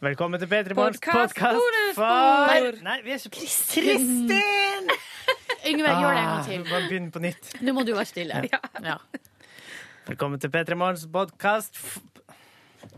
Velkommen 0.00 0.40
til 0.40 0.48
P3 0.48 0.74
Morgens 0.74 0.96
Podcast 0.96 1.34
podkast 1.36 1.96
for 1.96 2.78
Nei, 2.86 2.94
vi 3.04 3.12
er 3.12 3.18
ikke 3.20 3.30
Kristin! 3.36 4.88
Yngve, 5.68 5.90
gjør 5.92 6.14
det 6.16 6.22
en 6.22 6.28
gang 6.30 6.46
til. 6.46 6.62
Ah, 6.62 6.70
Bare 6.70 6.86
begynn 6.88 7.10
på 7.12 7.20
nytt. 7.20 7.50
Nå 7.60 7.74
må 7.76 7.84
du 7.84 7.92
være 7.92 8.08
stille. 8.08 8.40
Ja. 8.80 8.94
Velkommen 10.06 10.40
til 10.40 10.48
P3 10.54 10.78
Morgens 10.80 11.04
podkast 11.12 11.76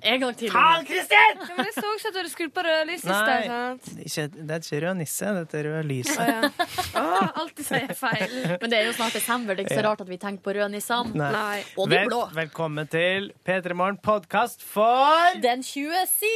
En 0.02 0.18
gang 0.20 0.34
til. 0.36 0.50
Karl 0.50 0.82
Kristin! 0.88 1.36
Ja, 1.38 1.46
men 1.56 1.68
jeg 1.68 1.74
så 1.76 1.90
ikke 1.94 2.08
at 2.08 2.14
du 2.14 2.18
hadde 2.18 2.30
skrudd 2.32 2.52
på 2.56 2.62
rødlyset. 2.66 3.06
i 3.06 3.12
Nei. 3.12 3.20
sted, 3.22 3.44
sant? 3.52 4.00
Ikke, 4.02 4.24
det 4.34 4.56
er 4.56 4.64
ikke 4.66 4.80
rød 4.86 4.96
nisse, 4.98 5.32
dette 5.38 5.58
er 5.60 5.68
rød 5.70 5.86
lys. 5.90 6.10
Å, 6.18 6.26
ja. 6.26 6.50
Å, 6.98 7.04
alltid 7.42 7.68
sier 7.68 7.84
jeg 7.86 7.96
feil. 8.00 8.34
Men 8.64 8.72
det 8.72 8.80
er 8.80 8.88
jo 8.88 8.94
snart 8.98 9.14
desember. 9.18 9.54
Det 9.58 9.62
er 9.64 9.70
ikke 9.70 9.78
så 9.78 9.86
rart 9.86 10.02
at 10.04 10.10
vi 10.10 10.18
tenker 10.24 10.42
på 10.48 10.54
rødnissene. 10.58 11.14
Nei. 11.22 11.30
Nei. 11.36 11.60
Og 11.78 11.86
de 11.92 11.96
Vel, 12.00 12.10
blå. 12.10 12.20
velkommen 12.40 12.90
til 12.92 13.30
P3 13.46 13.78
Morgen 13.78 14.00
podkast 14.02 14.66
for 14.66 15.38
Den 15.44 15.62
27. 15.62 16.26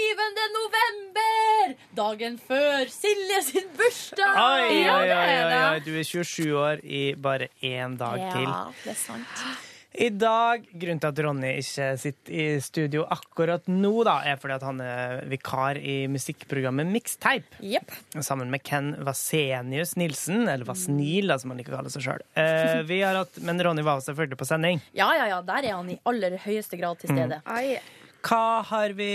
november! 0.56 1.76
Dagen 1.98 2.38
før 2.38 2.86
Silje 2.92 3.42
sin 3.50 3.66
bursdag! 3.76 4.36
Oi, 4.46 4.66
oi, 4.70 4.82
Ja, 4.86 4.98
oi, 5.00 5.08
oi, 5.10 5.62
oi, 5.74 5.78
du 5.86 5.92
er 5.98 6.06
27 6.06 6.52
år 6.62 6.84
i 6.86 7.04
bare 7.18 7.50
én 7.66 7.98
dag 7.98 8.20
til. 8.30 8.46
Ja, 8.46 8.66
det 8.84 8.94
er 8.94 9.00
sant. 9.08 9.48
I 9.96 10.08
dag, 10.12 10.66
Grunnen 10.76 11.00
til 11.00 11.08
at 11.08 11.20
Ronny 11.24 11.50
ikke 11.62 11.86
sitter 12.00 12.34
i 12.36 12.44
studio 12.60 13.06
akkurat 13.14 13.64
nå, 13.70 13.92
da, 14.04 14.18
er 14.28 14.36
fordi 14.40 14.56
at 14.58 14.66
han 14.66 14.82
er 14.84 15.22
vikar 15.30 15.78
i 15.80 15.94
musikkprogrammet 16.12 16.90
Mixtape. 16.92 17.60
Yep. 17.64 17.94
Sammen 18.26 18.52
med 18.52 18.60
Ken 18.66 18.92
Vasenius 19.06 19.94
Nilsen, 19.96 20.44
eller 20.52 20.68
Vasnil, 20.68 21.32
som 21.40 21.54
han 21.54 21.62
liker 21.62 21.72
å 21.72 21.80
kalle 21.80 21.94
seg 21.94 22.04
sjøl. 22.04 22.24
Eh, 22.36 22.82
vi 22.88 23.00
har 23.00 23.16
hatt- 23.22 23.40
men 23.40 23.62
Ronny 23.64 23.82
var 23.86 24.04
selvfølgelig 24.04 24.36
på 24.42 24.48
sending. 24.52 24.82
Ja, 24.92 25.08
ja, 25.16 25.26
ja. 25.32 25.40
Der 25.48 25.64
er 25.64 25.76
han 25.78 25.90
i 25.90 25.98
aller 26.04 26.36
høyeste 26.44 26.76
grad 26.80 27.00
til 27.00 27.14
stede. 27.16 27.40
Mm. 27.46 27.78
Hva 28.26 28.44
har 28.68 28.92
vi 28.98 29.10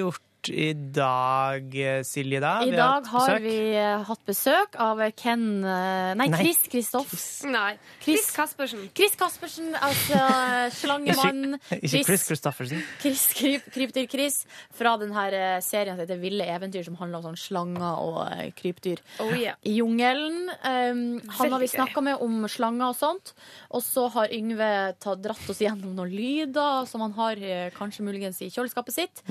gjort 0.00 0.22
i 0.50 0.72
dag, 0.74 1.70
Silje? 2.06 2.40
da? 2.42 2.54
I 2.64 2.70
dag 2.74 3.06
har 3.10 3.28
besøk. 3.34 3.42
vi 3.44 3.56
eh, 3.76 4.02
hatt 4.08 4.22
besøk 4.28 4.76
av 4.80 5.00
Ken 5.16 5.44
eh, 5.64 6.14
Nei, 6.18 6.28
Nei. 6.32 6.40
Chris 6.42 6.60
Kristoff. 6.72 7.14
Nei. 7.48 7.76
Chris- 8.02 8.30
Caspersen. 8.34 8.44
Kaspersen. 8.44 8.90
Chris 8.94 9.16
Caspersen, 9.18 9.70
altså 9.76 10.18
slangemann. 10.80 11.56
Ikke 11.78 12.02
Chris 12.06 12.26
Christoffersen. 12.28 12.82
Chris, 13.02 13.26
kryp, 13.36 13.66
krypdyr 13.74 14.08
Chris 14.10 14.40
fra 14.74 14.96
denne 15.00 15.24
eh, 15.32 15.58
serien 15.64 15.96
som 15.96 16.02
heter 16.04 16.20
Ville 16.22 16.46
eventyr, 16.54 16.84
som 16.86 16.96
handler 17.00 17.20
om 17.22 17.30
sånn 17.30 17.40
slanger 17.40 18.00
og 18.04 18.20
eh, 18.28 18.50
krypdyr 18.58 19.02
Oh, 19.24 19.30
yeah. 19.36 19.56
i 19.66 19.76
jungelen. 19.78 20.48
Um, 20.64 21.20
han 21.38 21.52
har 21.54 21.60
vi 21.62 21.68
snakka 21.70 22.02
med 22.04 22.20
om 22.24 22.44
slanger 22.50 22.90
og 22.92 22.98
sånt. 22.98 23.34
Og 23.74 23.82
så 23.84 24.06
har 24.14 24.32
Yngve 24.34 24.68
tatt, 25.02 25.20
dratt 25.24 25.48
oss 25.52 25.60
gjennom 25.62 25.94
noen 25.96 26.10
lyder 26.12 26.88
som 26.90 27.04
han 27.04 27.14
har 27.18 27.38
eh, 27.40 27.68
kanskje 27.76 28.04
muligens 28.06 28.40
i 28.44 28.50
kjøleskapet 28.52 28.96
sitt. 28.96 29.22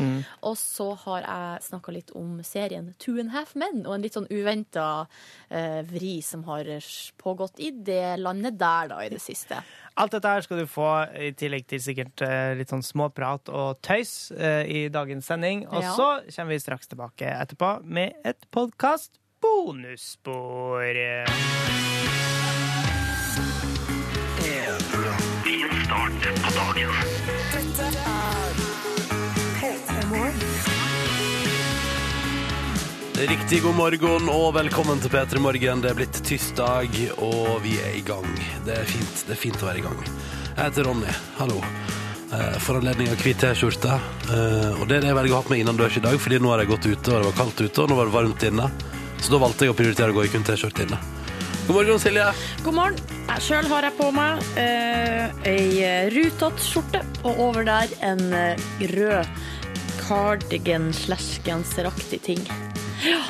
Og 0.44 0.56
så 0.59 0.90
har 1.06 1.22
jeg 1.26 1.64
snakka 1.68 1.94
litt 1.96 2.12
om 2.18 2.38
serien 2.46 2.92
Two 3.00 3.18
and 3.20 3.30
a 3.32 3.38
Half 3.38 3.54
Men, 3.59 3.84
og 3.86 3.96
en 3.96 4.04
litt 4.06 4.16
sånn 4.18 4.28
uventa 4.32 5.06
eh, 5.50 5.82
vri 5.90 6.18
som 6.26 6.44
har 6.50 6.68
pågått 7.22 7.59
i 7.64 7.72
det 7.72 8.18
landet 8.22 8.58
der, 8.59 8.92
da, 8.94 9.00
i 9.06 9.09
det 9.14 9.22
siste. 9.24 9.59
Alt 10.00 10.16
dette 10.16 10.31
her 10.34 10.42
skal 10.46 10.64
du 10.64 10.68
få, 10.70 10.88
i 11.20 11.31
tillegg 11.38 11.68
til 11.70 11.81
sikkert 11.84 12.24
eh, 12.26 12.54
litt 12.58 12.72
sånn 12.74 12.84
småprat 12.86 13.52
og 13.54 13.81
tøys 13.86 14.31
eh, 14.34 14.64
i 14.66 14.86
dagens 14.94 15.28
sending. 15.30 15.68
Og 15.70 15.84
Ja. 15.84 15.94
så 15.98 16.08
kommer 16.36 16.56
vi 16.56 16.59
straks 16.64 16.88
tilbake 16.90 17.30
etterpå 17.44 17.76
med 17.86 18.14
et 18.26 18.48
podkast 18.52 19.20
bonusspor. 19.44 20.96
Riktig 33.24 33.62
god 33.64 33.76
morgen 33.78 34.26
og 34.32 34.50
velkommen 34.58 35.00
til 35.00 35.12
P3 35.14 35.40
Morgen. 35.40 35.82
Det 35.84 35.92
er 35.92 35.96
blitt 35.98 36.18
tirsdag, 36.28 36.96
og 37.24 37.62
vi 37.64 37.76
er 37.80 37.94
i 37.96 38.02
gang. 38.06 38.26
Det 38.66 38.74
er 38.82 38.88
fint, 38.90 39.22
det 39.28 39.36
er 39.36 39.40
fint 39.40 39.62
å 39.64 39.68
være 39.70 39.80
i 39.80 39.84
gang. 39.86 40.00
Jeg 40.58 40.59
heter 40.66 40.88
Ronny. 40.90 41.14
Hallo. 41.38 41.59
Eh, 42.34 42.58
For 42.64 42.80
anledning 42.81 43.12
av 43.14 43.22
hvit 43.24 43.40
T-skjorte. 43.40 43.96
Eh, 44.28 44.81
Og 44.81 44.88
det 44.90 44.97
er 44.97 45.06
det 45.06 45.12
jeg 45.14 45.20
velger 45.20 45.36
å 45.36 45.40
ha 45.40 45.46
på 45.46 45.53
meg 45.53 45.64
innendørs 45.64 45.97
i 45.97 46.03
dag, 46.03 46.18
fordi 46.20 46.40
nå 46.44 46.52
har 46.52 46.64
jeg 46.64 46.72
gått 46.74 46.90
ute, 46.90 47.14
og 47.14 47.22
det 47.22 47.30
var 47.30 47.38
kaldt 47.40 47.62
ute, 47.64 47.81
og 47.86 47.90
nå 47.94 48.00
var 48.02 48.09
det 48.09 48.16
varmt 48.18 48.46
inne. 48.50 48.68
Så 49.22 49.31
da 49.31 49.40
valgte 49.46 49.66
jeg 49.68 49.72
å 49.76 49.78
prioritere 49.80 50.12
å 50.12 50.18
gå 50.20 50.26
i 50.26 50.34
kun 50.34 50.44
T-skjorte 50.50 50.84
inne. 50.88 51.00
God 51.68 51.78
morgen, 51.78 52.00
Silje. 52.03 52.28
God 52.66 52.76
morgen. 52.76 53.00
Sjøl 53.40 53.70
har 53.72 53.88
jeg 53.88 53.96
på 54.02 54.09
meg 54.14 54.44
eh, 54.59 55.31
ei 55.47 56.09
rutete 56.12 56.59
skjorte, 56.59 57.06
og 57.24 57.40
over 57.47 57.64
der 57.64 57.88
en 58.03 58.26
eh, 58.36 58.68
rød 58.92 59.31
cardigan 60.03 60.92
slash 60.92 61.40
genseraktig 61.47 62.20
ting. 62.28 62.44
Ja. 63.03 63.22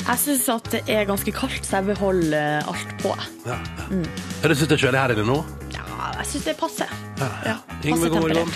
Jeg 0.00 0.18
syns 0.22 0.44
at 0.50 0.68
det 0.72 0.80
er 0.90 1.06
ganske 1.08 1.32
kaldt, 1.34 1.64
så 1.66 1.80
jeg 1.80 1.90
beholder 1.92 2.66
alt 2.70 2.92
på. 3.02 3.14
Ja, 3.46 3.56
ja. 3.58 3.86
Er 4.40 4.52
det 4.52 4.56
synes 4.58 4.70
det 4.70 4.76
er 4.78 4.84
kjølig 4.86 5.00
her 5.02 5.14
inne 5.14 5.24
nå? 5.28 5.40
Ja, 5.74 5.86
jeg 6.20 6.28
syns 6.32 6.46
det 6.48 6.54
passer. 6.60 6.92
Ja. 7.20 7.30
Ja, 7.50 7.56
passe 7.84 8.12
god 8.12 8.22
morgen. 8.24 8.54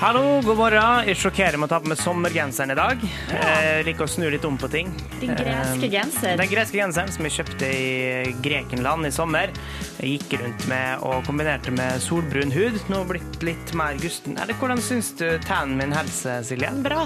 Hallo, 0.00 0.40
god 0.40 0.56
morgen. 0.56 1.08
Jeg 1.10 1.18
sjokkerer 1.20 1.60
med 1.60 1.68
å 1.68 1.72
ta 1.74 1.78
på 1.84 1.90
meg 1.92 1.98
sommergenseren 2.00 2.72
i 2.72 2.76
dag. 2.78 3.02
Jeg 3.28 3.84
liker 3.84 4.06
å 4.06 4.08
snu 4.08 4.24
litt 4.32 4.46
om 4.48 4.56
på 4.60 4.70
ting. 4.72 4.88
Den 5.20 5.34
greske 5.36 5.90
genseren 5.92 5.92
genser. 5.92 6.36
Den 6.40 6.52
greske 6.54 6.80
genseren 6.80 7.12
som 7.12 7.28
jeg 7.28 7.36
kjøpte 7.36 7.68
i 7.68 8.32
Grekenland 8.40 9.04
i 9.04 9.12
sommer. 9.12 9.52
Jeg 10.00 10.14
gikk 10.16 10.38
rundt 10.40 10.64
med 10.72 11.04
og 11.04 11.20
kombinerte 11.28 11.76
med 11.76 12.00
solbrun 12.00 12.56
hud. 12.56 12.80
Nå 12.88 13.04
blitt 13.12 13.44
litt 13.44 13.74
mer 13.76 14.00
gusten. 14.00 14.40
Eller 14.40 14.56
hvordan 14.56 14.80
syns 14.80 15.12
du 15.20 15.26
tannen 15.44 15.76
min 15.76 15.92
helse, 15.92 16.40
Silje? 16.48 16.72
Bra. 16.80 17.04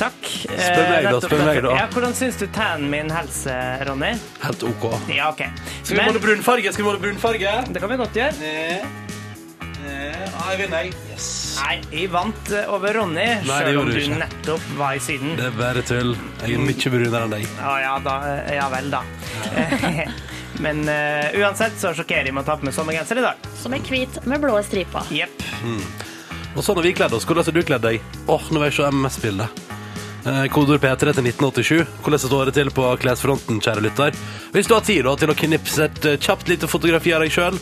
Takk. 0.00 0.20
Spør 0.24 0.86
meg 0.88 1.04
da, 1.04 1.10
Eh, 1.12 1.20
spør 1.26 1.42
meg 1.44 1.60
da. 1.66 1.74
Ja, 1.76 1.84
hvordan 1.92 2.14
syns 2.16 2.38
du 2.40 2.46
tannen 2.56 2.88
min 2.92 3.10
helse, 3.12 3.52
Ronny? 3.88 4.14
Helt 4.46 4.62
OK. 4.64 4.86
Ja, 5.12 5.28
OK. 5.34 5.44
Skal 5.82 5.92
vi 5.92 6.00
Men 6.00 6.08
måle 6.14 6.22
brunfarge? 6.24 6.72
Skal 6.72 6.84
vi 6.84 6.88
måle 6.88 7.02
brunfarge? 7.02 7.54
det 7.68 7.82
kan 7.84 7.92
vi 7.92 7.98
godt 8.00 8.16
gjøre. 8.16 8.32
Nei, 9.80 10.54
jeg 10.56 10.58
vinner, 10.62 10.86
jeg. 10.88 10.94
Yes. 11.12 11.26
Nei, 11.60 11.74
jeg 11.92 12.08
vant 12.10 12.48
eh, 12.56 12.70
over 12.72 12.94
Ronny, 12.96 13.26
Nei, 13.26 13.36
det 13.44 13.50
selv 13.52 13.68
om 13.68 13.74
gjorde 13.76 13.92
du 13.92 13.98
du 13.98 14.04
ikke. 14.06 14.18
nettopp 14.22 14.68
var 14.78 14.96
i 14.96 15.02
Syden. 15.04 15.34
Det 15.38 15.44
er 15.50 15.56
bare 15.58 15.82
tull. 15.86 16.14
Jeg 16.40 16.56
er 16.56 16.64
mye 16.64 16.92
brunere 16.94 17.22
enn 17.26 17.34
deg. 17.36 17.44
Ja, 17.60 17.74
ja, 17.84 17.92
da, 18.06 18.14
eh, 18.32 18.54
ja 18.56 18.68
vel, 18.72 18.88
da. 18.90 19.02
Men 20.64 20.82
eh, 20.92 21.36
uansett 21.40 21.76
så 21.80 21.92
sjokkerer 21.96 22.30
jeg 22.30 22.34
med 22.36 22.42
å 22.44 22.48
ta 22.50 22.56
på 22.60 22.66
meg 22.68 22.74
sommergenser 22.76 23.20
i 23.20 23.26
dag. 23.28 23.46
Som 23.60 23.76
er 23.76 23.84
hvit 23.86 24.18
med 24.28 24.42
blå 24.42 24.56
striper. 24.66 25.06
Jepp. 25.14 25.44
Og 26.56 26.64
sånn 26.66 26.80
har 26.80 26.88
vi 26.88 26.96
kledd 26.98 27.14
oss. 27.16 27.28
Hvordan 27.28 27.46
har 27.46 27.54
du 27.60 27.62
kledd 27.62 27.84
deg? 27.86 28.00
Åh, 28.26 28.48
nå 28.50 28.58
vil 28.64 28.70
jeg 28.72 28.78
se 28.80 28.88
MMS-bildet. 28.90 29.66
Eh, 30.26 30.46
Kodord 30.52 30.80
P3 30.80 30.96
til 30.96 31.24
1987. 31.24 31.86
Hvordan 32.04 32.20
står 32.20 32.50
det 32.50 32.56
til 32.58 32.70
på 32.76 32.86
klesfronten, 33.00 33.60
kjære 33.64 33.84
lytter? 33.86 34.16
Hvis 34.52 34.68
du 34.68 34.76
har 34.76 34.84
tid 34.84 35.04
da, 35.06 35.16
til 35.16 35.32
å 35.32 35.36
knipse 35.36 35.86
et 35.86 36.08
eh, 36.08 36.18
kjapt 36.20 36.50
lite 36.50 36.68
fotografi 36.68 37.14
av 37.16 37.24
deg 37.24 37.32
sjøl, 37.32 37.56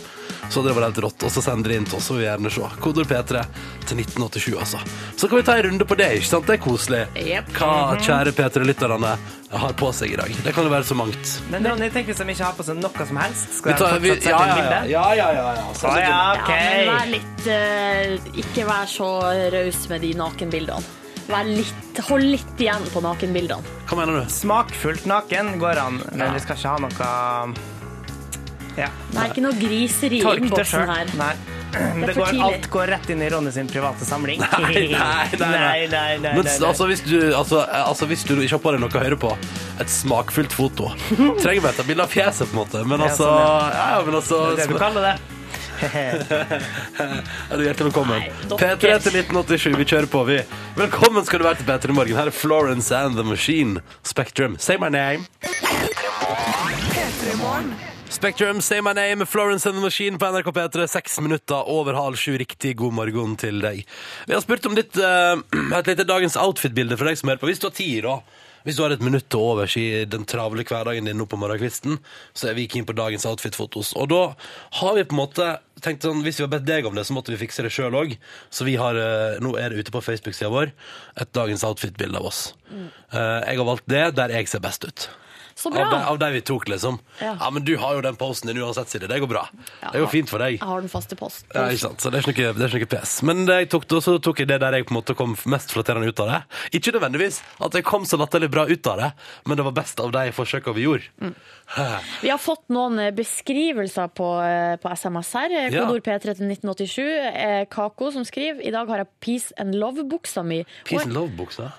så 0.48 0.62
det 0.64 0.72
vært 0.74 0.88
helt 0.88 1.00
rått. 1.04 1.26
Og 1.28 1.30
så 1.30 1.42
sender 1.44 1.70
det 1.70 1.78
inn 1.78 1.86
til 1.86 2.00
oss, 2.00 2.08
så 2.08 2.16
vil 2.16 2.24
vi 2.24 2.26
gjerne 2.26 2.50
se. 2.50 2.70
Kodord 2.82 3.10
P3 3.10 3.44
til 3.86 4.02
1987, 4.02 4.56
altså. 4.58 4.82
Så 5.14 5.28
kan 5.28 5.38
vi 5.38 5.46
ta 5.46 5.56
en 5.58 5.66
runde 5.68 5.86
på 5.86 5.98
det, 6.00 6.10
ikke 6.18 6.30
sant? 6.32 6.48
Det 6.48 6.56
er 6.56 6.62
koselig. 6.64 7.02
Yep. 7.20 7.54
Hva 7.60 7.72
kjære 8.02 8.34
P3-lytterne 8.34 9.14
har 9.48 9.78
på 9.78 9.92
seg 9.96 10.12
i 10.12 10.18
dag. 10.18 10.34
Det 10.44 10.52
kan 10.56 10.66
jo 10.66 10.72
være 10.72 10.88
så 10.88 10.98
mangt. 10.98 11.34
Men 11.52 11.68
Ronny, 11.68 11.92
tenk 11.94 12.10
hvis 12.10 12.20
de 12.20 12.26
ikke 12.34 12.48
har 12.48 12.58
på 12.58 12.66
seg 12.66 12.80
noe 12.82 13.08
som 13.12 13.22
helst. 13.22 13.58
Skal 13.60 13.76
de 13.76 13.80
tar, 13.84 13.98
vi, 14.02 14.14
ja, 14.16 14.18
ja, 14.26 14.38
ja, 14.42 14.58
bilde? 14.58 14.80
ja, 14.92 15.06
ja, 15.20 15.28
ja, 15.38 15.48
ja. 15.60 15.66
ah, 15.92 15.98
ja, 16.02 16.20
OK. 16.34 16.52
Ja, 16.52 16.70
men 16.74 16.92
vær 16.92 17.10
litt 17.14 17.50
uh, 17.52 18.38
Ikke 18.42 18.66
vær 18.68 18.88
så 18.90 19.12
raus 19.54 19.84
med 19.92 20.04
de 20.04 20.16
nakenbildene. 20.18 20.97
Vær 21.28 21.44
litt, 21.44 21.98
hold 22.08 22.24
litt 22.24 22.62
igjen 22.62 22.86
på 22.92 23.02
nakenbildene. 23.04 23.76
Hva 23.88 23.98
mener 24.00 24.22
du? 24.22 24.32
Smakfullt 24.32 25.04
naken 25.08 25.58
går 25.60 25.80
an, 25.82 26.00
men 26.12 26.26
Ja. 26.28 26.32
vi 26.32 26.40
skal 26.40 26.56
ikke 26.56 26.72
ha 26.72 26.78
noe 26.86 27.54
ja. 28.78 28.88
Det 29.10 29.18
er 29.18 29.30
ikke 29.32 29.42
noe 29.42 29.56
griseri 29.58 30.20
i 30.22 30.34
innboksen 30.38 30.84
her. 30.86 31.08
Nei. 31.18 31.32
Det 31.68 32.14
går, 32.16 32.38
alt 32.46 32.66
går 32.72 32.86
rett 32.94 33.10
inn 33.12 33.22
i 33.22 33.28
Ronny 33.28 33.50
sin 33.52 33.68
private 33.68 34.06
samling. 34.08 34.40
Nei, 34.62 34.70
nei, 34.72 34.86
nei, 34.88 35.38
nei. 35.38 35.48
nei, 35.50 35.88
nei, 35.92 36.18
nei, 36.22 36.32
Men 36.38 36.46
altså 36.48 36.86
hvis, 36.88 37.02
du, 37.04 37.18
altså, 37.36 37.60
altså, 37.68 38.06
hvis 38.08 38.22
du 38.24 38.36
ikke 38.38 38.54
har 38.56 38.62
på 38.64 38.72
deg 38.72 38.80
noe 38.80 38.88
å 38.94 39.02
høre 39.04 39.18
på, 39.20 39.34
et 39.82 39.92
smakfullt 39.92 40.54
foto 40.54 40.88
Trenger 41.42 41.60
bare 41.66 41.74
et 41.76 41.90
bilde 41.90 42.06
av 42.06 42.14
fjeset, 42.14 42.48
på 42.48 42.56
en 42.56 42.62
måte. 42.62 42.84
Men 42.88 43.04
Ja, 43.04 43.10
altså, 43.10 43.26
sånn, 43.28 43.74
ja, 43.76 43.90
ja, 43.98 44.00
men 44.06 44.16
altså 44.22 44.40
Det 44.46 44.54
er 44.54 44.62
det 44.62 44.78
du 44.78 44.80
kaller 44.80 45.06
det. 45.10 45.37
Er 47.50 47.56
du 47.56 47.62
hjertelig 47.62 47.92
velkommen. 47.92 48.22
P3 48.50 48.78
til 49.04 49.18
1987, 49.20 49.76
vi 49.78 49.86
kjører 49.86 50.08
på, 50.10 50.24
vi. 50.26 50.40
Velkommen 50.78 51.26
skal 51.26 51.38
du 51.38 51.46
være 51.46 51.60
til 51.60 51.68
P3 51.68 51.94
Morgen. 51.94 52.18
Her 52.18 52.30
er 52.32 52.34
Florence 52.34 52.90
and 52.96 53.14
the 53.14 53.24
Machine. 53.24 53.82
Spectrum. 54.02 54.58
Say 54.58 54.76
my 54.76 54.90
name. 54.90 55.26
Spectrum, 58.10 58.60
Say 58.60 58.80
My 58.80 58.92
Name, 58.92 59.26
Florence 59.26 59.68
and 59.68 59.76
the 59.76 59.82
Machine 59.82 60.18
på 60.18 60.26
NRK 60.26 60.50
P3. 60.56 60.86
Seks 60.86 61.20
minutter 61.20 61.68
over 61.70 61.94
halv 61.94 62.16
sju. 62.16 62.34
Riktig 62.38 62.74
god 62.76 62.92
morgen 62.98 63.36
til 63.38 63.60
deg. 63.62 63.84
Vi 64.26 64.34
har 64.34 64.42
spurt 64.42 64.66
om 64.66 64.74
ditt, 64.74 64.98
uh, 64.98 65.38
et 65.78 65.92
lite 65.92 66.08
dagens 66.08 66.36
outfit-bilde 66.40 66.98
for 66.98 67.06
deg 67.06 67.20
som 67.20 67.30
hører 67.30 67.42
på. 67.44 67.52
Hvis 67.52 67.62
du 67.62 67.68
har 67.68 67.76
tid, 67.78 68.08
da. 68.08 68.18
Hvis 68.68 68.76
du 68.76 68.82
har 68.84 68.92
et 68.92 69.00
minutt 69.00 69.24
til 69.32 69.40
overs 69.40 69.78
i 69.80 70.04
den 70.04 70.26
travle 70.28 70.60
hverdagen 70.68 71.06
din 71.08 71.16
nå 71.16 71.24
på 71.24 71.38
morgenkvisten, 71.40 71.94
så 72.36 72.50
er 72.50 72.56
vi 72.58 72.66
keen 72.68 72.84
på 72.84 72.92
dagens 72.92 73.24
outfit-fotos. 73.30 73.94
Og 73.96 74.10
da 74.12 74.18
har 74.82 74.98
vi 74.98 75.06
på 75.08 75.16
en 75.16 75.22
måte 75.22 75.46
tenkt 75.80 76.04
sånn, 76.04 76.20
hvis 76.26 76.36
vi 76.36 76.44
har 76.44 76.50
bedt 76.52 76.66
deg 76.68 76.84
om 76.84 76.98
det, 76.98 77.06
så 77.08 77.16
måtte 77.16 77.32
vi 77.32 77.40
fikse 77.40 77.64
det 77.64 77.72
sjøl 77.72 77.96
òg. 77.96 78.12
Så 78.52 78.66
vi 78.68 78.76
har, 78.76 78.98
eh, 79.00 79.38
nå 79.40 79.54
er 79.56 79.72
det 79.72 79.86
ute 79.86 79.94
på 79.94 80.04
Facebook-sida 80.04 80.52
vår 80.52 80.74
et 81.16 81.32
dagens 81.32 81.64
outfit-bilde 81.64 82.20
av 82.20 82.28
oss. 82.28 82.42
Mm. 82.68 82.90
Jeg 83.16 83.56
har 83.56 83.64
valgt 83.64 83.88
det 83.88 84.04
der 84.20 84.36
jeg 84.36 84.52
ser 84.52 84.60
best 84.60 84.84
ut. 84.84 85.08
Så 85.58 85.72
Av 85.74 85.90
de, 85.90 85.96
av 86.06 86.18
de 86.22 86.26
vi 86.36 86.40
tok, 86.46 86.68
liksom. 86.70 87.00
Ja. 87.18 87.32
Ja. 87.40 87.48
men 87.50 87.64
du 87.66 87.72
har 87.82 87.96
jo 87.96 88.02
den 88.04 88.14
posten 88.18 88.46
din 88.46 88.60
uansett, 88.62 88.92
Silje. 88.92 89.08
Det 89.10 89.18
går 89.24 89.30
bra. 89.30 89.42
Ja. 89.80 89.90
Det 89.90 90.04
går 90.04 90.12
fint 90.12 90.30
for 90.30 90.38
deg. 90.38 90.60
Jeg 90.60 90.68
har 90.70 90.84
den 90.84 90.92
faste 90.92 91.18
post. 91.18 91.48
Ja, 91.50 91.64
ikke 91.66 91.82
sant? 91.82 92.04
Så 92.04 92.12
det 92.14 92.20
er 92.20 92.28
ikke 92.30 92.44
noe, 92.46 92.54
det 92.60 92.68
er 92.68 92.76
ikke 92.78 92.90
pes. 92.92 93.16
Men 93.26 93.42
det 93.48 93.56
jeg 93.64 93.70
tok, 93.74 93.88
så 94.04 94.14
tok 94.22 94.44
jeg 94.44 94.52
det 94.52 94.60
der 94.62 94.76
jeg 94.78 94.86
på 94.86 94.94
en 94.94 94.98
måte 95.00 95.16
kom 95.18 95.34
mest 95.50 95.74
flatterende 95.74 96.12
ut 96.12 96.22
av 96.22 96.30
det. 96.30 96.38
Ikke 96.78 96.94
nødvendigvis 96.94 97.40
at 97.66 97.74
jeg 97.74 97.86
kom 97.90 98.06
så 98.06 98.20
latterlig 98.22 98.52
bra 98.54 98.68
ut 98.70 98.92
av 98.92 99.02
det, 99.02 99.10
men 99.50 99.58
det 99.58 99.66
var 99.66 99.74
best 99.80 99.98
av 100.04 100.14
de 100.14 100.24
forsøka 100.38 100.76
vi 100.78 100.86
gjorde. 100.86 101.10
Mm. 101.18 101.34
Vi 102.22 102.30
har 102.30 102.38
fått 102.40 102.64
noen 102.72 103.02
eh, 103.02 103.10
beskrivelser 103.18 104.08
på, 104.14 104.30
eh, 104.46 104.76
på 104.80 104.94
SMS 104.94 105.34
her. 105.36 105.58
Eh, 105.64 105.68
Kodord 105.74 106.06
P3 106.06 106.38
til 106.38 106.48
1987. 106.48 107.02
Eh, 107.34 107.64
Kako 107.74 108.12
som 108.14 108.24
skriver 108.24 108.62
I 108.62 108.72
dag 108.74 108.88
har 108.88 109.02
jeg 109.02 109.10
Peace 109.20 109.58
and 109.60 109.74
Love-buksa 109.74 110.46
mi. 110.46 110.62
Peace 110.88 111.04
and 111.04 111.18
love-buksa. 111.18 111.72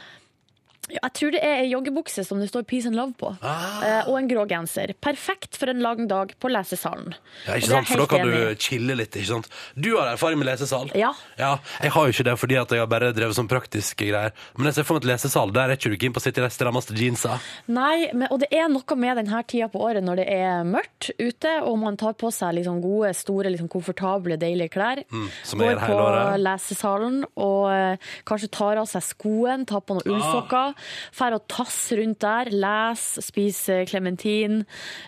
Jeg 0.89 1.11
tror 1.13 1.33
det 1.35 1.39
er 1.45 1.61
ei 1.63 1.69
joggebukse 1.69 2.23
som 2.25 2.39
det 2.41 2.47
står 2.49 2.63
Peace 2.69 2.87
and 2.89 2.97
Love 2.97 3.13
på. 3.19 3.29
Ah. 3.45 3.79
Eh, 3.85 4.09
og 4.09 4.17
en 4.19 4.29
grå 4.29 4.45
genser. 4.49 4.93
Perfekt 5.01 5.57
for 5.59 5.69
en 5.71 5.81
lang 5.83 6.07
dag 6.09 6.33
på 6.41 6.49
lesesalen. 6.49 7.13
Ja, 7.45 7.57
ikke 7.59 7.69
sant? 7.69 7.89
For 7.91 8.01
da 8.03 8.07
kan 8.09 8.23
enig 8.25 8.39
du 8.55 8.63
chille 8.65 8.95
litt, 8.97 9.13
ikke 9.13 9.29
sant? 9.29 9.49
Du 9.75 9.91
har 9.97 10.11
erfaring 10.13 10.39
med 10.41 10.49
lesesal. 10.49 10.89
Ja. 10.97 11.11
Ja, 11.39 11.51
jeg 11.83 11.93
har 11.95 12.07
jo 12.09 12.15
ikke 12.15 12.25
det 12.29 12.35
fordi 12.41 12.57
at 12.61 12.73
jeg 12.73 12.81
har 12.83 12.89
bare 12.89 13.11
drevet 13.15 13.37
sånn 13.37 13.49
praktiske 13.51 14.07
greier. 14.09 14.33
Men 14.57 14.69
jeg 14.71 14.79
ser 14.79 14.87
for 14.87 14.97
meg 14.97 15.05
et 15.05 15.11
lesesal, 15.13 15.53
der 15.55 15.73
er 15.73 15.79
ikke 15.79 15.93
du 15.93 15.97
keen 16.01 16.15
på 16.15 16.21
å 16.21 16.25
sitte 16.25 16.41
i 16.41 16.45
de 16.47 16.51
strammeste 16.53 16.97
jeansa. 16.97 17.37
Nei, 17.69 18.09
men, 18.13 18.27
og 18.33 18.41
det 18.43 18.49
er 18.55 18.69
noe 18.71 18.99
med 18.99 19.21
denne 19.21 19.43
tida 19.49 19.69
på 19.71 19.83
året 19.85 20.05
når 20.05 20.23
det 20.23 20.27
er 20.33 20.65
mørkt 20.67 21.11
ute, 21.19 21.55
og 21.65 21.77
man 21.83 21.99
tar 21.99 22.17
på 22.19 22.31
seg 22.33 22.57
liksom 22.59 22.81
gode, 22.83 23.13
store, 23.17 23.53
liksom 23.53 23.69
komfortable, 23.71 24.39
deilige 24.41 24.73
klær. 24.73 25.03
Mm, 25.13 25.29
som 25.45 25.61
Går 25.61 25.81
på 25.85 25.99
lesesalen 26.41 27.21
og 27.37 27.69
eh, 27.73 28.11
kanskje 28.27 28.51
tar 28.57 28.81
av 28.81 28.89
seg 28.89 29.05
skoen, 29.05 29.67
tar 29.69 29.85
på 29.85 29.99
noen 29.99 30.07
Ah. 30.19 30.73
Fer 31.15 31.35
og 31.37 31.45
tasser 31.51 32.01
rundt 32.03 32.21
der, 32.23 32.51
les, 32.53 33.05
spiser 33.25 33.85
klementin, 33.89 34.63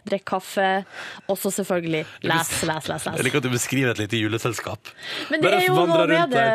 drikker 0.07 0.29
kaffe. 0.35 0.69
Og 1.27 1.39
så 1.39 1.51
selvfølgelig 1.62 2.03
les, 2.27 2.51
les, 2.68 2.91
les. 2.91 3.07
Jeg 3.12 3.27
liker 3.27 3.41
at 3.41 3.47
du 3.47 3.53
beskriver 3.53 3.95
et 3.95 4.03
lite 4.03 4.21
juleselskap. 4.21 4.91
Men 5.31 5.44
det 5.44 5.53
er 5.56 5.65
jo 5.68 5.79
noe 5.79 6.06
med 6.09 6.35
det 6.35 6.45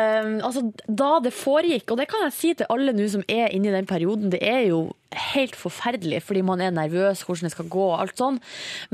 altså, 0.45 0.63
Da 0.87 1.11
det 1.23 1.33
foregikk, 1.35 1.91
og 1.91 2.01
det 2.01 2.07
kan 2.11 2.27
jeg 2.27 2.37
si 2.37 2.53
til 2.57 2.69
alle 2.73 2.95
nå 2.95 3.07
som 3.11 3.25
er 3.27 3.51
inne 3.55 3.71
i 3.71 3.75
den 3.75 3.89
perioden, 3.89 4.31
det 4.33 4.41
er 4.43 4.67
jo 4.69 4.87
helt 5.15 5.55
forferdelig 5.55 6.19
fordi 6.25 6.41
man 6.45 6.61
er 6.61 6.73
nervøs, 6.75 7.21
hvordan 7.25 7.47
det 7.47 7.53
skal 7.53 7.69
gå 7.71 7.83
og 7.85 8.01
alt 8.01 8.19
sånn. 8.19 8.39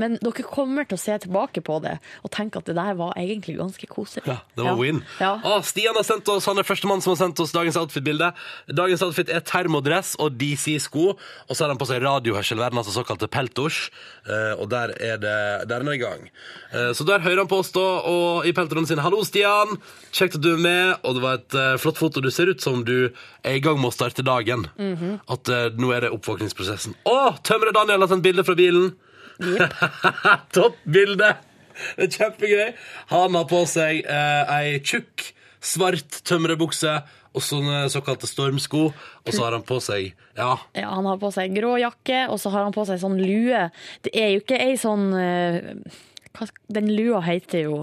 Men 0.00 0.16
dere 0.22 0.46
kommer 0.46 0.86
til 0.88 0.98
å 0.98 1.02
se 1.02 1.16
tilbake 1.24 1.62
på 1.64 1.80
det 1.84 1.96
og 2.22 2.32
tenke 2.34 2.60
at 2.60 2.68
det 2.68 2.76
der 2.78 2.94
var 2.98 3.14
egentlig 3.20 3.56
ganske 3.58 3.88
koselig. 3.90 4.26
Ja, 4.30 4.38
det 4.56 4.66
var 4.66 4.78
win. 4.78 5.02
Ja. 5.20 5.34
Å, 5.42 5.58
Stian 5.66 5.98
har 5.98 6.06
sendt 6.06 6.28
oss, 6.30 6.46
han 6.50 6.60
er 6.60 6.66
førstemann 6.66 7.02
som 7.04 7.14
har 7.14 7.20
sendt 7.24 7.42
oss 7.42 7.54
dagens 7.54 7.78
outfit-bilde. 7.80 8.30
Dagens 8.70 9.02
outfit 9.06 9.32
er 9.32 9.44
termodress 9.46 10.13
og 10.20 10.36
DC-sko, 10.40 11.04
og 11.14 11.52
så 11.52 11.64
har 11.64 11.72
han 11.72 11.80
på 11.80 11.88
seg 11.88 12.02
radiohørselverden, 12.04 12.80
altså 12.80 12.94
såkalte 12.94 13.28
peltors, 13.32 13.88
eh, 14.26 14.52
og 14.58 14.68
der 14.72 14.94
er 14.98 15.20
det 15.22 15.36
der 15.68 15.76
er 15.78 15.86
han 15.86 15.94
i 15.94 16.00
gang. 16.00 16.26
Eh, 16.72 16.90
så 16.96 17.06
der 17.08 17.24
hører 17.24 17.44
han 17.44 17.50
på 17.50 17.60
oss 17.62 17.72
da, 17.74 17.84
og 18.10 18.48
i 18.48 18.54
peltorene 18.56 18.90
sine, 18.90 19.04
hallo 19.04 19.22
Stian, 19.26 19.78
kjekt 20.14 20.38
at 20.38 20.44
du 20.44 20.52
er 20.54 20.62
med, 20.62 20.94
og 21.02 21.18
det 21.18 21.24
var 21.24 21.40
et 21.40 21.58
eh, 21.60 21.76
flott 21.82 22.00
foto, 22.00 22.22
du 22.24 22.30
ser 22.34 22.52
ut 22.52 22.62
som 22.62 22.84
du 22.86 23.10
er 23.44 23.56
i 23.56 23.62
gang 23.64 23.80
med 23.80 23.92
å 23.92 23.96
starte 23.96 24.26
dagen. 24.26 24.68
Mhm. 24.78 25.18
At 25.30 25.48
eh, 25.52 25.70
nå 25.80 25.90
er 25.94 26.06
det 26.06 26.14
oppvåkningsprosessen. 26.16 26.96
Å, 27.08 27.18
Tømre 27.46 27.74
Daniel 27.74 28.04
har 28.04 28.12
sendt 28.12 28.26
bilde 28.26 28.44
fra 28.46 28.56
bilen. 28.58 28.92
Topp 30.54 30.78
bilde! 30.84 31.34
Det 31.96 32.06
er 32.06 32.12
kjempegøy. 32.14 32.68
Han 33.10 33.34
har 33.34 33.46
på 33.50 33.64
seg 33.66 34.04
eh, 34.06 34.52
ei 34.54 34.78
tjukk, 34.84 35.32
svart 35.64 36.20
tømrerbukse 36.28 37.00
og 37.34 37.42
sånne 37.42 37.84
såkalte 37.90 38.28
stormsko. 38.30 38.84
Og 39.24 39.30
så 39.34 39.42
har 39.44 39.56
han 39.56 39.64
på 39.66 39.80
seg 39.82 40.12
Ja, 40.38 40.52
Ja, 40.78 40.90
han 40.94 41.06
har 41.10 41.18
på 41.18 41.32
seg 41.34 41.54
grå 41.56 41.74
jakke, 41.82 42.24
og 42.30 42.38
så 42.40 42.52
har 42.54 42.66
han 42.68 42.74
på 42.74 42.86
seg 42.86 43.00
sånn 43.02 43.18
lue. 43.20 43.66
Det 44.06 44.12
er 44.14 44.34
jo 44.34 44.42
ikke 44.44 44.60
ei 44.62 44.76
sånn 44.80 45.08
eh, 45.18 45.72
hva, 46.34 46.48
Den 46.78 46.92
lua 46.94 47.22
heter 47.26 47.66
jo 47.66 47.80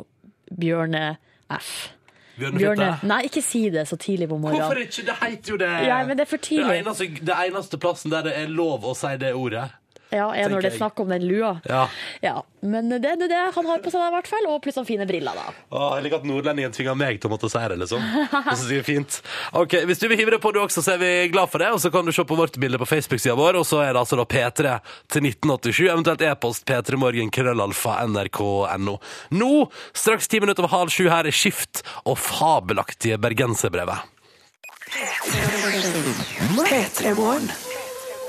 Bjørne 0.52 1.18
F. 1.52 1.92
Bjørne 2.40 2.60
Bjørne 2.60 2.88
Nei, 3.08 3.22
ikke 3.28 3.44
si 3.44 3.66
det 3.74 3.86
så 3.90 3.98
tidlig 4.00 4.30
på 4.32 4.40
morgenen. 4.40 4.64
Hvorfor 4.64 4.82
ikke? 4.82 5.06
Det 5.08 5.18
heter 5.22 5.54
jo 5.54 5.60
det. 5.62 5.72
Ja, 5.88 6.00
men 6.08 6.18
det 6.18 6.26
er 6.26 6.32
for 6.32 6.42
tidlig. 6.44 6.68
Det 6.72 6.80
eneste, 6.86 7.08
det 7.28 7.38
eneste 7.48 7.80
plassen 7.82 8.12
der 8.14 8.26
det 8.28 8.36
er 8.40 8.52
lov 8.52 8.88
å 8.88 8.96
si 8.98 9.12
det 9.22 9.34
ordet. 9.38 9.68
Ja, 10.12 10.28
er 10.36 10.52
når 10.52 10.66
det 10.66 10.74
er 10.74 10.78
snakk 10.78 11.00
om 11.00 11.12
den 11.12 11.24
lua. 11.24 11.54
Ja. 11.70 11.86
Ja, 12.22 12.42
Men 12.62 12.90
det 12.92 13.08
er 13.08 13.16
det, 13.22 13.38
han 13.56 13.66
har 13.66 13.80
på 13.82 13.90
seg, 13.94 14.02
i 14.04 14.14
hvert 14.14 14.28
fall. 14.28 14.48
Og 14.52 14.60
pluss 14.62 14.76
han 14.78 14.86
fine 14.86 15.08
briller, 15.08 15.38
da. 15.38 15.54
Åh, 15.72 15.96
jeg 15.98 16.06
liker 16.06 16.20
at 16.20 16.28
nordlendingen 16.28 16.76
tvinger 16.76 16.98
meg 17.00 17.22
til 17.22 17.32
å 17.32 17.34
måtte 17.34 17.50
si 17.50 17.62
det, 17.72 17.78
liksom. 17.80 18.04
Det 18.32 18.58
synes 18.60 18.68
jeg 18.74 18.84
er 18.84 18.88
fint. 18.88 19.20
Ok, 19.58 19.78
Hvis 19.88 20.04
du 20.04 20.08
vil 20.12 20.20
hive 20.20 20.36
det 20.36 20.42
på 20.44 20.52
du 20.54 20.60
også, 20.62 20.84
så 20.84 20.96
er 20.98 21.02
vi 21.02 21.12
glad 21.34 21.50
for 21.54 21.64
det. 21.64 21.72
Og 21.72 21.80
så 21.84 21.92
kan 21.94 22.06
du 22.06 22.12
se 22.16 22.26
på 22.28 22.38
vårt 22.38 22.60
bilde 22.62 22.82
på 22.82 22.90
Facebook-sida 22.92 23.38
vår, 23.40 23.62
og 23.62 23.66
så 23.68 23.82
er 23.86 23.94
det 23.96 24.04
altså 24.04 24.20
da 24.20 24.28
P3 24.28 24.76
til 25.16 25.28
1987, 25.32 25.82
eventuelt 25.88 26.28
e-post 26.28 26.68
p3morgen 26.68 27.32
krøllalfa 27.34 28.02
nrk.no. 28.12 28.98
Nå, 29.40 29.52
straks 29.96 30.28
ti 30.28 30.44
minutter 30.44 30.68
over 30.68 30.76
halv 30.76 30.94
sju, 30.94 31.08
her 31.10 31.30
er 31.30 31.36
Skift 31.36 31.86
og 32.04 32.20
fabelaktige 32.20 33.18
bergenserbrevet. 33.22 34.04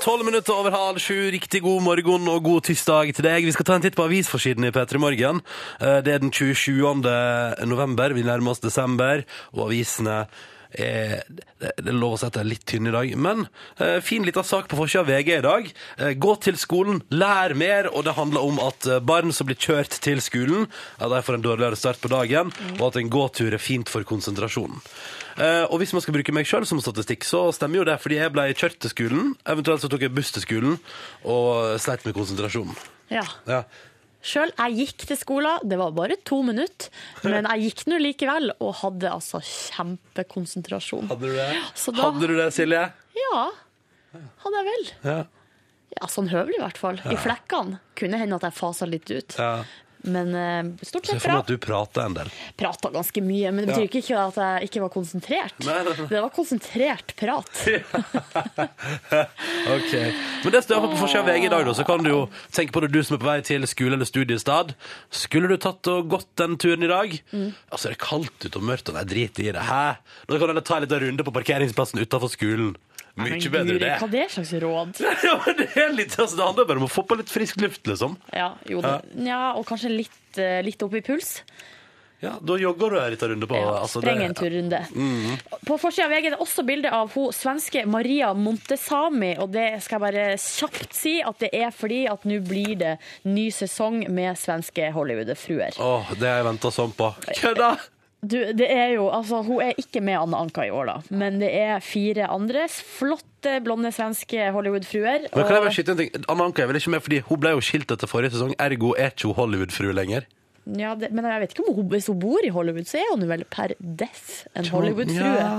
Tolv 0.03 0.25
minutter 0.27 0.51
over 0.51 0.73
halv 0.75 0.97
sju, 0.99 1.15
riktig 1.31 1.61
god 1.63 1.79
morgen 1.85 2.25
og 2.27 2.41
god 2.43 2.65
tirsdag 2.67 3.13
til 3.15 3.23
deg. 3.23 3.45
Vi 3.47 3.53
skal 3.55 3.67
ta 3.69 3.77
en 3.77 3.85
titt 3.85 3.95
på 3.95 4.03
avisforsiden 4.03 4.67
i 4.67 4.71
P3 4.75 4.99
Morgen. 4.99 5.39
Eh, 5.79 6.01
Det 6.03 6.11
er 6.11 6.19
den 6.19 6.31
27. 6.31 6.75
november, 7.63 8.11
vi 8.11 8.25
nærmer 8.27 8.51
oss 8.51 8.59
desember, 8.59 9.23
og 9.53 9.69
avisene 9.69 10.25
er, 10.75 11.23
det 11.61 11.87
er 11.87 11.95
lov 11.95 12.17
å 12.17 12.19
si 12.19 12.27
at 12.27 12.35
det 12.35 12.41
er 12.43 12.49
litt 12.51 12.65
tynn 12.67 12.91
i 12.91 12.91
dag, 12.91 13.15
men 13.15 13.47
eh, 13.79 14.01
fin 14.03 14.27
lita 14.27 14.43
sak 14.43 14.67
på 14.67 14.75
forsida 14.75 15.05
av 15.05 15.11
VG 15.13 15.37
i 15.37 15.41
dag. 15.47 15.71
Eh, 15.95 16.13
gå 16.19 16.35
til 16.43 16.59
skolen, 16.59 16.99
lær 17.15 17.55
mer, 17.55 17.87
og 17.87 18.03
det 18.03 18.19
handler 18.19 18.43
om 18.43 18.59
at 18.59 18.91
barn 19.07 19.31
som 19.31 19.47
blir 19.47 19.55
kjørt 19.55 20.01
til 20.03 20.19
skolen, 20.19 20.67
ja, 20.99 21.07
de 21.07 21.23
får 21.23 21.39
en 21.39 21.47
dårligere 21.47 21.79
start 21.79 22.03
på 22.03 22.11
dagen, 22.11 22.51
og 22.75 22.89
at 22.91 22.99
en 22.99 23.13
gåtur 23.13 23.55
er 23.55 23.61
fint 23.71 23.87
for 23.87 24.03
konsentrasjonen. 24.03 24.83
Eh, 25.37 25.63
og 25.69 25.79
hvis 25.81 25.93
man 25.95 26.01
skal 26.03 26.13
bruke 26.13 26.33
meg 26.35 26.45
sjøl 26.45 26.65
som 26.69 26.79
statistikk, 26.83 27.23
så 27.25 27.47
stemmer 27.55 27.81
jo 27.81 27.85
det, 27.89 27.95
fordi 28.03 28.19
jeg 28.19 28.33
ble 28.35 28.43
kjørt 28.53 28.77
til 28.83 28.91
skolen. 28.93 29.31
Eventuelt 29.49 29.81
så 29.81 29.89
tok 29.89 30.01
jeg 30.05 30.13
buss 30.13 30.31
til 30.35 30.43
skolen 30.45 30.77
og 31.25 31.79
sleit 31.81 32.05
med 32.05 32.13
konsentrasjonen. 32.17 32.75
Ja. 33.09 33.23
Ja. 33.49 33.63
Sjøl, 34.23 34.53
jeg 34.55 34.77
gikk 34.77 35.01
til 35.09 35.17
skolen, 35.19 35.59
det 35.67 35.75
var 35.81 35.91
bare 35.91 36.15
to 36.23 36.37
minutter, 36.47 36.87
men 37.27 37.43
jeg 37.49 37.65
gikk 37.65 37.81
nå 37.91 37.97
likevel 37.99 38.53
og 38.63 38.77
hadde 38.79 39.09
altså 39.11 39.41
kjempekonsentrasjon. 39.43 41.09
Hadde 41.09 41.27
du 41.27 41.33
det? 41.35 41.47
Da- 41.85 42.01
Hadde 42.11 42.27
du 42.27 42.35
det, 42.37 42.49
Silje? 42.55 42.83
Ja, 43.17 43.41
hadde 44.13 44.61
jeg 44.61 44.65
vel. 44.69 44.85
Ja. 45.03 45.17
Ja, 45.99 46.07
sånn 46.09 46.29
høvelig 46.31 46.57
i 46.57 46.63
hvert 46.63 46.77
fall. 46.81 46.97
I 47.05 47.17
flekkene. 47.21 47.79
Kunne 47.99 48.17
hende 48.17 48.35
at 48.39 48.47
jeg 48.47 48.53
fasa 48.57 48.85
litt 48.89 49.09
ut. 49.11 49.35
ja. 49.37 49.63
Men 50.03 50.33
uh, 50.35 50.71
stort 50.83 51.05
Se 51.07 51.15
sett 51.15 51.23
for 51.23 51.31
meg 51.31 51.43
at 51.45 51.51
du 51.51 51.57
prata 51.61 52.03
en 52.07 52.15
del. 52.17 52.31
Prata 52.59 52.91
ganske 52.91 53.23
mye, 53.23 53.51
men 53.55 53.63
det 53.63 53.71
betyr 53.71 54.01
ikke 54.01 54.17
at 54.19 54.39
jeg 54.41 54.69
ikke 54.69 54.83
var 54.83 54.91
konsentrert. 54.93 55.55
Nei, 55.63 55.77
nei, 55.87 55.93
nei. 55.95 56.07
Det 56.11 56.23
var 56.25 56.33
konsentrert 56.35 57.15
prat. 57.19 57.51
Ok. 59.73 59.91
Men 60.43 60.51
det 60.53 60.61
står 60.65 60.81
på 60.83 60.97
forsida 60.99 61.21
av 61.23 61.29
VG 61.29 61.45
i 61.47 61.51
dag, 61.51 61.63
da, 61.65 61.73
så 61.77 61.85
kan 61.87 62.03
du 62.03 62.09
jo 62.09 62.19
tenke 62.53 62.75
på 62.75 62.81
det 62.83 62.91
du 62.93 62.99
som 63.05 63.15
er 63.15 63.21
på 63.21 63.29
vei 63.29 63.37
til 63.45 63.65
skole 63.69 63.95
eller 63.97 64.07
studiestad. 64.07 64.73
Skulle 65.13 65.49
du 65.51 65.55
tatt 65.61 65.87
og 65.91 66.09
gått 66.11 66.29
den 66.39 66.57
turen 66.61 66.83
i 66.83 66.91
dag? 66.91 67.15
Mm. 67.31 67.51
Altså, 67.69 67.89
det 67.89 67.95
er 67.95 68.01
kaldt 68.03 68.47
ute 68.47 68.59
og 68.59 68.67
mørkt, 68.67 68.91
og 68.91 68.97
nei, 68.97 69.05
drit 69.07 69.39
i 69.39 69.49
det. 69.51 69.67
Hæ? 69.69 69.83
Da 70.27 70.35
kan 70.35 70.43
du 70.43 70.51
heller 70.51 70.65
ta 70.65 70.79
en 70.79 70.85
liten 70.85 71.05
runde 71.05 71.27
på 71.27 71.35
parkeringsplassen 71.35 72.03
utafor 72.03 72.31
skolen. 72.33 72.73
Mye 73.13 73.35
Men 73.35 73.43
bedre 73.53 73.75
Guri, 73.75 73.81
det. 73.83 73.91
Hva 74.01 74.07
er 74.07 74.13
det 74.15 74.25
slags 74.33 74.53
råd? 74.63 75.03
Ja, 75.27 75.35
men 75.45 75.59
det, 75.59 75.67
er 75.77 75.93
litt, 75.93 76.15
altså, 76.17 76.39
det 76.39 76.47
handler 76.47 76.65
bare 76.71 76.81
om 76.81 76.87
å 76.87 76.91
få 76.91 77.03
på 77.05 77.19
litt 77.19 77.29
frisk 77.29 77.61
luft, 77.61 77.85
liksom. 77.85 78.17
Ja, 78.33 78.53
jo, 78.69 78.81
det, 78.81 78.95
ja 79.27 79.43
og 79.53 79.67
kanskje 79.69 79.93
litt, 79.93 80.23
eh, 80.41 80.63
litt 80.65 80.81
opp 80.81 80.97
i 80.97 81.03
puls. 81.05 81.35
Ja, 82.23 82.31
Da 82.41 82.55
jogger 82.57 82.89
du 82.89 82.99
en 83.01 83.11
liten 83.11 83.29
runde 83.29 83.47
på 83.47 83.55
Ja, 83.59 83.71
altså, 83.81 83.99
Spreng 84.01 84.21
en 84.23 84.33
turrunde. 84.33 84.79
På 85.67 85.75
forsida 85.77 86.07
av 86.07 86.13
VG 86.15 86.29
er 86.29 86.35
det 86.37 86.39
også 86.45 86.63
bilde 86.65 86.91
av 86.95 87.11
hun 87.13 87.33
svenske 87.35 87.83
Maria 87.85 88.29
Montesami. 88.33 89.33
Og 89.43 89.51
det 89.51 89.67
skal 89.83 89.99
jeg 89.99 90.03
bare 90.05 90.27
kjapt 90.39 90.95
si 90.95 91.17
at 91.21 91.43
det 91.43 91.51
er 91.59 91.73
fordi 91.75 92.05
at 92.07 92.23
nå 92.29 92.39
blir 92.47 92.77
det 92.79 92.93
ny 93.27 93.49
sesong 93.51 94.05
med 94.07 94.39
svenske 94.39 94.87
Hollywood-fruer. 94.95 95.75
Åh, 95.83 96.13
det 96.15 96.29
har 96.29 96.39
jeg 96.39 96.47
venta 96.47 96.71
sånn 96.71 96.95
på. 96.95 97.11
Kødda! 97.41 97.75
Du, 98.23 98.37
det 98.55 98.69
er 98.71 98.93
jo, 98.93 99.09
altså, 99.11 99.41
hun 99.43 99.59
er 99.65 99.75
ikke 99.81 99.99
med 99.99 100.15
Anne 100.15 100.37
Anka 100.39 100.63
i 100.63 100.71
år, 100.71 100.87
da, 100.87 100.93
men 101.11 101.41
det 101.41 101.49
er 101.59 101.81
fire 101.83 102.29
andre 102.31 102.69
flotte 102.71 103.57
blonde 103.65 103.91
svenske 103.91 104.45
Hollywood-fruer. 104.55 105.25
Men 105.27 105.43
kan 105.43 105.57
jeg 105.57 105.65
bare 105.65 105.73
skyte 105.75 105.91
en 105.91 105.99
ting? 105.99 106.13
Anna 106.31 106.45
Anka 106.47 106.63
er 106.63 106.69
vel 106.71 106.79
ikke 106.79 106.93
med 106.93 107.03
fordi 107.03 107.19
hun 107.27 107.41
ble 107.43 107.51
jo 107.57 107.65
skilt 107.67 107.91
etter 107.91 108.07
forrige 108.07 108.31
sesong, 108.37 108.55
ergo 108.63 108.93
er 108.95 109.11
ikke 109.11 109.27
hun 109.27 109.37
Hollywood-frue 109.41 109.95
lenger. 109.97 110.29
Ja, 110.63 110.93
det, 110.95 111.09
men 111.11 111.27
jeg 111.27 111.43
vet 111.43 111.57
ikke 111.57 111.65
om 111.65 111.75
hun, 111.75 111.89
hvis 111.91 112.07
hun 112.07 112.21
bor 112.23 112.47
i 112.47 112.53
Hollywood, 112.55 112.87
så 112.87 113.01
er 113.01 113.11
hun 113.11 113.27
vel 113.27 113.43
per 113.51 113.75
dess 113.79 114.45
en 114.55 114.71
Hollywood-frue. 114.71 115.33
Ja, 115.43 115.51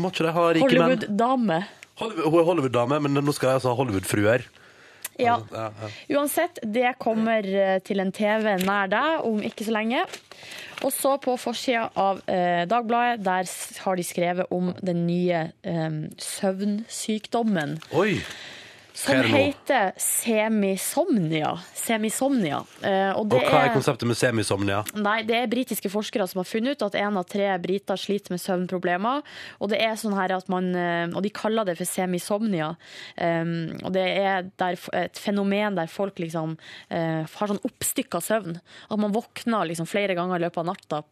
må 0.00 0.08
ikke 0.14 0.24
de 0.24 0.32
ha 0.38 0.46
rike 0.56 0.70
menn? 0.70 0.80
Hollywood-dame. 0.86 1.60
Hollywood, 2.00 2.30
hun 2.32 2.40
er 2.40 2.48
Hollywood-dame, 2.48 3.02
men 3.04 3.20
nå 3.20 3.36
skal 3.36 3.52
jeg 3.52 3.60
altså 3.60 3.74
ha 3.74 3.80
Hollywood-fruer. 3.82 4.48
Ja. 5.18 5.38
Uansett, 6.08 6.60
det 6.62 6.94
kommer 7.02 7.44
eh, 7.44 7.78
til 7.84 8.00
en 8.00 8.12
TV 8.14 8.54
nær 8.62 8.90
deg 8.92 9.26
om 9.28 9.42
ikke 9.44 9.66
så 9.66 9.74
lenge. 9.76 10.04
Og 10.80 10.92
så 10.94 11.16
på 11.20 11.34
forsida 11.40 11.88
av 12.00 12.22
eh, 12.30 12.62
Dagbladet, 12.70 13.24
der 13.26 13.50
har 13.84 13.98
de 13.98 14.06
skrevet 14.06 14.54
om 14.54 14.72
den 14.80 15.04
nye 15.08 15.50
eh, 15.62 16.00
søvnsykdommen. 16.30 17.78
Oi! 17.92 18.16
Som 19.00 19.16
er 19.16 19.28
heter 19.32 19.92
semisomnia. 19.96 21.54
Semisomnia. 21.76 22.58
Eh, 22.84 23.12
og 23.16 23.30
det 23.30 23.38
Og 23.38 23.46
hva 23.48 23.62
er 23.64 23.72
konseptet 23.72 24.08
med 24.08 24.18
semisomnia? 24.18 24.82
Nei, 25.00 25.22
det 25.24 25.38
er 25.38 25.48
britiske 25.50 25.88
forskere 25.92 26.26
som 26.28 26.42
har 26.42 26.48
funnet 26.48 26.76
ut 26.76 26.84
at 26.90 26.98
én 27.00 27.16
av 27.16 27.24
tre 27.30 27.48
briter 27.62 27.96
sliter 28.00 28.34
med 28.34 28.42
søvnproblemer. 28.42 29.22
Og 29.58 29.72
det 29.72 29.80
er 29.80 29.96
sånn 30.00 30.16
her 30.18 30.34
at 30.36 30.50
man 30.52 30.68
eh, 30.76 31.06
Og 31.16 31.24
de 31.24 31.32
kaller 31.32 31.64
det 31.64 31.78
for 31.78 31.88
semisomnia. 31.88 32.74
Um, 33.16 33.72
og 33.84 33.94
det 33.94 34.04
er 34.20 34.50
der, 34.60 34.76
et 34.96 35.18
fenomen 35.18 35.78
der 35.78 35.88
folk 35.90 36.20
liksom 36.20 36.56
eh, 36.92 37.24
har 37.24 37.50
sånn 37.50 37.62
oppstykka 37.64 38.20
søvn. 38.24 38.58
At 38.90 39.00
man 39.00 39.14
våkner 39.16 39.68
liksom 39.70 39.88
flere 39.88 40.16
ganger 40.18 40.36
i 40.36 40.44
løpet 40.44 40.60
av 40.60 40.68
natta. 40.68 41.02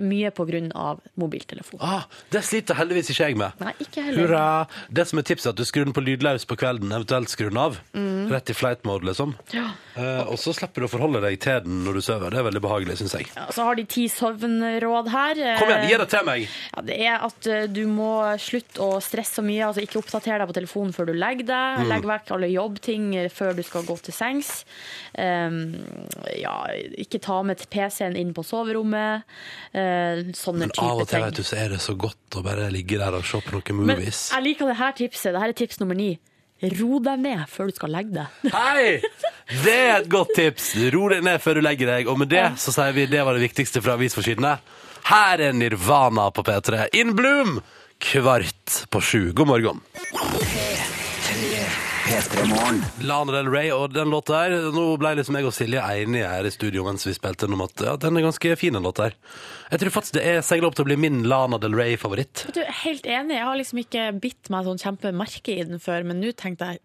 mye 0.00 0.32
av 0.74 1.00
mobiltelefon. 1.14 1.80
Ah, 1.82 2.06
det 2.30 2.42
sliter 2.46 2.74
heldigvis 2.78 3.10
ikke 3.10 3.28
jeg 3.28 3.38
med. 3.38 3.58
Nei, 3.62 3.74
ikke 3.82 4.02
heller. 4.06 4.22
Hurra! 4.22 4.46
Det 4.90 5.06
som 5.08 5.18
er 5.18 5.26
tipset, 5.26 5.50
er 5.50 5.56
at 5.56 5.60
du 5.60 5.66
skrur 5.68 5.86
den 5.86 5.94
på 5.96 6.04
lydløs 6.04 6.46
på 6.48 6.56
kvelden, 6.58 6.92
eventuelt 7.08 7.28
skrur 7.32 7.50
den 7.50 7.58
av. 7.58 7.78
Mm. 7.94 8.28
Rett 8.30 8.50
i 8.50 8.54
flight 8.54 8.84
mode, 8.84 9.06
liksom. 9.06 9.34
Eh, 9.54 10.20
og 10.28 10.36
så 10.38 10.52
slipper 10.54 10.82
du 10.82 10.86
å 10.86 10.90
forholde 10.92 11.20
deg 11.24 11.38
til 11.40 11.62
den 11.64 11.80
når 11.86 11.98
du 11.98 12.02
sover. 12.04 12.32
Det 12.32 12.40
er 12.40 12.46
veldig 12.46 12.62
behagelig, 12.62 12.98
syns 13.00 13.14
jeg. 13.16 13.28
Ja, 13.34 13.46
så 13.54 13.64
har 13.66 13.78
de 13.78 13.84
ti 13.88 14.04
søvnråd 14.12 15.08
her. 15.12 15.40
Eh, 15.40 15.58
Kom 15.60 15.72
igjen, 15.72 15.86
gi 15.88 15.98
det 16.02 16.08
til 16.12 16.26
meg! 16.28 16.44
Ja, 16.74 16.84
det 16.88 16.98
er 17.08 17.24
at 17.28 17.48
eh, 17.48 17.66
du 17.72 17.82
må 17.90 18.12
slutte 18.42 18.84
å 18.84 19.00
stresse 19.04 19.38
så 19.38 19.44
mye. 19.46 19.64
Altså 19.68 19.84
ikke 19.84 20.00
oppdatere 20.02 20.42
deg 20.42 20.52
på 20.52 20.58
telefonen 20.60 20.94
før 20.96 21.10
du 21.10 21.14
legger 21.16 21.48
deg. 21.48 21.82
Mm. 21.82 21.88
Legg 21.94 22.08
vekk 22.12 22.32
alle 22.36 22.52
jobbting 22.52 23.08
eh, 23.22 23.30
før 23.32 23.56
du 23.58 23.64
skal 23.66 23.88
gå 23.88 23.98
til 24.04 24.16
sengs. 24.16 24.52
Um, 25.18 25.58
ja, 26.36 26.54
ikke 27.00 27.20
ta 27.22 27.40
med 27.46 27.64
PC-en 27.72 28.16
inn 28.18 28.34
på 28.36 28.44
soverommet. 28.46 29.26
Uh, 29.72 30.28
sånne 30.36 30.68
Men 30.68 30.76
av 30.82 31.02
og 31.02 31.10
til 31.10 31.24
vet 31.24 31.40
du, 31.40 31.44
så 31.46 31.58
er 31.64 31.74
det 31.74 31.82
så 31.84 31.96
godt 31.98 32.38
å 32.38 32.44
bare 32.44 32.68
ligge 32.72 33.00
der 33.00 33.16
og 33.16 33.26
se 33.26 33.40
på 33.44 33.56
noen 33.56 33.82
Men 33.82 33.96
movies. 33.96 34.28
jeg 34.34 34.44
liker 34.44 34.70
det 34.70 34.78
her 34.80 34.96
tipset. 34.98 35.32
Det 35.34 35.42
her 35.42 35.54
er 35.54 35.58
tips 35.58 35.80
nummer 35.82 35.98
ni. 35.98 36.12
Ro 36.58 36.98
deg 36.98 37.20
ned 37.22 37.44
før 37.50 37.70
du 37.70 37.76
skal 37.76 37.92
legge 37.94 38.16
deg. 38.16 38.38
Hei! 38.56 38.98
Det 39.62 39.74
er 39.74 40.00
et 40.00 40.10
godt 40.10 40.34
tips. 40.36 40.72
Ro 40.94 41.06
deg 41.12 41.22
ned 41.26 41.38
før 41.42 41.60
du 41.60 41.64
legger 41.64 41.92
deg. 41.94 42.10
Og 42.10 42.18
med 42.18 42.32
det 42.32 42.44
så 42.58 42.74
sier 42.74 42.94
vi 42.96 43.06
det 43.10 43.22
var 43.26 43.38
det 43.38 43.46
viktigste 43.46 43.82
fra 43.84 43.94
avisforsidene. 43.98 44.56
Her 45.08 45.44
er 45.48 45.54
Nirvana 45.56 46.28
på 46.34 46.44
P3. 46.46 46.88
In 46.98 47.14
Bloom! 47.18 47.60
Kvart 47.98 48.84
på 48.94 49.00
sju. 49.02 49.32
God 49.34 49.50
morgen. 49.50 49.80
Lana 52.18 53.34
Del 53.34 53.48
Rey 53.52 53.68
og 53.70 53.92
den 53.94 54.10
låta 54.10 54.40
her 54.42 54.54
Nå 54.74 54.84
ble 55.00 55.12
liksom 55.18 55.36
jeg 55.38 55.46
og 55.46 55.54
Silje 55.54 55.82
enige 55.82 56.26
her 56.26 56.46
i 56.48 56.50
studio 56.52 56.82
mens 56.86 57.06
vi 57.06 57.14
spilte 57.14 57.46
den 57.46 57.54
om 57.54 57.62
at 57.66 57.84
ja, 57.84 57.94
den 58.00 58.18
er 58.18 58.26
ganske 58.26 58.56
fin, 58.58 58.74
den 58.74 58.86
låta 58.86 59.08
her. 59.08 59.16
Jeg 59.70 59.82
tror 59.82 59.94
faktisk 59.98 60.16
det 60.18 60.24
er 60.26 60.42
seiler 60.46 60.68
opp 60.68 60.78
til 60.78 60.86
å 60.86 60.88
bli 60.88 60.98
min 61.00 61.22
Lana 61.30 61.60
Del 61.62 61.76
Rey-favoritt. 61.78 62.46
Du, 62.54 62.62
helt 62.82 63.06
enig. 63.06 63.36
Jeg 63.38 63.46
har 63.46 63.60
liksom 63.60 63.82
ikke 63.84 64.08
bitt 64.24 64.50
meg 64.52 64.66
sånn 64.66 64.82
kjempemerke 64.82 65.54
i 65.54 65.66
den 65.68 65.82
før, 65.82 66.06
men 66.08 66.22
nå 66.22 66.34
tenkte 66.34 66.72
jeg 66.72 66.82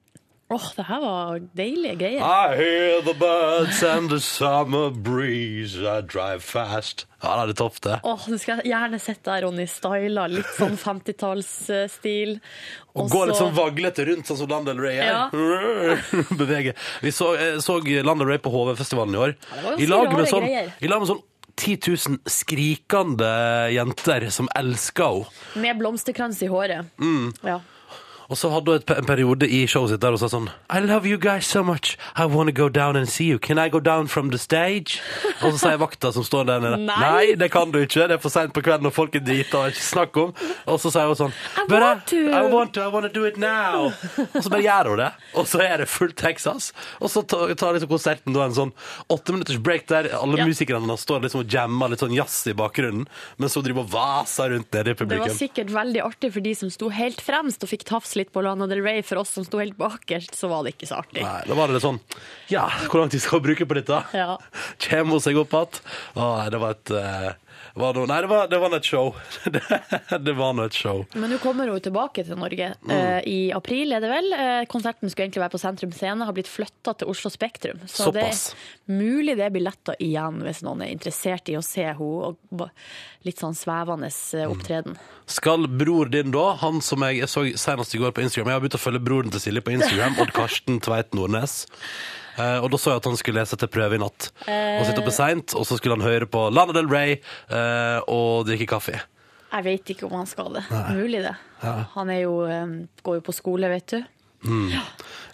åh, 0.52 0.66
det 0.76 0.84
her 0.88 1.02
var 1.02 1.40
deilige 1.58 1.96
greier. 2.02 2.22
I 2.24 2.56
hear 2.58 3.02
the 3.06 3.14
birds 3.18 3.84
and 3.84 4.10
the 4.10 4.20
summer 4.20 4.90
breeze 4.90 5.80
I 5.80 6.02
drive 6.02 6.44
fast 6.44 7.06
Ja, 7.24 7.46
det 7.46 7.56
er 7.56 7.60
topp 7.62 7.80
det 7.86 8.00
Åh, 8.04 8.26
du 8.28 8.38
skal 8.42 8.62
gjerne 8.68 9.00
sett 9.02 9.24
deg, 9.24 9.44
Ronny, 9.46 9.66
styla 9.72 10.28
litt 10.28 10.50
sånn 10.58 10.76
50-tallsstil. 10.80 12.38
Og 12.94 13.12
gå 13.12 13.26
litt 13.30 13.40
sånn 13.40 13.54
vaglete 13.56 14.06
rundt 14.10 14.30
sånn 14.30 14.42
som 14.44 14.52
Landel 14.52 14.82
Ray 14.84 15.00
er 15.00 15.12
Ja. 15.12 15.28
Beveger. 16.40 16.76
Vi 17.02 17.14
så, 17.16 17.34
jeg 17.40 17.62
så 17.64 17.80
Landel 17.82 18.28
Ray 18.34 18.42
på 18.44 18.52
HV-festivalen 18.54 19.16
i 19.16 19.22
år 19.28 19.38
det 19.38 19.62
var 19.64 19.70
ganske 19.72 19.86
I 19.86 19.92
lag 19.92 20.18
med 20.18 20.30
sånn, 20.30 20.50
i 20.50 20.92
lag 20.92 21.04
med 21.06 21.14
sånn 21.14 21.24
10 21.56 21.78
000 22.10 22.20
skrikende 22.26 23.30
jenter 23.74 24.26
som 24.34 24.50
elsker 24.58 25.22
henne 25.22 25.62
Med 25.62 25.78
blomsterkrans 25.78 26.42
i 26.42 26.50
håret. 26.50 26.90
Mm. 26.98 27.30
Ja. 27.46 27.60
Og 28.34 28.38
så 28.40 28.50
hadde 28.50 28.72
hun 28.74 28.80
et, 28.82 28.92
en 28.98 29.06
periode 29.06 29.46
i 29.46 29.60
showet 29.70 29.92
sitt 29.94 30.02
der 30.02 30.16
hun 30.16 30.18
sa 30.22 30.30
sånn 30.32 30.48
I 30.74 30.80
love 30.82 31.06
you 31.06 31.20
guys 31.22 31.46
so 31.46 31.62
much. 31.64 31.92
I 32.18 32.26
wanna 32.26 32.52
go 32.56 32.66
down 32.70 32.98
and 32.98 33.06
see 33.10 33.28
you. 33.30 33.38
Can 33.38 33.60
I 33.62 33.68
go 33.70 33.80
down 33.80 34.08
from 34.10 34.32
the 34.34 34.40
stage? 34.42 34.96
Og 35.44 35.54
så 35.54 35.60
sier 35.68 35.78
vakta 35.82 36.10
som 36.16 36.26
står 36.26 36.48
der 36.50 36.64
nede 36.64 36.80
Nei. 36.88 37.36
det 37.38 37.52
kan 37.54 37.70
du 37.74 37.78
ikke. 37.84 38.08
Det 38.10 38.18
er 38.18 38.22
for 38.24 38.34
seint 38.34 38.56
på 38.56 38.64
kvelden 38.66 38.88
når 38.88 38.96
folk 38.96 39.14
er 39.20 39.22
drita 39.28 39.60
og 39.68 39.74
ikke 39.76 39.86
snakk 39.86 40.18
om. 40.24 40.32
Og 40.66 40.80
så 40.82 40.90
sier 40.96 41.12
hun 41.12 41.20
sånn 41.20 41.36
I 41.36 41.68
"But 41.70 41.84
want 41.86 42.08
to." 42.10 42.22
I 42.34 42.42
want 42.50 42.74
to. 42.74 42.82
I 42.88 42.90
wanna 42.96 43.12
do 43.14 43.26
it 43.30 43.38
now. 43.38 43.92
Og 44.24 44.40
så 44.42 44.50
bare 44.50 44.64
gjør 44.66 44.90
hun 44.94 44.98
det. 45.04 45.12
Og 45.38 45.46
så 45.54 45.62
er 45.68 45.78
det 45.84 45.88
fullt 45.94 46.18
Texas. 46.18 46.72
Og 47.00 47.12
så 47.14 47.22
tar 47.28 47.78
liksom 47.78 47.92
konserten 47.94 48.34
da 48.34 48.48
en 48.48 48.58
sånn 48.58 48.74
åtte 49.14 49.36
minutters 49.36 49.62
break 49.62 49.86
der 49.94 50.10
alle 50.18 50.38
Ja. 50.42 50.46
musikerne 50.50 50.98
står 50.98 51.22
liksom 51.28 51.44
og 51.46 51.54
jammer 51.54 51.90
litt 51.94 52.00
sånn 52.02 52.16
jazz 52.16 52.48
i 52.48 52.54
bakgrunnen, 52.58 53.06
mens 53.38 53.54
hun 53.54 53.64
driver 53.64 53.86
og 53.86 53.92
vaser 53.94 54.50
rundt 54.50 54.72
nede 54.74 54.90
i 54.90 55.06
Det 55.06 55.20
var 55.20 55.30
sikkert 55.38 55.70
veldig 55.70 56.02
artig 56.02 56.34
for 56.34 56.42
de 56.42 56.56
som 56.56 56.70
sto 56.70 56.90
helt 56.90 57.22
fremst 57.22 57.64
og 57.64 57.70
fikk 57.70 57.84
tafs 57.86 58.16
litt 58.16 58.23
på 58.32 58.44
Lana 58.46 58.68
Del 58.70 58.84
Rey. 58.86 59.02
For 59.04 59.20
oss 59.24 59.34
som 59.36 59.44
sto 59.48 59.60
helt 59.60 59.76
bakerst, 59.80 60.38
så 60.38 60.48
var 60.52 60.64
det 60.64 60.76
ikke 60.78 60.88
så 60.88 61.02
artig. 61.02 61.24
Nei, 61.26 61.42
da 61.50 61.58
var 61.58 61.68
det 61.68 61.78
litt 61.80 61.86
sånn 61.86 62.00
Ja, 62.52 62.68
hvor 62.88 63.02
lang 63.02 63.12
tid 63.12 63.24
skal 63.26 63.42
vi 63.42 63.50
bruke 63.52 63.68
på 63.68 63.80
dette? 63.80 64.00
Ja. 64.16 64.38
Kjem 64.82 65.12
hun 65.14 65.24
seg 65.24 65.40
opp 65.42 65.54
igjen? 65.58 65.82
Det 66.54 66.62
var 66.62 66.78
et 66.78 66.94
eh, 66.96 67.32
var 67.74 67.96
noe, 67.98 68.06
Nei, 68.10 68.20
det 68.22 68.30
var, 68.30 68.48
det 68.52 68.60
var 68.62 68.76
et 68.78 68.86
show. 68.86 69.16
det, 69.54 69.62
det 70.22 70.34
var 70.38 70.54
nå 70.54 70.68
et 70.68 70.78
show. 70.78 71.02
Men 71.18 71.32
nå 71.34 71.40
kommer 71.42 71.72
hun 71.72 71.82
tilbake 71.82 72.26
til 72.28 72.38
Norge. 72.38 72.70
Eh, 72.86 73.20
I 73.30 73.40
april 73.56 73.96
er 73.98 74.04
det 74.04 74.12
vel. 74.12 74.30
Uh, 74.34 74.62
konserten 74.70 75.10
skulle 75.10 75.28
egentlig 75.28 75.42
være 75.42 75.56
på 75.56 75.62
Sentrum 75.62 75.96
Scene, 75.96 76.28
har 76.28 76.38
blitt 76.38 76.52
flytta 76.52 76.94
til 77.00 77.10
Oslo 77.10 77.32
Spektrum. 77.34 77.82
Så 77.88 78.12
Såpass. 78.12 78.46
det 78.54 78.94
er 78.94 79.02
mulig 79.02 79.38
det 79.40 79.48
er 79.48 79.56
billetter 79.56 79.98
igjen 80.04 80.42
hvis 80.46 80.62
noen 80.66 80.86
er 80.86 80.94
interessert 80.94 81.50
i 81.50 81.58
å 81.58 81.66
se 81.66 81.90
henne. 81.90 82.70
Litt 83.24 83.42
sånn 83.42 83.56
svevende 83.58 84.10
opptreden. 84.12 84.54
opptreden. 84.54 84.98
Skal 85.34 85.70
bror 85.72 86.12
din 86.14 86.34
da, 86.36 86.52
han 86.62 86.82
som 86.84 87.06
jeg, 87.08 87.24
jeg 87.24 87.32
så 87.32 87.46
senest 87.58 87.96
i 87.96 88.02
går 88.02 88.12
på 88.14 88.26
Instagram 88.26 88.52
Jeg 88.52 88.58
har 88.58 88.64
begynt 88.66 88.78
å 88.78 88.82
følge 88.82 89.06
broren 89.08 89.34
til 89.34 89.42
Silje 89.42 89.64
på 89.64 89.74
Instagram, 89.78 90.18
Odd 90.22 90.34
Karsten 90.36 90.82
Tveit 90.84 91.16
Nordnes. 91.18 91.64
Eh, 92.38 92.60
og 92.64 92.70
da 92.74 92.80
så 92.82 92.94
jeg 92.94 93.02
at 93.02 93.10
han 93.10 93.18
skulle 93.20 93.42
lese 93.44 93.58
til 93.60 93.72
prøve 93.72 93.98
i 93.98 94.02
natt. 94.02 94.30
Og 94.48 94.86
sitte 94.88 95.04
oppe 95.04 95.14
seint, 95.16 95.56
og 95.58 95.68
så 95.70 95.78
skulle 95.80 95.98
han 96.00 96.06
høre 96.06 96.30
på 96.30 96.48
Lana 96.54 96.76
Del 96.76 96.90
Rey 96.92 97.18
eh, 97.18 98.00
og 98.10 98.48
drikke 98.50 98.70
kaffe. 98.76 99.00
Jeg 99.54 99.66
vet 99.68 99.94
ikke 99.94 100.08
om 100.08 100.16
han 100.18 100.30
skal 100.30 100.56
det. 100.56 100.64
Mulig 100.96 101.22
det. 101.28 101.36
Han 101.94 102.10
er 102.10 102.24
jo, 102.24 102.38
eh, 102.50 102.78
går 103.06 103.20
jo 103.20 103.26
på 103.28 103.36
skole, 103.38 103.70
vet 103.72 103.98
du. 103.98 104.00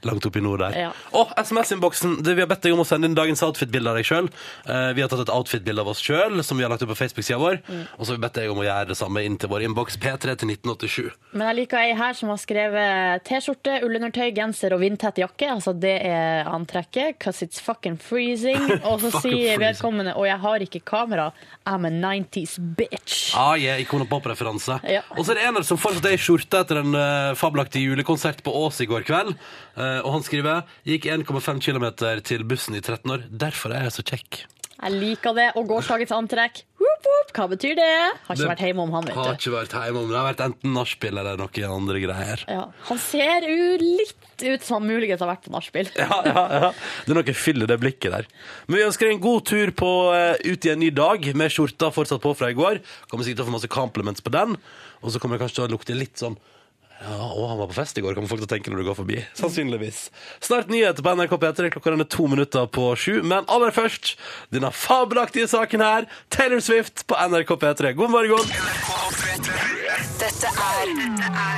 Langt 0.07 0.25
opp 0.25 0.37
i 0.39 0.41
nord 0.41 0.61
der. 0.63 0.75
Ja. 0.79 0.89
Og 1.17 1.31
SMS-innboksen. 1.35 2.19
Vi 2.23 2.39
har 2.39 2.47
bedt 2.47 2.63
deg 2.63 2.75
om 2.75 2.83
å 2.83 2.87
sende 2.87 3.09
inn 3.09 3.17
dagens 3.17 3.41
outfit-bilde 3.43 3.91
av 3.91 3.99
deg 3.99 4.07
sjøl. 4.07 4.29
vi 4.95 5.03
har 5.03 5.09
tatt 5.11 5.25
et 5.25 5.33
outfit-bilde 5.33 5.83
av 5.83 5.91
oss 5.91 5.99
sjøl 6.03 6.39
som 6.45 6.57
vi 6.57 6.63
har 6.63 6.71
lagt 6.71 6.83
ut 6.83 6.91
på 6.91 6.95
Facebook-sida 6.95 7.39
vår. 7.41 7.59
Og 7.97 8.05
så 8.05 8.13
har 8.13 8.19
vi 8.19 8.23
bedt 8.23 8.39
deg 8.39 8.53
om 8.53 8.61
å 8.61 8.67
gjøre 8.67 8.91
det 8.93 8.97
samme 8.99 9.23
inn 9.27 9.35
til 9.39 9.51
vår 9.51 9.65
innboks 9.67 9.99
P3 9.99 10.37
til 10.39 10.53
1987. 10.53 11.09
Men 11.35 11.49
jeg 11.49 11.57
liker 11.59 11.81
ei 11.81 11.97
her 11.99 12.15
som 12.15 12.31
har 12.31 12.39
skrevet 12.39 13.25
T-skjorte, 13.27 13.81
ullundertøy, 13.87 14.29
genser 14.37 14.75
og 14.75 14.83
vindtett 14.85 15.19
jakke. 15.19 15.51
Altså 15.51 15.75
det 15.75 15.97
er 16.07 16.47
antrekket. 16.47 17.19
Cause 17.19 17.43
it's 17.45 17.59
fucking 17.59 17.99
freezing. 17.99 18.61
Og 18.89 19.03
så 19.03 19.11
sier 19.19 19.59
vedkommende 19.61 20.15
Og 20.15 20.25
jeg 20.29 20.39
har 20.41 20.63
ikke 20.63 20.83
kamera. 20.87 21.29
I'm 21.67 21.85
a 21.85 21.91
90s 21.91 22.55
bitch. 22.77 23.35
Ah, 23.37 23.53
yeah, 23.59 23.81
Ikon 23.81 24.05
og 24.05 24.09
pop-referanse. 24.09 24.79
Ja. 24.89 25.03
Og 25.17 25.25
så 25.25 25.35
er 25.35 25.41
det 25.41 25.49
en 25.49 25.67
som 25.67 25.77
fortsatt 25.77 26.07
er 26.09 26.15
i 26.15 26.21
skjorte 26.21 26.63
etter 26.63 26.79
en 26.81 26.95
uh, 26.95 27.35
fabelaktig 27.37 27.83
julekonsert 27.83 28.41
på 28.45 28.53
Ås 28.63 28.79
i 28.81 28.87
går 28.89 28.98
kveld. 29.07 29.35
Eh, 29.77 29.99
og 30.03 30.11
han 30.17 30.23
skriver 30.25 30.63
gikk 30.87 31.05
1,5 31.05 31.59
km 31.63 31.89
til 32.23 32.43
bussen 32.47 32.75
i 32.75 32.81
13 32.81 33.11
år. 33.15 33.27
Derfor 33.29 33.75
er 33.75 33.87
jeg 33.89 33.97
så 33.99 34.05
kjekk. 34.13 34.43
Jeg 34.79 34.95
liker 34.95 35.33
det. 35.35 35.49
Og 35.59 35.65
gårsdagens 35.67 36.13
antrekk. 36.15 36.61
Whoop, 36.79 37.03
whoop. 37.03 37.31
Hva 37.35 37.45
betyr 37.51 37.75
det? 37.75 37.87
Har 38.25 38.31
ikke 38.35 38.39
Det 38.39 38.47
vært 38.47 38.61
hjemme 38.63 38.83
om 38.85 38.93
han, 38.95 39.07
Har 39.11 39.25
vet 39.33 39.41
du. 39.41 39.49
ikke 39.49 39.51
vært 39.57 39.73
hjemme 39.75 39.99
om 39.99 40.07
det 40.09 40.15
har 40.17 40.27
vært 40.29 40.43
enten 40.45 40.71
nachspiel 40.73 41.19
eller 41.19 41.35
noen 41.37 41.65
andre 41.75 41.99
greier. 41.99 42.43
Ja. 42.47 42.61
Han 42.87 43.01
ser 43.03 43.43
jo 43.49 43.65
litt 43.83 44.45
ut 44.45 44.63
som 44.63 44.77
han 44.79 44.87
muligens 44.87 45.19
har 45.19 45.27
vært 45.33 45.43
på 45.45 45.51
nachspiel. 45.51 45.91
Ja, 45.99 46.21
ja, 46.25 46.43
ja. 46.63 46.69
Det 47.05 47.11
er 47.11 47.19
noe 47.19 47.35
fyll 47.35 47.65
i 47.65 47.67
det 47.69 47.77
blikket 47.83 48.15
der. 48.15 48.29
Men 48.69 48.79
vi 48.79 48.85
ønsker 48.87 49.11
en 49.11 49.19
god 49.27 49.45
tur 49.51 49.73
på, 49.75 49.91
eh, 50.15 50.39
ut 50.47 50.65
i 50.65 50.71
en 50.71 50.79
ny 50.79 50.89
dag, 50.95 51.27
med 51.35 51.51
skjorta 51.51 51.91
fortsatt 51.91 52.23
på 52.23 52.31
fra 52.39 52.49
i 52.49 52.55
går. 52.57 52.79
Kommer 53.11 53.27
sikkert 53.27 53.43
til 53.43 53.49
å 53.49 53.51
få 53.51 53.57
masse 53.59 53.73
compliments 53.75 54.23
på 54.23 54.31
den. 54.31 54.55
Og 55.03 55.11
så 55.11 55.19
kommer 55.19 55.35
det 55.37 55.43
kanskje 55.43 55.59
til 55.59 55.67
å 55.67 55.73
lukte 55.75 55.99
litt 55.99 56.15
sånn 56.23 56.39
ja, 56.99 57.17
å, 57.31 57.45
han 57.47 57.59
var 57.61 57.69
på 57.71 57.77
fest 57.77 57.97
i 57.97 58.03
går, 58.03 58.15
kommer 58.17 58.27
folk 58.27 58.41
til 58.43 58.49
å 58.49 58.51
tenke 58.51 58.71
når 58.73 58.81
du 58.81 58.87
går 58.89 58.97
forbi. 58.97 59.19
Sannsynligvis. 59.39 60.01
Snart 60.43 60.67
nyheter 60.71 61.05
på 61.05 61.13
NRK 61.15 61.35
P3. 61.39 61.69
Klokka 61.75 61.93
er 61.95 62.03
to 62.11 62.27
minutter 62.27 62.67
på 62.67 62.89
sju. 62.99 63.21
Men 63.23 63.47
aller 63.47 63.71
først 63.75 64.17
denne 64.51 64.71
fabelaktige 64.75 65.47
saken 65.47 65.83
her. 65.85 66.09
Taylor 66.33 66.59
Swift 66.63 67.05
på 67.07 67.15
NRK 67.15 67.55
P3. 67.61 67.93
God 67.99 68.11
morgen! 68.17 68.51
NRK 68.51 68.97
P3. 69.15 69.59
Dette 70.19 70.51
er 70.51 70.91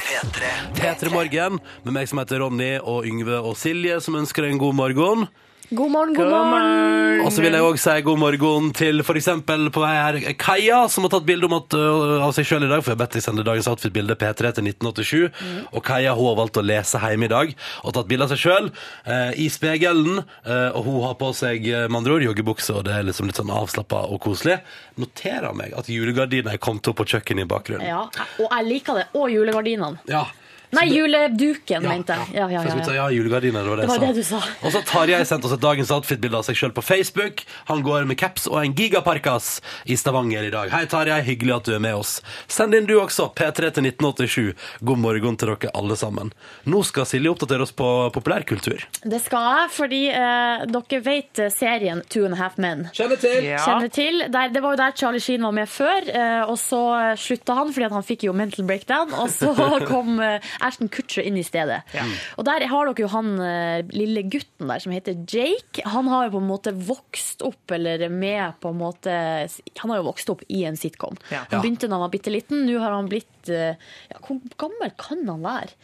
P3. 0.06 0.52
P3 0.78 1.14
Morgen 1.14 1.58
med 1.86 1.96
meg 1.96 2.10
som 2.10 2.22
heter 2.22 2.44
Ronny 2.44 2.76
og 2.78 3.08
Yngve 3.10 3.42
og 3.42 3.58
Silje, 3.58 3.98
som 4.06 4.18
ønsker 4.22 4.46
deg 4.46 4.56
en 4.56 4.62
god 4.62 4.78
morgen. 4.78 5.26
God 5.72 5.92
morgen, 5.92 6.14
god 6.14 6.28
morgen. 6.28 7.22
Og 7.24 7.32
så 7.32 7.40
vil 7.40 7.56
jeg 7.56 7.64
òg 7.64 7.78
si 7.80 7.94
god 8.04 8.18
morgen 8.20 8.66
til 8.76 9.00
f.eks. 9.06 9.28
på 9.48 9.80
vei 9.80 9.92
her 9.96 10.18
Kaja, 10.36 10.82
som 10.92 11.06
har 11.08 11.14
tatt 11.14 11.24
bilde 11.30 11.48
om 11.48 11.56
at, 11.56 11.78
øh, 11.80 12.18
av 12.26 12.34
seg 12.36 12.50
sjøl 12.50 12.66
i 12.66 12.68
dag. 12.68 12.82
For 12.84 12.92
jeg 12.92 12.98
har 12.98 13.00
bedt 13.06 13.16
deg 13.16 13.24
sende 13.24 13.46
dagens 13.48 13.70
outfit-bilde 13.72 14.18
P3 14.20 14.52
til 14.58 14.68
1987. 14.68 15.30
Og 15.72 15.86
Kaja 15.88 16.18
hun 16.18 16.28
har 16.28 16.36
valgt 16.42 16.60
å 16.60 16.66
lese 16.66 17.00
hjemme 17.00 17.30
i 17.30 17.32
dag 17.32 17.54
og 17.86 17.96
tatt 17.96 18.10
bilde 18.12 18.28
av 18.28 18.34
seg 18.34 18.42
sjøl 18.44 18.68
uh, 18.74 19.32
i 19.40 19.48
spegelen. 19.54 20.20
Uh, 20.44 20.76
og 20.76 20.84
hun 20.90 21.00
har 21.06 21.16
på 21.24 21.32
seg 21.40 21.64
eh, 21.72 21.88
med 21.88 22.02
andre 22.02 22.18
ord 22.18 22.28
joggebukse, 22.28 22.76
og 22.76 22.84
det 22.90 22.98
er 22.98 23.08
liksom 23.08 23.32
litt 23.32 23.40
sånn 23.40 23.56
avslappa 23.56 24.04
og 24.12 24.20
koselig. 24.28 24.60
Noterer 25.00 25.56
meg 25.56 25.72
at 25.80 25.88
julegardina 25.88 26.52
er 26.52 26.60
kommet 26.60 26.92
opp 26.92 27.00
på 27.00 27.08
kjøkkenet 27.16 27.48
i 27.48 27.52
bakgrunnen. 27.56 27.88
Ja, 27.88 28.04
og 28.44 28.48
jeg 28.50 28.68
liker 28.68 29.00
det. 29.00 29.08
Og 29.16 29.32
julegardinene. 29.32 30.04
Ja. 30.12 30.28
Nei, 30.72 30.86
juleduken, 30.96 31.84
mente 31.84 32.16
jeg. 32.16 32.28
Ja, 32.38 32.46
ja, 32.52 32.62
ja, 32.64 32.76
ja. 32.80 32.94
ja, 32.96 33.08
julegardiner, 33.12 33.64
det 33.64 33.70
var 33.70 33.82
det, 33.82 33.88
Det 33.88 33.92
var 33.92 34.06
jeg 34.06 34.16
det 34.16 34.24
du 34.24 34.28
sa. 34.28 34.40
Og 34.64 34.72
så 34.72 34.82
Tarjei 34.88 35.20
sendte 35.28 35.50
oss 35.50 35.56
et 35.58 35.64
dagens 35.64 35.92
outfit-bilde 35.92 36.40
av 36.40 36.46
seg 36.48 36.56
sjøl 36.60 36.74
på 36.76 36.84
Facebook. 36.86 37.44
Han 37.68 37.84
går 37.86 38.08
med 38.10 38.20
caps 38.22 38.48
og 38.48 38.62
en 38.62 38.76
gigaparkas 38.78 39.58
i 39.86 39.98
Stavanger 40.00 40.48
i 40.48 40.54
dag. 40.54 40.72
Hei, 40.72 40.86
Tarjei. 40.92 41.20
Hyggelig 41.28 41.58
at 41.58 41.68
du 41.68 41.74
er 41.76 41.84
med 41.84 41.98
oss. 42.00 42.14
Send 42.52 42.78
inn 42.78 42.88
du 42.88 42.96
også. 43.02 43.30
P3 43.36 43.72
til 43.76 43.90
1987. 43.90 44.54
God 44.88 45.02
morgen 45.04 45.38
til 45.40 45.52
dere 45.52 45.74
alle 45.78 45.98
sammen. 46.00 46.32
Nå 46.70 46.84
skal 46.88 47.08
Silje 47.10 47.34
oppdatere 47.34 47.68
oss 47.68 47.76
på 47.76 47.90
populærkultur. 48.16 48.88
Det 49.04 49.22
skal 49.26 49.48
jeg, 49.52 49.74
fordi 49.76 50.02
eh, 50.16 50.66
dere 50.72 51.02
vet 51.06 51.44
eh, 51.44 51.52
serien 51.54 52.04
Two 52.08 52.24
and 52.30 52.38
a 52.38 52.40
Half 52.40 52.58
Men. 52.62 52.88
Kjenner 52.96 53.20
til! 53.20 53.44
Ja. 53.50 53.60
Kjenner 53.66 53.92
til. 53.92 54.24
Der, 54.32 54.54
det 54.54 54.64
var 54.64 54.76
jo 54.78 54.82
der 54.82 54.96
Charlie 54.98 55.24
Sheen 55.24 55.44
var 55.44 55.56
med 55.56 55.70
før, 55.70 56.08
eh, 56.08 56.42
og 56.48 56.58
så 56.62 56.82
eh, 57.00 57.14
slutta 57.20 57.58
han 57.60 57.72
fordi 57.76 57.88
at 57.90 57.96
han 57.96 58.08
fikk 58.08 58.26
jo 58.30 58.36
mental 58.38 58.68
breakdown, 58.70 59.14
og 59.20 59.30
så 59.34 59.52
kom 59.92 60.20
eh, 60.24 60.52
Ashton 60.68 60.90
Kutcher 60.94 61.26
inn 61.28 61.40
i 61.40 61.46
stedet. 61.46 61.82
Og 62.38 62.46
der 62.48 62.66
har 62.70 62.90
dere 62.90 63.04
jo 63.06 63.10
han 63.12 63.34
eh, 63.42 63.82
lille 63.96 64.24
gutten 64.32 64.72
der 64.72 64.84
som 64.84 64.94
heter 64.96 65.18
Jake. 65.28 65.84
Han 65.90 66.10
har 66.12 66.28
jo 66.28 66.36
på 66.38 66.42
en 66.44 66.50
måte 66.50 66.74
vokst 66.76 67.44
opp, 67.48 67.76
eller 67.76 68.08
med 68.10 68.58
på 68.62 68.72
en 68.72 68.80
måte 68.82 69.14
Han 69.82 69.94
har 69.94 70.02
jo 70.02 70.08
vokst 70.10 70.32
opp 70.34 70.44
i 70.50 70.64
en 70.70 70.80
sitcom. 70.80 71.18
Ja. 71.34 71.44
Han 71.52 71.64
begynte 71.64 71.90
da 71.90 71.98
han 71.98 72.06
var 72.06 72.14
bitte 72.14 72.34
liten, 72.34 72.66
nå 72.68 72.80
har 72.82 72.96
han 72.96 73.10
blitt 73.12 73.52
eh, 73.52 73.78
ja, 74.12 74.20
Hvor 74.26 74.42
gammel 74.62 74.94
kan 75.02 75.24
han 75.28 75.46
være? 75.46 75.78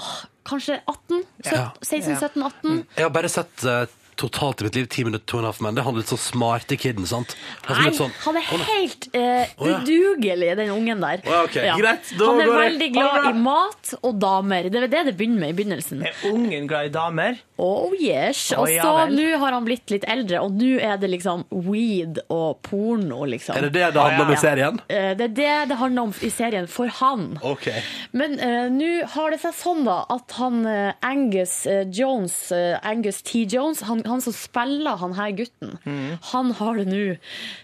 Åh, 0.00 0.14
kanskje 0.48 0.80
18? 0.84 1.24
Ja. 1.48 1.68
16-17-18? 1.80 2.80
Jeg 2.96 3.06
har 3.06 3.14
bare 3.14 3.30
sett 3.32 3.64
eh, 3.68 3.84
totalt 4.20 4.60
i 4.60 4.68
mitt 4.68 4.78
liv 4.78 4.88
ti 4.92 5.04
minutter, 5.06 5.26
to 5.26 5.38
and 5.38 5.46
a 5.46 5.52
half 5.52 5.60
men. 5.64 5.74
Det 5.76 5.84
handler 5.86 6.06
så 6.08 6.18
smarte 6.20 6.76
kiden, 6.80 7.06
sant? 7.08 7.36
Han 7.68 7.82
Nei, 7.82 7.92
sånn, 7.96 8.12
han 8.24 8.38
er 8.40 8.46
helt 8.48 9.08
eh, 9.12 9.46
ja. 9.50 9.80
udugelig, 9.80 10.52
den 10.60 10.72
ungen 10.74 11.02
der. 11.04 11.24
Å, 11.24 11.34
ja, 11.34 11.42
ok. 11.48 11.58
Greit, 11.80 12.12
da 12.18 12.30
han 12.30 12.42
er 12.42 12.50
går 12.50 12.60
veldig 12.64 12.90
glad 12.94 13.28
i 13.30 13.34
mat 13.44 13.94
og 14.00 14.20
damer. 14.22 14.70
Det 14.72 14.84
er 14.84 14.92
det 14.92 15.04
det 15.10 15.16
begynner 15.18 15.44
med 15.46 15.54
i 15.54 15.58
begynnelsen. 15.60 16.04
Er 16.06 16.24
ungen 16.30 16.68
glad 16.70 16.90
i 16.90 16.94
damer? 16.94 17.40
Oh 17.56 17.92
yes. 17.94 18.48
Og 18.58 18.66
så 18.66 18.94
nå 19.12 19.26
har 19.38 19.54
han 19.54 19.66
blitt 19.66 19.92
litt 19.92 20.06
eldre, 20.10 20.40
og 20.42 20.56
nå 20.58 20.72
er 20.82 20.96
det 20.98 21.10
liksom 21.12 21.44
weed 21.52 22.18
og 22.32 22.58
porno, 22.66 23.22
liksom. 23.30 23.54
Er 23.58 23.68
det 23.68 23.74
det 23.76 23.92
det 23.94 24.02
handler 24.02 24.26
om 24.26 24.32
i 24.34 24.40
serien? 24.40 24.80
Eh, 24.88 25.12
Det 25.14 25.28
er 25.30 25.34
det 25.38 25.52
det 25.70 25.78
handler 25.78 26.08
om 26.08 26.14
i 26.20 26.30
serien 26.34 26.66
for 26.70 26.90
han. 27.00 27.38
OK. 27.42 27.68
Men 28.12 28.38
uh, 28.40 28.66
nå 28.72 28.90
har 29.14 29.30
det 29.34 29.40
seg 29.44 29.54
sånn 29.58 29.84
da 29.86 30.00
at 30.12 30.34
han 30.38 30.64
eh, 30.66 30.92
Angus 31.04 31.54
Jones, 31.94 32.36
uh, 32.52 32.76
Angus 32.82 33.22
T. 33.22 33.44
Jones, 33.50 33.84
han, 33.88 34.02
han 34.04 34.20
som 34.24 34.32
spiller 34.36 34.96
han 35.00 35.14
her 35.16 35.30
gutten, 35.38 35.78
Mm. 35.84 36.18
han 36.30 36.50
har 36.58 36.76
det 36.80 36.86
nå 36.88 37.02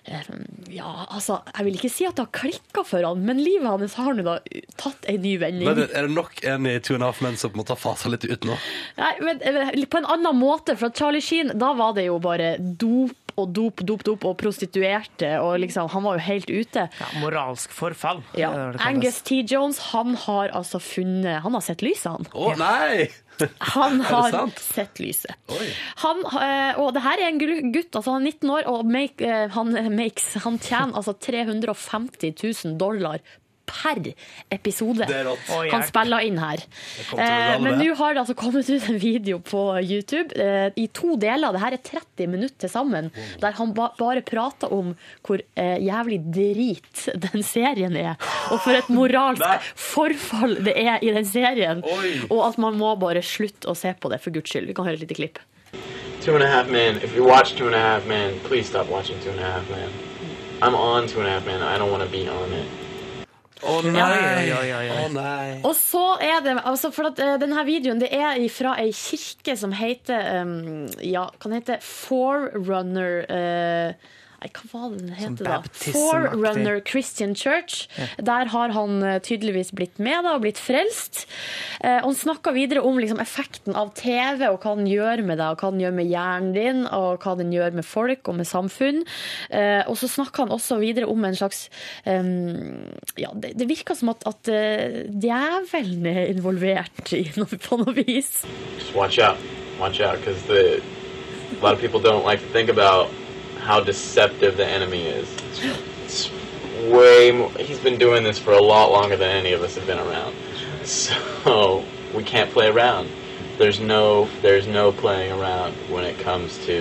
eh, 0.06 0.30
Ja, 0.70 1.06
altså, 1.10 1.40
jeg 1.56 1.64
vil 1.66 1.76
ikke 1.78 1.90
si 1.92 2.06
at 2.06 2.16
det 2.16 2.24
har 2.26 2.32
klikka 2.40 2.84
for 2.86 3.02
han, 3.04 3.24
men 3.26 3.40
livet 3.42 3.66
hans 3.68 3.94
har 3.98 4.14
nå 4.14 4.22
da 4.26 4.38
tatt 4.80 5.04
en 5.10 5.20
ny 5.22 5.36
vending. 5.40 5.66
Men 5.68 5.82
er 5.88 6.06
det 6.06 6.14
nok 6.14 6.42
en 6.46 6.66
i 6.70 6.78
Two 6.80 6.94
and 6.94 7.02
a 7.02 7.10
Half 7.10 7.20
Men 7.24 7.36
som 7.40 7.52
må 7.58 7.64
ta 7.66 7.74
fasa 7.76 8.08
litt 8.12 8.24
ut 8.24 8.44
nå? 8.48 8.56
Nei, 8.98 9.12
men 9.24 9.40
eh, 9.42 9.72
på 9.90 9.98
en 10.00 10.06
annen 10.06 10.36
måte, 10.38 10.76
for 10.80 10.90
Charlie 10.94 11.20
Sheen, 11.24 11.52
da 11.58 11.72
var 11.74 11.94
det 11.98 12.06
jo 12.06 12.18
bare 12.22 12.54
dop 12.58 13.16
og 13.40 13.54
dop, 13.56 13.82
dop, 13.86 14.04
dop 14.06 14.26
og 14.28 14.36
prostituerte, 14.40 15.32
og 15.42 15.58
liksom, 15.64 15.88
han 15.92 16.06
var 16.06 16.18
jo 16.18 16.26
helt 16.26 16.52
ute. 16.52 16.86
Ja, 17.00 17.08
moralsk 17.22 17.72
forfall. 17.74 18.22
Ja. 18.38 18.52
det 18.52 18.60
det 18.60 18.78
det. 18.78 18.86
Angus 18.88 19.20
T. 19.26 19.40
Jones, 19.48 19.80
han 19.90 20.14
har 20.26 20.52
altså 20.56 20.80
funnet 20.82 21.42
Han 21.44 21.56
har 21.56 21.64
sett 21.64 21.82
lyset, 21.84 22.10
han. 22.10 22.30
Å 22.32 22.54
nei! 22.60 23.10
Han 23.72 24.00
har 24.10 24.34
sett 24.60 25.00
lyset. 25.00 25.32
Han, 26.04 26.24
eh, 26.42 26.80
og 26.80 26.92
det 26.96 27.04
her 27.04 27.22
er 27.22 27.30
en 27.30 27.40
gutt, 27.72 27.94
altså 27.96 28.16
han 28.16 28.26
er 28.26 28.34
19 28.36 28.54
år, 28.56 28.68
og 28.70 28.88
make, 28.88 29.24
eh, 29.24 29.46
han, 29.54 29.72
makes, 29.96 30.34
han 30.44 30.58
tjener 30.60 31.00
altså 31.00 31.16
350 31.16 32.34
000 32.36 32.76
dollar 32.80 33.24
per 33.70 34.00
episode 34.50 35.06
Det 35.08 35.20
han 35.70 35.84
spiller 35.86 36.26
inn 36.26 36.38
her. 36.42 36.62
Eh, 37.14 37.54
men 37.62 37.78
nå 37.80 37.94
har 37.98 38.14
det 38.14 38.22
altså 38.24 38.36
kommet 38.38 38.68
ut 38.70 38.88
en 38.90 38.98
video 39.00 39.38
på 39.44 39.62
YouTube 39.80 40.34
eh, 40.34 40.70
i 40.80 40.86
to 40.94 41.16
deler. 41.20 41.54
Det 41.54 41.62
her 41.62 41.76
er 41.76 41.84
30 41.90 42.30
minutter 42.32 42.66
til 42.66 42.72
sammen, 42.72 43.10
der 43.42 43.56
han 43.58 43.74
ba 43.76 43.90
bare 43.98 44.22
prater 44.26 44.72
om 44.72 44.94
hvor 45.26 45.42
eh, 45.58 45.78
jævlig 45.84 46.20
drit 46.34 47.06
den 47.26 47.44
serien 47.46 47.96
er. 47.96 48.16
Og 48.50 48.60
for 48.64 48.76
et 48.76 48.90
moralsk 48.92 49.70
forfall 49.78 50.58
det 50.66 50.76
er 50.80 50.98
i 51.04 51.12
den 51.14 51.26
serien. 51.26 51.84
Oi. 51.84 52.16
Og 52.30 52.44
at 52.48 52.58
man 52.62 52.78
må 52.80 52.94
bare 53.00 53.22
slutte 53.24 53.70
å 53.70 53.76
se 53.78 53.92
på 53.94 54.10
det, 54.12 54.20
for 54.22 54.34
guds 54.34 54.50
skyld. 54.50 54.68
Vi 54.70 54.76
kan 54.76 54.88
høre 54.88 55.00
et 55.00 55.06
lite 55.06 55.18
klipp. 55.18 55.40
Two 56.20 56.34
and 56.34 56.44
a 56.44 56.48
Half 56.48 56.68
Men. 56.70 56.96
If 56.96 57.16
you 57.16 57.24
watch 57.24 57.54
Two 57.56 57.66
and 57.66 57.74
a 57.74 57.80
Half 57.80 58.06
Men, 58.06 58.38
please 58.44 58.68
stop 58.68 58.88
watching 58.88 59.18
Two 59.20 59.30
and 59.30 59.40
a 59.40 59.44
Half 59.44 59.70
Men. 59.70 59.88
I'm 60.60 60.74
on 60.74 61.08
Two 61.08 61.20
and 61.20 61.28
a 61.28 61.30
Half 61.30 61.46
Men. 61.46 61.62
I 61.62 61.78
don't 61.78 61.90
want 61.90 62.02
to 62.02 62.10
be 62.10 62.28
on 62.28 62.52
it. 62.52 62.89
Å 63.60 63.74
oh, 63.76 63.84
nei! 63.84 64.46
Ja. 64.48 64.60
Å 65.02 65.08
nei. 65.12 65.58
Og 65.68 65.74
så 65.76 66.04
er 66.24 66.40
det, 66.44 66.54
altså 66.64 66.88
for 66.94 67.10
at 67.10 67.20
uh, 67.20 67.34
denne 67.40 67.64
videoen 67.68 68.00
det 68.00 68.08
er 68.16 68.40
fra 68.52 68.76
ei 68.80 68.94
kirke 68.96 69.56
som 69.60 69.74
heter 69.76 70.40
um, 70.40 70.86
Ja, 71.04 71.26
kan 71.42 71.52
hete 71.56 71.76
Forerunner 71.84 73.20
eh, 73.28 74.10
Nei, 74.40 74.48
hva 74.56 74.68
var 74.72 74.92
det 74.94 75.02
den 75.02 75.16
heter 75.18 75.44
da? 75.44 75.56
Forerunner 75.92 76.78
Christian 76.88 77.34
Church. 77.36 77.90
Der 78.16 78.48
har 78.48 78.72
han 78.72 79.02
eh, 79.04 79.18
tydeligvis 79.20 79.74
blitt 79.76 80.00
med 80.00 80.24
da, 80.24 80.38
og 80.38 80.46
blitt 80.46 80.60
frelst. 80.60 81.26
Eh, 81.84 81.98
og 81.98 82.06
han 82.06 82.16
snakka 82.16 82.54
videre 82.56 82.80
om 82.88 82.96
liksom, 82.96 83.20
effekten 83.20 83.76
av 83.76 83.92
TV, 83.98 84.46
og 84.48 84.64
hva 84.64 84.72
den 84.78 84.88
gjør 84.88 85.24
med 85.28 85.42
deg, 85.42 85.52
og 85.52 85.60
hva 85.60 85.72
den 85.74 85.84
gjør 85.84 85.94
med 85.98 86.08
hjernen 86.08 86.56
din, 86.56 86.82
og 86.88 87.20
hva 87.20 87.36
den 87.36 87.52
gjør 87.52 87.76
med 87.76 87.84
folk 87.84 88.32
og 88.32 88.40
med 88.40 88.48
samfunn. 88.48 89.04
Eh, 89.52 89.84
og 89.84 90.00
så 90.00 90.08
snakka 90.08 90.46
han 90.46 90.56
også 90.56 90.80
videre 90.80 91.12
om 91.12 91.28
en 91.28 91.36
slags 91.36 91.66
um, 92.08 92.88
Ja, 93.20 93.34
det, 93.36 93.52
det 93.60 93.68
virka 93.68 93.92
som 93.98 94.14
at, 94.14 94.24
at 94.24 94.48
uh, 94.48 95.04
djevelen 95.20 96.08
er 96.08 96.30
involvert 96.32 97.12
i 97.12 97.26
noe, 97.36 97.60
på 97.60 97.82
noe 97.82 97.92
vis. 98.00 98.38
Just 98.78 98.96
watch 98.96 99.20
out. 99.20 99.36
Watch 99.80 100.00
out, 100.00 100.16
because 100.24 100.48
a 100.48 100.80
lot 101.60 101.74
of 101.74 101.80
people 101.80 102.00
don't 102.00 102.24
like 102.24 102.40
to 102.40 102.52
think 102.52 102.70
about 102.70 103.08
how 103.70 103.78
deceptive 103.92 104.56
the 104.56 104.66
enemy 104.66 105.02
is. 105.06 105.28
It's 106.04 106.30
way 106.96 107.30
more. 107.30 107.50
He's 107.68 107.78
been 107.78 107.98
doing 108.06 108.22
this 108.24 108.38
for 108.46 108.52
a 108.52 108.64
lot 108.74 108.90
longer 108.90 109.16
than 109.22 109.30
any 109.42 109.52
of 109.52 109.62
us 109.62 109.76
have 109.76 109.86
been 109.86 110.02
around. 110.08 110.34
So 110.84 111.84
we 112.16 112.22
can't 112.24 112.50
play 112.50 112.66
around. 112.66 113.08
There's 113.58 113.78
no 113.78 114.28
there's 114.42 114.66
no 114.66 114.90
playing 114.90 115.32
around 115.38 115.72
when 115.94 116.04
it 116.04 116.18
comes 116.18 116.58
to 116.66 116.76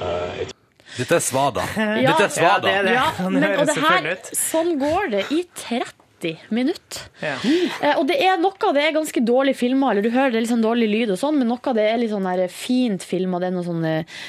uh, 0.00 0.40
it's 0.40 0.52
Dette 0.96 1.16
er 1.16 1.20
svada. 1.20 1.64
Ja. 1.76 2.10
Dette 2.10 2.24
er 2.24 2.28
svada. 2.28 2.68
Ja, 2.68 2.72
det 2.72 2.74
er 2.78 2.82
det. 2.82 2.92
Ja, 2.92 3.28
men, 3.34 3.42
høres 3.42 3.60
og 3.60 3.66
det 3.66 3.74
her, 3.74 4.02
selvfølgelig 4.02 4.42
sånn 4.52 4.70
går 4.80 5.10
det 5.16 5.24
i 5.30 5.40
30 5.54 6.05
minutter. 6.54 7.06
Ja. 7.22 7.36
Eh, 7.82 7.94
og 7.98 8.06
det 8.08 8.18
er 8.24 8.38
noe 8.40 8.68
av 8.68 8.74
det 8.76 8.84
er 8.86 8.94
ganske 8.96 9.22
dårlig 9.26 9.56
filma, 9.58 9.90
eller 9.92 10.04
du 10.04 10.10
hører 10.10 10.34
det 10.34 10.40
er 10.40 10.46
litt 10.46 10.52
sånn 10.54 10.64
dårlig 10.64 10.88
lyd 10.90 11.14
og 11.14 11.20
sånn, 11.20 11.38
men 11.40 11.50
noe 11.52 11.62
av 11.62 11.78
det 11.78 11.86
er 11.90 11.98
litt 12.00 12.12
sånn 12.12 12.28
der 12.28 12.46
fint 12.52 13.04
filma. 13.06 13.40
Det 13.42 13.50
er 13.50 13.56
noe 13.56 13.66
sånn 13.66 13.88
eh, 13.88 14.20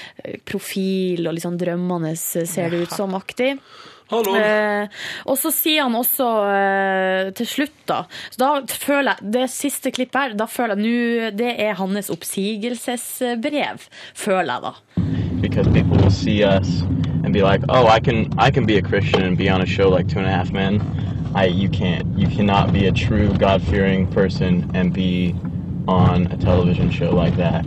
profil 0.47 1.27
og 1.27 1.37
litt 1.37 1.45
sånn 1.45 1.59
drømmende, 1.59 2.15
eh, 2.15 2.49
ser 2.49 2.73
det 2.73 2.85
ut 2.85 2.97
som, 2.97 3.15
aktig. 3.17 3.55
Eh, 4.07 4.87
og 5.27 5.35
så 5.35 5.51
sier 5.51 5.83
han 5.83 5.95
også 5.99 6.27
eh, 6.47 7.31
til 7.35 7.49
slutt, 7.57 7.81
da 7.91 7.97
Så 8.31 8.39
da 8.39 8.51
føler 8.63 9.17
jeg 9.17 9.33
Det 9.35 9.43
siste 9.51 9.91
klippet 9.91 10.15
her, 10.21 10.37
da 10.39 10.47
føler 10.47 10.79
jeg 10.79 10.85
nå 10.85 11.31
Det 11.35 11.49
er 11.59 11.75
hans 11.75 12.07
oppsigelsesbrev, 12.15 13.83
føler 14.15 14.53
jeg 14.53 14.63
da. 14.63 14.73
because 15.41 15.67
people 15.67 15.97
will 15.97 16.11
see 16.11 16.43
us 16.43 16.81
and 17.23 17.31
be 17.33 17.41
like, 17.41 17.61
"Oh, 17.69 17.85
I 17.85 17.99
can 17.99 18.33
I 18.39 18.49
can 18.51 18.65
be 18.65 18.77
a 18.77 18.81
Christian 18.81 19.23
and 19.23 19.37
be 19.37 19.49
on 19.49 19.61
a 19.61 19.65
show 19.65 19.87
like 19.89 20.07
Two 20.07 20.19
and 20.19 20.27
a 20.27 20.31
Half 20.31 20.51
Men." 20.51 20.81
I 21.37 21.45
you 21.45 21.69
can't. 21.69 22.17
You 22.17 22.27
cannot 22.27 22.73
be 22.73 22.87
a 22.87 22.91
true 22.91 23.31
God-fearing 23.37 24.07
person 24.07 24.71
and 24.73 24.91
be 24.91 25.35
on 25.87 26.25
a 26.31 26.37
television 26.37 26.89
show 26.89 27.11
like 27.11 27.35
that. 27.37 27.63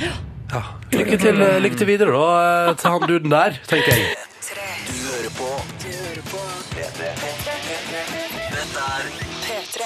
Ja. 0.00 0.62
Lykke, 0.92 1.16
til, 1.16 1.42
eh, 1.42 1.62
lykke 1.62 1.76
til 1.76 1.86
videre, 1.86 2.10
da, 2.10 2.74
til 2.74 2.90
han 2.90 3.00
duden 3.08 3.30
der, 3.30 3.50
tenker 3.68 3.92
jeg. 3.92 4.04
Du 4.88 4.92
hører 5.06 5.30
på 5.38 5.48
Du 5.82 5.88
hører 5.88 6.22
på 6.32 6.38
Dette 6.74 7.04
er 7.04 7.14
P3 9.46 9.80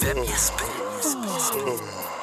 Hvem 0.00 0.18
gjesper? 0.26 2.19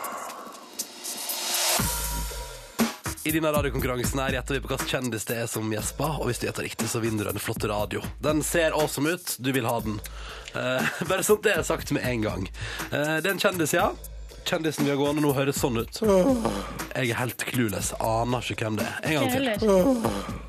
I 3.27 3.31
denne 3.31 3.49
radiokonkurransen 3.51 4.19
her 4.23 4.37
gjetter 4.37 4.55
vi 4.55 4.61
på 4.63 4.69
hvilken 4.71 4.87
kjendis 4.87 5.25
det 5.27 5.35
er 5.41 5.49
som 5.51 5.67
gjesper, 5.73 6.21
og 6.21 6.29
hvis 6.29 6.39
du 6.39 6.45
gjetter 6.47 6.63
riktig, 6.63 6.87
så 6.87 7.01
vinner 7.03 7.27
du 7.27 7.33
en 7.33 7.41
flott 7.43 7.65
radio. 7.67 7.99
Den 8.23 8.39
ser 8.39 8.71
awesome 8.71 9.17
ut, 9.17 9.33
du 9.43 9.49
vil 9.51 9.67
ha 9.67 9.81
den. 9.83 9.97
Eh, 10.55 10.87
bare 11.09 11.25
sånn 11.27 11.41
det 11.43 11.57
er 11.57 11.67
sagt 11.67 11.91
med 11.91 12.07
en 12.07 12.23
gang. 12.23 12.47
Eh, 12.87 13.17
det 13.19 13.27
er 13.27 13.33
en 13.33 13.43
kjendis, 13.43 13.75
ja. 13.75 13.89
Kjendisen 14.47 14.87
vi 14.87 14.93
har 14.93 15.01
gående 15.01 15.25
nå 15.25 15.33
høres 15.35 15.59
sånn 15.59 15.75
ut. 15.75 15.99
Jeg 15.99 17.11
er 17.11 17.19
helt 17.19 17.43
clueless, 17.51 17.91
aner 17.99 18.47
ikke 18.55 18.69
hvem 18.69 18.79
det 18.79 18.87
er. 18.87 18.99
En 19.03 19.19
gang 19.19 19.59
til. 19.59 20.46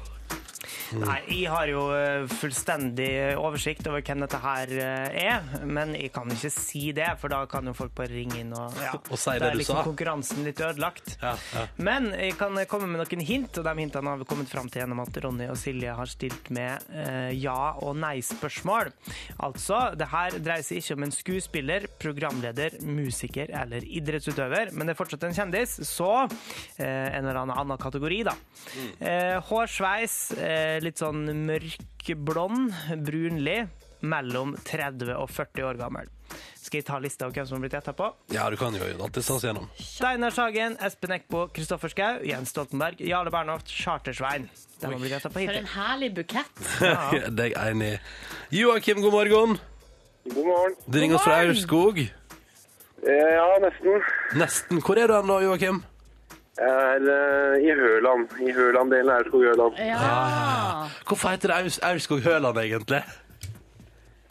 Nei, 0.96 1.18
jeg 1.42 1.50
har 1.52 1.68
jo 1.68 1.82
eh, 1.92 2.24
fullstendig 2.32 3.08
oversikt 3.36 3.86
over 3.90 4.00
hvem 4.06 4.22
dette 4.24 4.38
her 4.40 4.70
eh, 4.72 5.18
er, 5.28 5.64
men 5.68 5.92
jeg 5.98 6.12
kan 6.14 6.30
ikke 6.32 6.50
si 6.54 6.84
det, 6.96 7.10
for 7.20 7.32
da 7.32 7.42
kan 7.50 7.66
jo 7.68 7.74
folk 7.76 7.92
bare 7.98 8.12
ringe 8.14 8.38
inn 8.40 8.54
og 8.56 8.78
ja, 8.80 8.94
Og 9.12 9.18
si 9.20 9.34
det 9.34 9.42
det 9.42 9.50
er 9.50 9.56
du 9.56 9.60
liksom 9.60 9.80
sa. 9.80 9.84
konkurransen 9.86 10.46
litt 10.46 10.62
ødelagt. 10.64 11.16
Ja, 11.20 11.34
ja. 11.54 11.64
Men 11.84 12.08
jeg 12.16 12.36
kan 12.40 12.56
komme 12.70 12.88
med 12.90 13.02
noen 13.02 13.24
hint, 13.28 13.58
og 13.60 13.66
de 13.68 13.74
hintene 13.82 14.14
har 14.14 14.22
vi 14.22 14.28
kommet 14.30 14.48
fram 14.52 14.70
til 14.72 14.82
gjennom 14.82 15.02
at 15.04 15.20
Ronny 15.24 15.48
og 15.52 15.58
Silje 15.60 15.94
har 15.98 16.10
stilt 16.10 16.48
med 16.54 16.88
eh, 16.94 17.32
ja- 17.36 17.74
og 17.84 17.96
nei-spørsmål. 18.00 18.92
Altså, 19.44 19.82
det 19.98 20.08
her 20.12 20.38
dreier 20.40 20.64
seg 20.66 20.80
ikke 20.80 20.96
om 20.98 21.06
en 21.08 21.14
skuespiller, 21.14 21.88
programleder, 22.00 22.78
musiker 22.88 23.52
eller 23.60 23.84
idrettsutøver, 23.84 24.72
men 24.72 24.88
det 24.88 24.94
er 24.96 25.00
fortsatt 25.02 25.28
en 25.28 25.36
kjendis, 25.36 25.76
så 25.88 26.10
eh, 26.24 26.86
en 26.86 27.22
eller 27.28 27.42
annen 27.42 27.56
annen 27.58 27.80
kategori, 27.80 28.20
da. 28.28 28.34
Eh, 29.00 29.36
hårsveis, 29.48 30.16
eh, 30.38 30.77
litt 30.84 30.98
sånn 31.00 31.24
mørkblond, 31.48 32.72
brunlig, 33.06 33.66
mellom 34.00 34.52
30 34.62 35.10
og 35.18 35.30
40 35.34 35.64
år 35.66 35.78
gammel. 35.80 36.06
Skal 36.60 36.78
jeg 36.82 36.86
ta 36.86 36.98
lista 37.00 37.24
av 37.26 37.32
hvem 37.34 37.46
som 37.48 37.56
har 37.56 37.62
blitt 37.64 37.74
gjetta 37.78 37.94
på? 37.96 38.10
Ja, 38.34 38.44
du 38.52 38.56
kan 38.60 38.74
jo 38.76 38.84
alltid 38.84 39.24
stå 39.24 39.38
oss 39.38 39.46
gjennom. 39.48 39.66
Steinar 39.80 40.34
Sagen, 40.36 40.76
Espen 40.84 41.14
Eckbo, 41.16 41.46
Kristoffer 41.56 41.90
Schou, 41.90 42.20
Jens 42.28 42.52
Stoltenberg, 42.52 43.00
Jarle 43.08 43.32
Bernhoft, 43.34 43.70
Chartersvein. 43.72 44.46
De 44.78 44.86
har 44.86 44.98
blitt 45.00 45.14
gjetta 45.16 45.32
på 45.32 45.40
For 45.40 45.58
en 45.62 45.70
herlig 45.72 46.12
bukett. 46.20 46.62
Det 47.38 47.48
er 47.48 47.54
jeg 47.56 47.72
enig 47.72 47.90
i. 47.96 47.98
Joakim, 48.60 49.00
god 49.02 49.16
morgen. 49.16 49.58
God 50.28 50.44
morgen. 50.46 50.76
Du 50.86 51.00
ringer 51.00 51.16
oss 51.18 51.24
fra 51.26 51.40
Aurskog. 51.46 51.98
Eh, 52.04 52.08
Ja, 53.08 53.48
nesten. 53.64 54.02
Nesten. 54.38 54.82
Hvor 54.84 54.98
er 55.00 55.08
du 55.10 55.16
nå, 55.26 55.40
Joakim? 55.48 55.82
Er 56.58 57.04
uh, 57.06 57.54
i 57.62 57.70
Høland. 57.78 58.32
I 58.42 58.50
Høland-delen 58.56 59.10
av 59.12 59.20
Aurskog-Høland. 59.22 59.78
Ja. 59.78 60.88
Hvorfor 61.06 61.30
heter 61.36 61.52
det 61.52 61.58
Aus- 61.62 61.80
Aurskog-Høland, 61.86 62.58
egentlig? 62.58 63.02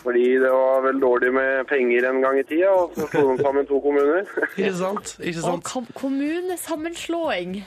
Fordi 0.04 0.24
det 0.40 0.50
var 0.52 0.82
vel 0.86 1.00
dårlig 1.02 1.32
med 1.34 1.66
penger 1.68 2.10
en 2.10 2.22
gang 2.24 2.38
i 2.40 2.44
tida, 2.48 2.70
og 2.72 2.92
så 2.96 3.08
slo 3.12 3.32
de 3.36 3.42
sammen 3.44 3.66
to 3.68 3.80
kommuner. 3.84 4.28
Ikke 4.60 4.74
sant? 4.78 5.16
Ikke 5.20 5.40
Og 5.40 5.46
sant? 5.48 5.64
kom 5.68 5.88
kommunesammenslåing. 5.98 7.58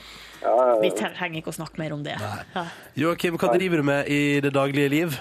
Ja, 0.41 0.53
Vi 0.81 0.89
trenger 0.97 1.37
ikke 1.41 1.51
å 1.51 1.57
snakke 1.57 1.77
mer 1.81 1.93
om 1.93 2.01
det. 2.05 2.15
Ja. 2.17 2.63
Joakim, 2.97 3.35
hva 3.37 3.51
driver 3.53 3.81
du 3.81 3.85
med 3.85 4.07
i 4.09 4.39
det 4.41 4.53
daglige 4.55 4.89
liv? 4.89 5.19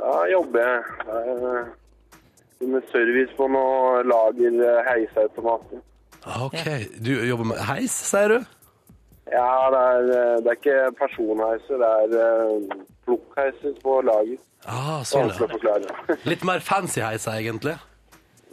da 0.00 0.24
jobber 0.32 0.60
jeg. 0.64 0.82
Da 1.06 1.20
er, 1.28 1.70
Med 2.68 2.84
service 2.92 3.32
på 3.38 3.46
noe 3.48 4.02
lager 4.04 4.58
eh, 4.64 4.80
heisautomater. 4.90 5.80
OK. 6.26 6.64
Du 7.00 7.12
jobber 7.26 7.44
med 7.54 7.60
heis, 7.70 7.94
sier 8.10 8.34
du? 8.34 8.38
Ja, 9.30 9.50
det 9.72 9.80
er, 9.80 10.06
eh, 10.18 10.36
det 10.42 10.50
er 10.52 10.56
ikke 10.58 10.78
personheiser, 10.98 11.80
det 11.80 11.90
er 12.02 12.14
eh, 12.20 12.86
plukkheiser 13.06 13.76
på 13.82 14.00
lager. 14.06 14.40
Ah, 14.66 15.00
sånn, 15.06 15.30
Vanskelig 15.30 15.46
å 15.46 15.48
ja. 15.48 15.52
forklare. 15.54 16.16
Litt 16.32 16.42
mer 16.44 16.60
fancy 16.64 17.00
heis, 17.04 17.28
egentlig. 17.30 17.76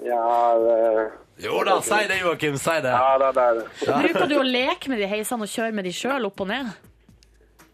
Ja, 0.06 0.22
det, 0.62 1.08
Jo 1.44 1.60
da, 1.66 1.80
si 1.86 1.98
det, 2.10 2.20
Joakim. 2.22 2.56
Si 2.62 2.76
det. 2.86 2.94
ja, 2.94 3.18
det 3.22 3.32
er 3.34 3.58
det. 3.60 3.66
Bruker 3.84 4.30
du 4.30 4.38
å 4.40 4.46
leke 4.46 4.94
med 4.94 5.02
de 5.02 5.10
heisene 5.10 5.46
og 5.46 5.52
kjøre 5.52 5.74
med 5.76 5.90
de 5.90 5.94
sjøl 5.94 6.30
opp 6.30 6.46
og 6.46 6.52
ned? 6.54 6.70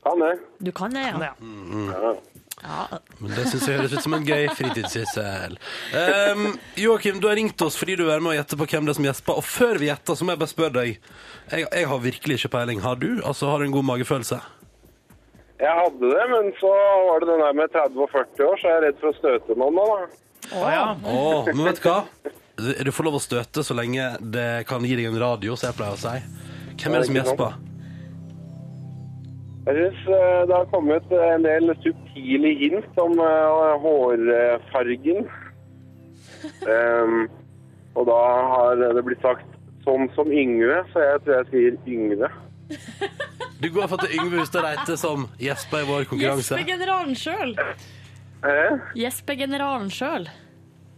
Kan 0.04 0.20
det. 0.24 0.34
Du 0.60 0.72
kan 0.76 0.96
det, 0.96 1.04
ja? 1.12 1.30
Ja. 1.30 2.14
Ja. 2.64 3.00
Men 3.20 3.36
det 3.36 3.46
syns 3.52 3.68
jeg 3.68 3.80
høres 3.80 3.94
ut 3.94 4.06
som 4.06 4.16
en 4.18 4.26
gøy 4.28 4.48
fritidssyssel. 4.56 5.58
Um, 5.92 6.50
Joakim, 6.80 7.20
du 7.24 7.28
har 7.30 7.38
ringt 7.40 7.62
oss 7.66 7.78
fordi 7.80 7.98
du 8.00 8.06
vil 8.06 8.14
være 8.14 8.24
med 8.24 8.34
og 8.34 8.40
gjette 8.40 8.60
på 8.60 8.68
hvem 8.72 8.88
det 8.88 8.94
er 8.94 9.00
som 9.00 9.08
gjesper. 9.10 9.40
Og 9.40 9.48
før 9.48 9.82
vi 9.82 9.90
gjetter, 9.92 10.18
så 10.20 10.26
må 10.26 10.36
jeg 10.36 10.44
bare 10.44 10.54
spørre 10.54 10.76
deg. 10.80 11.08
Jeg, 11.52 11.68
jeg 11.68 11.90
har 11.92 12.04
virkelig 12.04 12.40
ikke 12.40 12.54
peiling. 12.58 12.84
Har 12.84 13.00
du? 13.02 13.10
Altså, 13.22 13.52
Har 13.52 13.60
du 13.60 13.68
en 13.68 13.76
god 13.76 13.90
magefølelse? 13.92 14.40
Jeg 15.64 15.74
hadde 15.80 16.10
det, 16.12 16.24
men 16.32 16.50
så 16.60 16.72
var 17.08 17.24
det 17.24 17.30
den 17.30 17.44
der 17.44 17.54
med 17.56 17.76
30 17.76 18.02
og 18.04 18.10
40 18.12 18.48
år, 18.48 18.58
så 18.60 18.68
jeg 18.68 18.80
er 18.80 18.86
redd 18.88 18.98
for 19.00 19.12
å 19.12 19.18
støte 19.20 19.56
noen 19.60 19.78
da. 19.80 20.00
Å 20.60 20.72
ja. 20.74 20.88
Oh, 21.08 21.52
men 21.52 21.68
vet 21.70 21.80
du 21.80 21.86
hva? 21.88 22.00
Du 22.84 22.92
får 22.94 23.08
lov 23.08 23.16
å 23.18 23.22
støte 23.24 23.64
så 23.66 23.76
lenge 23.78 24.10
det 24.34 24.66
kan 24.70 24.84
gi 24.86 24.98
deg 25.00 25.08
en 25.10 25.22
radio, 25.22 25.56
som 25.56 25.70
jeg 25.70 25.78
pleier 25.80 25.96
å 25.96 26.02
si. 26.02 26.18
Hvem 26.82 26.98
er 26.98 27.04
det 27.04 27.08
som 27.10 27.20
gjesper? 27.22 27.56
Jeg 29.64 29.76
synes 29.78 30.00
eh, 30.12 30.42
det 30.48 30.56
har 30.58 30.68
kommet 30.74 31.14
en 31.16 31.46
del 31.46 31.72
subtile 31.84 32.52
hint 32.60 33.00
om 33.00 33.16
eh, 33.24 33.78
hårfargen. 33.86 35.24
Um, 36.68 37.18
og 37.98 38.10
da 38.10 38.20
har 38.52 38.82
det 38.98 39.06
blitt 39.08 39.24
sagt 39.24 39.48
sånn 39.86 40.10
som 40.18 40.32
Yngve, 40.32 40.82
så 40.92 41.06
jeg 41.06 41.24
tror 41.24 41.38
jeg 41.38 41.50
sier 41.54 41.80
Yngve. 41.96 42.32
Du 43.64 43.70
går 43.72 43.88
for 43.88 44.04
at 44.04 44.12
Yngve 44.12 44.42
Hustad 44.42 44.66
Reite 44.66 45.00
som 45.00 45.28
gjesper 45.40 45.86
i 45.86 45.88
vår 45.88 46.08
konkurranse. 46.12 46.58
Gjespegeneralen 46.60 47.16
sjøl. 47.16 47.56
Eh? 48.44 48.88
Gjespegeneralen 49.00 49.92
sjøl. 49.94 50.28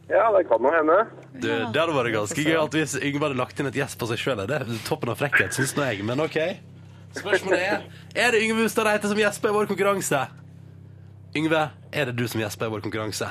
Ja, 0.09 0.29
det 0.33 0.45
kan 0.49 0.65
jo 0.65 0.71
hende. 0.73 0.99
Du, 1.33 1.49
det 1.49 1.77
hadde 1.77 1.93
vært 1.93 2.13
ganske 2.13 2.45
gøy 2.45 2.57
hvis 2.79 2.97
Yngve 2.97 3.27
hadde 3.27 3.37
lagt 3.37 3.61
inn 3.61 3.69
et 3.69 3.77
gjesp 3.77 4.01
på 4.01 4.09
seg 4.09 4.21
sjøl. 4.21 4.41
Det 4.49 4.57
er 4.57 4.79
toppen 4.89 5.13
av 5.13 5.21
frekkhet, 5.21 5.53
syns 5.53 5.77
nå 5.77 5.85
jeg, 5.85 6.05
men 6.07 6.25
OK. 6.25 6.39
Spørsmålet 7.15 7.61
er 7.63 7.81
Er 8.15 8.31
det 8.31 8.41
Yngve 8.43 8.65
Hustad 8.65 8.87
Reite 8.87 9.07
som 9.07 9.19
gjesper 9.19 9.49
i 9.49 9.55
vår 9.55 9.65
konkurranse. 9.71 10.19
Yngve, 11.35 11.69
er 11.91 12.05
det 12.05 12.15
du 12.17 12.27
som 12.27 12.41
gjesper 12.41 12.67
i 12.67 12.73
vår 12.75 12.83
konkurranse? 12.83 13.27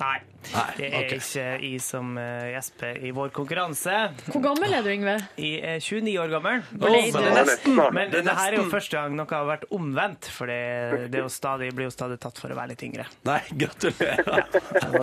Nei, 0.00 0.18
Nei, 0.50 0.66
det 0.78 0.86
er 0.88 0.96
okay. 1.04 1.18
ikke 1.20 1.44
jeg 1.62 1.80
som 1.84 2.16
eh, 2.18 2.50
gjesper 2.54 3.00
i 3.06 3.12
vår 3.14 3.30
konkurranse. 3.36 3.96
Hvor 4.32 4.42
gammel 4.42 4.72
er 4.74 4.82
du, 4.82 4.90
Yngve? 4.92 5.16
Jeg 5.38 5.60
er 5.62 5.82
29 5.84 6.14
år 6.22 6.32
gammel. 6.32 6.64
Men 6.72 6.96
det 6.96 7.20
er 7.20 7.36
nesten. 7.36 7.80
Men 7.94 8.10
Det 8.14 8.22
det 8.26 8.34
her 8.38 8.54
er 8.54 8.58
jo 8.58 8.64
første 8.72 8.96
gang 8.96 9.14
noe 9.18 9.30
har 9.30 9.46
vært 9.46 9.66
omvendt, 9.76 10.30
for 10.32 10.50
det, 10.50 11.10
det 11.12 11.20
er 11.20 11.26
jo 11.26 11.32
stadig, 11.32 11.70
blir 11.76 11.90
jo 11.90 11.94
stadig 11.94 12.18
tatt 12.22 12.40
for 12.40 12.50
å 12.50 12.58
være 12.58 12.72
litt 12.72 12.84
yngre. 12.88 13.06
Nei, 13.28 13.38
gratulerer. 13.62 14.48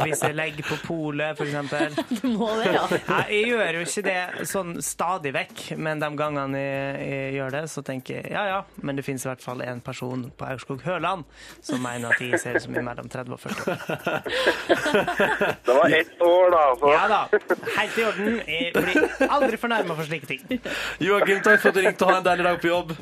Hvis 0.04 0.26
jeg 0.26 0.36
legger 0.36 0.68
på 0.68 0.80
polet, 0.88 1.38
for 1.40 1.48
eksempel. 1.48 1.96
Du 2.18 2.32
må 2.34 2.50
det, 2.58 2.72
ja. 2.74 2.86
Nei, 3.12 3.24
jeg 3.36 3.50
gjør 3.52 3.78
jo 3.78 3.82
ikke 3.86 4.04
det 4.08 4.48
sånn 4.50 4.78
stadig 4.84 5.32
vekk, 5.36 5.64
men 5.80 6.02
de 6.02 6.10
gangene 6.18 6.62
jeg, 6.62 7.08
jeg 7.12 7.36
gjør 7.38 7.54
det, 7.54 7.64
så 7.72 7.84
tenker 7.86 8.18
jeg 8.18 8.34
ja 8.34 8.44
ja, 8.48 8.60
men 8.82 8.98
det 8.98 9.06
finnes 9.06 9.26
i 9.26 9.30
hvert 9.30 9.44
fall 9.44 9.62
en 9.66 9.82
person 9.86 10.26
på 10.38 10.48
Aurskog 10.48 10.84
Høland 10.88 11.26
som 11.64 11.82
mener 11.84 12.14
at 12.14 12.24
jeg 12.24 12.40
ser 12.42 12.58
ut 12.58 12.66
som 12.66 12.76
jeg 12.76 12.82
er 12.82 12.88
mellom 12.88 13.10
30 13.12 13.36
og 13.36 13.40
40 13.44 13.72
år. 13.74 13.78
Det 15.68 15.74
var 15.74 15.94
ett 16.00 16.22
år, 16.22 16.52
da. 16.52 16.64
Så. 16.80 16.92
Ja 16.94 17.08
da, 17.12 17.20
helt 17.78 17.98
i 17.98 18.06
orden. 18.06 18.40
Jeg 18.48 18.72
blir 18.74 19.28
aldri 19.38 19.60
fornærma 19.62 19.98
for 19.98 20.08
slike 20.08 20.30
ting. 20.30 20.62
Joakim, 21.04 21.42
takk 21.46 21.62
for 21.62 21.72
at 21.72 21.78
du 21.78 21.82
ringte, 21.84 22.08
ha 22.10 22.20
en 22.20 22.26
deilig 22.28 22.48
dag 22.48 22.62
på 22.62 22.72
jobb. 22.72 22.94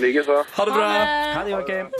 Likeså. 0.00 0.38
Ha 0.56 0.66
det 0.68 0.76
bra. 0.76 0.88
Ha 1.36 1.44
det, 1.44 1.54
Joakim. 1.54 1.92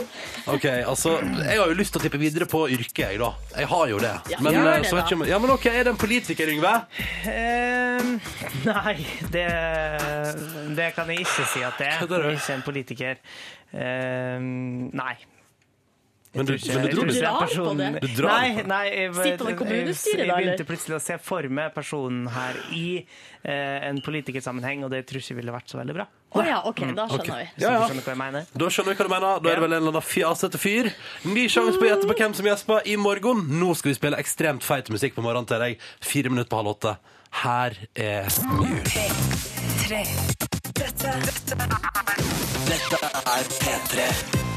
Ok, 0.47 0.65
altså, 0.65 1.17
Jeg 1.43 1.59
har 1.59 1.71
jo 1.71 1.77
lyst 1.77 1.95
til 1.95 2.01
å 2.01 2.05
tippe 2.07 2.19
videre 2.21 2.49
på 2.49 2.65
yrket, 2.73 3.03
jeg, 3.05 3.21
da. 3.21 3.31
Jeg 3.55 3.71
har 3.71 3.93
jo 3.93 4.01
det. 4.03 4.13
Ja, 4.33 4.41
men, 4.41 4.57
gjør 4.57 4.67
eh, 4.71 4.81
det, 4.81 4.89
så 4.89 4.97
vet 4.97 5.03
da. 5.03 5.07
ikke 5.07 5.19
om, 5.19 5.25
ja, 5.29 5.39
men 5.43 5.55
ok, 5.55 5.69
Er 5.71 5.87
det 5.87 5.93
en 5.93 6.01
politiker, 6.01 6.51
Yngve? 6.51 6.73
Uh, 7.27 8.35
nei, 8.67 8.97
det, 9.33 9.47
det 10.77 10.91
kan 10.97 11.13
jeg 11.13 11.25
ikke 11.25 11.47
si 11.53 11.65
at 11.67 11.79
det 11.79 11.89
er. 11.93 11.97
Kødder 12.03 12.27
du? 12.27 12.35
Ikke 12.35 12.59
en 12.59 12.67
politiker. 12.67 13.25
Uh, 13.73 14.37
nei. 14.97 15.15
Men 16.37 16.45
du, 16.45 16.53
ikke- 16.53 16.75
men 16.77 16.85
du 16.85 16.91
dro 16.95 17.05
litt 17.07 17.15
ikke 17.17 17.23
drar 17.25 17.39
personen- 17.41 17.93
på 17.97 18.01
det. 18.01 18.01
Du 18.15 18.21
drar 18.21 18.29
Nei, 18.37 18.49
på 18.51 18.57
det. 18.57 18.67
nei 18.67 18.83
jeg, 18.93 19.13
Sitter 19.17 19.45
han 19.45 19.53
i 19.53 19.57
kommunestyret, 19.57 20.19
jeg 20.21 20.27
da, 20.29 20.35
begynte 20.37 20.65
plutselig 20.69 20.95
å 20.97 21.01
se 21.01 21.17
for 21.17 21.49
meg 21.49 21.73
personen 21.73 22.27
her 22.29 22.53
i 22.71 22.85
eh, 23.47 23.87
en 23.89 24.01
politikersammenheng, 24.05 24.83
og 24.85 24.91
det 24.91 25.05
tror 25.07 25.19
jeg 25.21 25.25
ikke 25.31 25.39
ville 25.41 25.51
vært 25.55 25.69
så 25.71 25.77
veldig 25.81 25.93
bra. 25.97 26.05
Å 26.37 26.43
ja, 26.45 26.57
OK, 26.67 26.81
da 26.93 27.05
ok. 27.07 27.13
skjønner 27.23 27.37
vi. 27.39 27.49
Ja, 27.63 27.69
ja. 27.71 27.83
skjønner 27.87 28.03
hva 28.03 28.13
jeg 28.13 28.19
mener? 28.21 28.45
Da 28.53 28.65
skjønner 28.67 28.91
vi 28.93 28.97
hva 28.99 29.07
du 29.07 29.13
mener. 29.15 29.39
Da 29.39 29.49
er 29.49 29.55
det 29.55 29.63
vel 29.63 29.73
en 29.73 29.81
eller 29.81 29.93
annen 29.95 30.03
fjasete 30.03 30.59
fyr. 30.59 30.89
Ny 31.25 31.45
sjanse 31.47 31.79
på 31.79 31.87
å 31.87 31.89
gjette 31.91 32.07
på 32.09 32.17
hvem 32.19 32.35
som 32.35 32.45
gjesper 32.45 32.81
i 32.85 32.95
morgen. 32.99 33.45
Nå 33.59 33.73
skal 33.79 33.91
vi 33.93 33.95
spille 33.99 34.19
ekstremt 34.19 34.61
feit 34.67 34.89
musikk 34.93 35.15
på 35.15 35.23
morgenen 35.23 35.47
til 35.47 35.59
deg. 35.63 35.79
Fire 36.03 36.29
minutter 36.29 36.51
på 36.51 36.59
halv 36.59 36.75
åtte. 36.75 36.97
Her 37.43 37.77
er 37.95 38.27
Mew. 38.51 38.83
P3. 38.91 40.03
Dette, 40.77 41.15
dette 41.23 41.55
Dette 42.67 42.99
er 43.23 43.43
P3. 43.63 44.56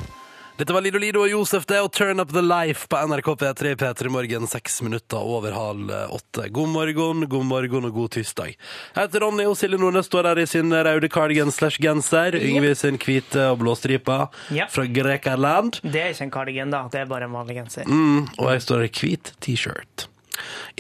Dette 0.60 0.74
var 0.76 0.82
Lido 0.84 0.98
Lido 1.00 1.22
og 1.24 1.30
Josef 1.30 1.62
det, 1.64 1.78
og 1.80 1.88
Turn 1.96 2.20
Up 2.20 2.34
The 2.34 2.42
Life 2.44 2.84
på 2.92 2.98
NRK 3.08 3.30
P3 3.40 3.70
P3 3.80 4.10
Morgen, 4.12 4.44
seks 4.44 4.74
minutter 4.84 5.16
over 5.16 5.54
halv 5.56 5.88
åtte. 6.12 6.50
God 6.52 6.68
morgen, 6.68 7.24
god 7.32 7.46
morgen 7.48 7.86
og 7.88 7.94
god 7.96 8.12
tirsdag. 8.18 8.58
Jeg 8.58 8.98
heter 8.98 9.24
Ronny, 9.24 9.46
og 9.48 9.56
Silje 9.56 9.80
Nordnes 9.80 10.10
står 10.10 10.28
her 10.28 10.42
i 10.42 10.44
sin 10.50 10.68
røde 10.68 11.08
cardigan 11.08 11.48
slash 11.48 11.80
genser. 11.80 12.36
Yngve 12.36 12.74
sin 12.76 13.00
hvite 13.00 13.48
og 13.54 13.62
blå 13.64 13.72
stripe 13.72 14.18
yep. 14.52 14.68
fra 14.68 14.84
Grekerland. 14.84 15.80
Det 15.80 16.04
er 16.04 16.12
ikke 16.12 16.28
en 16.28 16.36
cardigan, 16.36 16.76
da. 16.76 16.84
Det 16.92 17.06
er 17.06 17.08
bare 17.16 17.30
en 17.30 17.40
vanlig 17.40 17.62
genser. 17.62 17.88
Mm, 17.88 18.28
og 18.36 18.52
jeg 18.52 18.68
står 18.68 18.84
her 18.84 18.90
i 18.92 18.96
hvit 19.00 19.36
t-shirt. 19.40 20.10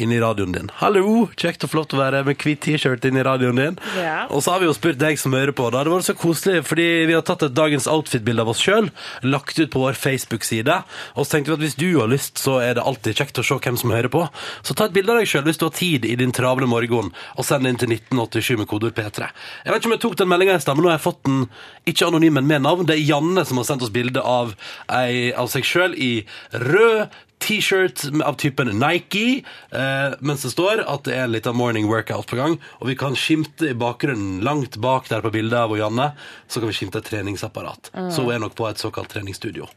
Inni 0.00 0.20
radioen 0.22 0.54
din. 0.54 0.70
Hallo, 0.80 1.28
kjekt 1.38 1.64
og 1.66 1.72
flott 1.72 1.94
å 1.96 2.00
være 2.00 2.22
med 2.26 2.40
hvit 2.40 2.62
T-skjorte 2.64 3.10
i 3.10 3.24
radioen 3.26 3.60
din. 3.60 3.78
Ja. 3.98 4.26
Og 4.30 4.44
så 4.44 4.54
har 4.54 4.62
vi 4.62 4.68
jo 4.68 4.74
spurt 4.76 5.00
deg 5.00 5.18
som 5.20 5.34
hører 5.36 5.54
på. 5.56 5.68
Da. 5.72 5.84
Det 5.86 5.92
var 5.92 6.04
så 6.06 6.16
koselig, 6.18 6.64
fordi 6.68 6.88
vi 7.10 7.16
har 7.16 7.24
tatt 7.26 7.44
et 7.46 7.56
dagens 7.56 7.88
outfit-bilde 7.90 8.44
av 8.44 8.52
oss 8.52 8.62
sjøl, 8.64 8.90
lagt 9.26 9.58
ut 9.60 9.72
på 9.72 9.84
vår 9.84 9.98
Facebook-side. 9.98 10.80
Og 11.16 11.26
så 11.26 11.36
tenkte 11.36 11.52
vi 11.52 11.58
at 11.58 11.64
hvis 11.66 11.78
du 11.80 11.88
har 11.98 12.10
lyst, 12.10 12.40
så 12.40 12.58
er 12.64 12.76
det 12.78 12.86
alltid 12.86 13.20
kjekt 13.20 13.42
å 13.42 13.46
se 13.46 13.58
hvem 13.60 13.78
som 13.80 13.94
hører 13.94 14.12
på. 14.12 14.26
Så 14.62 14.76
ta 14.76 14.88
et 14.88 14.96
bilde 14.96 15.14
av 15.14 15.20
deg 15.20 15.30
sjøl 15.30 15.46
hvis 15.48 15.60
du 15.60 15.66
har 15.68 15.76
tid 15.76 16.06
i 16.08 16.16
din 16.20 16.34
travle 16.36 16.68
morgen, 16.70 17.12
og 17.36 17.46
send 17.46 17.66
det 17.66 17.74
inn 17.74 17.80
til 17.82 17.94
1987 17.96 18.60
med 18.60 18.70
kodeord 18.70 18.96
P3. 18.96 19.30
Jeg 19.64 19.72
vet 19.72 19.82
ikke 19.82 19.90
om 19.90 19.96
jeg 19.96 20.04
tok 20.06 20.18
den 20.20 20.30
meldinga 20.32 20.58
i 20.58 20.64
stad, 20.64 20.78
men 20.78 20.86
nå 20.86 20.92
har 20.92 20.98
jeg 20.98 21.06
fått 21.08 21.24
den 21.28 21.42
ikke 21.90 22.10
anonym, 22.10 22.38
men 22.38 22.48
med 22.50 22.64
navn. 22.66 22.86
Det 22.88 22.96
er 22.96 23.08
Janne 23.08 23.46
som 23.48 23.60
har 23.60 23.68
sendt 23.68 23.84
oss 23.86 23.94
bilde 23.94 24.22
av, 24.24 24.54
av 24.90 25.50
seg 25.52 25.66
sjøl 25.66 25.96
i 25.98 26.12
rød 26.52 27.08
T-shirt 27.40 28.04
av 28.26 28.36
typen 28.40 28.68
Nike, 28.78 29.42
eh, 29.72 30.14
mens 30.20 30.44
det 30.44 30.52
står 30.52 30.84
at 30.84 31.04
det 31.08 31.16
er 31.16 31.24
en 31.24 31.34
liten 31.34 31.56
morning 31.56 31.88
workout 31.90 32.28
på 32.30 32.38
gang. 32.38 32.58
Og 32.80 32.90
vi 32.92 32.96
kan 33.00 33.16
skimte 33.18 33.72
i 33.72 33.76
bakgrunnen, 33.78 34.42
langt 34.46 34.76
bak 34.82 35.08
der 35.08 35.24
på 35.24 35.32
bildet 35.34 35.58
av 35.58 35.76
Janne, 35.78 36.12
så 36.46 36.60
kan 36.60 36.70
vi 36.70 36.76
skimte 36.76 37.00
et 37.00 37.08
treningsapparat. 37.10 37.92
Så 38.12 38.26
hun 38.26 38.34
er 38.34 38.44
nok 38.44 38.58
på 38.58 38.68
et 38.68 38.82
såkalt 38.82 39.10
treningsstudio. 39.12 39.68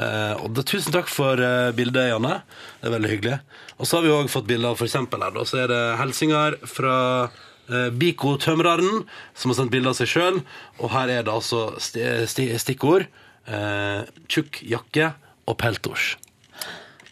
Eh, 0.00 0.34
og 0.38 0.54
da, 0.56 0.64
tusen 0.64 0.94
takk 0.94 1.10
for 1.10 1.40
eh, 1.44 1.72
bildet, 1.76 2.10
Janne. 2.12 2.40
Det 2.80 2.88
er 2.88 2.96
veldig 2.96 3.12
hyggelig. 3.12 3.38
Og 3.78 3.88
så 3.88 3.98
har 3.98 4.06
vi 4.06 4.14
òg 4.14 4.32
fått 4.32 4.48
bilde 4.48 4.70
av 4.70 4.80
eksempel 4.86 5.24
her, 5.24 5.34
da, 5.34 5.44
så 5.48 5.64
er 5.64 5.72
det 5.72 5.80
Helsingar 6.00 6.56
fra 6.68 6.96
eh, 7.26 7.90
Biko 7.90 8.36
Tømreren, 8.40 9.04
som 9.34 9.52
har 9.52 9.60
sendt 9.60 9.74
bilde 9.74 9.92
av 9.92 9.98
seg 9.98 10.12
sjøl. 10.14 10.40
Og 10.80 10.94
her 10.94 11.12
er 11.18 11.26
det 11.26 11.34
altså 11.34 11.66
sti 11.82 12.06
sti 12.30 12.48
stikkord. 12.62 13.08
Eh, 13.50 14.00
tjukk 14.30 14.62
jakke 14.68 15.12
og 15.50 15.58
peltors. 15.60 16.14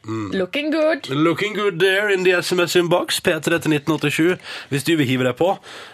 Looking 0.07 0.71
good. 0.71 1.09
Looking 1.11 1.55
good 1.55 1.79
there 1.81 2.09
in 2.15 2.23
the 2.25 2.33
SMS 2.39 2.77
inbox. 2.81 3.19
P3 3.21 3.43
til 3.43 3.75
1987, 3.75 4.39
hvis 4.71 4.85
du 4.87 4.93
vil 4.97 5.07
hive 5.09 5.25
deg 5.27 5.37
på. 5.37 5.51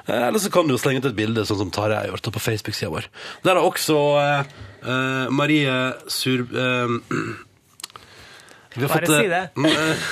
Eh, 0.07 0.27
Eller 0.29 0.39
så 0.39 0.51
kan 0.53 0.67
du 0.69 0.75
jo 0.75 0.79
slenge 0.79 1.01
ut 1.03 1.09
et 1.11 1.17
bilde, 1.17 1.45
sånn 1.49 1.59
som 1.65 1.71
Tarjei 1.75 2.03
har 2.05 2.11
gjort 2.13 2.29
på 2.37 2.43
Facebook-sida 2.45 2.91
vår. 2.93 3.09
Der 3.47 3.57
har 3.59 3.65
også 3.65 3.97
eh, 4.21 4.53
eh, 4.85 5.33
Marie 5.35 5.75
Sur... 6.13 6.45
eh, 6.45 6.95
vi 8.77 8.83
har 8.83 8.89
Bare 8.89 9.07
fått, 9.07 9.17
si 9.17 9.29
det. 9.31 9.43
mm, 9.57 9.67
eh, 9.67 10.07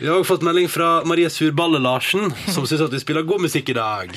vi 0.00 0.06
har 0.08 0.16
også 0.18 0.32
fått 0.34 0.46
melding 0.48 0.68
fra 0.72 0.90
Marie 1.06 1.30
Surballe 1.30 1.78
Larsen, 1.78 2.32
som 2.50 2.66
syns 2.66 2.80
at 2.88 2.92
vi 2.92 3.00
spiller 3.02 3.22
god 3.28 3.44
musikk 3.44 3.68
i 3.70 3.76
dag. 3.78 4.16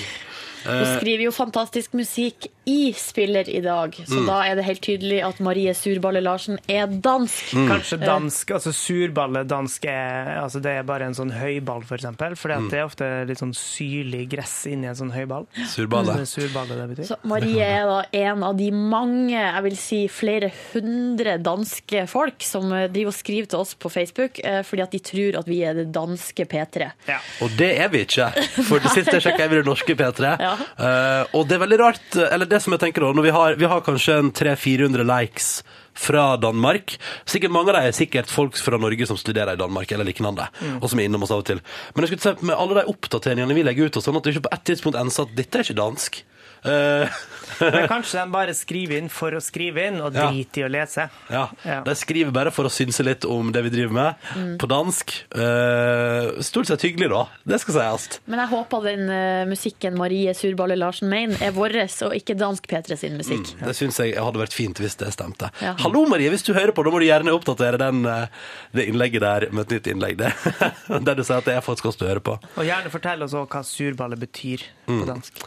Hun 0.65 0.85
skriver 0.97 1.27
jo 1.27 1.31
fantastisk 1.35 1.93
musikk 1.93 2.47
i 2.65 2.93
spiller 2.97 3.49
i 3.49 3.59
dag, 3.61 3.93
så 4.07 4.19
Mm. 4.21 4.25
da 4.27 4.41
er 4.45 4.55
det 4.55 4.65
helt 4.65 4.81
tydelig 4.81 5.19
at 5.23 5.39
Marie 5.39 5.73
Surballe 5.73 6.21
Larsen 6.23 6.57
er 6.69 6.87
dansk. 6.87 7.53
Mm. 7.53 7.67
Kanskje 7.69 7.99
dansk, 8.01 8.51
altså 8.51 8.71
surballe 8.73 9.43
dansk 9.47 9.85
er, 9.85 10.39
altså 10.41 10.61
det 10.61 10.71
er 10.79 10.83
bare 10.83 11.05
en 11.05 11.13
sånn 11.13 11.31
høyball, 11.31 11.83
for 11.85 11.95
eksempel. 11.97 12.35
For 12.35 12.49
Mm. 12.49 12.69
det 12.71 12.79
er 12.79 12.85
ofte 12.85 13.27
litt 13.27 13.37
sånn 13.37 13.53
syrlig 13.53 14.29
gress 14.29 14.65
inni 14.65 14.87
en 14.87 14.95
sånn 14.95 15.11
høyball. 15.13 15.45
Surballe. 15.67 16.25
Surballe 16.25 16.75
det 16.87 16.87
betyr. 16.97 17.07
Så 17.13 17.17
Marie 17.23 17.61
er 17.61 17.85
da 17.85 18.03
en 18.13 18.43
av 18.43 18.57
de 18.57 18.71
mange, 18.71 19.31
jeg 19.37 19.63
vil 19.63 19.75
si 19.77 20.07
flere 20.07 20.51
hundre 20.73 21.37
danske 21.41 22.07
folk 22.09 22.41
som 22.41 22.71
eh, 22.73 22.87
driver 22.87 23.07
og 23.13 23.13
skriver 23.19 23.47
til 23.49 23.59
oss 23.59 23.73
på 23.75 23.91
Facebook 23.91 24.39
eh, 24.43 24.61
fordi 24.63 24.81
at 24.81 24.91
de 24.91 24.99
tror 24.99 25.37
at 25.39 25.45
vi 25.49 25.61
er 25.63 25.73
det 25.77 25.91
danske 25.95 26.45
P3. 26.49 26.91
Ja. 27.07 27.19
Og 27.41 27.51
det 27.57 27.71
er 27.79 27.89
vi 27.89 28.03
ikke. 28.05 28.31
For 28.65 28.79
det 28.79 28.91
siste 28.91 29.13
jeg 29.19 29.25
sjekka, 29.27 29.45
er 29.45 29.49
vi 29.53 29.61
det 29.61 29.65
norske 29.67 29.95
P3. 29.95 30.33
Ja. 30.39 30.53
Uh, 30.79 31.25
og 31.37 31.47
det 31.47 31.57
er 31.57 31.63
veldig 31.65 31.79
rart, 31.79 32.15
eller 32.31 32.45
det 32.49 32.54
som 32.63 32.75
jeg 32.75 32.83
tenker 32.85 33.05
da, 33.05 33.13
når 33.15 33.25
vi 33.27 33.33
har, 33.35 33.57
vi 33.59 33.69
har 33.71 33.83
kanskje 33.85 34.19
en 34.21 34.31
300-400 34.35 35.07
likes 35.09 35.49
fra 35.95 36.35
Danmark. 36.37 36.97
Sikkert 37.25 37.53
Mange 37.55 37.71
av 37.71 37.79
dem 37.79 37.89
er 37.89 37.95
sikkert 37.95 38.31
folk 38.31 38.57
fra 38.59 38.79
Norge 38.81 39.07
som 39.07 39.19
studerer 39.19 39.55
i 39.55 39.61
Danmark, 39.61 39.91
eller 39.91 40.07
lignende, 40.07 40.47
og 40.81 40.89
som 40.91 40.99
er 40.99 41.07
innom 41.07 41.23
oss 41.23 41.33
av 41.33 41.43
og 41.43 41.49
til. 41.49 41.61
Men 41.95 42.05
jeg 42.05 42.13
skulle 42.13 42.27
se 42.27 42.47
med 42.49 42.57
alle 42.57 42.81
de 42.81 42.87
oppdateringene 42.91 43.55
vi 43.55 43.63
legger 43.65 43.89
ut, 43.89 43.99
og 43.99 44.03
sånn 44.05 44.19
at 44.19 44.27
det 44.27 44.35
ikke 44.35 44.47
på 44.49 44.55
et 44.57 44.65
tidspunkt 44.67 44.99
enser 44.99 45.27
at 45.27 45.37
dette 45.37 45.59
er 45.59 45.67
ikke 45.67 45.79
dansk. 45.79 46.19
Eh, 46.65 47.09
Men 47.61 47.85
kanskje 47.87 48.19
de 48.19 48.31
bare 48.33 48.51
skriver 48.57 48.97
inn 48.99 49.05
for 49.13 49.31
å 49.37 49.39
skrive 49.39 49.85
inn, 49.87 50.01
og 50.03 50.11
Ja. 50.17 50.25
driter 50.27 50.63
i 50.63 50.65
å 50.65 50.71
lese. 50.73 51.05
ja. 51.31 51.45
Ja. 51.63 51.77
De 51.85 51.93
skriver 51.95 52.33
bare 52.35 52.51
for 52.51 52.67
å 52.67 52.71
synse 52.73 53.03
litt 53.05 53.23
om 53.29 53.51
det 53.55 53.61
vi 53.63 53.69
driver 53.69 53.93
med, 53.95 54.57
på 54.59 54.67
dansk. 54.67 55.13
Eh, 55.31 56.41
stort 56.43 56.67
sett 56.67 56.81
hyggelig, 56.83 57.07
da. 57.13 57.21
Det 57.47 57.59
skal 57.61 57.77
sies. 57.77 58.19
Men 58.27 58.41
jeg 58.43 58.49
håper 58.51 58.83
den 58.89 59.05
eh, 59.09 59.45
musikken 59.47 59.95
Marie 59.97 60.33
Surballe 60.35 60.75
Larsen 60.79 61.07
mener 61.11 61.39
er 61.45 61.53
vår, 61.55 61.77
og 62.09 62.15
ikke 62.17 62.35
dansk 62.39 62.67
P3 62.71 62.97
sin 62.99 63.15
musikk. 63.19 63.53
Det 63.61 63.75
syns 63.77 64.01
jeg 64.03 64.17
hadde 64.19 64.41
vært 64.41 64.55
fint 64.57 64.81
hvis 64.83 64.97
det 64.99 65.13
stemte. 65.15 65.51
Ja. 65.63 65.75
Hallo, 65.85 66.03
Marie, 66.11 66.29
hvis 66.33 66.43
du 66.47 66.51
hører 66.57 66.73
på, 66.75 66.83
da 66.83 66.91
må 66.93 66.99
du 66.99 67.07
gjerne 67.07 67.31
oppdatere 67.35 67.79
den, 67.81 68.03
eh, 68.09 68.27
det 68.75 68.89
innlegget 68.91 69.23
der 69.23 69.47
med 69.51 69.67
et 69.69 69.77
nytt 69.77 69.91
innlegg. 69.93 70.17
Det. 70.19 70.33
Der 71.05 71.15
du 71.15 71.23
sier 71.23 71.37
at 71.39 71.45
det 71.47 71.55
er 71.55 71.63
faktisk 71.65 71.87
oss 71.93 71.97
du 71.99 72.05
hører 72.07 72.23
på. 72.23 72.35
Og 72.57 72.65
gjerne 72.67 72.91
fortell 72.91 73.23
oss 73.23 73.33
også 73.35 73.47
hva 73.55 73.63
surballe 73.67 74.19
betyr 74.19 74.63
Mm. 74.87 74.99
på 75.01 75.05
dansk. 75.09 75.39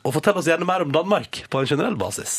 Og 0.00 0.14
fortell 0.16 0.38
oss 0.40 0.48
gjerne 0.48 0.64
mer 0.64 0.80
om 0.84 0.92
Danmark 0.94 1.42
på 1.52 1.60
en 1.60 1.68
generell 1.68 1.96
basis. 2.00 2.38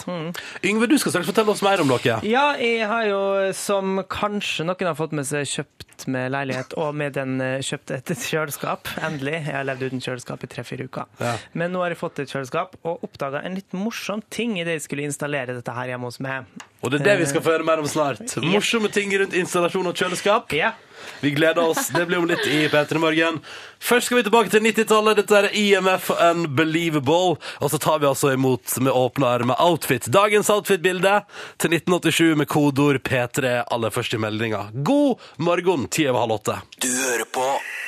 Yngve, 0.65 0.87
du 0.89 0.97
skal 0.97 1.13
straks 1.13 1.29
fortelle 1.29 1.53
oss 1.53 1.61
mer 1.65 1.83
om 1.83 1.91
dere. 1.91 2.17
Ja, 2.25 2.55
jeg 2.57 2.87
har 2.89 3.05
jo, 3.05 3.21
som 3.57 4.01
kanskje 4.09 4.65
noen 4.65 4.89
har 4.89 4.97
fått 4.97 5.13
med 5.17 5.27
seg, 5.29 5.45
kjøpt 5.45 6.07
med 6.09 6.31
leilighet, 6.33 6.73
og 6.81 6.95
med 6.97 7.13
den 7.19 7.35
eh, 7.43 7.59
kjøpt 7.61 7.93
et 7.93 8.13
kjøleskap. 8.17 8.89
Endelig. 9.05 9.37
Jeg 9.43 9.53
har 9.53 9.67
levd 9.69 9.85
uten 9.91 10.01
kjøleskap 10.01 10.45
i 10.47 10.49
tre-fire 10.49 10.89
uker. 10.89 11.09
Ja. 11.21 11.35
Men 11.53 11.75
nå 11.75 11.83
har 11.85 11.93
jeg 11.93 12.01
fått 12.01 12.23
et 12.23 12.33
kjøleskap, 12.33 12.79
og 12.81 13.05
oppdaga 13.05 13.43
en 13.45 13.59
litt 13.59 13.77
morsom 13.77 14.25
ting 14.33 14.57
idet 14.57 14.79
jeg 14.79 14.87
skulle 14.87 15.05
installere 15.05 15.53
dette 15.59 15.77
her 15.77 15.93
hjemme 15.93 16.09
hos 16.09 16.17
meg. 16.23 16.49
Og 16.81 16.89
det 16.89 17.03
er 17.03 17.11
det 17.11 17.19
vi 17.21 17.29
skal 17.29 17.45
få 17.45 17.53
høre 17.59 17.67
mer 17.67 17.83
om 17.83 17.89
snart. 17.89 18.39
Morsomme 18.41 18.89
ting 18.89 19.13
rundt 19.21 19.37
installasjon 19.37 19.91
av 19.91 19.93
kjøleskap. 20.01 20.55
Ja. 20.57 20.73
Vi 21.21 21.31
gleder 21.31 21.69
oss. 21.69 21.87
Det 21.87 22.05
blir 22.05 22.17
om 22.21 22.27
litt 22.29 22.47
i 22.47 22.67
P3 22.71 22.97
Morgen. 23.01 23.39
Først 23.81 24.09
skal 24.09 24.19
vi 24.19 24.25
tilbake 24.27 24.51
til 24.53 24.65
90-tallet. 24.65 25.21
Dette 25.21 25.37
er 25.39 25.49
IMF 25.57 26.09
Unbelievable. 26.15 27.37
Og 27.59 27.71
så 27.73 27.79
tar 27.81 28.01
vi 28.01 28.09
altså 28.09 28.33
imot 28.33 28.77
med 28.81 28.93
åpne 28.93 29.29
armer 29.29 29.61
outfit. 29.61 30.09
Dagens 30.13 30.49
outfit-bilde 30.53 31.21
til 31.61 31.77
1987 31.77 32.35
med 32.41 32.49
kodeord 32.51 33.01
P3 33.05 33.55
aller 33.67 33.93
først 33.93 34.17
i 34.17 34.21
meldinga. 34.21 34.67
God 34.73 35.21
morgen, 35.37 35.87
ti 35.89 36.09
over 36.09 36.25
halv 36.25 36.39
åtte. 36.41 36.59
Du 36.81 36.89
hører 36.89 37.25
på 37.33 37.47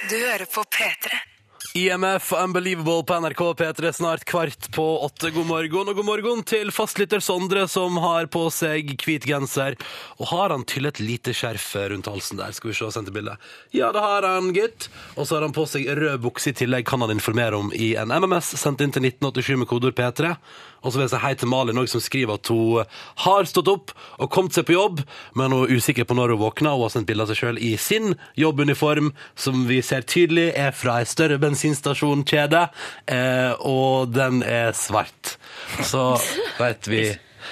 Du 0.09 0.17
hører 0.19 0.49
på 0.49 0.65
P3. 0.69 1.32
IMF 1.75 2.33
Unbelievable 2.33 3.03
på 3.03 3.19
NRK 3.19 3.39
P3 3.39 3.91
snart 3.91 4.23
kvart 4.23 4.71
på 4.71 4.99
åtte. 4.99 5.31
God 5.31 5.45
morgen, 5.45 5.87
og 5.89 5.95
god 5.95 6.05
morgen 6.05 6.43
til 6.45 6.69
fastlytter 6.69 7.17
Sondre, 7.17 7.63
som 7.67 7.95
har 7.97 8.27
på 8.29 8.43
seg 8.53 8.91
hvit 9.01 9.25
genser. 9.25 9.73
Og 10.19 10.29
har 10.29 10.53
han 10.53 10.67
til 10.69 10.85
et 10.85 11.01
lite 11.01 11.33
skjerf 11.33 11.71
rundt 11.89 12.09
halsen 12.11 12.37
der? 12.37 12.53
Skal 12.53 12.69
vi 12.69 12.75
se, 12.77 12.91
sendte 12.93 13.15
bildet. 13.15 13.41
Ja, 13.73 13.89
det 13.89 14.03
har 14.05 14.21
han, 14.21 14.51
gitt. 14.53 14.85
Og 15.15 15.25
så 15.25 15.39
har 15.39 15.47
han 15.47 15.55
på 15.55 15.65
seg 15.65 15.89
rød 15.97 16.21
bukse 16.21 16.53
i 16.53 16.59
tillegg, 16.61 16.85
kan 16.85 17.01
han 17.01 17.15
informere 17.15 17.57
om 17.57 17.73
i 17.73 17.95
en 17.97 18.13
MMS 18.13 18.53
sendt 18.61 18.85
inn 18.85 18.93
til 18.93 19.09
1987 19.09 19.57
med 19.63 19.71
kodeord 19.73 19.97
P3. 19.97 20.35
Og 20.83 20.91
så 20.91 20.99
vil 20.99 21.05
jeg 21.07 21.13
si 21.15 21.23
hei 21.23 21.33
til 21.39 21.49
Malin 21.49 21.79
òg, 21.79 21.87
som 21.89 22.03
skriver 22.03 22.37
at 22.37 22.49
hun 22.51 22.83
har 23.23 23.49
stått 23.49 23.71
opp 23.71 23.93
og 24.19 24.29
kommet 24.33 24.53
seg 24.53 24.67
på 24.67 24.75
jobb, 24.75 25.01
men 25.39 25.55
hun 25.55 25.65
er 25.65 25.77
usikker 25.79 26.05
på 26.05 26.17
når 26.19 26.35
hun 26.35 26.43
våkner. 26.43 26.75
Hun 26.75 26.85
har 26.85 26.93
sendt 26.93 27.09
bilde 27.09 27.25
av 27.25 27.31
seg 27.31 27.39
sjøl 27.39 27.61
i 27.63 27.73
sin 27.79 28.17
jobbuniform, 28.37 29.13
som 29.39 29.63
vi 29.69 29.79
ser 29.85 30.03
tydelig 30.05 30.51
er 30.59 30.75
fra 30.75 30.99
ei 31.01 31.07
større 31.09 31.39
bensinstasjonkjede, 31.63 32.67
eh, 33.07 33.53
og 33.59 34.11
den 34.13 34.43
er 34.43 34.73
svart. 34.75 35.37
Så 35.81 36.19
vet 36.61 36.87
vi 36.87 37.05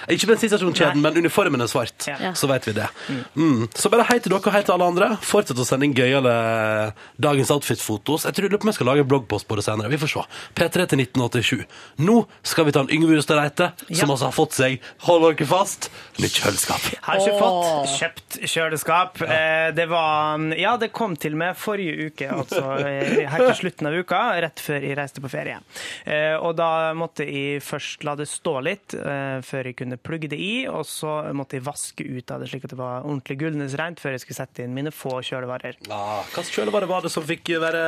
ikke 0.09 0.27
bensinstasjonskjeden, 0.31 1.01
men 1.01 1.17
uniformen 1.21 1.61
er 1.61 1.67
svart. 1.71 2.07
Ja. 2.07 2.33
Så 2.37 2.47
vet 2.51 2.65
vi 2.67 2.73
det. 2.77 2.87
Mm. 3.35 3.67
Så 3.75 3.89
bare 3.93 4.05
hei 4.09 4.19
til 4.19 4.31
dere 4.33 4.41
og 4.41 4.53
hei 4.55 4.61
til 4.63 4.73
alle 4.75 4.87
andre. 4.91 5.09
Fortsett 5.21 5.59
å 5.61 5.65
sende 5.67 5.85
inn 5.87 5.95
gøyale 5.97 6.93
dagens 7.21 7.51
outfit-fotos. 7.53 8.25
Jeg 8.27 8.37
tror 8.37 8.49
jeg 8.57 8.73
skal 8.77 8.89
lage 8.89 9.03
en 9.05 9.09
bloggpost 9.11 9.47
på 9.49 9.57
det 9.59 9.65
senere. 9.65 9.89
Vi 9.91 9.99
får 10.01 10.11
se. 10.15 10.23
P3 10.57 10.87
til 10.91 11.03
1987. 11.03 11.65
Nå 12.05 12.17
skal 12.47 12.67
vi 12.67 12.73
ta 12.75 12.83
en 12.85 12.91
Yngve 12.93 13.15
Hustad 13.17 13.39
Reite, 13.41 13.71
som 13.91 13.95
Ja. 14.07 14.11
altså 14.13 14.25
har 14.29 14.35
fått 14.35 14.53
seg, 14.57 14.79
hold 15.07 15.23
dere 15.37 15.47
fast, 15.47 15.89
nytt 16.19 16.37
kjøleskap. 16.41 16.87
Har 17.07 17.19
ikke 17.21 17.39
fått 17.39 17.95
kjøpt 17.99 18.39
kjøleskap. 18.47 19.21
Eh, 19.27 19.71
Det 19.71 19.87
var 19.89 20.37
Ja, 20.57 20.75
det 20.77 20.91
kom 20.93 21.15
til 21.15 21.35
meg 21.35 21.55
forrige 21.55 22.07
uke, 22.11 22.27
altså 22.29 22.61
her 22.81 23.27
helt 23.27 23.47
til 23.47 23.71
slutten 23.71 23.87
av 23.87 23.93
uka, 23.93 24.19
rett 24.41 24.59
før 24.59 24.81
jeg 24.81 24.97
reiste 24.97 25.21
på 25.21 25.29
ferie. 25.29 25.59
Eh, 26.05 26.35
Og 26.41 26.55
da 26.55 26.93
måtte 26.93 27.25
jeg 27.25 27.61
først 27.61 28.03
la 28.03 28.15
det 28.15 28.27
stå 28.27 28.61
litt 28.63 28.93
eh, 28.93 29.41
før 29.41 29.63
jeg 29.69 29.75
kunne 29.81 29.97
plugge 29.99 30.29
det 30.31 30.39
i, 30.39 30.53
og 30.71 30.85
så 30.87 31.17
måtte 31.35 31.57
jeg 31.59 31.65
vaske 31.67 32.05
ut 32.07 32.31
av 32.31 32.41
det 32.45 32.49
slik 32.53 32.69
at 32.69 32.73
det 32.75 32.79
var 32.79 33.03
ordentlig 33.03 33.39
gullnesrent 33.41 33.99
før 34.01 34.15
jeg 34.15 34.23
skulle 34.25 34.39
sette 34.39 34.63
inn 34.65 34.73
mine 34.77 34.93
få 34.95 35.17
kjølevarer. 35.25 35.81
Ah, 35.91 36.21
Hvilken 36.31 36.53
kjølevare 36.55 36.89
var 36.89 37.03
det 37.05 37.11
som 37.13 37.25
fikk 37.27 37.51
være 37.61 37.83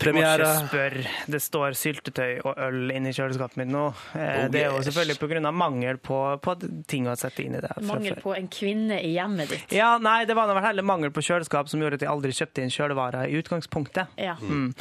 Du 0.00 0.10
må 0.16 0.22
ikke 0.22 0.50
spørre. 0.66 1.02
Det 1.30 1.40
står 1.44 1.74
syltetøy 1.76 2.40
og 2.48 2.58
øl 2.66 2.92
inni 2.94 3.12
kjøleskapet 3.16 3.60
mitt 3.60 3.70
nå. 3.72 3.86
Eh, 4.16 4.28
Oh, 4.40 4.48
Det 4.50 4.62
er 4.64 4.70
jo 4.72 4.80
selvfølgelig 4.86 5.18
pga. 5.20 5.50
mangel 5.52 5.98
på, 5.98 6.18
på 6.40 6.54
ting 6.88 7.06
å 7.10 7.16
sette 7.20 7.42
inn 7.44 7.54
i 7.58 7.60
det. 7.60 7.72
Mangel 7.84 8.16
på 8.22 8.32
en 8.36 8.48
kvinne 8.48 9.00
i 9.04 9.12
hjemmet 9.16 9.50
ditt. 9.52 9.72
Ja, 9.76 9.98
nei, 9.98 10.24
det 10.24 10.36
var 10.38 10.48
nå 10.48 10.54
vel 10.56 10.64
heller 10.64 10.86
mangel 10.86 11.10
på 11.12 11.20
kjøleskap 11.24 11.68
som 11.68 11.80
gjorde 11.82 12.00
at 12.00 12.06
jeg 12.06 12.10
aldri 12.12 12.32
kjøpte 12.32 12.64
inn 12.64 12.72
kjølevarer 12.72 13.28
i 13.28 13.36
utgangspunktet. 13.42 14.08
Ja. 14.16 14.36
Mm. 14.40 14.72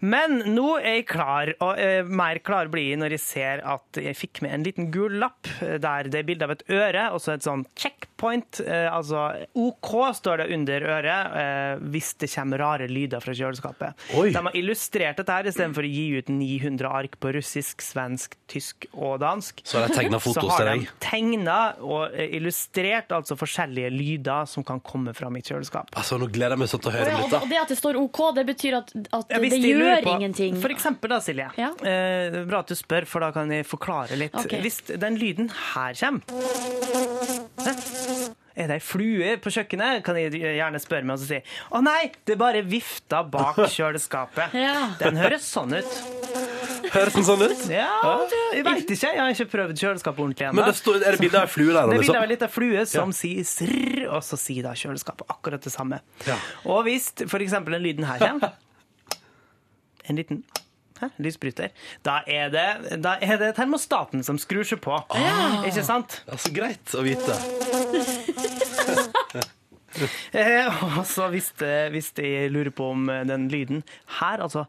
Men 0.00 0.42
nå 0.54 0.76
er 0.78 0.98
jeg 1.00 1.06
klar, 1.10 1.52
og 1.64 1.80
eh, 1.80 2.02
mer 2.04 2.40
klar 2.44 2.70
blir 2.72 2.90
jeg 2.92 3.00
når 3.00 3.16
jeg 3.16 3.24
ser 3.24 3.62
at 3.64 4.00
jeg 4.00 4.18
fikk 4.18 4.42
med 4.44 4.54
en 4.56 4.66
liten 4.66 4.90
gul 4.94 5.18
lapp 5.22 5.48
eh, 5.64 5.76
der 5.82 6.10
det 6.12 6.20
er 6.20 6.28
bilde 6.28 6.48
av 6.48 6.56
et 6.56 6.66
øre, 6.72 7.08
og 7.14 7.22
så 7.22 7.36
et 7.36 7.46
sånn 7.46 7.64
checkpoint. 7.78 8.15
Eh, 8.16 8.86
altså 8.88 9.26
OK 9.60 9.90
står 10.16 10.40
det 10.42 10.46
under 10.56 10.84
øret 10.96 11.34
eh, 11.36 11.82
hvis 11.92 12.14
det 12.20 12.30
kommer 12.32 12.58
rare 12.62 12.86
lyder 12.88 13.20
fra 13.20 13.34
kjøleskapet. 13.36 14.06
Oi. 14.16 14.30
De 14.32 14.42
har 14.46 14.56
illustrert 14.56 15.20
dette 15.20 15.32
her 15.36 15.50
istedenfor 15.50 15.84
å 15.84 15.90
gi 15.90 16.06
ut 16.20 16.30
900 16.32 16.88
ark 16.88 17.18
på 17.20 17.32
russisk, 17.36 17.84
svensk, 17.84 18.36
tysk 18.48 18.86
og 18.94 19.18
dansk. 19.20 19.60
Så 19.66 19.80
har 19.80 19.88
de 19.92 19.98
tegnet 19.98 20.22
fotos 20.24 20.48
Så 20.48 20.56
har 20.62 20.72
de 20.72 20.88
tegna 21.02 21.58
og 21.84 22.14
eh, 22.16 22.32
illustrert 22.38 23.12
altså 23.12 23.36
forskjellige 23.38 23.90
lyder 23.92 24.48
som 24.48 24.64
kan 24.66 24.80
komme 24.80 25.12
fra 25.16 25.28
mitt 25.32 25.48
kjøleskap. 25.50 25.92
Altså, 25.96 26.18
nå 26.20 26.30
gleder 26.32 26.56
jeg 26.56 26.64
meg 26.64 26.72
sånn 26.72 26.84
til 26.86 26.92
å 26.92 26.96
høre 26.96 27.18
litt, 27.20 27.30
da. 27.34 27.42
og 27.44 27.52
det 27.52 27.60
at 27.60 27.74
det 27.74 27.78
står 27.80 28.00
OK, 28.00 28.22
det 28.36 28.46
betyr 28.48 28.78
at, 28.80 28.94
at 28.96 29.34
Ja, 29.36 29.42
det 29.42 29.50
de 29.52 29.72
gjør 29.74 30.02
på- 30.06 30.16
ingenting. 30.16 30.56
For 30.62 30.72
eksempel 30.72 31.12
da, 31.12 31.20
Silje. 31.24 31.50
Ja. 31.60 31.72
Eh, 31.84 32.40
bra 32.48 32.64
at 32.64 32.72
du 32.72 32.78
spør, 32.78 33.06
for 33.08 33.24
da 33.26 33.30
kan 33.36 33.52
jeg 33.52 33.68
forklare 33.68 34.16
litt. 34.18 34.34
Okay. 34.36 34.62
Hvis 34.64 34.80
den 34.88 35.20
lyden 35.20 35.52
her 35.74 35.94
kommer? 36.00 37.45
Er 38.56 38.70
det 38.70 38.78
ei 38.78 38.80
flue 38.80 39.34
på 39.44 39.52
kjøkkenet? 39.52 40.00
Kan 40.04 40.16
jeg 40.16 40.32
gjerne 40.40 40.80
spørre 40.80 41.04
meg 41.04 41.18
og 41.18 41.26
si 41.28 41.40
Å 41.76 41.82
nei, 41.84 42.08
det 42.24 42.36
er 42.36 42.40
bare 42.40 42.62
vifta 42.64 43.20
bak 43.28 43.58
kjøleskapet. 43.76 44.56
Ja. 44.56 44.92
Den 45.00 45.20
høres 45.20 45.44
sånn 45.44 45.76
ut. 45.76 45.98
Høres 46.94 47.16
den 47.18 47.26
sånn 47.26 47.42
ut? 47.44 47.64
Ja, 47.68 47.90
det, 48.30 48.40
jeg 48.56 48.64
veit 48.64 48.92
ikke. 48.96 49.10
Jeg 49.12 49.20
har 49.20 49.34
ikke 49.34 49.48
prøvd 49.52 49.82
kjøleskapet 49.82 50.24
ordentlig 50.24 50.48
ennå. 50.48 50.60
Men 50.60 50.70
det 50.70 50.80
står, 50.80 51.00
er 51.02 51.16
det 51.18 51.24
bilde 51.26 51.42
av 51.42 51.48
ei 51.48 51.52
flue 51.52 51.72
der? 51.72 51.76
Det 51.76 51.84
er 51.84 51.90
bilde 51.92 52.04
liksom? 52.04 52.18
av 52.20 52.26
ei 52.28 52.32
lita 52.32 52.50
flue 52.52 52.84
som 52.88 53.14
sier 53.16 53.48
srr, 53.48 54.04
og 54.08 54.24
så 54.24 54.40
sier 54.40 54.68
da 54.68 54.76
kjøleskapet 54.78 55.36
akkurat 55.36 55.66
det 55.66 55.74
samme. 55.74 56.00
Ja. 56.28 56.38
Og 56.64 56.86
hvis 56.88 57.10
eksempel 57.26 57.76
den 57.76 57.84
lyden 57.84 58.08
her 58.08 58.22
kommer, 58.22 58.56
en 60.08 60.22
liten 60.22 60.44
hæ, 61.00 61.10
lysbryter, 61.22 61.74
da 62.06 62.20
er, 62.26 62.48
det, 62.52 63.00
da 63.04 63.16
er 63.22 63.40
det 63.42 63.52
termostaten 63.58 64.24
som 64.26 64.38
skrur 64.40 64.66
seg 64.66 64.80
på. 64.84 64.96
Ikke 65.66 65.84
sant? 65.86 66.20
Det 66.26 66.36
er 66.36 66.42
så 66.46 66.54
greit 66.56 66.96
å 66.96 67.04
vite. 67.06 67.34
Eh, 70.36 70.82
og 70.98 71.06
så 71.08 71.30
hvis, 71.32 71.46
hvis 71.88 72.10
de 72.18 72.28
lurer 72.52 72.68
på 72.68 72.90
om 72.92 73.06
den 73.24 73.46
lyden 73.48 73.78
her, 74.18 74.42
altså 74.44 74.66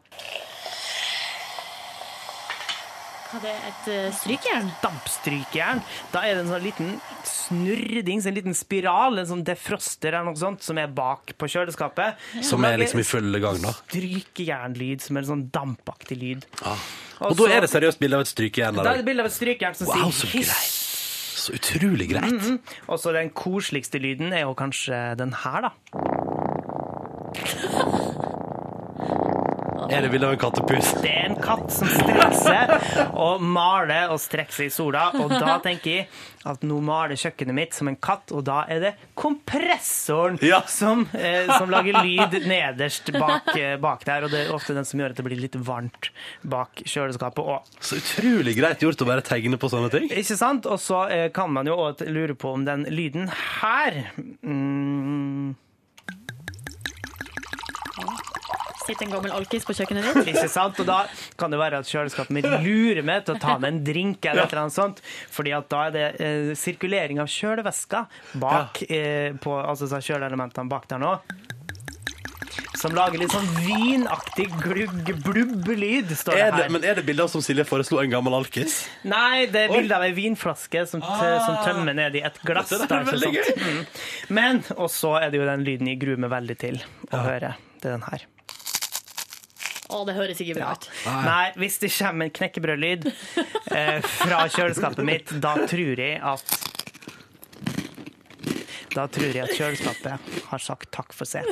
Hva 3.28 3.38
er 3.38 3.42
det, 3.44 3.54
et 3.68 3.88
eh, 3.92 4.04
strykejern? 4.16 4.68
dampstrykejern, 4.80 5.82
da 6.14 6.22
er 6.24 6.38
det 6.38 6.44
en 6.46 6.52
sånn 6.54 6.62
liten 6.64 6.94
snurredings, 7.28 8.24
en 8.24 8.36
liten 8.38 8.56
spiral, 8.56 9.20
en 9.20 9.28
sånn 9.28 9.42
defroster 9.44 10.14
eller 10.14 10.30
noe 10.30 10.40
sånt, 10.40 10.64
som 10.64 10.80
er 10.80 10.88
bak 10.88 11.34
på 11.36 11.50
kjøleskapet. 11.52 12.16
Som 12.46 12.64
er 12.64 12.80
liksom 12.80 13.02
i 13.02 13.04
full 13.04 13.36
gang, 13.42 13.60
da. 13.64 13.74
strykejernlyd, 13.90 15.04
som 15.04 15.18
er 15.18 15.26
en 15.26 15.30
sånn 15.34 15.44
dampaktig 15.52 16.16
lyd. 16.22 16.48
Og 17.20 17.36
da 17.36 17.50
er 17.52 17.66
det 17.66 17.72
seriøst 17.74 18.00
bilde 18.00 18.16
av 18.16 18.24
et 18.24 18.30
strykejern 18.30 18.78
Da 18.78 18.92
er 18.94 19.02
det 19.02 19.08
bilde 19.10 19.24
av 19.24 19.28
et 19.28 19.36
strykejern 19.36 19.76
som 19.76 19.90
Wow, 19.90 20.08
så 20.14 20.28
sier 20.30 20.38
hiss. 20.38 20.84
Så 21.38 21.54
utrolig 21.54 22.08
greit. 22.10 22.48
Og 22.88 22.96
så 23.00 23.12
den 23.14 23.28
koseligste 23.36 24.00
lyden 24.02 24.32
er 24.32 24.46
jo 24.46 24.56
kanskje 24.58 24.96
den 25.20 25.36
her, 25.44 25.68
da. 25.68 26.17
Er 29.88 30.02
det 30.04 30.10
bilde 30.12 30.26
av 30.28 30.34
en 30.34 30.40
kattepus? 30.40 30.90
Det 31.00 31.08
er 31.10 31.30
en 31.30 31.36
katt 31.40 31.70
som 31.72 31.88
strekker 31.88 32.34
seg 32.36 32.72
og 33.16 33.40
maler 33.44 34.10
og 34.12 34.18
strekker 34.20 34.52
seg 34.58 34.68
i 34.68 34.72
sola. 34.74 35.06
Og 35.16 35.32
da 35.32 35.54
tenker 35.64 35.90
jeg 35.94 36.08
at 36.48 36.62
nå 36.68 36.76
maler 36.84 37.16
kjøkkenet 37.18 37.56
mitt 37.56 37.76
som 37.76 37.88
en 37.90 37.96
katt, 37.96 38.30
og 38.36 38.44
da 38.46 38.60
er 38.70 38.82
det 38.84 38.90
kompressoren 39.18 40.38
Ja. 40.44 40.60
som, 40.68 41.06
eh, 41.14 41.48
som 41.56 41.70
lager 41.72 41.98
lyd 42.04 42.36
nederst 42.48 43.10
bak, 43.16 43.48
eh, 43.56 43.76
bak 43.80 44.04
der. 44.04 44.24
Og 44.24 44.30
det 44.30 44.46
er 44.46 44.52
ofte 44.54 44.74
den 44.76 44.84
som 44.84 45.00
gjør 45.00 45.10
at 45.10 45.16
det 45.16 45.24
blir 45.24 45.40
litt 45.40 45.56
varmt 45.56 46.10
bak 46.44 46.82
kjøleskapet 46.84 47.44
òg. 47.44 47.62
Så 47.80 47.96
utrolig 48.00 48.56
greit 48.56 48.80
gjort 48.84 49.00
å 49.02 49.06
bare 49.08 49.22
tegne 49.24 49.56
på 49.56 49.70
sånne 49.72 49.90
ting. 49.90 50.08
Ikke 50.10 50.36
sant? 50.36 50.66
Og 50.66 50.78
så 50.78 51.08
eh, 51.10 51.28
kan 51.30 51.50
man 51.50 51.66
jo 51.66 51.76
òg 51.76 52.04
lure 52.08 52.34
på 52.36 52.52
om 52.54 52.64
den 52.68 52.84
lyden 52.92 53.28
her 53.60 54.04
mm, 54.44 55.54
Sitter 58.88 59.04
en 59.04 59.12
gammel 59.18 59.34
alkis 59.36 59.66
på 59.68 59.74
kjøkkenet 59.76 60.06
ditt? 60.08 60.30
Ikke 60.32 60.48
sant? 60.48 60.78
Og 60.80 60.88
da 60.88 61.02
kan 61.40 61.52
det 61.52 61.58
være 61.60 61.82
at 61.82 61.90
kjøleskapet 61.90 62.32
mitt 62.38 62.48
lurer 62.64 63.04
meg 63.04 63.26
til 63.26 63.36
å 63.36 63.42
ta 63.42 63.58
med 63.60 63.68
en 63.74 63.82
drink 63.84 64.24
eller 64.30 64.48
annet 64.48 64.72
sånt. 64.72 65.02
Fordi 65.34 65.52
at 65.56 65.68
da 65.68 65.82
er 65.90 65.94
det 65.98 66.06
eh, 66.24 66.54
sirkulering 66.56 67.20
av 67.20 67.28
kjølevæska 67.28 68.06
bak, 68.40 68.80
eh, 68.88 69.36
på, 69.44 69.58
altså 69.60 69.90
så 69.92 70.00
kjøleelementene 70.08 70.72
bak 70.72 70.88
der 70.88 71.02
nå. 71.04 71.18
Som 72.78 72.94
lager 72.94 73.18
litt 73.18 73.32
sånn 73.34 73.46
vinaktig 73.64 74.46
glugg-blubb-lyd, 74.62 76.12
står 76.14 76.36
det 76.36 76.42
Er 76.44 76.52
det, 76.54 76.62
her. 76.62 76.72
men 76.76 76.86
er 76.86 76.98
det 77.00 77.04
bilder 77.08 77.26
som 77.30 77.42
Silje 77.42 77.64
foreslo 77.66 77.98
en 78.00 78.12
gammel 78.12 78.36
alkis? 78.38 78.78
Nei, 79.08 79.48
det 79.50 79.64
er 79.66 79.74
bilde 79.74 79.98
av 79.98 80.06
ei 80.06 80.12
vinflaske 80.14 80.84
som, 80.86 81.02
t 81.02 81.30
som 81.42 81.58
tømmer 81.66 81.96
ned 81.98 82.20
i 82.20 82.24
et 82.28 82.38
glass. 82.46 82.70
Det 82.70 82.86
er 82.86 83.06
veldig 83.10 83.32
gøy. 83.34 83.52
Mm. 83.58 83.84
Men, 84.38 84.62
og 84.78 84.92
så 84.94 85.16
er 85.18 85.34
det 85.34 85.42
jo 85.42 85.50
den 85.50 85.66
lyden 85.66 85.90
jeg 85.90 86.00
gruer 86.06 86.22
meg 86.22 86.34
veldig 86.38 86.58
til 86.62 86.80
å 87.10 87.24
høre. 87.26 87.56
Det 87.82 87.90
er 87.90 87.98
den 87.98 88.06
her. 88.12 88.28
Å, 89.88 90.02
det 90.04 90.14
høres 90.18 90.40
ikke 90.44 90.58
bra 90.58 90.72
ut. 90.76 90.88
Nei, 91.24 91.44
hvis 91.56 91.78
det 91.80 91.88
kommer 91.96 92.28
en 92.28 92.34
knekkebrødlyd 92.36 93.06
eh, 93.08 94.00
fra 94.04 94.42
kjøleskapet 94.52 95.06
mitt, 95.08 95.32
da 95.40 95.54
tror 95.64 96.02
jeg 96.02 96.18
at 96.20 96.58
da 98.98 99.04
tror 99.12 99.30
jeg 99.30 99.44
at 99.44 99.52
kjøleskapet 99.54 100.28
har 100.48 100.62
sagt 100.64 100.88
takk 100.94 101.12
for 101.14 101.28
seg. 101.28 101.46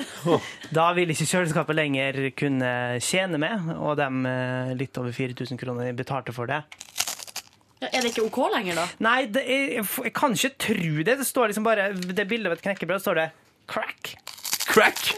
Da 0.75 0.88
vil 0.96 1.12
ikke 1.12 1.29
kjøleskapet 1.29 1.77
lenger 1.79 2.18
kunne 2.37 2.70
tjene 3.05 3.38
med, 3.40 3.70
og 3.77 3.96
de 4.01 4.09
eh, 4.33 4.72
litt 4.81 5.01
over 5.01 5.14
4000 5.14 5.61
kroner 5.61 5.92
betalte 5.96 6.35
for 6.37 6.51
det. 6.51 6.62
Ja, 7.81 7.90
er 7.90 8.01
det 8.03 8.14
ikke 8.14 8.25
OK 8.27 8.38
lenger, 8.55 8.81
da? 8.81 8.87
Nei, 9.05 9.18
det 9.29 9.42
er, 9.44 9.75
jeg 9.85 10.14
kan 10.16 10.33
ikke 10.37 10.55
tro 10.64 10.94
det. 11.05 11.18
Det 11.20 11.27
står 11.29 11.53
liksom 11.53 11.66
bare 11.66 11.90
Det 11.92 12.25
bildet 12.29 12.49
av 12.49 12.57
et 12.57 12.64
knekkebrød 12.64 13.05
står 13.05 13.20
det 13.20 13.29
'crack'. 13.68 14.16
Crack! 14.66 15.12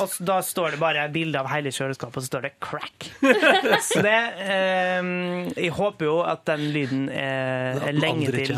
Og 0.00 0.12
da 0.26 0.38
står 0.44 0.74
det 0.74 0.80
bare 0.80 1.04
bilde 1.12 1.38
av 1.40 1.48
hele 1.50 1.70
kjøleskapet, 1.72 2.16
og 2.18 2.24
så 2.24 2.30
står 2.30 2.46
det 2.46 2.52
'crack'. 2.60 3.06
Så 3.88 4.02
det 4.04 4.14
eh, 4.42 5.08
Jeg 5.56 5.72
håper 5.76 6.08
jo 6.08 6.16
at 6.26 6.44
den 6.48 6.64
lyden 6.74 7.08
er, 7.12 7.76
At 7.76 7.88
er 7.90 7.98
lenge 7.98 8.32
til 8.32 8.54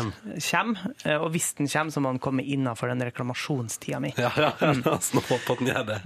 kommer. 0.49 0.93
Eh, 1.05 1.19
Og 1.19 1.29
hvis 1.35 1.53
den 1.59 1.67
kommer, 1.67 1.91
så 1.93 2.03
må 2.03 2.13
den 2.13 2.21
komme 2.23 2.43
innafor 2.43 2.91
den 2.91 3.03
reklamasjonstida 3.09 3.99
mi. 3.99 4.13
Ja, 4.17 4.31
ja, 4.37 4.51
ja. 4.61 4.73
Så 4.99 5.17
nå 5.19 5.23
håper 5.27 5.53
at 5.53 5.59
den 5.63 5.71
gjør 5.71 5.85
det. 5.91 5.99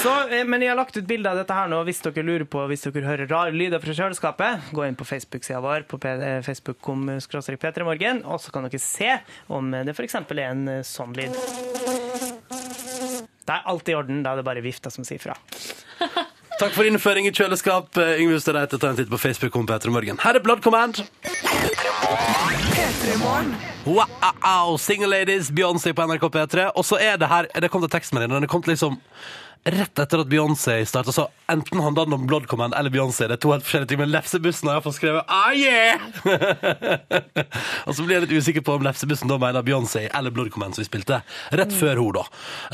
Så, 0.00 0.14
eh, 0.30 0.44
men 0.48 0.62
jeg 0.62 0.72
har 0.72 0.80
lagt 0.80 0.96
ut 0.96 1.06
bilde 1.06 1.30
av 1.30 1.36
dette 1.42 1.54
her 1.54 1.68
nå, 1.68 1.82
hvis 1.84 2.02
dere 2.06 2.24
lurer 2.26 2.46
på 2.48 2.64
hvis 2.70 2.86
dere 2.88 3.04
hører 3.06 3.30
rare 3.30 3.52
lyder 3.54 3.82
fra 3.82 3.96
kjøleskapet. 3.96 4.70
Gå 4.74 4.86
inn 4.88 4.98
på 4.98 5.06
Facebook-sida 5.08 5.60
vår 5.64 5.86
på 5.90 6.00
eh, 6.08 6.40
facebook.com 6.46 7.08
og 7.14 8.40
så 8.40 8.50
kan 8.54 8.66
dere 8.68 8.80
se 8.82 9.18
om 9.48 9.70
det 9.70 9.94
f.eks. 9.94 10.14
er 10.14 10.44
en 10.48 10.68
eh, 10.78 10.82
sånn 10.86 11.14
lyd. 11.16 12.03
Det 13.44 13.52
er 13.58 13.66
alt 13.68 13.90
i 13.92 13.96
orden, 13.96 14.22
da 14.24 14.32
er 14.32 14.40
det 14.40 14.46
bare 14.46 14.62
vifta 14.64 14.92
som 14.92 15.04
sier 15.06 15.20
fra. 15.20 15.36
Takk 16.60 16.72
for 16.76 16.86
innføring 16.86 17.26
i 17.28 17.32
kjøleskap. 17.34 17.98
Eh, 18.00 18.20
Yngve 18.22 18.38
Ustadreite, 18.38 18.78
ta 18.80 18.92
en 18.92 19.00
titt 19.00 19.10
på 19.10 19.18
Facebook 19.20 19.56
om 19.58 19.66
Peter 19.68 19.92
Morgen. 19.92 20.20
Her 20.22 20.38
er 20.38 20.44
Blood 20.44 20.62
Command. 20.64 21.02
Wow, 23.84 24.76
Single 24.78 25.06
Ladies, 25.08 25.50
Beyoncé 25.50 25.92
på 25.92 26.06
NRK 26.06 26.28
P3. 26.32 26.70
Og 26.74 26.84
så 26.84 26.98
er 27.00 27.16
det 27.20 27.28
her 27.28 27.48
Det 27.60 27.70
kom 27.70 27.84
til 27.84 27.92
tekstmeldingen. 27.92 28.40
Den 28.40 28.48
kom 28.50 28.62
til 28.64 28.74
liksom 28.76 29.00
rett 29.64 29.96
etter 29.96 30.20
at 30.20 30.28
Beyoncé 30.28 30.74
starta. 30.84 31.12
Så 31.12 31.22
enten 31.48 31.80
handla 31.80 32.04
den 32.04 32.12
om 32.12 32.26
Blood 32.28 32.44
Command 32.50 32.74
eller 32.76 32.92
Beyoncé. 32.92 33.24
Det 33.28 33.38
er 33.38 33.40
to 33.40 33.52
helt 33.54 33.64
forskjellige 33.64 33.88
ting. 33.94 34.00
Men 34.02 34.10
Lefsebussen 34.12 34.68
har 34.68 34.76
iallfall 34.76 34.92
skrevet 34.92 35.24
ah, 35.32 35.54
yeah! 35.56 36.02
og 37.86 37.96
så 37.96 38.04
blir 38.04 38.18
jeg 38.18 38.26
litt 38.26 38.34
usikker 38.42 38.64
på 38.66 38.74
om 38.76 38.84
Lefsebussen 38.84 39.30
da 39.30 39.38
mener 39.40 39.64
Beyoncé 39.64 40.02
eller 40.10 40.34
Blood 40.36 40.50
Command 40.52 40.76
som 40.76 40.84
vi 40.84 40.88
spilte 40.90 41.22
rett 41.56 41.72
før 41.72 42.02
hun, 42.02 42.10
da. 42.18 42.24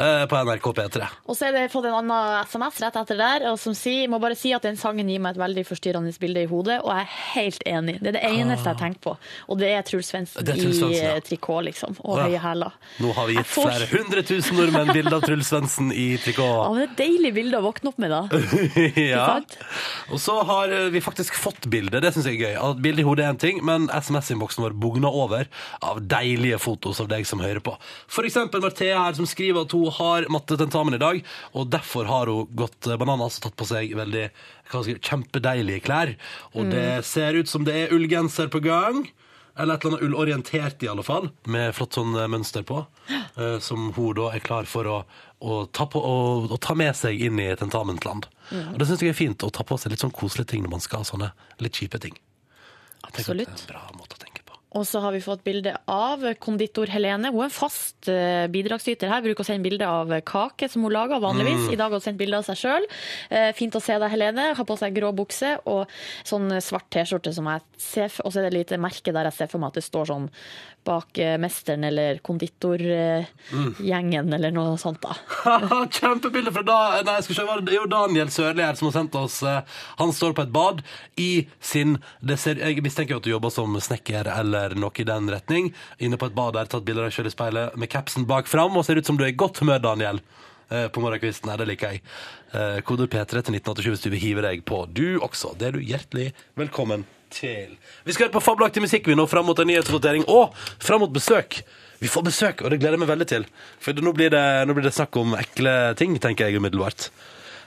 eh, 0.03 0.25
På 0.31 0.41
NRK 0.43 0.67
P3. 0.81 1.07
Og 1.31 1.39
så 1.39 1.47
er 1.51 1.55
det 1.61 1.69
fått 1.71 1.87
en 1.93 1.95
annen 2.01 2.43
SMS 2.51 2.83
rett 2.83 2.99
etter 3.05 3.23
der, 3.23 3.47
og 3.53 3.61
som 3.63 3.77
sier, 3.79 4.11
må 4.11 4.19
bare 4.23 4.39
si 4.39 4.51
at 4.57 4.67
den 4.67 4.79
sangen 4.81 5.11
gir 5.15 5.23
meg 5.23 5.37
et 5.39 5.43
veldig 5.45 5.67
forstyrrende 5.71 6.11
bilde 6.19 6.43
i 6.43 6.51
hodet, 6.51 6.81
og 6.83 6.91
jeg 6.91 7.07
er 7.07 7.15
helt 7.37 7.67
enig. 7.71 7.97
Det 8.03 8.11
er 8.11 8.19
det 8.19 8.27
eneste 8.33 8.75
jeg 8.75 8.83
tenker 8.83 9.05
på. 9.07 9.15
Og 9.49 9.59
det 9.61 9.71
er 9.75 9.85
Truls 9.87 10.11
Svendsen 10.11 10.47
i 10.47 10.97
ja. 10.97 11.15
eh, 11.17 11.21
trikot, 11.25 11.65
liksom. 11.69 11.97
Og 12.05 12.19
Ja. 12.19 12.27
høye 12.29 12.41
hæler. 12.43 12.73
Nå 13.01 13.13
har 13.17 13.27
vi 13.31 13.37
gitt 13.39 13.47
får- 13.47 13.71
flere 13.71 13.89
hundre 13.95 14.23
tusen 14.27 14.57
nordmenn 14.57 14.93
bilde 14.95 15.15
av 15.17 15.23
Truls 15.27 15.49
Svendsen 15.51 15.93
i 15.93 16.09
Ja, 16.21 16.71
men 16.73 16.81
det 16.81 16.87
er 16.87 16.91
et 16.91 16.99
deilig 17.01 17.35
bilde 17.35 17.59
å 17.59 17.65
våkne 17.65 17.89
opp 17.93 17.99
med, 17.99 18.11
da. 18.11 18.23
ja. 18.97 19.41
Og 20.11 20.21
så 20.23 20.37
har 20.47 20.73
eh, 20.73 20.89
vi 20.93 21.01
faktisk 21.05 21.35
fått 21.39 21.67
bilde. 21.71 22.01
Det 22.03 22.13
syns 22.15 22.27
jeg 22.31 22.41
er 22.41 22.51
gøy. 22.51 22.59
At 22.71 22.81
Bilde 22.83 23.03
i 23.03 23.07
hodet 23.07 23.25
er 23.27 23.35
en 23.35 23.41
ting, 23.41 23.61
men 23.67 23.89
SMS-innboksen 23.95 24.65
vår 24.65 24.77
bugner 24.81 25.15
over 25.15 25.49
av 25.87 26.01
deilige 26.11 26.59
fotos 26.63 27.01
av 27.03 27.09
deg 27.13 27.27
som 27.29 27.43
hører 27.43 27.63
på. 27.65 27.77
For 28.11 28.27
eksempel 28.29 28.63
Marthea 28.65 28.99
her 29.07 29.19
som 29.19 29.29
skriver 29.29 29.67
at 29.67 29.75
hun 29.77 29.91
har 30.01 30.29
mattetentamen 30.33 30.97
i 30.97 31.03
dag, 31.03 31.23
og 31.55 31.71
derfor 31.73 32.09
har 32.11 32.31
hun 32.33 32.49
gått 32.57 32.87
eh, 32.91 32.99
bananas 33.01 33.39
og 33.41 33.49
tatt 33.49 33.59
på 33.61 33.69
seg 33.71 33.95
veldig 33.99 34.29
kjempedeilige 34.71 35.85
klær. 35.87 36.15
Og 36.55 36.71
det 36.73 37.05
ser 37.09 37.39
ut 37.39 37.51
som 37.51 37.67
det 37.67 37.77
er 37.77 37.97
ullgenser 37.97 38.51
på 38.53 38.63
gang. 38.65 39.05
Eller 39.61 39.77
et 39.77 39.85
eller 39.85 39.97
annet 39.99 40.07
ullorientert, 40.07 40.83
i 40.83 40.89
alle 40.89 41.03
fall, 41.05 41.27
med 41.51 41.75
flott 41.77 41.99
sånn 41.99 42.15
eh, 42.17 42.29
mønster 42.31 42.65
på. 42.65 42.85
eh, 43.11 43.59
som 43.61 43.91
hun 43.97 44.15
da 44.17 44.31
er 44.33 44.45
klar 44.45 44.69
for 44.71 44.89
å, 44.89 44.97
å, 45.41 45.61
ta, 45.67 45.85
på, 45.91 46.01
å, 46.01 46.17
å 46.49 46.61
ta 46.63 46.77
med 46.79 46.97
seg 46.97 47.21
inn 47.27 47.41
i 47.43 47.51
tentamensland. 47.59 48.31
Mm. 48.51 48.73
Og 48.73 48.81
det 48.81 48.89
syns 48.89 49.05
jeg 49.05 49.13
er 49.13 49.19
fint, 49.19 49.45
å 49.45 49.53
ta 49.53 49.67
på 49.67 49.77
seg 49.81 49.93
litt 49.93 50.05
sånn 50.05 50.15
koselige 50.17 50.55
ting 50.55 50.65
når 50.65 50.77
man 50.79 50.85
skal 50.85 51.05
ha 51.05 51.11
sånne 51.11 51.33
litt 51.61 51.83
kjipe 51.83 52.01
ting. 52.03 52.17
Absolutt 53.05 53.51
det 53.51 53.59
er 53.59 53.59
en 53.59 53.71
bra 53.75 53.85
måte 53.99 54.17
å 54.17 54.23
tenke. 54.23 54.30
Og 54.79 54.87
så 54.87 55.01
har 55.03 55.15
vi 55.17 55.23
fått 55.25 55.43
bilde 55.47 55.75
av 55.91 56.23
konditor 56.43 56.91
Helene. 56.93 57.33
Hun 57.35 57.43
er 57.43 57.49
en 57.49 57.55
fast 57.55 58.11
eh, 58.11 58.47
bidragsyter 58.53 59.11
her. 59.11 59.25
Bruker 59.25 59.43
å 59.43 59.49
sende 59.49 59.67
bilde 59.67 59.89
av 59.89 60.13
kake 60.27 60.69
som 60.71 60.87
hun 60.87 60.95
lager 60.95 61.23
vanligvis. 61.23 61.67
Mm. 61.67 61.73
I 61.75 61.79
dag 61.81 61.91
har 61.91 61.99
hun 61.99 62.07
sendt 62.07 62.21
bilde 62.21 62.39
av 62.39 62.47
seg 62.47 62.61
sjøl. 62.61 62.89
Fint 63.59 63.77
å 63.77 63.83
se 63.83 63.97
deg, 63.99 64.11
Helene. 64.13 64.51
Har 64.59 64.69
på 64.69 64.79
seg 64.79 64.95
grå 64.97 65.11
bukse 65.17 65.57
og 65.71 65.91
sånn 66.29 66.53
svart 66.63 66.89
T-skjorte 66.95 67.33
som 67.35 67.49
jeg 67.51 67.65
ser 67.81 68.15
Og 68.25 68.33
så 68.33 68.41
er 68.41 68.47
det 68.47 68.51
et 68.51 68.59
lite 68.59 68.81
merke 68.83 69.15
der 69.15 69.29
jeg 69.31 69.39
ser 69.41 69.51
for 69.51 69.63
meg 69.63 69.73
at 69.73 69.81
det 69.81 69.87
står 69.87 70.11
sånn 70.11 70.29
bak 70.85 71.19
eh, 71.19 71.39
mesteren 71.41 71.85
eller 71.85 72.19
konditorgjengen 72.27 74.33
eller 74.37 74.51
noe 74.55 74.79
sånt, 74.81 75.03
da. 75.03 75.15
Kjempebilde 75.97 76.53
fra 76.55 76.63
da, 76.67 76.79
nei, 77.07 77.15
jeg 77.19 77.25
skal 77.29 77.37
se, 77.41 77.75
jo 77.77 77.87
Daniel 77.91 78.31
Sørli 78.33 78.63
her 78.65 78.77
som 78.79 78.89
har 78.89 78.97
sendt 78.99 79.15
oss 79.19 79.37
eh, 79.47 79.61
Han 80.01 80.11
står 80.17 80.33
på 80.37 80.47
et 80.47 80.55
bad 80.55 80.77
i 81.21 81.31
sin 81.61 81.91
ser, 82.37 82.63
Jeg 82.63 82.85
mistenker 82.85 83.17
jo 83.17 83.21
at 83.23 83.29
du 83.29 83.33
jobber 83.33 83.55
som 83.55 83.81
snekker 83.81 84.25
eller 84.33 84.69
noe 84.79 85.01
i 85.01 85.05
den 85.07 85.31
retning. 85.31 85.73
Inne 86.03 86.19
på 86.21 86.27
et 86.31 86.37
bad 86.37 86.57
der, 86.57 86.71
tatt 86.71 86.87
bilder 86.87 87.07
av 87.07 87.11
deg 87.11 87.17
sjøl 87.17 87.31
i 87.31 87.35
speilet 87.35 87.79
med 87.79 87.93
capsen 87.93 88.27
bak 88.29 88.49
fram, 88.51 88.77
og 88.77 88.87
ser 88.87 88.99
ut 88.99 89.07
som 89.07 89.19
du 89.19 89.25
er 89.25 89.33
i 89.33 89.39
godt 89.39 89.63
humør, 89.63 89.83
Daniel. 89.91 90.23
På 90.71 91.03
morgenkvisten 91.03 91.51
her, 91.51 91.59
det 91.59 91.67
liker 91.67 91.97
jeg. 91.97 92.03
Eh, 92.55 92.79
P3 92.83 93.25
til 93.27 93.57
1987 93.59 93.89
hvis 93.91 94.05
du 94.05 94.11
vil 94.15 94.23
hive 94.23 94.45
deg 94.47 94.63
på. 94.67 94.85
Du 94.91 95.19
også. 95.19 95.57
Det 95.59 95.71
er 95.71 95.79
du 95.79 95.83
hjertelig 95.83 96.31
velkommen 96.59 97.07
til. 97.35 97.77
Vi 98.07 98.15
skal 98.15 98.29
høre 98.29 98.37
på 98.37 98.45
fabelaktig 98.45 98.83
musikk 98.85 99.09
vi 99.11 99.17
nå 99.19 99.27
fram 99.31 99.49
mot 99.49 99.59
en 99.59 99.71
nyhetsvotering, 99.71 100.27
og 100.29 100.57
fram 100.83 101.05
mot 101.05 101.13
besøk. 101.15 101.63
Vi 102.01 102.09
får 102.09 102.25
besøk, 102.31 102.63
og 102.65 102.73
det 102.73 102.81
gleder 102.81 102.97
jeg 102.97 103.03
meg 103.03 103.13
veldig 103.13 103.29
til. 103.29 103.47
For 103.83 103.97
nå 103.97 104.13
blir 104.17 104.33
det, 104.33 104.45
nå 104.67 104.77
blir 104.77 104.87
det 104.89 104.95
snakk 104.97 105.17
om 105.21 105.37
ekle 105.39 105.75
ting, 106.01 106.17
tenker 106.23 106.49
jeg 106.49 106.61
umiddelbart. 106.61 107.11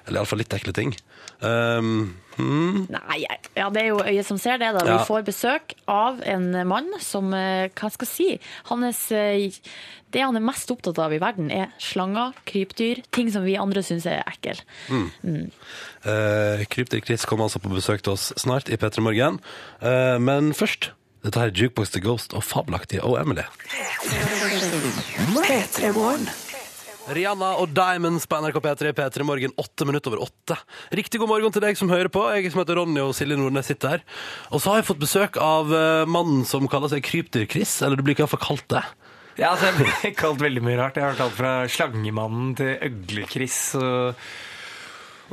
Eller 0.08 0.22
iallfall 0.22 0.42
litt 0.42 0.56
ekle 0.58 0.74
ting. 0.76 0.96
Um, 1.44 2.16
hmm. 2.38 2.86
Nei, 2.94 3.18
ja, 3.58 3.68
det 3.74 3.82
er 3.82 3.90
jo 3.90 4.00
øyet 4.00 4.28
som 4.28 4.40
ser 4.40 4.62
det. 4.62 4.72
da. 4.78 4.86
Ja. 4.88 4.98
Vi 4.98 5.10
får 5.10 5.26
besøk 5.28 5.76
av 5.92 6.22
en 6.26 6.54
mann 6.68 6.88
som 7.04 7.34
eh, 7.36 7.68
Hva 7.76 7.92
skal 7.92 8.08
jeg 8.08 8.14
si? 8.14 8.30
Hans, 8.70 9.04
eh, 9.12 9.52
det 10.14 10.24
han 10.24 10.38
er 10.38 10.46
mest 10.46 10.72
opptatt 10.72 11.02
av 11.02 11.14
i 11.14 11.20
verden, 11.22 11.52
er 11.52 11.74
slanger, 11.82 12.38
krypdyr, 12.48 13.04
ting 13.12 13.32
som 13.34 13.44
vi 13.48 13.58
andre 13.60 13.84
syns 13.86 14.06
er 14.10 14.22
ekle. 14.30 14.56
Mm. 14.90 15.50
Uh, 16.06 16.64
Krypdyr 16.70 17.02
Chris 17.02 17.26
kommer 17.26 17.50
altså 17.50 17.62
på 17.64 17.74
besøk 17.74 18.06
til 18.06 18.14
oss 18.14 18.30
snart 18.38 18.70
i 18.70 18.78
P3 18.78 19.02
Morgen. 19.02 19.42
Uh, 19.82 20.22
men 20.22 20.54
først, 20.54 20.92
dette 21.26 21.42
her 21.42 21.50
er 21.50 21.58
Jukebox 21.58 21.96
The 21.96 22.04
Ghost 22.04 22.38
og 22.38 22.46
fabelaktige 22.46 23.02
og 23.04 23.18
Emily. 23.22 23.48
P3morgen. 25.50 26.30
Rihanna 27.12 27.50
og 27.60 27.74
Diamonds 27.76 28.24
på 28.30 28.38
NRK 28.40 28.58
P3, 28.64 28.92
P3 28.96 29.26
Morgen, 29.28 29.52
åtte 29.60 29.88
minutter 29.88 30.14
over 30.14 30.24
åtte. 30.24 30.56
Riktig 30.96 31.20
god 31.20 31.34
morgen 31.34 31.52
til 31.52 31.64
deg 31.66 31.76
som 31.76 31.92
hører 31.92 32.08
på. 32.14 32.22
Jeg 32.32 32.54
som 32.54 32.62
heter 32.62 32.80
Ronny 32.80 33.02
og 33.04 33.12
Silje 33.18 33.36
Nordnes 33.36 33.68
sitter 33.68 33.98
her. 33.98 34.06
Og 34.56 34.64
så 34.64 34.72
har 34.72 34.80
jeg 34.80 34.88
fått 34.88 35.02
besøk 35.02 35.40
av 35.44 35.74
eh, 35.76 36.06
mannen 36.08 36.46
som 36.48 36.70
kaller 36.72 36.94
seg 36.94 37.04
Krypdyr-Chris, 37.04 37.82
eller 37.84 38.00
du 38.00 38.06
blir 38.06 38.16
ikke 38.16 38.24
iallfall 38.24 38.44
kalt 38.46 38.68
det. 38.72 38.86
Ja, 39.36 39.52
altså, 39.52 39.68
jeg 39.68 39.82
ble 39.82 40.14
kalt 40.16 40.44
veldig 40.46 40.64
mye 40.64 40.80
rart. 40.80 40.96
Jeg 40.96 41.04
har 41.04 41.12
vært 41.12 41.24
kalt 41.26 41.38
fra 41.42 41.54
Slangemannen 41.76 42.56
til 42.62 42.72
Øgle-Chris 42.88 43.60
og, 43.82 44.24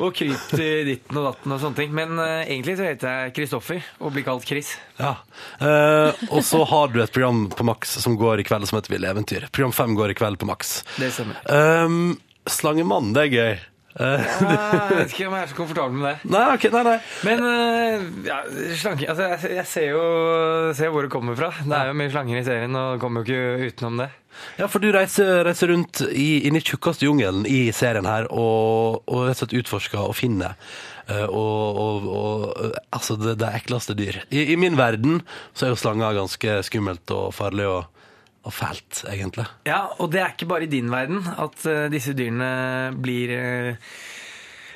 og 0.00 0.14
kryp 0.16 0.46
til 0.54 0.88
ditten 0.88 1.20
og 1.20 1.28
datten 1.28 1.54
og 1.54 1.62
sånne 1.62 1.78
ting. 1.78 1.94
Men 1.96 2.16
uh, 2.18 2.42
egentlig 2.42 2.76
så 2.80 2.88
heter 2.88 3.10
jeg 3.10 3.34
Kristoffer 3.36 3.90
og 4.00 4.14
blir 4.14 4.26
kalt 4.26 4.48
Chris. 4.48 4.74
Ja. 5.00 5.16
Uh, 5.60 6.10
og 6.30 6.42
så 6.46 6.62
har 6.68 6.92
du 6.92 7.00
et 7.04 7.14
program 7.14 7.46
på 7.52 7.66
Max 7.68 7.96
som 8.02 8.16
går 8.20 8.42
i 8.42 8.46
kveld 8.48 8.68
som 8.70 8.80
heter 8.80 8.96
Ville 8.96 9.10
eventyr. 9.12 9.48
Program 9.52 9.74
fem 9.76 9.96
går 9.98 10.14
i 10.14 10.20
kveld 10.20 10.40
på 10.40 10.48
Max. 10.50 10.80
Det 10.96 11.12
stemmer. 11.14 11.40
Um, 11.46 12.16
Slangemann, 12.50 13.12
det 13.16 13.28
er 13.28 13.34
gøy. 13.34 13.58
Eh, 13.98 14.22
Jeg 14.46 14.94
vet 14.94 15.12
ikke 15.12 15.26
om 15.26 15.34
jeg 15.34 15.42
er 15.42 15.48
så 15.50 15.56
komfortabel 15.56 15.96
med 15.98 16.06
det. 16.06 16.30
nei, 16.30 16.44
ok, 16.54 16.66
nei, 16.70 16.82
nei. 16.86 16.96
Men 17.26 17.42
uh, 17.42 18.04
ja, 18.28 18.38
slanke, 18.78 19.08
altså, 19.10 19.26
jeg, 19.32 19.56
jeg 19.58 19.66
ser 19.66 19.88
jo 19.90 20.04
ser 20.78 20.92
hvor 20.94 21.06
det 21.06 21.10
kommer 21.12 21.38
fra. 21.38 21.50
Det 21.58 21.74
er 21.74 21.90
jo 21.90 21.96
mye 21.98 22.12
slanger 22.12 22.38
i 22.38 22.44
serien, 22.46 22.78
og 22.78 23.02
kommer 23.02 23.26
jo 23.26 23.34
ikke 23.34 23.72
utenom 23.72 23.98
det. 24.04 24.10
Ja, 24.58 24.68
for 24.70 24.82
du 24.82 24.90
reiser, 24.94 25.44
reiser 25.46 25.72
rundt 25.72 26.02
i, 26.10 26.46
inn 26.48 26.56
i 26.56 26.62
tjukkeste 26.64 27.06
jungelen 27.06 27.46
i 27.48 27.68
serien 27.76 28.08
her, 28.08 28.28
og, 28.30 29.02
og 29.06 29.26
rett 29.26 29.36
og 29.36 29.42
slett 29.44 29.58
utforsker 29.60 30.00
og 30.02 30.16
finner. 30.18 30.56
eh, 31.10 31.26
og, 31.26 31.80
og, 31.84 32.08
og 32.08 32.44
eh, 32.64 32.76
altså 32.94 33.16
det, 33.20 33.38
det 33.42 33.50
ekleste 33.60 33.96
dyr. 33.98 34.22
I, 34.30 34.52
I 34.54 34.58
min 34.60 34.78
verden 34.78 35.20
så 35.52 35.66
er 35.66 35.74
jo 35.74 35.80
slanger 35.80 36.16
ganske 36.20 36.60
skummelt 36.66 37.10
og 37.16 37.32
farlig 37.36 37.66
og, 37.68 38.06
og 38.46 38.54
fælt, 38.54 39.04
egentlig. 39.10 39.46
Ja, 39.68 39.86
og 39.98 40.12
det 40.14 40.22
er 40.22 40.32
ikke 40.34 40.48
bare 40.50 40.68
i 40.68 40.72
din 40.72 40.90
verden 40.92 41.24
at 41.36 41.60
uh, 41.68 41.88
disse 41.92 42.14
dyrene 42.16 42.94
blir 42.96 43.34
eh, 43.36 43.92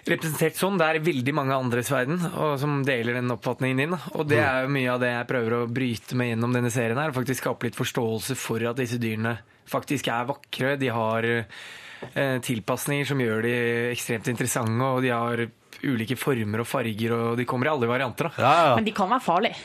representert 0.09 0.59
sånn. 0.59 0.77
Det 0.81 0.87
er 0.89 1.01
veldig 1.05 1.35
mange 1.37 1.57
andres 1.57 1.91
verden 1.93 2.21
og 2.33 2.59
som 2.61 2.83
deler 2.87 3.19
den 3.19 3.33
oppfatningen 3.35 3.83
din. 3.85 3.97
Og 4.15 4.29
det 4.29 4.41
er 4.43 4.67
jo 4.67 4.75
mye 4.75 4.93
av 4.93 5.01
det 5.03 5.13
jeg 5.13 5.31
prøver 5.31 5.57
å 5.59 5.65
bryte 5.71 6.19
med 6.19 6.33
gjennom 6.33 6.57
denne 6.57 6.73
serien 6.75 7.01
her. 7.01 7.15
Faktisk 7.17 7.45
skape 7.45 7.69
litt 7.69 7.79
forståelse 7.79 8.37
for 8.39 8.65
at 8.71 8.81
disse 8.81 9.01
dyrene 9.03 9.39
faktisk 9.71 10.11
er 10.13 10.29
vakre. 10.29 10.75
De 10.81 10.93
har 10.93 11.29
eh, 11.31 12.39
tilpasninger 12.45 13.09
som 13.09 13.23
gjør 13.23 13.47
de 13.47 13.57
ekstremt 13.95 14.29
interessante, 14.33 14.91
og 14.91 15.03
de 15.05 15.13
har 15.15 15.47
ulike 15.85 16.17
former 16.17 16.63
og 16.63 16.69
farger, 16.69 17.17
og 17.17 17.41
de 17.41 17.49
kommer 17.49 17.69
i 17.69 17.75
alle 17.75 17.89
varianter. 17.91 18.31
Da. 18.31 18.45
Ja, 18.45 18.55
ja. 18.69 18.77
Men 18.79 18.87
de 18.87 18.95
kan 18.97 19.11
være 19.11 19.25
farlige. 19.25 19.59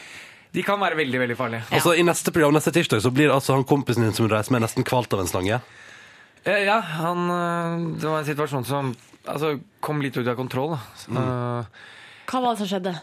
De 0.50 0.64
kan 0.66 0.80
være 0.82 0.98
veldig, 0.98 1.20
veldig 1.22 1.38
farlige. 1.38 1.68
Altså, 1.78 1.94
I 1.94 2.06
neste 2.06 2.34
program 2.34 2.56
neste 2.56 2.74
tirsdag 2.74 3.04
så 3.06 3.12
blir 3.14 3.30
altså 3.30 3.54
han 3.54 3.68
kompisen 3.70 4.08
din 4.08 4.16
som 4.18 4.26
du 4.26 4.34
reiser 4.34 4.56
med, 4.56 4.64
nesten 4.66 4.88
kvalt 4.88 5.14
av 5.14 5.22
en 5.22 5.30
slange. 5.30 5.60
Eh, 6.46 6.64
Ja, 6.66 6.80
han, 6.80 7.26
eh, 7.30 8.00
det 8.00 8.08
var 8.10 8.20
en 8.22 8.28
situasjon 8.30 8.66
som 8.66 8.94
altså, 9.26 9.60
kom 9.84 10.02
litt 10.02 10.18
ut 10.18 10.28
av 10.28 10.36
kontroll. 10.40 10.78
Mm. 11.10 11.18
Så, 11.20 11.24
Hva 12.30 12.42
var 12.44 12.54
det 12.56 12.62
som 12.64 12.70
skjedde? 12.74 12.94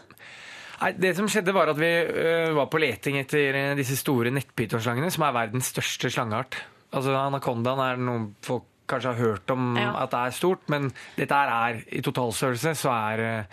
Nei, 0.77 0.91
det 0.93 1.15
som 1.17 1.27
skjedde 1.27 1.53
var 1.57 1.71
at 1.71 1.77
Vi 1.79 1.87
uh, 1.89 2.53
var 2.53 2.67
på 2.69 2.77
leting 2.77 3.17
etter 3.17 3.55
eh, 3.57 3.75
disse 3.75 3.95
store 3.97 4.29
nettpytonslangene, 4.29 5.09
som 5.11 5.23
er 5.25 5.33
verdens 5.33 5.71
største 5.73 6.11
slangeart. 6.13 6.59
Altså 6.93 7.15
Anakondaen 7.17 7.81
er 7.81 7.97
noe 7.97 8.27
folk 8.45 8.67
kanskje 8.87 9.11
har 9.11 9.17
hørt 9.19 9.51
om 9.51 9.73
Ja. 9.75 9.89
at 10.03 10.11
det 10.13 10.19
er 10.19 10.35
stort, 10.37 10.61
men 10.71 10.91
dette 11.17 11.35
er 11.35 11.81
i 11.91 11.99
totalstørrelse 12.05 12.71
så 12.79 12.93
er, 12.93 13.19
eh, 13.19 13.43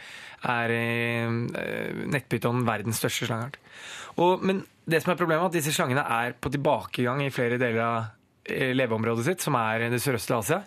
er 0.53 0.71
eh, 0.71 2.05
nettpyton 2.07 2.63
verdens 2.69 3.01
største 3.03 3.27
slangeart. 3.27 3.57
Og, 4.21 4.45
men 4.45 4.61
det 4.87 5.03
som 5.03 5.11
er 5.11 5.19
problemet 5.19 5.43
er 5.43 5.51
at 5.51 5.57
disse 5.57 5.73
slangene 5.75 6.05
er 6.07 6.37
på 6.39 6.53
tilbakegang 6.55 7.25
i 7.25 7.33
flere 7.35 7.59
deler 7.59 7.81
av 7.83 7.97
eh, 7.97 8.13
leveområdet 8.45 9.25
sitt, 9.25 9.45
som 9.45 9.57
er 9.57 9.87
det 9.93 10.01
sørøstlige 10.05 10.39
Asia. 10.43 10.59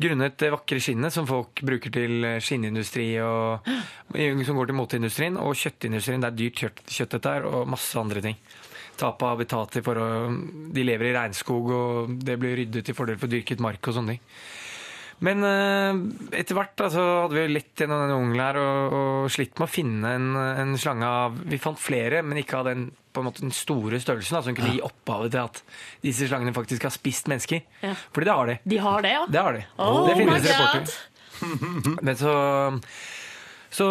Grunnet 0.00 0.36
det 0.40 0.50
vakre 0.52 0.80
skinnet 0.82 1.14
som 1.14 1.28
folk 1.28 1.62
bruker 1.64 1.92
til 1.94 2.26
eh, 2.28 2.40
skinnindustri, 2.44 3.08
og, 3.24 3.68
som 4.46 4.60
går 4.60 4.70
til 4.70 4.78
moteindustrien, 4.78 5.38
og 5.40 5.56
kjøttindustrien. 5.56 6.20
Det 6.20 6.30
er 6.30 6.38
dyrt 6.42 6.64
kjøtt, 6.64 6.82
kjøtt 6.88 7.16
dette 7.16 7.34
her, 7.36 7.48
og 7.48 7.70
masse 7.72 7.96
andre 8.00 8.24
ting. 8.24 8.40
Tap 9.00 9.22
av 9.24 9.36
habitater 9.38 9.84
for 9.84 9.96
å 9.96 10.08
De 10.74 10.84
lever 10.84 11.08
i 11.08 11.14
regnskog, 11.16 11.70
og 11.72 12.16
det 12.20 12.36
blir 12.40 12.58
ryddet 12.60 12.84
til 12.84 12.96
fordel 12.98 13.20
for 13.20 13.32
dyrket 13.32 13.62
mark 13.64 13.88
og 13.88 13.96
sånne 13.96 14.16
ting. 14.16 14.26
Men 15.20 15.44
eh, 15.44 15.98
etter 16.40 16.56
hvert 16.56 16.80
altså, 16.80 17.02
hadde 17.26 17.36
vi 17.36 17.42
lett 17.52 17.82
gjennom 17.82 18.00
denne 18.00 18.14
jungelen 18.16 18.40
her 18.46 18.58
og, 18.62 18.94
og 18.96 19.26
slitt 19.34 19.58
med 19.60 19.66
å 19.68 19.72
finne 19.72 20.14
en, 20.16 20.28
en 20.64 20.72
slange 20.80 21.04
av 21.04 21.36
Vi 21.50 21.58
fant 21.60 21.80
flere, 21.80 22.22
men 22.24 22.40
ikke 22.40 22.56
av 22.62 22.70
den, 22.70 22.86
på 23.12 23.20
en 23.20 23.28
måte, 23.28 23.44
den 23.44 23.52
store 23.52 24.00
størrelsen 24.00 24.38
da, 24.38 24.42
som 24.46 24.56
kunne 24.56 24.72
gi 24.72 24.80
opphavet 24.86 25.34
til 25.36 25.42
at 25.44 25.60
disse 26.06 26.28
slangene 26.30 26.56
faktisk 26.56 26.88
har 26.88 26.94
spist 26.94 27.28
mennesker. 27.28 27.60
Ja. 27.84 27.92
Fordi 28.16 28.30
det 28.30 28.36
har 28.40 28.52
de. 28.52 28.58
De 28.72 28.80
har 28.80 29.04
det, 29.04 29.14
ja? 29.18 29.24
Det 29.28 29.44
har 29.44 29.58
de. 29.58 29.64
Oh 29.76 30.02
det 30.08 30.16
finnes 30.22 30.46
God. 30.48 30.52
rapporter. 30.56 30.98
Men 32.06 32.16
så 32.20 32.34
så 33.70 33.86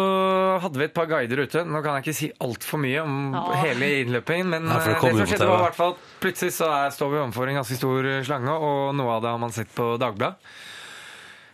hadde 0.60 0.76
vi 0.76 0.84
et 0.84 0.92
par 0.92 1.06
guider 1.08 1.40
ute. 1.40 1.62
Nå 1.64 1.80
kan 1.80 1.94
jeg 1.96 2.04
ikke 2.04 2.16
si 2.18 2.26
altfor 2.44 2.82
mye 2.82 3.00
om 3.00 3.14
Ja. 3.32 3.44
hele 3.62 3.86
innløpingen, 4.02 4.50
men 4.52 4.66
Nei, 4.68 4.76
det 4.84 4.92
eh, 4.92 5.06
det 5.06 5.12
som 5.16 5.30
skjedde 5.30 5.46
var 5.48 5.62
i 5.62 5.64
hvert 5.70 5.78
fall 5.78 5.94
plutselig 6.20 6.52
så 6.52 6.68
er, 6.68 6.90
står 6.92 7.08
vi 7.14 7.20
overfor 7.22 7.48
en 7.48 7.56
ganske 7.62 7.78
stor 7.78 8.08
slange, 8.28 8.52
og 8.52 8.92
noe 8.98 9.14
av 9.14 9.22
det 9.24 9.32
har 9.32 9.40
man 9.40 9.54
sett 9.56 9.72
på 9.72 9.94
Dagbladet. 10.02 10.36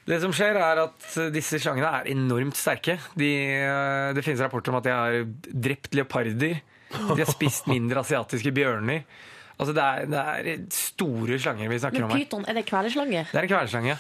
Det 0.07 0.21
som 0.23 0.35
skjer, 0.35 0.55
er 0.63 0.81
at 0.85 1.07
disse 1.35 1.59
slangene 1.63 1.89
er 2.01 2.11
enormt 2.13 2.55
sterke. 2.59 2.95
De, 3.19 3.31
eh, 3.57 4.11
det 4.15 4.23
finnes 4.23 4.43
rapporter 4.45 4.71
om 4.71 4.79
at 4.79 4.87
de 4.87 4.93
har 4.95 5.17
drept 5.67 5.97
leoparder. 5.99 6.61
De 6.95 7.17
har 7.19 7.33
spist 7.33 7.67
mindre 7.67 8.05
asiatiske 8.05 8.53
bjørner. 8.55 9.03
Altså 9.57 9.73
det 9.73 9.83
er, 9.83 10.07
det 10.13 10.21
er 10.21 10.65
store 10.77 11.39
slanger 11.41 11.71
vi 11.73 11.79
snakker 11.81 12.03
Men 12.05 12.07
om 12.07 12.15
her. 12.15 12.23
pyton, 12.23 12.45
er 12.47 12.59
det 12.59 12.67
kveleslange? 12.69 13.23
Det 13.33 13.41
er 13.41 13.47
en 13.49 13.53
kveleslange. 13.55 13.97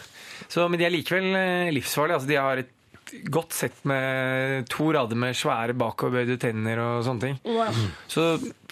Så, 0.52 0.66
men 0.68 0.78
de 0.78 0.86
er 0.86 0.92
likevel 0.92 1.30
eh, 1.34 1.72
livsfarlige. 1.74 2.18
Altså, 2.20 2.28
de 2.28 2.38
har 2.38 2.62
et 2.62 2.72
godt 3.32 3.54
sett 3.56 3.82
med 3.88 4.66
to 4.70 4.90
rader 4.94 5.18
med 5.18 5.34
svære 5.38 5.74
bakoverbøyde 5.78 6.36
tenner 6.42 6.82
og 6.82 7.04
sånne 7.06 7.22
ting. 7.24 7.38
Wow. 7.48 7.82
Så 8.10 8.26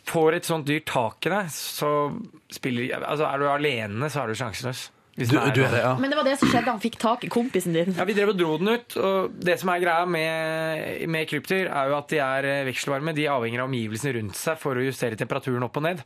får 0.04 0.38
et 0.38 0.48
sånt 0.48 0.68
dyr 0.68 0.82
tak 0.86 1.24
i 1.26 1.32
deg, 1.32 1.48
så 1.54 1.90
spiller 2.52 2.98
Altså, 3.00 3.24
er 3.30 3.40
du 3.40 3.48
alene, 3.48 4.10
så 4.12 4.22
er 4.22 4.30
du 4.30 4.38
sjanseløs. 4.38 4.88
Hvis 5.14 5.28
Du, 5.30 5.36
du 5.38 5.60
er 5.62 5.70
det, 5.70 5.80
ja. 5.84 5.92
Men 6.00 6.10
det 6.10 6.16
var 6.18 6.26
det 6.26 6.34
som 6.40 6.48
skjedde. 6.50 6.72
Han 6.72 6.80
fikk 6.82 6.96
tak 6.98 7.22
i 7.26 7.30
kompisen 7.30 7.72
din. 7.76 7.92
Ja, 7.94 8.04
Vi 8.08 8.16
drev 8.16 8.32
og 8.32 8.38
dro 8.40 8.56
den 8.58 8.72
ut. 8.74 8.96
og 8.98 9.36
Det 9.38 9.54
som 9.60 9.70
er 9.70 9.82
greia 9.84 10.06
med, 10.10 11.04
med 11.08 11.28
krypdyr, 11.30 11.68
er 11.70 11.92
jo 11.92 11.98
at 12.00 12.08
de 12.10 12.18
er 12.24 12.48
eh, 12.50 12.64
vekselvarme. 12.70 13.14
De 13.14 13.28
avhenger 13.30 13.62
av 13.62 13.70
omgivelsene 13.70 14.16
rundt 14.18 14.38
seg 14.40 14.58
for 14.58 14.74
å 14.80 14.82
justere 14.82 15.18
temperaturen 15.20 15.62
opp 15.68 15.78
og 15.78 15.86
ned. 15.86 16.02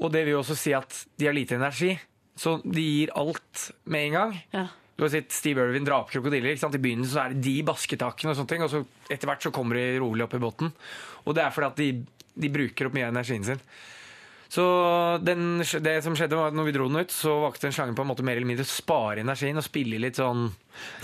Og 0.00 0.12
det 0.14 0.22
vil 0.24 0.36
jo 0.36 0.42
også 0.44 0.54
si 0.56 0.72
at 0.76 0.94
de 1.18 1.26
har 1.26 1.34
lite 1.36 1.58
energi. 1.58 1.96
Så 2.40 2.60
de 2.64 2.84
gir 2.86 3.10
alt 3.18 3.66
med 3.90 4.06
en 4.06 4.14
gang. 4.20 4.36
Ja. 4.54 4.66
Du 4.96 5.04
har 5.04 5.10
sett 5.12 5.32
Steve 5.32 5.60
Irwin 5.64 5.84
dra 5.84 5.98
opp 6.02 6.10
krokodiller. 6.12 6.52
Ikke 6.54 6.62
sant? 6.62 6.74
I 6.76 6.80
begynnelsen 6.80 7.12
så 7.16 7.22
er 7.26 7.34
det 7.34 7.42
de 7.44 7.56
basketakene, 7.66 8.32
og 8.32 8.38
sånne 8.38 8.52
ting, 8.52 8.62
og 8.64 8.70
så 8.72 8.80
etter 9.12 9.28
hvert 9.28 9.42
så 9.44 9.52
kommer 9.52 9.76
de 9.80 9.98
rolig 10.00 10.24
opp 10.26 10.34
i 10.36 10.40
båten. 10.42 10.70
Og 11.26 11.34
det 11.36 11.42
er 11.44 11.54
fordi 11.56 11.68
at 11.72 11.80
de, 11.80 12.32
de 12.46 12.50
bruker 12.52 12.88
opp 12.88 12.96
mye 12.96 13.08
av 13.08 13.14
energien 13.16 13.44
sin. 13.48 13.62
Så 14.50 14.64
den, 15.22 15.60
det 15.62 15.92
som 16.02 16.16
skjedde 16.18 16.38
var 16.38 16.50
at 16.50 16.56
når 16.58 16.66
vi 16.66 16.72
dro 16.74 16.88
den 16.90 17.04
ut, 17.04 17.12
så 17.14 17.36
valgte 17.44 17.68
den 17.68 17.74
slangen 17.76 17.94
på 17.94 18.02
en 18.02 18.10
måte 18.10 18.24
mer 18.26 18.34
eller 18.34 18.50
mindre 18.50 18.66
å 18.66 18.70
spare 18.70 19.22
energien 19.22 19.60
og 19.60 19.62
spille 19.62 20.00
litt 20.02 20.18
sånn 20.18 20.48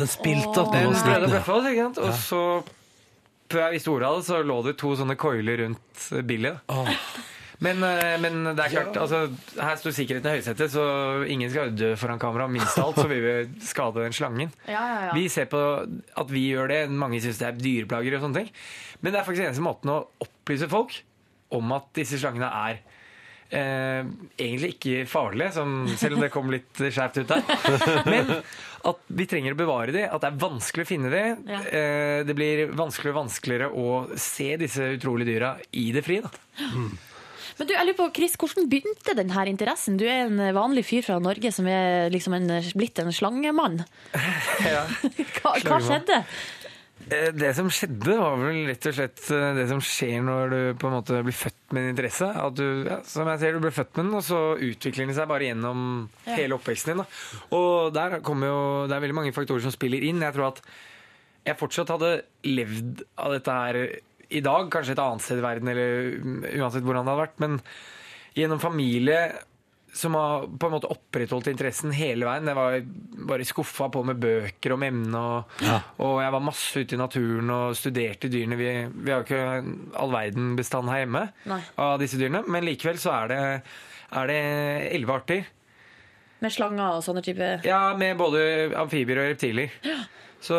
Den 0.00 0.10
spilte 0.10 0.64
at 0.64 0.74
den 0.74 0.90
prøvde 0.90 1.28
å 1.28 1.30
bløffe 1.30 1.54
oss, 1.54 1.68
ikke 1.70 1.84
sant? 1.84 2.00
Og 2.02 2.18
så, 2.18 2.42
før 3.52 3.62
jeg 3.68 3.76
visste 3.76 3.92
ordet 3.92 4.10
av 4.10 4.18
det, 4.18 4.26
så 4.26 4.42
lå 4.42 4.58
det 4.66 4.74
to 4.82 4.90
sånne 4.98 5.18
koiler 5.20 5.62
rundt 5.62 6.08
billet. 6.26 6.58
Oh. 6.74 6.90
Men, 7.62 7.80
eh, 7.86 8.16
men 8.20 8.50
det 8.50 8.64
er 8.66 8.72
klart, 8.74 8.98
altså, 9.00 9.22
her 9.62 9.78
står 9.80 9.94
sikkerheten 9.96 10.28
i 10.28 10.40
høysetet, 10.40 10.72
så 10.74 10.82
ingen 11.30 11.52
skal 11.52 11.70
dø 11.72 11.92
foran 11.96 12.20
kamera. 12.20 12.48
Minst 12.50 12.76
av 12.82 12.90
alt 12.90 13.00
så 13.00 13.06
vil 13.08 13.22
vi 13.24 13.36
skade 13.64 14.02
den 14.02 14.16
slangen. 14.16 14.52
Ja, 14.66 14.82
ja, 14.82 14.98
ja. 15.06 15.14
Vi 15.14 15.28
ser 15.32 15.46
på 15.52 15.62
at 15.86 16.34
vi 16.34 16.48
gjør 16.50 16.74
det. 16.74 16.82
Mange 16.90 17.22
syns 17.22 17.38
det 17.40 17.48
er 17.48 17.62
dyreplager 17.62 18.18
og 18.18 18.26
sånne 18.26 18.42
ting. 18.42 18.50
Men 19.00 19.14
det 19.14 19.22
er 19.22 19.28
faktisk 19.28 19.46
eneste 19.46 19.64
måten 19.64 19.94
å 19.94 20.02
opplyse 20.26 20.68
folk 20.72 20.98
om 21.54 21.72
at 21.78 21.88
disse 21.96 22.18
slangene 22.18 22.50
er 22.66 22.82
eh, 23.50 24.06
egentlig 24.36 24.72
ikke 24.76 25.06
farlige, 25.10 25.52
som, 25.56 25.74
selv 25.98 26.18
om 26.18 26.24
det 26.24 26.32
kom 26.34 26.52
litt 26.52 26.80
skjevt 26.80 27.20
ut 27.22 27.34
der. 27.34 27.44
Men 28.12 28.32
at 28.86 29.02
vi 29.18 29.26
trenger 29.30 29.56
å 29.56 29.58
bevare 29.58 29.94
de, 29.94 30.04
at 30.06 30.22
det 30.22 30.30
er 30.30 30.40
vanskelig 30.42 30.86
å 30.86 30.88
finne 30.88 31.10
de. 31.12 31.24
Ja. 31.50 31.60
Eh, 31.66 32.20
det 32.26 32.36
blir 32.38 32.66
vanskeligere 32.76 33.16
og 33.16 33.22
vanskeligere 33.24 33.72
å 33.72 34.20
se 34.20 34.52
disse 34.60 34.94
utrolige 34.96 35.34
dyra 35.34 35.56
i 35.76 35.90
det 35.94 36.04
fri. 36.06 36.20
Da. 36.24 36.32
Men 37.56 37.68
du, 37.68 37.72
jeg 37.72 37.88
lurer 37.88 37.96
på, 37.96 38.08
Chris, 38.18 38.34
hvordan 38.40 38.68
begynte 38.68 39.14
denne 39.16 39.46
interessen? 39.48 39.96
Du 39.96 40.04
er 40.04 40.26
en 40.26 40.40
vanlig 40.56 40.84
fyr 40.88 41.06
fra 41.06 41.16
Norge 41.22 41.52
som 41.54 41.68
er 41.70 42.10
liksom 42.12 42.36
en, 42.36 42.50
blitt 42.76 43.00
en 43.02 43.12
slangemann. 43.14 43.82
Ja. 44.66 44.82
Hva, 45.38 45.52
hva 45.62 45.76
skjedde? 45.84 46.16
Eh, 47.10 47.28
Det 47.38 47.52
som 47.54 47.68
skjedde, 47.70 48.16
var 48.18 48.34
vel 48.40 48.64
rett 48.66 48.86
og 48.90 48.96
slett 48.96 49.20
eh, 49.30 49.52
det 49.54 49.66
som 49.70 49.78
skjer 49.84 50.24
når 50.26 50.50
du 50.50 50.58
på 50.80 50.88
en 50.88 50.96
måte 50.96 51.20
blir 51.26 51.36
født 51.36 51.74
med 51.76 51.84
en 51.84 51.92
interesse. 51.94 52.26
At 52.26 52.56
du, 52.58 52.64
ja, 52.88 52.98
som 53.06 53.28
jeg 53.30 53.42
ser, 53.42 53.54
du 53.54 53.62
blir 53.62 53.74
født 53.76 53.92
med 53.96 54.08
den, 54.08 54.16
og 54.18 54.24
så 54.26 54.40
utvikler 54.58 55.06
den 55.06 55.14
seg 55.18 55.28
bare 55.30 55.46
gjennom 55.50 55.84
Ja. 56.26 56.34
hele 56.40 56.58
oppveksten 56.58 56.94
din. 56.94 57.04
Da. 57.04 57.06
Og 57.56 57.92
der 57.94 58.18
kommer 58.26 58.50
jo, 58.50 58.58
det 58.90 58.96
er 58.96 59.04
veldig 59.06 59.18
mange 59.20 59.34
faktorer 59.36 59.62
som 59.62 59.74
spiller 59.74 60.02
inn. 60.02 60.20
Jeg 60.24 60.34
tror 60.34 60.48
at 60.50 60.62
jeg 61.46 61.60
fortsatt 61.60 61.92
hadde 61.94 62.12
levd 62.42 63.04
av 63.22 63.36
dette 63.36 63.54
her 63.54 63.80
i 64.34 64.40
dag, 64.42 64.66
kanskje 64.74 64.96
et 64.96 64.98
annet 65.04 65.22
sted 65.22 65.38
i 65.38 65.44
verden, 65.46 65.68
eller 65.70 66.16
mm, 66.18 66.40
uansett 66.58 66.82
hvordan 66.82 67.06
det 67.06 67.12
hadde 67.14 67.22
vært. 67.22 67.38
Men 67.44 67.60
gjennom 68.34 68.58
familie 68.58 69.20
som 69.96 70.14
har 70.18 70.44
på 70.60 70.68
en 70.68 70.74
måte 70.76 70.90
opprettholdt 70.92 71.48
interessen 71.50 71.94
hele 71.96 72.28
veien. 72.28 72.46
Jeg 72.50 72.58
var 72.58 72.76
bare 73.32 73.46
skuffa 73.48 73.88
på 73.94 74.02
med 74.04 74.20
bøker 74.20 74.74
om 74.76 74.84
emnet, 74.86 75.16
og, 75.16 75.58
Ja. 75.64 75.78
og 76.04 76.18
jeg 76.22 76.34
var 76.36 76.44
masse 76.44 76.82
ute 76.84 76.94
i 76.94 77.00
naturen 77.00 77.50
og 77.56 77.74
studerte 77.78 78.28
dyrene. 78.32 78.58
Vi, 78.60 78.70
vi 78.92 79.10
har 79.14 79.22
jo 79.22 79.26
ikke 79.26 79.98
all 80.02 80.12
verden 80.12 80.52
bestand 80.58 80.92
her 80.92 81.02
hjemme 81.06 81.24
Nei. 81.48 81.60
av 81.80 81.98
disse 82.04 82.20
dyrene, 82.20 82.44
men 82.46 82.68
likevel 82.68 83.00
så 83.00 83.14
er 83.24 83.32
det 83.32 83.42
er 84.16 84.28
det 84.30 84.40
elleve 84.94 85.16
arter. 85.18 85.46
Med 86.44 86.52
slanger 86.52 86.98
og 86.98 87.02
sånne 87.02 87.24
type 87.24 87.46
Ja, 87.64 87.80
med 87.96 88.18
både 88.20 88.44
amfibier 88.76 89.18
og 89.24 89.30
reptiler. 89.32 89.72
Så 90.46 90.54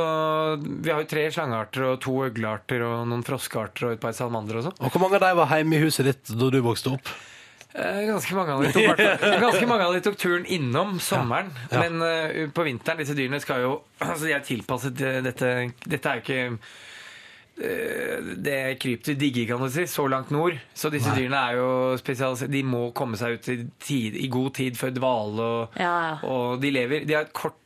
vi 0.60 0.90
har 0.92 1.04
jo 1.04 1.08
tre 1.08 1.28
slangearter 1.32 1.84
og 1.94 2.00
to 2.04 2.16
øglearter 2.26 2.82
og 2.84 3.06
noen 3.08 3.22
froskearter 3.24 3.86
og 3.88 3.94
et 3.96 4.02
par 4.04 4.16
salamandere 4.18 4.60
og 4.60 4.66
sånn. 4.72 4.80
Og 4.82 4.90
hvor 4.92 5.04
mange 5.06 5.20
av 5.22 5.28
dem 5.30 5.38
var 5.40 5.54
hjemme 5.54 5.78
i 5.78 5.84
huset 5.86 6.10
ditt 6.10 6.34
da 6.34 6.50
du 6.52 6.58
vokste 6.66 6.96
opp? 6.98 7.12
Eh, 7.76 8.02
Ganske 8.08 8.34
mange 8.38 8.54
av 8.56 8.64
de 8.64 8.72
tok, 8.74 9.02
ganske 9.46 9.68
mange 9.70 9.86
av 9.86 9.94
de 9.98 10.02
tok 10.06 10.16
turen 10.18 10.46
innom 10.48 10.98
sommeren. 11.04 11.52
Ja. 11.72 11.84
Men 11.84 12.02
eh, 12.06 12.48
på 12.56 12.64
vinteren, 12.66 13.02
disse 13.04 13.16
dyrene 13.18 13.42
skal 13.44 13.66
jo 13.66 13.74
Altså, 14.08 14.24
de 14.26 14.34
er 14.38 14.46
tilpasset 14.48 15.02
eh, 15.04 15.20
dette 15.26 15.52
Dette 15.84 16.10
er 16.14 16.22
jo 16.22 16.26
ikke 16.26 16.40
eh, 17.62 18.32
det 18.48 18.58
krypdyr 18.82 19.18
digger, 19.20 19.50
kan 19.52 19.62
du 19.66 19.70
si, 19.74 19.86
så 19.90 20.08
langt 20.10 20.32
nord. 20.34 20.58
Så 20.78 20.90
disse 20.94 21.12
Nei. 21.12 21.24
dyrene 21.24 21.44
er 21.52 21.60
jo 21.60 21.70
spesialisert. 22.02 22.52
De 22.54 22.64
må 22.66 22.88
komme 22.98 23.20
seg 23.20 23.38
ut 23.38 23.52
i, 23.54 23.60
tid, 23.84 24.18
i 24.24 24.28
god 24.34 24.54
tid 24.58 24.78
før 24.80 24.94
dvale, 24.98 25.48
og, 25.62 25.80
Ja, 25.82 25.94
ja. 26.12 26.18
og 26.30 26.60
de 26.64 26.74
lever 26.74 27.06
De 27.10 27.18
har 27.20 27.28
et 27.30 27.34
kort 27.38 27.60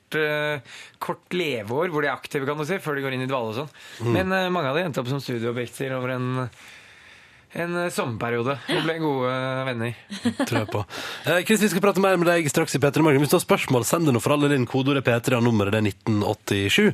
kort 1.00 1.32
leveår 1.32 1.88
hvor 1.88 2.04
de 2.04 2.10
er 2.10 2.12
aktive, 2.18 2.44
kan 2.44 2.58
du 2.60 2.66
si, 2.68 2.76
før 2.84 2.98
de 2.98 3.04
går 3.06 3.14
inn 3.16 3.22
i 3.24 3.28
dvale 3.32 3.54
og 3.54 3.56
sånn. 3.62 3.70
Mm. 4.04 4.10
Men 4.18 4.34
uh, 4.36 4.50
mange 4.52 4.68
av 4.68 4.76
de 4.76 4.82
endte 4.84 5.00
opp 5.00 5.08
som 5.08 5.22
studieobjekter 5.24 5.94
over 5.96 6.12
en, 6.18 6.26
en 7.54 7.76
eh, 7.84 7.90
sommerperiode 7.92 8.58
Vi 8.68 8.80
ble 8.86 8.98
gode 9.02 9.32
venner. 9.68 9.96
tror 10.48 10.60
jeg 10.62 10.70
på. 10.72 10.84
Eh, 11.28 11.42
Chris, 11.48 11.64
vi 11.66 11.72
skal 11.74 11.84
prate 11.84 12.04
mer 12.04 12.20
med 12.20 12.30
deg 12.30 12.50
straks 12.52 12.76
i 12.78 12.82
P3 12.82 13.04
Morgen. 13.06 13.24
Hvis 13.24 13.34
du 13.34 13.38
har 13.38 13.46
spørsmål, 13.46 13.88
send 13.88 14.08
det 14.08 14.16
nå 14.16 14.22
for 14.24 14.36
alle 14.36 14.52
inn. 14.56 14.68
Kodeordet 14.70 15.06
P3 15.08 15.40
og 15.40 15.46
nummeret 15.48 15.76
det 15.76 15.82
er 15.82 15.90
1987. 15.92 16.94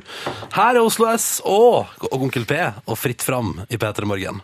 Her 0.56 0.72
er 0.74 0.82
Oslo 0.82 1.10
S 1.12 1.28
og, 1.46 1.92
og 2.10 2.18
Onkel 2.18 2.48
P 2.48 2.58
og 2.86 2.98
Fritt 2.98 3.22
fram 3.26 3.54
i 3.68 3.80
P3 3.80 4.08
Morgen. 4.08 4.42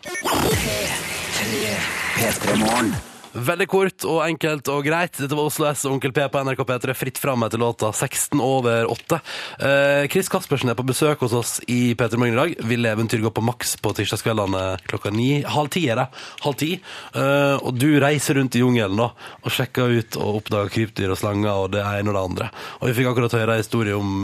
Veldig 3.35 3.65
kort 3.67 4.05
og 4.07 4.21
enkelt 4.23 4.69
og 4.71 4.85
greit. 4.87 5.17
Dette 5.19 5.35
var 5.35 5.49
Oslo 5.49 5.65
S 5.67 5.81
og 5.83 5.97
Onkel 5.97 6.13
P 6.15 6.23
på 6.31 6.41
NRK 6.47 6.61
P3. 6.69 6.93
Fritt 6.95 7.17
fram 7.19 7.43
etter 7.43 7.59
låta 7.59 7.89
16 7.91 8.39
over 8.39 8.87
8. 8.87 9.17
Eh, 9.59 10.03
Chris 10.11 10.29
Kaspersen 10.31 10.71
er 10.71 10.77
på 10.79 10.85
besøk 10.87 11.19
hos 11.25 11.35
oss 11.35 11.51
i 11.67 11.97
P3 11.99 12.15
Morgen 12.15 12.37
i 12.37 12.39
dag. 12.39 12.53
Ville 12.69 12.93
eventyr 12.95 13.19
gå 13.25 13.31
på 13.35 13.43
maks 13.43 13.75
på 13.83 13.91
tirsdagskveldene 13.97 14.61
klokka 14.87 15.11
ni. 15.11 15.41
Halv 15.43 15.73
ti 15.75 15.83
er 15.91 15.99
det. 15.99 16.05
Halv 16.45 16.55
ti. 16.61 16.69
Eh, 16.79 17.57
og 17.59 17.75
du 17.75 17.89
reiser 17.99 18.39
rundt 18.39 18.55
i 18.55 18.61
jungelen 18.63 19.01
da, 19.01 19.09
og 19.43 19.51
sjekker 19.51 19.97
ut 19.99 20.19
og 20.21 20.39
oppdager 20.39 20.71
krypdyr 20.77 21.11
og 21.11 21.19
slanger 21.19 21.65
og 21.65 21.75
det 21.75 21.83
ene 21.83 22.13
og 22.13 22.15
det 22.15 22.23
andre. 22.29 22.49
Og 22.79 22.87
vi 22.87 22.95
fikk 23.01 23.11
akkurat 23.11 23.35
høre 23.35 23.59
en 23.59 23.65
historie 23.65 23.99
om 23.99 24.15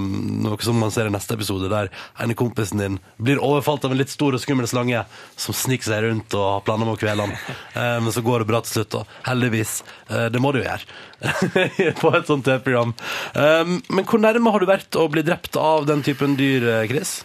noe 0.46 0.62
som 0.64 0.80
man 0.80 0.96
ser 0.96 1.12
i 1.12 1.14
neste 1.18 1.36
episode, 1.36 1.68
der 1.74 1.92
en 2.16 2.36
kompisen 2.40 2.80
din 2.80 3.00
blir 3.20 3.44
overfalt 3.44 3.84
av 3.84 3.92
en 3.92 4.00
litt 4.00 4.16
stor 4.16 4.40
og 4.40 4.44
skummel 4.44 4.72
slange 4.72 5.04
som 5.36 5.58
sniker 5.58 5.92
seg 5.92 6.08
rundt 6.08 6.40
og 6.40 6.48
har 6.48 6.66
planer 6.70 6.88
om 6.88 6.96
å 6.96 7.00
kvele 7.04 7.28
han. 7.28 7.38
Eh, 7.76 8.00
men 8.00 8.16
så 8.16 8.24
går 8.24 8.46
det 8.46 8.52
bra 8.56 8.64
til 8.64 8.80
slutt, 8.80 9.01
heldigvis. 9.26 9.82
Eh, 10.10 10.28
det 10.34 10.42
må 10.42 10.52
det 10.54 10.64
jo 10.64 10.68
gjøre 10.70 11.92
på 12.02 12.14
et 12.18 12.30
sånt 12.30 12.46
TV-program. 12.48 12.94
Eh, 13.38 13.76
men 13.92 14.08
hvor 14.08 14.22
nærme 14.22 14.54
har 14.54 14.64
du 14.64 14.70
vært 14.70 15.00
å 15.00 15.08
bli 15.12 15.24
drept 15.26 15.58
av 15.60 15.88
den 15.90 16.04
typen 16.06 16.38
dyr, 16.40 16.68
eh, 16.76 16.88
Chris? 16.92 17.22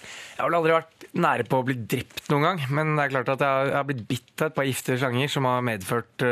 Jeg 0.00 0.42
har 0.42 0.48
vel 0.48 0.60
aldri 0.60 0.76
vært 0.76 1.08
nære 1.20 1.48
på 1.50 1.60
å 1.60 1.66
bli 1.66 1.76
drept 1.90 2.30
noen 2.32 2.46
gang, 2.46 2.60
men 2.72 2.94
det 2.96 3.06
er 3.06 3.14
klart 3.16 3.32
at 3.34 3.42
jeg 3.44 3.72
har, 3.74 3.88
blitt 3.88 4.06
bitt 4.08 4.34
av 4.40 4.50
et 4.50 4.56
par 4.56 4.68
giftige 4.68 5.00
slanger 5.02 5.32
som 5.32 5.48
har 5.48 5.64
medført, 5.66 6.24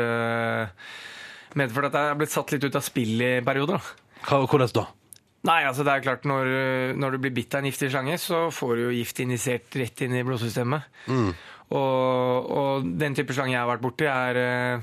medført 1.59 1.89
at 1.91 1.97
jeg 1.99 2.13
har 2.13 2.17
blitt 2.17 2.33
satt 2.33 2.53
litt 2.55 2.65
ut 2.65 2.79
av 2.79 2.85
spill 2.87 3.21
i 3.21 3.33
perioder. 3.45 3.91
hvordan 4.23 4.73
da? 4.73 4.87
Nei, 5.47 5.59
altså 5.67 5.85
det 5.87 5.93
er 5.93 6.03
klart 6.03 6.25
når, 6.27 6.49
når 6.99 7.15
du 7.15 7.21
blir 7.23 7.35
bitt 7.37 7.53
av 7.53 7.61
en 7.61 7.69
giftig 7.69 7.91
slange, 7.93 8.17
så 8.19 8.47
får 8.51 8.73
du 8.75 8.81
jo 8.87 8.95
gift 8.97 9.21
injisert 9.23 9.77
rett 9.79 10.01
inn 10.07 10.17
i 10.17 10.25
blodsystemet. 10.27 10.89
Og, 11.69 12.49
og 12.49 12.91
den 12.97 13.15
type 13.17 13.33
slange 13.35 13.53
jeg 13.53 13.61
har 13.61 13.69
vært 13.69 13.83
borti, 13.83 14.07
er, 14.09 14.39
øh, 14.41 14.81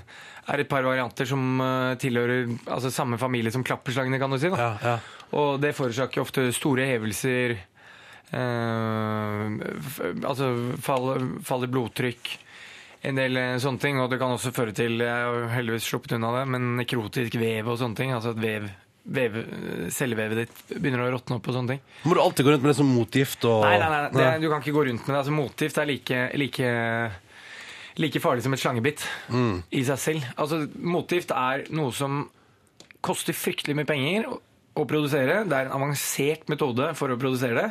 er 0.53 0.62
et 0.62 0.70
par 0.70 0.87
varianter 0.87 1.26
som 1.26 1.61
øh, 1.61 1.97
tilhører 1.99 2.53
altså 2.70 2.93
samme 2.95 3.18
familie 3.18 3.51
som 3.51 3.64
klapperslangene, 3.66 4.20
kan 4.22 4.30
du 4.30 4.39
si. 4.39 4.53
Ja, 4.53 4.74
ja. 4.82 4.99
Og 5.34 5.59
det 5.62 5.74
forårsaker 5.74 6.22
ofte 6.22 6.47
store 6.55 6.87
hevelser, 6.87 7.57
eh, 8.30 9.57
altså 10.22 10.53
fall, 10.82 11.30
fall 11.43 11.66
i 11.66 11.70
blodtrykk, 11.74 12.30
en 13.11 13.18
del 13.18 13.41
eh, 13.41 13.57
sånne 13.62 13.82
ting. 13.82 13.99
Og 14.01 14.11
det 14.12 14.20
kan 14.22 14.37
også 14.37 14.55
føre 14.55 14.74
til, 14.76 15.03
jeg 15.03 15.26
har 15.26 15.51
heldigvis 15.57 15.91
sluppet 15.91 16.14
unna 16.20 16.32
det, 16.39 16.47
men 16.55 16.76
nekrotisk 16.78 17.39
vev 17.43 17.72
og 17.72 17.80
sånne 17.82 17.99
ting. 17.99 18.14
Altså 18.14 18.37
at 18.37 18.43
vev, 18.43 18.70
vev, 19.07 19.36
cellevevet 19.94 20.40
ditt 20.42 20.74
begynner 20.80 21.04
å 21.04 21.11
råtne 21.14 21.38
opp 21.38 21.46
og 21.50 21.57
sånne 21.57 21.76
ting. 21.76 21.82
Må 22.07 22.16
du 22.16 22.22
alltid 22.22 22.46
gå 22.46 22.54
rundt 22.54 22.64
med 22.64 22.72
det 22.72 22.78
som 22.80 22.90
motgift? 22.90 23.46
Og... 23.48 23.66
Nei, 23.66 23.76
nei, 23.82 23.90
nei, 23.92 24.00
det, 24.16 24.26
du 24.42 24.48
kan 24.50 24.64
ikke 24.64 24.74
gå 24.76 24.86
rundt 24.88 25.04
med 25.04 25.12
det. 25.14 25.20
Altså, 25.20 25.36
motgift 25.36 25.78
er 25.82 25.90
like, 25.90 26.22
like, 26.42 26.72
like 28.02 28.22
farlig 28.24 28.46
som 28.46 28.57
et 28.57 28.62
slangebitt 28.62 29.07
i 29.70 29.84
seg 29.86 30.02
selv. 30.02 30.26
Altså, 30.34 30.64
motgift 30.96 31.34
er 31.36 31.66
noe 31.76 31.94
som 31.96 32.24
koster 33.07 33.36
fryktelig 33.36 33.76
mye 33.78 33.88
penger 33.88 34.26
å 34.76 34.84
produsere. 34.88 35.44
Det 35.48 35.57
er 35.57 35.68
en 35.68 35.78
avansert 35.78 36.50
metode 36.52 36.90
for 36.98 37.12
å 37.12 37.20
produsere 37.20 37.57
det. 37.61 37.68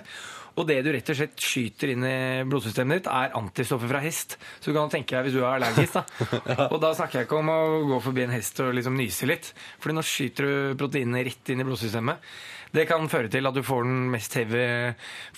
Og 0.56 0.68
det 0.70 0.78
du 0.86 0.92
rett 0.96 1.10
og 1.12 1.18
slett 1.20 1.42
skyter 1.44 1.92
inn 1.92 2.04
i 2.08 2.18
blodsystemet 2.48 3.02
ditt, 3.02 3.08
er 3.12 3.34
antistoffer 3.36 3.90
fra 3.92 4.00
hest. 4.04 4.38
Så 4.64 4.72
du 4.72 4.78
kan 4.78 4.92
tenke 4.94 5.18
deg 5.18 5.28
hvis 5.28 5.36
du 5.36 5.42
er 5.42 5.50
allergisk, 5.58 5.98
da. 5.98 6.04
Og 6.74 6.78
da 6.80 6.94
snakker 6.96 7.20
jeg 7.22 7.28
ikke 7.28 7.40
om 7.42 7.50
å 7.52 7.62
gå 7.90 7.98
forbi 8.06 8.24
en 8.24 8.36
hest 8.36 8.62
og 8.64 8.72
liksom 8.78 8.96
nyse 8.96 9.28
litt. 9.28 9.50
Fordi 9.84 9.98
nå 9.98 10.04
skyter 10.08 10.48
du 10.48 10.78
proteinene 10.80 11.26
rett 11.28 11.52
inn 11.52 11.64
i 11.64 11.66
blodsystemet. 11.68 12.30
Det 12.76 12.86
kan 12.90 13.08
føre 13.12 13.30
til 13.32 13.48
at 13.48 13.56
du 13.56 13.62
får 13.64 13.86
den 13.88 14.00
mest 14.12 14.34
heavy 14.36 14.64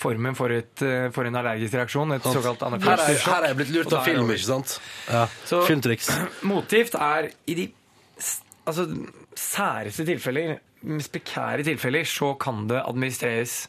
formen 0.00 0.34
for, 0.38 0.54
et, 0.54 0.82
for 1.14 1.26
en 1.28 1.38
allergisk 1.38 1.76
reaksjon. 1.78 2.14
Et 2.16 2.24
såkalt 2.26 2.62
anafylaktisk 2.66 3.22
sjokk. 3.22 3.34
her 3.34 3.46
er 3.46 3.52
jeg 3.52 3.58
blitt 3.60 3.74
lurt 3.74 3.94
av 3.94 4.06
film, 4.06 4.32
ikke 4.34 4.46
sant? 4.48 4.76
Ja. 5.10 5.24
Så- 5.46 5.64
Filmtriks. 5.68 6.10
Motgift 6.50 6.94
er 6.98 7.30
i 7.46 7.58
de 7.58 7.66
altså, 8.66 8.86
særeste 9.38 10.06
tilfeller, 10.08 10.56
mest 10.88 11.12
prekære 11.14 11.66
tilfeller, 11.66 12.06
så 12.06 12.32
kan 12.38 12.66
det 12.70 12.80
administreres 12.84 13.64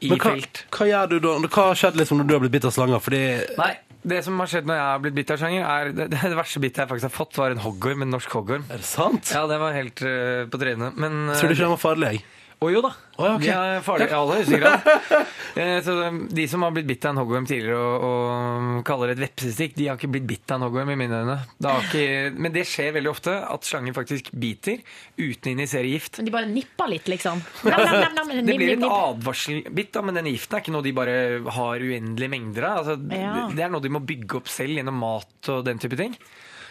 i 0.00 0.08
Men 0.10 0.18
hva, 0.22 0.32
felt. 0.34 0.64
hva 0.76 0.86
gjør 0.88 1.10
du 1.12 1.16
da? 1.24 1.36
Hva 1.46 1.68
har 1.70 1.78
skjedd 1.80 1.96
liksom 2.00 2.20
når 2.22 2.28
du 2.30 2.34
har 2.36 2.42
blitt 2.44 2.54
bitt 2.58 2.66
av 2.68 2.74
slanger? 2.76 3.02
Fordi 3.04 3.20
Nei, 3.60 3.70
det 4.14 4.22
som 4.24 4.38
har 4.40 4.48
skjedd 4.48 4.68
når 4.70 4.78
jeg 4.80 4.86
har 4.88 5.02
blitt 5.04 5.16
bitt 5.20 5.30
av 5.34 5.40
slanger, 5.42 5.64
er 5.68 5.92
det, 5.98 6.06
det 6.14 6.36
verste 6.38 6.62
bittet 6.64 6.82
jeg 6.84 6.90
faktisk 6.94 7.08
har 7.10 7.16
fått, 7.18 7.36
var 7.40 7.52
en 7.54 7.60
hoggorm, 7.66 8.04
en 8.06 8.14
norsk 8.16 8.32
hoggorm. 8.38 8.64
Er 8.72 8.80
det 8.80 8.88
sant? 8.88 9.32
Ja, 9.36 9.42
det 9.50 9.58
var 9.60 9.76
helt 9.76 10.00
eh, 10.02 10.44
på 10.50 10.60
trynet. 10.62 10.96
Men 10.96 11.26
eh, 11.28 11.36
Tror 11.36 11.52
du 11.52 11.56
ikke 11.58 11.66
den 11.66 11.74
var 11.76 11.82
farlig? 11.84 12.12
jeg? 12.14 12.24
Å 12.60 12.68
jo 12.68 12.80
da. 12.84 12.90
Oh, 13.16 13.24
ja, 13.24 13.34
ok. 13.38 13.44
De 13.46 13.52
er 13.56 13.78
farlige 13.86 14.12
i 14.12 14.16
aller 14.18 14.40
høyeste 14.42 14.58
grad. 14.60 14.88
Eh, 15.60 15.80
Så 15.82 15.92
de 16.30 16.44
som 16.46 16.62
har 16.62 16.70
blitt 16.70 16.86
bitt 16.86 17.02
av 17.08 17.10
en 17.10 17.18
hoggorm 17.18 17.46
tidligere 17.48 17.74
og, 17.74 18.04
og 18.06 18.82
kaller 18.86 19.10
det 19.10 19.16
et 19.16 19.22
vepsestikk, 19.24 19.72
de 19.74 19.88
har 19.88 19.96
ikke 19.98 20.10
blitt 20.14 20.28
bitt 20.28 20.52
av 20.54 20.60
en 20.60 20.66
hoggorm 20.68 20.92
i 20.92 20.96
mine 21.00 21.16
øyne. 21.24 21.34
Det 21.58 21.72
har 21.72 21.88
ikke, 21.88 22.04
men 22.38 22.54
det 22.54 22.62
skjer 22.70 22.92
veldig 22.94 23.10
ofte 23.10 23.34
at 23.50 23.66
slanger 23.66 23.96
faktisk 23.96 24.28
biter 24.44 24.78
uten 25.18 25.50
å 25.50 25.54
injisere 25.56 25.90
gift. 25.90 26.20
Men 26.20 26.28
de 26.30 26.34
bare 26.36 26.50
nipper 26.52 26.92
litt, 26.92 27.10
liksom. 27.10 27.42
Nam, 27.66 27.82
nam, 27.82 28.14
nam, 28.20 28.30
nam, 28.30 28.44
Det 28.46 28.56
blir 28.62 28.72
et 28.76 28.86
advarselbitt, 28.86 29.90
da, 29.96 30.04
men 30.06 30.20
den 30.20 30.30
giften 30.30 30.60
er 30.60 30.62
ikke 30.64 30.76
noe 30.76 30.86
de 30.86 30.94
bare 31.00 31.16
har 31.58 31.86
uendelige 31.90 32.34
mengder 32.36 32.68
av. 32.70 32.78
Altså, 32.84 32.96
Ja. 33.18 33.34
Det 33.50 33.66
er 33.66 33.74
noe 33.74 33.84
de 33.88 33.94
må 33.98 34.04
bygge 34.06 34.38
opp 34.44 34.52
selv 34.54 34.78
gjennom 34.78 35.00
mat 35.02 35.50
og 35.56 35.64
den 35.66 35.82
type 35.82 35.98
ting. 35.98 36.14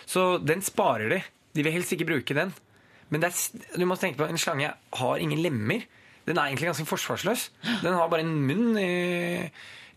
Så 0.07 0.37
den 0.39 0.63
sparer 0.65 1.17
de. 1.17 1.21
De 1.57 1.67
vil 1.67 1.75
helst 1.75 1.91
ikke 1.97 2.07
bruke 2.13 2.37
den. 2.37 2.55
Men 3.09 3.25
er, 3.25 3.33
du 3.75 3.85
må 3.89 3.97
tenke 3.99 4.21
på 4.21 4.27
en 4.29 4.41
slange 4.41 4.69
har 4.69 5.23
ingen 5.23 5.41
lemmer. 5.41 5.85
Den 6.27 6.37
er 6.37 6.49
egentlig 6.49 6.69
ganske 6.69 6.87
forsvarsløs. 6.89 7.49
Den 7.81 7.97
har 7.97 8.11
bare 8.11 8.25
en 8.25 8.35
munn 8.45 8.77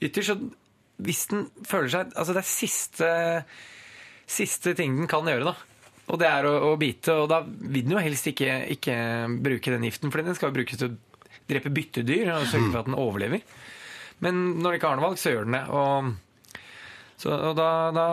ytterst. 0.03 0.33
Så 0.33 0.39
hvis 1.03 1.27
den 1.33 1.47
føler 1.67 1.93
seg 1.93 2.17
Altså, 2.17 2.35
det 2.35 2.43
er 2.43 2.49
siste, 2.49 3.11
siste 4.31 4.75
ting 4.79 4.97
den 5.01 5.11
kan 5.11 5.29
gjøre, 5.29 5.53
da. 5.53 5.55
Og 6.13 6.19
det 6.21 6.29
er 6.29 6.49
å, 6.49 6.55
å 6.71 6.75
bite. 6.81 7.15
Og 7.25 7.29
da 7.31 7.43
vil 7.45 7.87
den 7.87 7.97
jo 7.97 8.03
helst 8.03 8.29
ikke, 8.31 8.63
ikke 8.75 8.97
bruke 9.45 9.75
den 9.75 9.87
giften, 9.89 10.13
for 10.13 10.23
den 10.23 10.39
skal 10.39 10.51
jo 10.51 10.59
brukes 10.59 10.81
til 10.81 10.93
å 10.93 11.29
drepe 11.49 11.73
byttedyr 11.75 12.33
og 12.35 12.49
sørge 12.51 12.71
for 12.71 12.83
at 12.83 12.91
den 12.91 12.99
overlever. 12.99 13.45
Men 14.23 14.43
når 14.61 14.69
den 14.69 14.79
ikke 14.79 14.91
har 14.93 15.01
noe 15.01 15.09
valg, 15.11 15.21
så 15.21 15.33
gjør 15.33 15.49
den 15.49 15.57
det. 15.59 15.63
Og, 15.75 16.13
så, 17.23 17.39
da, 17.55 17.69
da, 17.95 18.05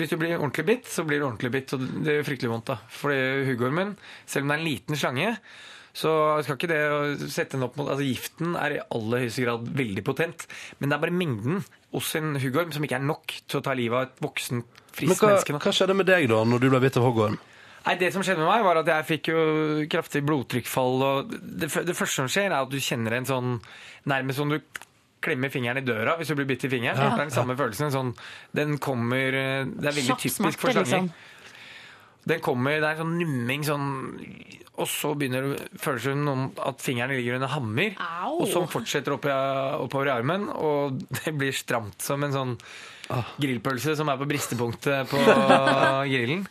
hvis 0.00 0.10
du 0.10 0.18
blir 0.18 0.34
ordentlig 0.34 0.64
bitt, 0.66 0.88
så 0.90 1.04
blir 1.06 1.20
du 1.20 1.28
ordentlig 1.28 1.52
bitt, 1.54 1.72
og 1.76 1.82
det 2.02 2.16
gjør 2.16 2.26
fryktelig 2.26 2.50
vondt. 2.50 2.70
da. 2.72 2.78
Fordi 2.90 3.18
huggormen, 3.46 3.92
selv 4.26 4.46
om 4.46 4.50
det 4.50 4.56
er 4.56 4.62
en 4.62 4.66
liten 4.66 4.98
slange, 4.98 5.34
så 5.98 6.12
skal 6.44 6.58
ikke 6.58 6.70
det 6.70 7.28
sette 7.32 7.56
den 7.56 7.66
opp 7.66 7.78
mot 7.78 7.88
altså 7.90 8.06
Giften 8.06 8.56
er 8.58 8.76
i 8.76 8.80
aller 8.94 9.24
høyeste 9.24 9.44
grad 9.46 9.70
veldig 9.78 10.04
potent, 10.06 10.44
men 10.78 10.90
det 10.90 10.98
er 10.98 11.04
bare 11.04 11.14
mengden 11.16 11.62
hos 11.94 12.10
en 12.18 12.36
huggorm 12.38 12.74
som 12.74 12.84
ikke 12.84 12.98
er 13.00 13.06
nok 13.08 13.34
til 13.48 13.60
å 13.60 13.64
ta 13.64 13.74
livet 13.78 13.96
av 13.98 14.08
et 14.08 14.24
voksen, 14.26 14.60
Men 14.62 14.98
friskt 14.98 15.22
hva, 15.22 15.30
menneske. 15.32 15.54
Men 15.54 15.64
hva 15.64 15.74
skjedde 15.78 15.96
med 15.98 16.10
deg 16.10 16.28
da, 16.30 16.42
når 16.44 16.62
du 16.64 16.68
ble 16.68 16.82
bitt 16.84 16.98
av 17.00 17.06
hoggorm? 17.08 17.38
Nei, 17.86 17.94
Det 18.02 18.10
som 18.12 18.26
skjedde 18.26 18.42
med 18.42 18.50
meg, 18.50 18.66
var 18.66 18.82
at 18.82 18.90
jeg 18.90 19.08
fikk 19.08 19.30
jo 19.32 19.40
kraftig 19.90 20.24
blodtrykkfall. 20.26 21.06
og 21.06 21.30
det, 21.32 21.70
det 21.70 21.96
første 21.96 22.20
som 22.20 22.28
skjer, 22.30 22.50
er 22.50 22.58
at 22.60 22.74
du 22.74 22.78
kjenner 22.82 23.16
en 23.16 23.28
sånn 23.28 23.54
Nærmest 24.08 24.40
som 24.40 24.50
du 24.52 24.58
klemmer 25.24 25.50
fingeren 25.50 25.80
i 25.80 25.86
døra 25.86 26.14
hvis 26.18 26.28
du 26.30 26.36
blir 26.38 26.46
bitt 26.48 26.64
i 26.66 26.70
fingeren. 26.72 26.98
Ja. 26.98 27.08
Det 27.10 27.18
er 27.20 27.26
den 27.28 27.34
samme 27.34 27.56
følelsen. 27.58 27.90
Sånn, 27.94 28.12
den 28.54 28.76
kommer 28.82 29.34
eh, 29.34 29.64
Det 29.66 29.90
er 29.90 29.96
veldig 30.02 30.16
typisk 30.22 30.62
for 30.62 30.70
slanger. 30.76 30.84
liksom. 30.86 31.10
Den 32.28 32.42
kommer, 32.44 32.76
Det 32.82 32.88
er 32.90 32.98
sånn 33.00 33.14
numming 33.16 33.62
sånn 33.64 33.84
Og 34.76 34.88
så 34.90 35.14
begynner 35.16 35.46
føles 35.80 36.04
det 36.04 36.12
som 36.12 36.42
at 36.60 36.82
fingeren 36.84 37.14
ligger 37.16 37.38
under 37.38 37.48
hammer. 37.54 37.94
Au. 38.04 38.34
Og 38.42 38.50
så 38.52 38.62
fortsetter 38.68 39.14
oppi, 39.16 39.32
oppover 39.32 40.10
i 40.10 40.14
armen. 40.18 40.44
Og 40.52 41.00
det 41.22 41.32
blir 41.38 41.56
stramt 41.56 42.04
som 42.04 42.22
en 42.26 42.34
sånn 42.36 42.54
grillpølse 43.40 43.94
som 43.96 44.10
er 44.12 44.18
på 44.20 44.26
bristepunktet 44.28 45.08
på 45.08 45.22
grillen. 46.12 46.44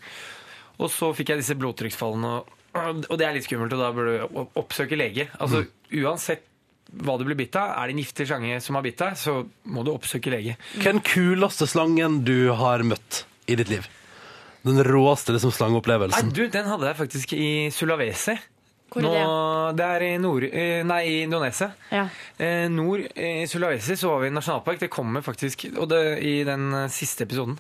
Og 0.82 0.90
så 0.94 1.12
fikk 1.18 1.32
jeg 1.36 1.44
disse 1.44 1.56
blodtrykksfallene. 1.58 2.32
Og, 2.78 3.06
og 3.08 3.16
det 3.18 3.26
er 3.28 3.38
litt 3.38 3.46
skummelt, 3.48 3.74
og 3.78 3.82
da 3.82 3.92
bør 3.94 4.10
du 4.10 4.42
oppsøke 4.60 4.98
lege. 4.98 5.30
Altså 5.42 5.64
Uansett 6.02 6.44
hva 6.92 7.18
du 7.20 7.26
blir 7.28 7.38
bitt 7.40 7.56
av, 7.60 7.74
er 7.76 7.90
det 7.90 7.98
en 7.98 8.02
giftig 8.02 8.28
slange 8.30 8.60
som 8.64 8.78
har 8.80 8.86
bitt 8.86 9.00
deg, 9.02 9.18
så 9.20 9.40
må 9.68 9.84
du 9.84 9.92
oppsøke 9.94 10.32
lege. 10.34 10.58
Hva 10.78 10.86
er 10.86 10.98
den 10.98 11.06
kuleste 11.06 11.68
slangen 11.70 12.22
du 12.28 12.52
har 12.56 12.84
møtt 12.88 13.26
i 13.48 13.58
ditt 13.60 13.72
liv? 13.72 13.88
Den 14.68 14.80
råeste 14.84 15.36
liksom, 15.36 15.52
Nei, 15.52 15.58
slangeopplevelsen? 15.62 16.32
du, 16.36 16.46
den 16.52 16.70
hadde 16.70 16.90
jeg 16.90 17.00
faktisk 17.00 17.34
i 17.38 17.50
Sulawesi. 17.72 18.38
Hvor 18.88 19.04
er 19.04 19.18
det? 19.20 19.78
det 19.82 19.88
er 19.88 20.06
i, 20.06 20.12
nord, 20.24 20.46
eh, 20.48 20.82
nei, 20.88 21.02
i 21.12 21.16
Indonesia. 21.26 21.70
Ja. 21.92 22.06
Eh, 22.40 22.68
nord 22.72 23.04
eh, 23.14 23.42
i 23.44 23.48
Sulawesi 23.52 23.98
så 24.00 24.14
var 24.14 24.24
vi 24.24 24.30
i 24.32 24.36
nasjonalpark. 24.36 24.80
Det 24.86 24.92
kommer 24.92 25.26
faktisk 25.26 25.68
og 25.74 25.90
det, 25.92 26.02
i 26.24 26.38
den 26.48 26.70
eh, 26.74 26.92
siste 26.94 27.28
episoden. 27.28 27.58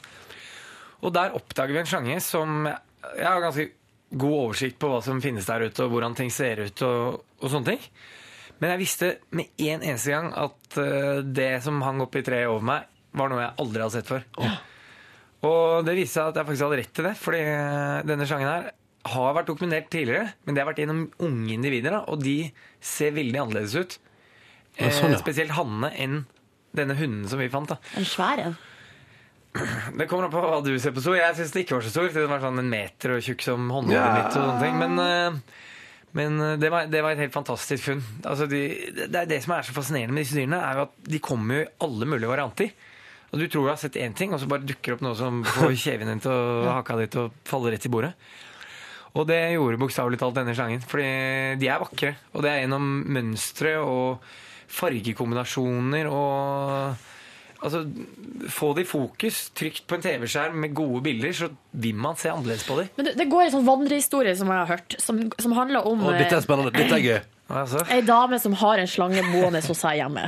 Og 1.04 1.14
der 1.14 1.36
oppdager 1.38 1.76
vi 1.76 1.84
en 1.84 1.90
slange 1.90 2.16
som 2.26 2.64
Jeg 2.66 3.28
har 3.28 3.44
ganske 3.44 3.68
god 4.10 4.38
oversikt 4.38 4.80
på 4.80 4.90
hva 4.90 5.02
som 5.04 5.20
finnes 5.22 5.46
der 5.48 5.68
ute, 5.68 5.84
og 5.84 5.92
hvordan 5.94 6.16
ting 6.16 6.32
ser 6.34 6.64
ut 6.64 6.82
og, 6.88 7.20
og 7.44 7.52
sånne 7.52 7.76
ting. 7.76 7.84
Men 8.60 8.72
jeg 8.74 8.80
visste 8.82 9.10
med 9.38 9.52
en 9.68 9.84
eneste 9.86 10.14
gang 10.16 10.32
at 10.34 10.78
eh, 10.82 11.20
det 11.24 11.50
som 11.66 11.82
hang 11.86 12.02
opp 12.02 12.16
i 12.18 12.24
treet 12.26 12.50
over 12.50 12.66
meg, 12.66 12.88
var 13.18 13.30
noe 13.32 13.42
jeg 13.44 13.54
aldri 13.64 13.82
hadde 13.84 13.96
sett 14.00 14.10
før. 14.10 14.24
Og 15.48 15.86
det 15.86 15.94
viste 15.98 16.18
seg 16.18 16.32
at 16.32 16.40
jeg 16.40 16.48
faktisk 16.50 16.66
hadde 16.66 16.80
rett 16.82 16.94
til 16.98 17.06
det, 17.08 17.14
fordi 17.22 17.42
eh, 17.46 18.00
denne 18.10 18.26
sjangen 18.30 18.50
her 18.50 18.72
har 19.08 19.36
vært 19.38 19.48
dokumentert 19.52 19.92
tidligere, 19.94 20.32
men 20.44 20.56
det 20.58 20.64
har 20.64 20.68
vært 20.72 20.82
gjennom 20.82 21.04
unge 21.24 21.54
individer, 21.54 21.94
da, 21.94 22.02
og 22.12 22.20
de 22.26 22.34
ser 22.84 23.14
veldig 23.16 23.40
annerledes 23.44 23.76
ut. 23.78 23.94
Ja, 24.78 24.90
sånn, 24.92 25.14
ja. 25.14 25.20
Eh, 25.20 25.22
spesielt 25.22 25.54
hannene 25.56 25.94
enn 25.96 26.18
denne 26.78 26.98
hunden 27.00 27.30
som 27.32 27.40
vi 27.40 27.48
fant. 27.54 27.70
da. 27.72 27.78
En 27.98 28.06
svær 28.10 28.42
en. 28.44 28.58
Det 29.98 30.06
kommer 30.10 30.28
an 30.28 30.34
på 30.34 30.42
hva 30.44 30.60
du 30.66 30.74
ser 30.82 30.92
på 30.94 31.02
stor. 31.02 31.16
Jeg 31.18 31.38
syns 31.40 31.54
det 31.56 31.64
ikke 31.64 31.78
var 31.80 31.86
så 31.88 31.94
stor. 31.94 32.10
Det 32.14 32.26
var 32.30 32.44
sånn 32.44 32.60
en 32.62 32.68
meter 32.70 33.16
og 33.16 33.24
tjukk 33.26 33.42
som 33.46 33.70
håndleddet 33.74 34.04
Ja. 34.04 34.12
mitt. 34.18 34.36
og 34.36 34.44
sånne 34.44 34.62
ting. 34.62 34.76
Men, 34.78 35.00
eh, 35.00 35.40
men 36.18 36.42
eh, 36.42 36.56
det, 36.62 36.72
var, 36.74 36.90
det 36.92 37.04
var 37.06 37.14
et 37.16 37.22
helt 37.26 37.36
fantastisk 37.36 37.88
funn. 37.92 38.04
Altså 38.26 38.48
de, 38.50 38.62
det, 39.06 39.24
det 39.30 39.40
som 39.46 39.56
er 39.56 39.68
så 39.68 39.76
fascinerende 39.76 40.16
med 40.18 40.26
disse 40.26 40.38
dyrene, 40.40 40.60
er 40.60 40.80
jo 40.80 40.88
at 40.88 40.98
de 41.14 41.22
kommer 41.24 41.60
jo 41.62 41.66
i 41.68 41.72
alle 41.88 42.10
mulige 42.10 42.32
varianter. 42.32 42.74
Og 43.28 43.42
Du 43.42 43.46
tror 43.52 43.66
du 43.66 43.70
har 43.74 43.80
sett 43.80 43.98
én 44.00 44.16
ting, 44.16 44.34
og 44.34 44.40
så 44.40 44.48
bare 44.50 44.64
dukker 44.66 44.96
opp 44.96 45.02
noe 45.04 45.18
som 45.20 45.42
får 45.44 45.74
kjeven 45.76 46.08
din 46.10 46.22
til 46.24 46.32
å 46.32 46.70
haka 46.78 46.96
ditt 47.02 47.18
og 47.20 47.36
falle 47.48 47.74
rett 47.74 47.86
i 47.86 47.92
bordet. 47.92 48.14
Og 49.18 49.26
det 49.28 49.40
gjorde 49.56 49.80
bokstavelig 49.82 50.20
talt 50.22 50.38
denne 50.38 50.54
slangen. 50.56 50.84
Fordi 50.86 51.08
de 51.60 51.70
er 51.72 51.82
vakre. 51.82 52.14
Og 52.36 52.44
det 52.46 52.52
er 52.52 52.62
gjennom 52.64 52.86
mønstre 53.18 53.74
og 53.82 54.24
fargekombinasjoner 54.78 56.10
og 56.12 57.06
Altså, 57.64 57.84
Få 58.54 58.74
det 58.78 58.86
i 58.86 58.90
fokus, 58.90 59.48
trygt 59.58 59.88
på 59.90 59.98
en 59.98 60.04
TV-skjerm 60.04 60.60
med 60.62 60.76
gode 60.78 61.02
bilder, 61.08 61.34
så 61.34 61.48
vil 61.74 61.96
man 61.98 62.16
se 62.20 62.30
annerledes 62.30 62.68
på 62.68 62.78
dem. 62.80 62.92
Men 63.00 63.10
det, 63.10 63.16
det 63.18 63.26
går 63.32 63.48
en 63.48 63.56
sånn 63.58 63.66
vandrehistorie 63.68 64.36
som 64.38 64.52
jeg 64.54 64.62
har 64.62 64.70
hørt, 64.76 64.98
som, 65.02 65.24
som 65.42 65.56
handler 65.58 65.88
om 65.90 66.06
Å, 66.06 66.14
dette 66.20 66.38
er 66.38 66.46
spennende. 66.46 66.74
Dette 66.76 67.00
er 67.00 67.04
gøy. 67.04 67.20
Altså. 67.48 67.80
Ei 67.94 68.02
dame 68.04 68.40
som 68.44 68.56
har 68.60 68.82
en 68.82 68.90
slange 68.90 69.22
boende 69.32 69.62
hos 69.64 69.80
seg 69.80 70.02
hjemme. 70.02 70.26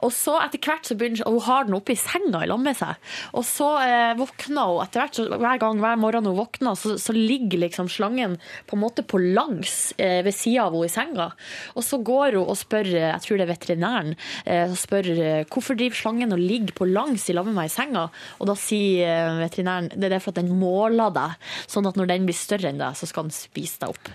Og 0.00 0.12
så 0.16 0.38
etter 0.40 0.62
hvert 0.64 0.88
så 0.88 0.96
begynner 0.96 1.28
hun 1.28 1.42
har 1.44 1.66
den 1.68 1.76
oppe 1.76 1.92
i 1.92 1.98
senga 1.98 2.40
i 2.44 2.48
lag 2.48 2.60
med 2.62 2.78
seg. 2.78 2.96
Og 3.36 3.44
så 3.44 3.68
eh, 3.84 4.14
våkner 4.16 4.70
hun 4.70 4.80
etter 4.84 5.02
hvert, 5.02 5.18
så 5.18 5.40
hver 5.42 5.60
gang 5.60 5.82
hver 5.82 6.00
morgen 6.00 6.28
hun 6.30 6.38
våkner, 6.38 6.78
så, 6.80 6.96
så 7.00 7.14
ligger 7.16 7.66
liksom 7.66 7.90
slangen 7.92 8.38
på 8.70 8.78
en 8.78 8.84
måte 8.84 9.04
på 9.04 9.20
langs 9.20 9.92
eh, 9.98 10.22
ved 10.24 10.36
sida 10.36 10.66
av 10.66 10.76
henne 10.78 10.88
i 10.88 10.94
senga. 10.94 11.28
Og 11.76 11.84
så 11.84 12.00
går 12.00 12.38
hun 12.38 12.48
og 12.48 12.58
spør, 12.58 12.88
eh, 12.94 13.10
jeg 13.12 13.24
tror 13.26 13.40
det 13.40 13.46
er 13.46 13.52
veterinæren, 13.52 14.12
eh, 14.48 14.64
og 14.70 14.78
spør 14.80 15.10
eh, 15.14 15.44
hvorfor 15.52 15.78
driver 15.78 16.00
slangen 16.00 16.36
og 16.36 16.40
ligger 16.40 16.76
på 16.80 16.88
langs 16.88 17.28
i 17.28 17.36
lag 17.36 17.48
med 17.48 17.58
meg 17.60 17.68
i 17.68 17.76
senga. 17.76 18.08
Og 18.40 18.48
da 18.48 18.56
sier 18.58 19.10
eh, 19.10 19.42
veterinæren 19.44 19.92
det 19.94 20.12
er 20.12 20.22
for 20.22 20.32
at 20.32 20.40
den 20.40 20.54
måler 20.56 21.12
deg, 21.12 21.36
sånn 21.68 21.90
at 21.90 22.00
når 22.00 22.14
den 22.14 22.28
blir 22.28 22.38
større 22.38 22.72
enn 22.72 22.80
deg, 22.80 22.96
så 22.96 23.08
skal 23.10 23.28
den 23.28 23.36
spise 23.36 23.84
deg 23.84 23.92
opp. 23.92 24.14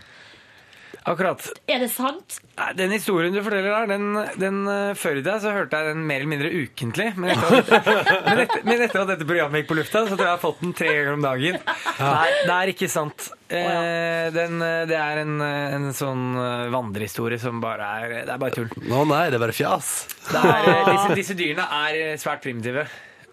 Akkurat. 1.10 1.42
Er 1.72 1.80
det 1.82 1.88
sant? 1.90 2.36
Nei, 2.60 2.68
Den 2.78 2.92
historien 2.94 3.34
du 3.34 3.40
forteller 3.42 3.74
her, 3.74 3.88
den, 3.90 4.12
den 4.38 4.60
eh, 4.70 4.92
før 5.00 5.18
i 5.18 5.24
tida 5.24 5.40
så 5.42 5.54
hørte 5.56 5.80
jeg 5.80 5.94
den 5.96 6.04
mer 6.06 6.22
eller 6.22 6.30
mindre 6.36 6.52
ukentlig. 6.54 7.08
Men 7.18 7.32
etter, 7.34 7.58
at, 7.58 8.12
men, 8.28 8.42
etter, 8.46 8.64
men 8.68 8.84
etter 8.86 9.02
at 9.02 9.12
dette 9.16 9.28
programmet 9.30 9.64
gikk 9.64 9.72
på 9.72 9.78
lufta, 9.80 10.04
så 10.06 10.14
tror 10.14 10.22
jeg 10.22 10.30
jeg 10.30 10.36
har 10.36 10.44
fått 10.44 10.62
den 10.62 10.76
tre 10.78 10.92
ganger 10.94 11.18
om 11.18 11.26
dagen. 11.26 11.60
Nei, 12.00 12.30
det 12.46 12.56
er 12.60 12.74
ikke 12.76 12.92
sant. 12.94 13.30
Eh, 13.50 14.30
den, 14.36 14.62
eh, 14.62 14.84
det 14.92 15.00
er 15.02 15.24
en, 15.24 15.36
eh, 15.42 15.76
en 15.80 15.90
sånn 15.98 16.26
eh, 16.38 16.68
vandrehistorie 16.76 17.42
som 17.42 17.58
bare 17.64 17.90
er 18.04 18.16
Det 18.30 18.36
er 18.36 18.42
bare 18.46 18.54
tull. 18.60 18.70
Å 18.70 19.04
nei, 19.10 19.24
det 19.34 19.40
er 19.40 19.46
bare 19.48 19.58
fjas. 19.58 19.92
Det 20.30 20.44
er, 20.46 20.70
eh, 20.76 20.92
disse, 20.94 21.18
disse 21.24 21.40
dyrene 21.42 21.66
er 21.82 22.02
eh, 22.04 22.16
svært 22.22 22.46
primitive. 22.46 22.86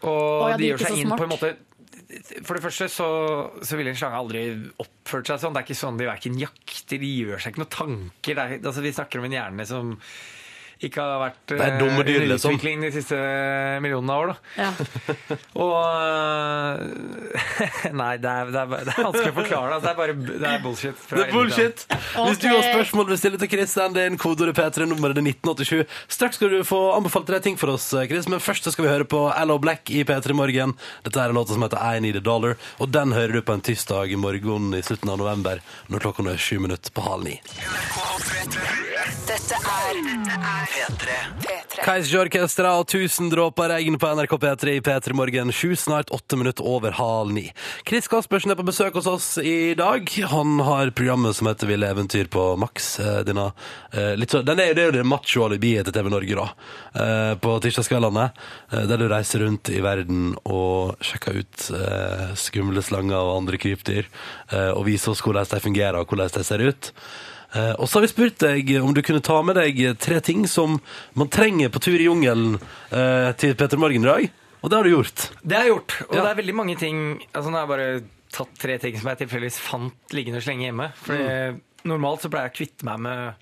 Og 0.07 0.17
Å 0.17 0.49
ja, 0.53 0.57
de 0.57 0.63
de 0.63 0.67
er 0.67 0.73
gjør 0.73 0.81
ikke 0.81 0.93
seg 0.95 1.03
inn 1.05 1.11
smart. 1.13 1.21
på 1.21 1.27
en 1.29 1.35
måte 1.37 1.53
For 2.47 2.57
det 2.57 2.65
første 2.65 2.89
så, 2.93 3.09
så 3.65 3.79
ville 3.79 3.93
en 3.93 3.99
slange 3.99 4.21
aldri 4.21 4.47
oppført 4.83 5.31
seg 5.31 5.43
sånn. 5.43 5.57
Det 5.57 5.63
er 5.63 5.69
ikke 5.69 5.79
sånn 5.83 6.01
de 6.01 6.09
verken 6.09 6.41
jakter, 6.41 7.03
de 7.03 7.13
gjør 7.23 7.43
seg 7.43 7.55
ikke 7.55 7.65
noen 7.65 7.75
tanker. 7.77 8.41
Er, 8.43 8.57
altså, 8.61 8.85
vi 8.85 8.95
snakker 8.97 9.23
om 9.23 9.29
en 9.29 9.37
hjerne 9.37 9.69
som 9.69 9.95
ikke 10.85 11.01
har 11.01 11.21
vært 11.23 11.39
Det 11.49 11.57
er 11.65 11.79
dumme 11.81 12.03
dyr, 12.05 12.19
under 12.21 12.35
liksom. 12.35 12.53
utvikling 12.53 12.83
de 12.85 12.91
siste 12.93 13.17
millionene 13.81 14.13
av 14.13 14.25
år. 14.27 14.33
Da. 14.33 14.37
Ja. 14.61 14.71
Og 15.65 15.77
øh, 15.89 16.83
Nei, 18.01 18.11
det 18.21 18.29
er, 18.29 18.51
det, 18.53 18.61
er, 18.61 18.85
det 18.85 18.93
er 18.93 19.07
vanskelig 19.07 19.33
å 19.33 19.37
forklare. 19.39 19.79
Altså, 19.79 19.87
det 19.87 19.93
er 19.93 19.99
bare 20.03 20.17
det 20.27 20.51
er 20.51 20.61
bullshit. 20.67 21.07
Det 21.09 21.23
er 21.25 21.33
bullshit! 21.33 21.87
Hvis 22.27 22.43
du 22.43 22.49
har 22.51 22.67
spørsmål 22.67 23.09
vil 23.15 23.21
stille 23.23 23.41
til 23.41 23.53
Chris, 23.55 23.73
send 23.73 23.97
det 23.97 24.05
inn 24.11 24.21
kodeordet 24.21 24.57
P3, 24.59 24.89
nummeret 24.91 25.17
er 25.17 25.25
1987. 25.33 25.97
Straks 26.19 26.41
skal 26.41 26.53
du 26.53 26.61
få 26.69 26.83
anbefalt 26.99 27.29
tre 27.31 27.41
ting 27.45 27.57
for 27.61 27.73
oss, 27.73 27.89
Chris, 28.11 28.29
men 28.29 28.43
først 28.45 28.69
skal 28.69 28.85
vi 28.85 28.93
høre 28.93 29.09
på 29.09 29.23
Allo 29.33 29.57
Black 29.63 29.89
i 29.89 30.05
P3 30.05 30.37
Morgen. 30.37 30.77
Dette 31.07 31.23
er 31.23 31.33
en 31.33 31.41
låt 31.41 31.55
som 31.55 31.65
heter 31.65 31.81
I 31.81 32.05
Need 32.05 32.21
a 32.21 32.25
Dollar, 32.25 32.59
og 32.77 32.93
den 32.93 33.17
hører 33.17 33.39
du 33.39 33.45
på 33.47 33.57
en 33.57 33.65
tirsdag 33.65 34.13
i 34.13 34.21
morgen 34.21 34.77
i 34.77 34.85
slutten 34.85 35.13
av 35.13 35.21
november, 35.23 35.65
når 35.89 36.05
klokka 36.05 36.27
er 36.29 36.41
sju 36.41 36.59
minutter 36.61 36.93
på 36.93 37.05
halv 37.07 37.25
ni. 37.25 37.39
Dette 39.27 39.57
er 39.57 40.66
P3. 40.67 41.09
P3. 41.43 41.85
Kaiser 41.85 42.19
Orkestra 42.25 42.73
og 42.81 42.89
1000 42.89 43.29
dråper 43.31 43.71
regn 43.71 43.99
på 44.01 44.09
NRK 44.19 44.33
P3 44.43 44.73
i 44.79 44.81
P3 44.83 45.15
Morgen. 45.15 45.53
Sju, 45.55 45.77
snart 45.79 46.11
åtte 46.15 46.39
minutter 46.39 46.67
over 46.67 46.97
halv 46.99 47.31
ni. 47.37 47.45
Chris 47.87 48.09
Kaspersen 48.11 48.51
er 48.51 48.59
på 48.59 48.67
besøk 48.67 48.97
hos 48.99 49.07
oss 49.11 49.29
i 49.39 49.75
dag. 49.79 50.11
Han 50.33 50.59
har 50.67 50.91
programmet 50.97 51.39
som 51.39 51.51
heter 51.51 51.71
Ville 51.71 51.91
eventyr 51.95 52.31
på 52.33 52.49
Max. 52.59 52.89
Eh, 53.01 53.21
eh, 53.23 54.17
det 54.17 54.57
er 54.65 54.83
jo 54.89 54.97
det 54.97 55.07
macho-alibiet 55.07 55.87
til 55.87 55.95
TV 55.95 56.11
Norge, 56.11 56.41
da. 56.41 56.49
Eh, 57.05 57.35
på 57.39 57.55
tirsdagskveldene. 57.63 58.27
Der 58.73 58.99
du 58.99 59.07
reiser 59.11 59.45
rundt 59.47 59.71
i 59.71 59.81
verden 59.85 60.35
og 60.43 60.99
sjekker 61.05 61.39
ut 61.43 61.69
skumle 62.39 62.83
slanger 62.83 63.21
og 63.21 63.37
andre 63.43 63.61
krypdyr. 63.61 64.11
Og 64.75 64.85
viser 64.89 65.13
oss 65.13 65.23
hvordan 65.25 65.47
de 65.51 65.63
fungerer 65.63 66.01
og 66.01 66.11
hvordan 66.11 66.35
de 66.35 66.45
ser 66.47 66.67
ut. 66.67 66.93
Eh, 67.57 67.73
og 67.81 67.89
så 67.89 67.99
har 67.99 68.05
vi 68.07 68.11
spurt 68.13 68.39
deg 68.43 68.73
om 68.83 68.93
du 68.97 69.01
kunne 69.07 69.23
ta 69.25 69.39
med 69.47 69.57
deg 69.57 69.79
tre 70.03 70.19
ting 70.21 70.45
som 70.51 70.77
man 71.17 71.29
trenger 71.33 71.71
på 71.73 71.81
tur 71.81 71.97
i 71.97 72.09
jungelen 72.09 72.59
eh, 72.91 73.31
til 73.41 73.55
Peter 73.57 73.81
Morgen 73.81 74.05
i 74.05 74.11
dag. 74.11 74.27
Og 74.63 74.71
det 74.73 74.77
har 74.81 74.85
du 74.89 74.91
gjort. 74.93 75.25
Det 75.47 75.57
har 75.57 75.65
jeg 75.65 75.73
gjort. 75.77 75.95
Og 76.09 76.15
Ja. 76.17 76.23
det 76.27 76.31
er 76.33 76.41
veldig 76.43 76.55
mange 76.59 76.77
ting 76.81 76.99
altså 77.33 77.51
Nå 77.53 77.57
har 77.61 77.67
jeg 77.67 77.73
bare 77.73 77.89
tatt 78.37 78.59
tre 78.59 78.77
ting 78.83 78.97
som 78.99 79.09
jeg 79.13 79.21
tilfeldigvis 79.23 79.61
fant 79.63 80.13
liggende 80.17 80.41
så 80.43 80.51
lenge 80.53 80.67
hjemme. 80.69 80.89
For 80.99 81.15
Mm. 81.17 81.61
normalt 81.87 82.21
så 82.25 82.29
pleier 82.29 82.51
jeg 82.51 82.53
å 82.53 82.59
kvitte 82.59 82.85
meg 82.85 82.99
med 82.99 83.35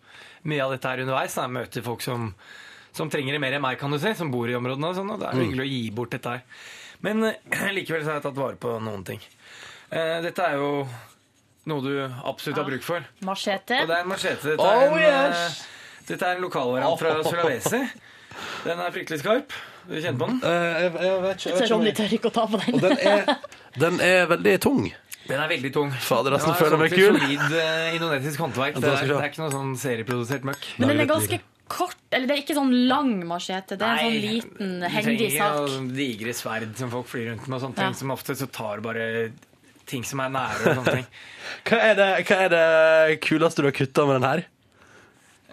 mye 0.44 0.60
av 0.62 0.70
dette 0.74 0.84
her 0.90 1.00
underveis. 1.00 1.34
Når 1.34 1.42
jeg 1.48 1.54
møter 1.56 1.82
folk 1.82 2.02
som, 2.04 2.34
som 2.92 3.08
trenger 3.10 3.32
det 3.32 3.40
mer 3.40 3.52
enn 3.56 3.62
meg, 3.64 3.78
kan 3.80 3.90
du 3.90 3.98
si. 3.98 4.12
Som 4.14 4.30
bor 4.30 4.46
i 4.46 4.52
områdene 4.54 4.90
og 4.92 4.94
sånn. 4.98 5.10
Og 5.10 5.18
det 5.20 5.28
er 5.28 5.34
Mm. 5.34 5.44
hyggelig 5.48 5.64
å 5.64 5.70
gi 5.72 5.90
bort 5.90 6.10
dette 6.10 6.28
her. 6.28 6.42
Men 7.02 7.20
likevel 7.74 8.02
så 8.04 8.12
har 8.12 8.20
jeg 8.20 8.22
tatt 8.28 8.36
vare 8.36 8.56
på 8.60 8.76
noen 8.84 9.04
ting. 9.04 9.20
Eh, 9.90 10.20
dette 10.20 10.38
er 10.44 10.56
jo 10.60 10.86
noe 11.70 11.80
du 11.84 11.92
absolutt 12.24 12.58
har 12.60 12.66
bruk 12.68 12.82
for. 12.84 13.04
Machete. 13.24 13.78
Og 13.82 13.88
det 13.88 13.96
er 13.96 14.02
en 14.04 14.08
machete. 14.10 14.50
Dette 14.54 14.64
Oh, 14.64 14.82
er 14.82 14.90
en, 14.90 14.98
yes! 15.34 15.60
uh, 15.60 16.02
dette 16.10 16.26
er 16.28 16.36
en 16.36 16.42
lokalvariant 16.44 16.98
fra 17.00 17.14
Sulawesi. 17.30 17.80
Den 18.64 18.80
er 18.82 18.90
fryktelig 18.94 19.20
skarp. 19.22 19.54
Du 19.88 19.94
kjenner 20.00 20.18
på 20.20 20.26
den? 20.30 20.38
Uh, 20.42 20.50
jeg, 20.50 20.92
jeg 21.06 21.22
vet 21.24 21.46
ikke, 21.46 21.56
om 21.64 21.72
Ronny 21.78 21.94
tør 21.96 22.14
ikke 22.18 22.30
å 22.30 22.34
ta 22.34 22.44
på 22.50 22.60
den. 22.64 22.74
Og 22.74 22.84
den 22.84 22.98
er, 22.98 23.32
den 23.80 23.98
er 24.04 24.28
veldig 24.34 24.54
tung. 24.64 24.84
Den 25.24 25.40
er 25.40 25.48
veldig 25.48 25.70
tung. 25.72 25.90
Fader, 26.04 26.34
Den 26.36 26.54
føler 26.58 26.80
meg 26.80 26.92
sånn 26.92 27.00
kul. 27.00 27.18
til 27.18 27.24
Solid 27.24 27.56
uh, 27.56 27.94
indonesisk 27.96 28.40
håndverk. 28.44 28.78
Det 28.80 28.90
er, 28.92 29.06
det 29.08 29.18
er 29.20 29.28
ikke 29.30 29.42
noe 29.44 29.52
sånn 29.54 29.74
serieprodusert 29.80 30.44
møkk. 30.50 30.66
Men 30.82 30.92
den 30.92 31.04
er 31.06 31.08
ganske 31.14 31.38
kort. 31.72 31.96
Eller 32.12 32.28
det 32.28 32.34
er 32.36 32.42
ikke 32.42 32.56
sånn 32.58 32.74
lang 32.90 33.14
machete. 33.28 33.78
Det 33.80 33.86
er 33.88 34.02
en 34.02 34.04
sånn 34.04 34.18
liten, 34.20 34.74
Du 34.82 34.88
hendig 34.92 35.30
trenger 35.30 35.38
sak. 35.40 35.72
jo 35.72 35.80
digre 35.96 36.34
sverd 36.36 36.74
som 36.76 36.92
folk 36.92 37.08
flyr 37.08 37.30
rundt 37.32 37.46
med, 37.48 37.56
og 37.56 37.62
sånne 37.64 37.78
Ja. 37.80 37.86
ting 37.88 37.96
som 38.02 38.12
ofte 38.12 38.36
så 38.36 38.50
tar 38.52 38.82
bare 38.84 39.06
ting 39.88 40.04
som 40.06 40.22
er 40.24 40.32
nære 40.34 40.58
og 40.60 40.80
sånne 40.80 40.96
ting. 40.98 41.06
Hva 41.68 41.78
er 41.90 41.96
det, 41.98 42.08
hva 42.28 42.36
er 42.44 42.52
det 42.52 43.20
kuleste 43.24 43.62
du 43.62 43.68
har 43.68 43.76
kutta 43.76 44.04
med 44.08 44.18
den 44.18 44.28
her? 44.28 44.44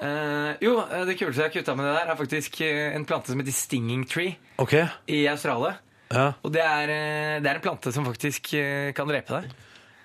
Uh, 0.01 0.57
jo, 0.63 0.77
eh, 0.81 1.03
det 1.05 1.17
kuleste 1.19 1.43
jeg 1.43 1.51
har 1.51 1.53
kutta 1.53 1.75
med 1.77 1.85
det 1.85 1.91
der, 1.93 2.09
er 2.09 2.17
faktisk 2.17 2.55
eh, 2.65 2.87
en 2.95 3.05
plante 3.05 3.29
som 3.29 3.41
heter 3.41 3.53
stinging 3.53 4.05
tree 4.09 4.33
okay. 4.57 4.87
i 5.05 5.25
Australia. 5.29 5.75
Ja. 6.11 6.31
Og 6.41 6.51
det 6.55 6.63
er, 6.63 6.93
det 7.43 7.47
er 7.47 7.59
en 7.59 7.63
plante 7.63 7.93
som 7.95 8.07
faktisk 8.07 8.49
kan 8.97 9.07
drepe 9.07 9.37
deg. 9.37 9.51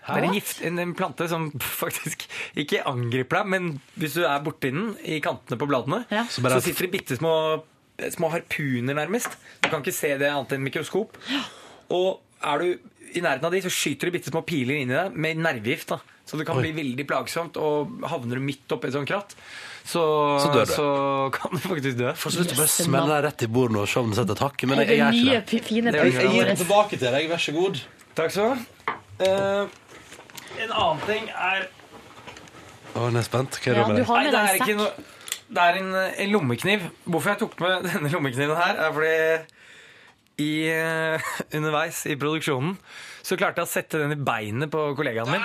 Det 0.07 0.21
er 0.21 0.27
en, 0.29 0.37
gift, 0.37 0.61
en, 0.63 0.79
en 0.79 0.93
plante 0.95 1.27
som 1.31 1.49
faktisk 1.83 2.27
ikke 2.59 2.85
angriper 2.87 3.41
deg, 3.41 3.49
men 3.55 3.73
hvis 3.99 4.19
du 4.19 4.27
er 4.27 4.45
borti 4.45 4.71
den 4.75 4.93
i 5.03 5.19
kantene 5.25 5.59
på 5.59 5.69
bladene, 5.71 6.05
Ja. 6.13 6.27
Så 6.31 6.45
så, 6.45 6.61
sitter 6.63 6.87
det 6.87 6.93
bitte 6.93 7.19
små, 7.19 7.65
små 8.15 8.31
harpuner, 8.31 8.95
nærmest. 8.95 9.35
Du 9.65 9.71
kan 9.73 9.83
ikke 9.83 9.97
se 9.97 10.15
det 10.21 10.31
annet 10.31 10.55
enn 10.55 10.67
mikroskop. 10.67 11.19
Og 11.95 12.23
er 12.45 12.63
du 12.63 12.93
i 13.17 13.23
nærheten 13.25 13.47
av 13.49 13.53
de, 13.55 13.61
så 13.65 13.71
skyter 13.73 14.09
de 14.11 14.15
bitte 14.19 14.31
små 14.33 14.43
piler 14.47 14.79
inn 14.83 14.91
i 14.93 14.97
deg 14.97 15.17
med 15.17 15.41
nervegift. 15.45 15.89
da. 15.95 15.99
Så 16.27 16.37
det 16.41 16.47
kan 16.49 16.59
Oi. 16.59 16.65
bli 16.67 16.73
veldig 16.75 17.05
plagsomt, 17.07 17.57
og 17.63 18.01
havner 18.11 18.41
du 18.41 18.43
midt 18.43 18.73
oppi 18.75 18.89
et 18.89 18.97
sånt 18.97 19.07
kratt, 19.07 19.37
så, 19.87 20.03
Så 20.43 20.49
dør 20.51 20.65
du. 20.67 20.73
så 20.75 20.87
kan 21.37 21.53
du 21.55 21.61
faktisk 21.63 21.97
dø. 22.01 22.11
Får 22.19 22.35
slutt 22.35 22.55
å 22.57 22.59
bare 22.59 22.73
smelle 22.73 23.13
deg 23.15 23.25
rett 23.29 23.45
i 23.47 23.49
bordet 23.55 23.79
og 23.85 23.87
se 23.93 24.01
om 24.03 24.11
du 24.11 24.17
setter 24.19 24.35
et 24.35 24.43
hakk, 24.43 24.65
men 24.67 24.81
jeg, 24.83 24.89
jeg 24.89 24.99
er 24.99 25.13
gjør 25.21 25.43
ikke 25.45 25.61
det. 25.61 25.67
fine 25.69 25.93
Det 25.95 26.01
Jeg, 26.03 26.15
jeg 26.17 26.33
gir 26.35 26.51
den 26.51 26.57
tilbake 26.65 26.99
til 26.99 27.15
deg, 27.15 27.29
vær 27.31 27.43
så 27.47 27.55
god. 27.55 27.79
Takk 28.19 28.35
skal 28.35 28.43
du 28.43 28.51
ha. 28.51 28.97
Eh, 29.27 29.67
en 30.67 30.73
annen 30.73 31.05
ting 31.07 31.29
er 31.31 31.69
Å, 32.97 33.07
nå 33.07 33.13
er 33.13 33.21
jeg 33.21 33.29
spent. 33.29 33.61
Hva 33.63 33.71
er 33.71 33.75
det 33.77 33.81
Ja, 33.81 33.87
med 33.87 33.97
du 33.97 34.01
deg? 34.03 34.09
har 34.11 34.23
Nei, 34.25 34.31
det 34.33 34.41
er 34.43 34.59
ikke 34.61 34.77
noe 34.81 34.93
Det 35.47 35.63
er 35.63 35.79
en, 35.79 35.91
en 36.27 36.31
lommekniv. 36.35 36.87
Hvorfor 37.07 37.31
jeg 37.33 37.39
tok 37.45 37.55
med 37.63 37.85
denne 37.93 38.11
lommekniven 38.11 38.57
her, 38.59 38.81
er 38.89 38.95
fordi 38.97 39.15
i, 40.43 40.69
eh, 40.69 41.29
underveis 41.57 42.03
i 42.11 42.17
produksjonen 42.21 42.77
så 43.27 43.39
klarte 43.39 43.63
jeg 43.63 43.67
å 43.67 43.71
sette 43.71 44.01
den 44.03 44.15
i 44.15 44.19
beinet 44.23 44.71
på 44.71 44.83
kollegaen 44.95 45.31
min. 45.33 45.43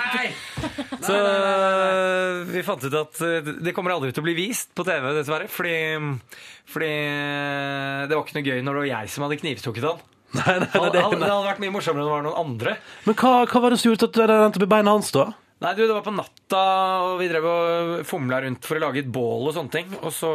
Så 1.02 1.16
nei, 1.16 2.44
vi 2.52 2.62
fant 2.62 2.84
ut 2.84 2.94
at 2.94 3.22
eh, 3.26 3.48
det 3.64 3.74
kommer 3.74 3.96
aldri 3.96 4.12
til 4.14 4.22
å 4.22 4.26
bli 4.28 4.36
vist 4.38 4.70
på 4.76 4.84
TV, 4.86 5.08
dessverre. 5.16 5.48
Fordi, 5.50 5.74
fordi 6.70 6.92
eh, 6.92 8.04
det 8.06 8.14
var 8.14 8.22
ikke 8.22 8.38
noe 8.38 8.46
gøy 8.46 8.62
når 8.62 8.78
det 8.78 8.84
var 8.84 8.90
jeg 8.92 9.14
som 9.14 9.26
hadde 9.26 9.40
knivstukket 9.42 9.88
han. 9.88 10.04
Nei, 10.32 10.44
nei, 10.62 10.68
nei, 10.68 10.86
det, 10.94 11.00
Det 11.02 11.02
hadde 11.28 11.44
vært 11.44 11.60
mye 11.60 11.74
morsommere 11.74 12.04
enn 12.04 12.08
det 12.08 12.14
var 12.14 12.22
noen 12.28 12.40
andre. 12.46 12.76
Men 13.04 13.18
hva, 13.18 13.32
hva 13.50 13.64
var 13.64 13.74
det 13.74 13.80
som 13.82 13.90
gjorde 13.90 14.08
at 14.08 14.14
du 14.14 14.22
hadde 14.22 14.38
rent 14.44 14.60
opp 14.60 14.64
i 14.64 14.70
beinet 14.76 14.94
hans, 14.94 15.10
da? 15.12 15.26
Nei, 15.62 15.72
du, 15.78 15.84
det 15.86 15.94
var 15.94 16.02
på 16.02 16.14
natta, 16.14 16.60
og 17.06 17.20
vi 17.20 17.28
drev 17.30 17.46
og 17.46 17.92
fomla 18.08 18.40
rundt 18.42 18.66
for 18.66 18.78
å 18.78 18.82
lage 18.82 19.02
et 19.04 19.10
bål 19.14 19.46
og 19.46 19.54
sånne 19.54 19.74
ting. 19.76 19.92
Og 20.00 20.10
så, 20.14 20.30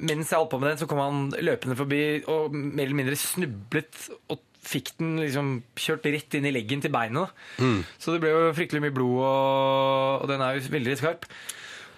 mens 0.00 0.32
jeg 0.32 0.38
holdt 0.38 0.52
på 0.54 0.60
med 0.62 0.70
den, 0.72 0.80
så 0.80 0.88
kom 0.88 1.02
han 1.02 1.26
løpende 1.36 1.76
forbi 1.76 2.02
og 2.24 2.54
mer 2.56 2.86
eller 2.86 3.00
mindre 3.02 3.18
snublet 3.20 4.08
og 4.32 4.40
fikk 4.68 4.94
den 4.98 5.14
liksom 5.20 5.52
kjørt 5.78 6.08
rett 6.12 6.36
inn 6.36 6.48
i 6.48 6.52
leggen 6.54 6.82
til 6.84 6.92
beinet. 6.92 7.32
Mm. 7.60 7.80
Så 8.00 8.14
det 8.14 8.22
ble 8.24 8.32
jo 8.32 8.56
fryktelig 8.56 8.84
mye 8.84 8.96
blod, 8.96 9.20
og, 9.20 10.24
og 10.24 10.32
den 10.32 10.44
er 10.44 10.56
jo 10.56 10.74
veldig 10.74 10.98
skarp. 11.00 11.28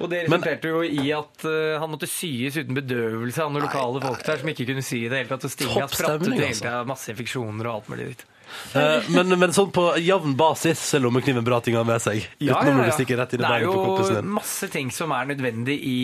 Og 0.01 0.09
det 0.09 0.23
resulterte 0.25 0.71
jo 0.71 0.81
i 0.87 1.11
at 1.13 1.45
uh, 1.45 1.77
han 1.81 1.91
måtte 1.93 2.09
syes 2.09 2.57
uten 2.57 2.77
bedøvelse 2.79 3.45
av 3.45 3.53
noen 3.53 3.67
lokale 3.67 4.01
folk 4.01 4.23
der 4.25 4.41
som 4.41 4.53
ikke 4.53 4.71
kunne 4.71 4.85
sy 4.87 5.03
i 5.03 5.11
det 5.13 5.23
hele 5.23 5.33
tatt. 5.35 5.45
Og 5.45 5.53
stinga 5.53 5.89
spratt 5.93 6.23
ut 6.25 6.31
hele 6.31 6.47
altså. 6.49 6.65
tida, 6.65 6.77
masse 6.89 7.13
infeksjoner 7.13 7.69
og 7.69 7.75
alt 7.75 7.91
mulig 7.93 8.07
dritt. 8.09 8.30
Eh, 8.75 9.09
men, 9.15 9.33
men 9.39 9.53
sånn 9.57 9.71
på 9.75 9.85
jevn 10.03 10.37
basis 10.39 10.83
er 10.97 11.03
lommekniven 11.05 11.45
bra 11.47 11.61
ting 11.65 11.77
å 11.77 11.83
ha 11.83 11.89
med 11.89 12.03
seg. 12.03 12.23
Ja, 12.39 12.61
ja, 12.63 12.73
ja. 12.73 12.91
Det, 12.97 13.17
rett 13.19 13.35
inn 13.35 13.41
i 13.41 13.45
Det 13.45 13.53
er 13.57 13.65
jo 13.67 13.99
din. 14.09 14.31
masse 14.37 14.69
ting 14.73 14.91
som 14.95 15.13
er 15.17 15.31
nødvendig 15.33 15.77
i, 15.83 15.97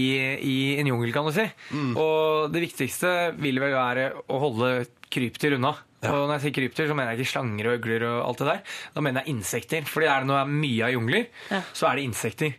i 0.42 0.56
en 0.80 0.90
jungel, 0.92 1.12
kan 1.14 1.26
du 1.28 1.32
si. 1.36 1.46
Mm. 1.72 1.92
Og 2.00 2.50
det 2.54 2.64
viktigste 2.68 3.12
vil 3.40 3.60
vel 3.62 3.74
være 3.76 4.08
å 4.28 4.40
holde 4.42 4.72
krypdyr 5.12 5.58
unna. 5.58 5.74
Og 6.06 6.26
når 6.28 6.36
jeg 6.36 6.42
sier 6.44 6.54
krypdyr, 6.60 6.86
så 6.90 6.94
mener 6.94 7.14
jeg 7.14 7.24
ikke 7.24 7.32
slanger 7.32 7.66
og 7.70 7.78
øgler 7.80 8.02
og 8.06 8.18
alt 8.28 8.42
det 8.42 8.46
der. 8.52 8.60
Da 8.94 9.02
mener 9.02 9.24
jeg 9.24 9.34
insekter. 9.34 9.86
Fordi 9.90 10.06
er 10.12 10.22
det 10.22 10.28
noe 10.30 10.44
mye 10.46 10.84
av 10.86 10.92
jungler, 10.94 11.24
Ja. 11.50 11.62
så 11.74 11.88
er 11.90 11.96
det 11.98 12.04
insekter. 12.06 12.52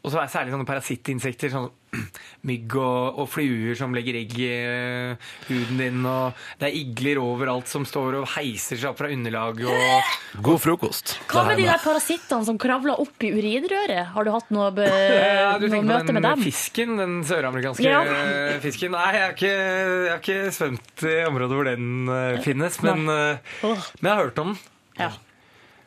Og 0.00 0.08
så 0.08 0.16
er 0.16 0.24
det 0.24 0.32
særlig 0.32 0.52
sånne 0.54 0.64
parasittinsekter, 0.64 1.50
sånn 1.52 1.66
mygg 2.48 2.72
og, 2.80 3.18
og 3.20 3.26
fluer 3.28 3.74
som 3.76 3.92
legger 3.92 4.16
egg 4.20 4.32
i 4.40 4.46
eh, 4.48 5.28
huden 5.48 5.80
din, 5.82 5.98
og 6.08 6.38
det 6.60 6.70
er 6.70 6.76
igler 6.78 7.20
overalt 7.20 7.68
som 7.68 7.84
står 7.88 8.16
og 8.22 8.28
heiser 8.36 8.78
seg 8.80 8.92
opp 8.92 9.00
fra 9.02 9.10
underlag 9.12 9.60
og 9.66 10.12
God 10.46 10.62
frokost. 10.62 11.16
Hva 11.28 11.44
med 11.50 11.60
de 11.60 11.66
der 11.68 11.82
parasittene 11.82 12.48
som 12.48 12.56
kravler 12.62 13.02
opp 13.02 13.26
i 13.26 13.32
urinrøret? 13.34 14.12
Har 14.14 14.24
du 14.24 14.32
hatt 14.32 14.52
noe, 14.54 14.70
be 14.76 14.88
Ja, 15.40 15.56
du 15.60 15.66
noe 15.66 15.80
tenker 15.80 15.90
møte 15.92 16.08
på 16.08 16.16
med 16.16 16.22
den 16.24 16.28
dem? 16.30 16.44
fisken, 16.48 16.96
den 17.00 17.16
søramerikanske 17.28 17.84
Ja. 17.90 18.04
fisken. 18.66 18.96
Nei, 18.96 19.08
jeg 19.18 19.26
har 19.26 19.34
ikke, 19.36 19.54
jeg 19.56 20.12
har 20.14 20.22
ikke 20.24 20.54
svømt 20.56 21.08
i 21.10 21.16
området 21.28 21.58
hvor 21.58 21.68
den 21.74 21.90
eh, 22.14 22.38
finnes, 22.46 22.80
men, 22.86 23.04
eh, 23.10 23.66
men 23.66 24.08
jeg 24.08 24.14
har 24.14 24.22
hørt 24.24 24.40
om 24.46 24.54
den. 24.54 24.62
Ja. 25.00 25.10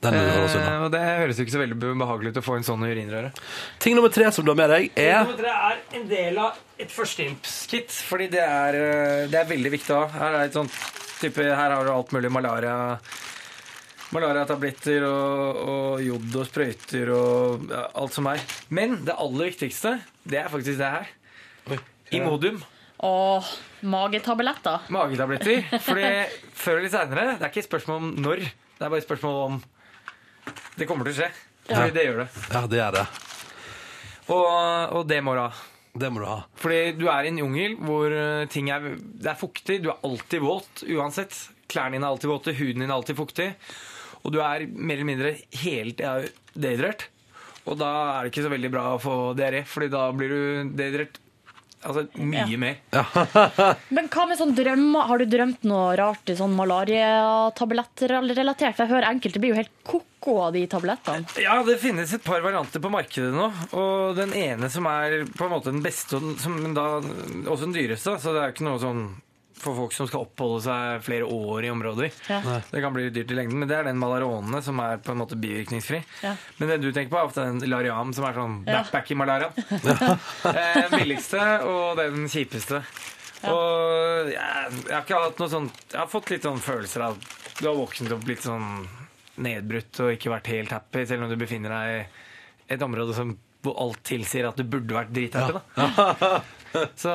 Den 0.04 0.18
må 0.18 0.24
du 0.24 0.32
holde 0.34 0.48
oss 0.50 0.56
unna. 0.58 0.72
Eh, 0.74 0.86
og 0.86 0.92
det 0.94 1.02
høres 1.04 1.40
jo 1.40 1.46
ikke 1.46 1.56
så 1.56 1.62
veldig 1.62 1.78
behagelig 2.04 2.34
ut 2.34 2.40
å 2.42 2.46
få 2.46 2.58
en 2.60 2.68
sånn 2.68 2.86
i 2.86 2.92
urinrøret. 2.92 3.44
Ting 3.84 3.98
nummer 3.98 4.14
tre 4.14 4.30
som 4.36 4.46
du 4.46 4.52
har 4.52 4.60
med 4.60 4.74
deg, 4.74 4.90
er 5.00 5.20
Nummer 5.24 5.40
tre 5.40 5.54
er 5.70 5.84
en 6.00 6.08
del 6.10 6.40
av 6.44 6.60
et 6.84 6.92
førstehjelpskit, 6.92 7.94
fordi 8.10 8.30
det 8.34 8.44
er, 8.44 8.80
eh, 8.80 9.28
det 9.32 9.40
er 9.40 9.52
veldig 9.52 9.74
viktig 9.78 9.96
å 9.96 10.02
ha. 10.04 10.10
Her, 10.18 10.40
er 10.40 10.50
et 10.50 10.58
sånt 10.58 10.76
type, 11.22 11.46
her 11.48 11.78
har 11.78 11.88
du 11.88 11.94
alt 11.94 12.12
mulig 12.16 12.32
malaria. 12.34 12.78
Malariatabletter 14.14 15.08
og, 15.08 15.62
og 15.64 16.04
jod 16.06 16.36
og 16.38 16.46
sprøyter 16.46 17.10
og 17.16 17.64
ja, 17.72 17.88
alt 17.98 18.14
som 18.14 18.28
er. 18.30 18.44
Men 18.70 19.00
det 19.08 19.16
aller 19.18 19.50
viktigste, 19.50 19.96
det 20.30 20.44
er 20.44 20.52
faktisk 20.54 20.78
det 20.84 20.92
her. 21.00 21.10
Imodium. 22.14 22.60
Og 23.04 23.48
magetabletter. 23.82 24.86
Magetabletter. 24.94 25.66
For 25.82 25.98
før 26.62 26.78
eller 26.78 26.92
seinere, 26.94 27.26
det 27.40 27.48
er 27.48 27.50
ikke 27.50 27.64
et 27.64 27.72
spørsmål 27.72 28.04
om 28.04 28.12
når, 28.22 28.44
det 28.46 28.86
er 28.86 28.92
bare 28.92 29.02
et 29.02 29.08
spørsmål 29.08 29.40
om 29.48 29.58
det 30.78 30.88
kommer 30.90 31.08
til 31.08 31.16
å 31.16 31.20
skje. 31.22 31.30
Fordi 31.68 31.94
det 31.96 32.08
gjør 32.08 32.24
det. 32.24 32.28
Ja, 32.52 32.64
det 32.70 32.82
er 32.84 32.98
det. 32.98 33.06
Og, 34.34 34.48
og 35.00 35.06
det 35.08 35.20
må 35.24 35.36
du 35.38 35.44
ha. 35.44 35.52
Det 35.94 36.10
må 36.10 36.24
du 36.24 36.28
ha. 36.28 36.40
Fordi 36.58 36.82
du 36.98 37.06
er 37.12 37.26
i 37.26 37.32
en 37.32 37.42
jungel 37.44 37.76
hvor 37.86 38.14
eh, 38.18 38.46
ting 38.52 38.72
er 38.74 38.96
Det 38.98 39.30
er 39.30 39.38
fuktig, 39.38 39.82
du 39.84 39.92
er 39.94 40.06
alltid 40.08 40.42
våt 40.42 40.86
uansett. 40.90 41.38
Klærne 41.70 41.98
dine 41.98 42.08
er 42.08 42.16
alltid 42.16 42.32
våte, 42.32 42.56
huden 42.58 42.84
din 42.84 42.90
er 42.90 42.96
alltid 42.96 43.20
fuktig. 43.20 43.50
Og 44.24 44.34
du 44.34 44.40
er 44.42 44.66
mer 44.72 44.98
eller 44.98 45.10
mindre 45.10 45.34
helt 45.64 46.02
ja, 46.02 46.16
dehydrert. 46.56 47.08
Og 47.70 47.78
da 47.80 47.92
er 48.18 48.26
det 48.26 48.34
ikke 48.34 48.46
så 48.48 48.52
veldig 48.52 48.72
bra 48.74 48.88
å 48.94 49.02
få 49.02 49.18
diaré, 49.38 49.64
Fordi 49.68 49.92
da 49.94 50.08
blir 50.16 50.34
du 50.34 50.74
dehydrert 50.76 51.20
altså, 51.86 52.08
mye 52.18 52.48
Ja. 52.50 52.58
mer. 52.58 52.76
Men 53.96 54.08
hva 54.14 54.26
med 54.30 54.38
sånn 54.40 54.56
drømmer? 54.58 55.08
Har 55.10 55.18
du 55.22 55.26
drømt 55.30 55.64
noe 55.70 55.96
rart 56.00 56.30
i 56.30 56.36
sånn 56.40 56.56
malariatablettrelatert? 56.58 58.78
Jeg 58.84 58.90
hører 58.92 59.10
enkelte 59.12 59.40
blir 59.44 59.52
jo 59.54 59.60
helt 59.60 59.74
ko-ko 59.88 60.34
av 60.48 60.52
de 60.56 60.64
tablettene. 60.72 61.26
Ja, 61.42 61.56
det 61.68 61.78
finnes 61.82 62.14
et 62.16 62.24
par 62.26 62.42
varianter 62.46 62.80
på 62.84 62.92
markedet 62.94 63.34
nå. 63.36 63.48
Og 63.78 64.16
den 64.20 64.32
ene 64.38 64.68
som 64.74 64.84
er 64.90 65.10
på 65.30 65.44
en 65.48 65.54
måte 65.56 65.70
den 65.72 65.84
beste, 65.84 66.12
og 66.18 66.22
den- 66.28 66.40
som 66.40 66.54
men 66.64 66.74
da 66.74 66.86
også 67.02 67.64
den 67.68 67.74
dyreste. 67.76 68.10
Så 68.20 68.28
det 68.34 68.42
er 68.44 68.52
ikke 68.54 68.68
noe 68.70 68.80
sånn 68.80 69.04
for 69.64 69.78
folk 69.78 69.94
som 69.96 70.08
skal 70.10 70.26
oppholde 70.28 70.60
seg 70.66 71.04
flere 71.06 71.26
år 71.32 71.66
i 71.68 71.72
områder. 71.74 72.12
Ja. 72.30 72.40
Det 72.70 72.82
kan 72.84 72.94
bli 72.96 73.08
dyrt 73.16 73.32
i 73.32 73.38
lengden, 73.38 73.60
men 73.64 73.70
det 73.72 73.78
er 73.80 73.88
den 73.90 74.00
malaronene 74.02 74.60
som 74.66 74.80
er 74.84 75.00
på 75.04 75.14
en 75.16 75.22
måte 75.24 75.38
bivirkningsfri. 75.40 76.02
Ja. 76.24 76.36
Men 76.60 76.70
det 76.74 76.78
du 76.84 76.90
tenker 76.92 77.14
på, 77.16 77.20
er 77.22 77.30
ofte 77.32 77.48
den 77.48 77.64
Lariam 77.72 78.12
som 78.16 78.28
er 78.30 78.38
sånn 78.38 78.60
Ja. 78.68 78.82
backpack 78.82 79.12
i 79.16 79.18
malariaen. 79.20 79.54
den 80.60 80.94
billigste 80.98 81.42
og 81.68 81.98
den 82.02 82.28
kjipeste. 82.32 82.84
Og 83.44 84.30
jeg, 84.32 84.38
jeg 84.38 84.94
har 84.94 85.02
ikke 85.04 85.18
hatt 85.20 85.42
noe 85.42 85.52
sånt 85.52 85.82
Jeg 85.92 85.98
har 86.00 86.08
fått 86.08 86.30
litt 86.32 86.46
sånn 86.48 86.62
følelser 86.64 87.02
av 87.10 87.18
Du 87.58 87.66
har 87.68 87.76
våknet 87.76 88.14
opp 88.16 88.24
litt 88.30 88.40
sånn 88.46 88.86
nedbrutt 89.44 90.00
og 90.00 90.14
ikke 90.14 90.32
vært 90.32 90.48
helt 90.54 90.72
happy, 90.72 91.04
selv 91.10 91.26
om 91.26 91.32
du 91.34 91.36
befinner 91.42 91.74
deg 91.74 91.96
i 91.98 92.76
et 92.78 92.86
område 92.86 93.12
som, 93.18 93.34
hvor 93.66 93.76
alt 93.84 94.00
tilsier 94.08 94.46
at 94.48 94.56
du 94.56 94.64
burde 94.64 94.94
vært 94.96 95.12
drithappy. 95.12 95.60
Da. 95.76 96.40
Så 97.04 97.12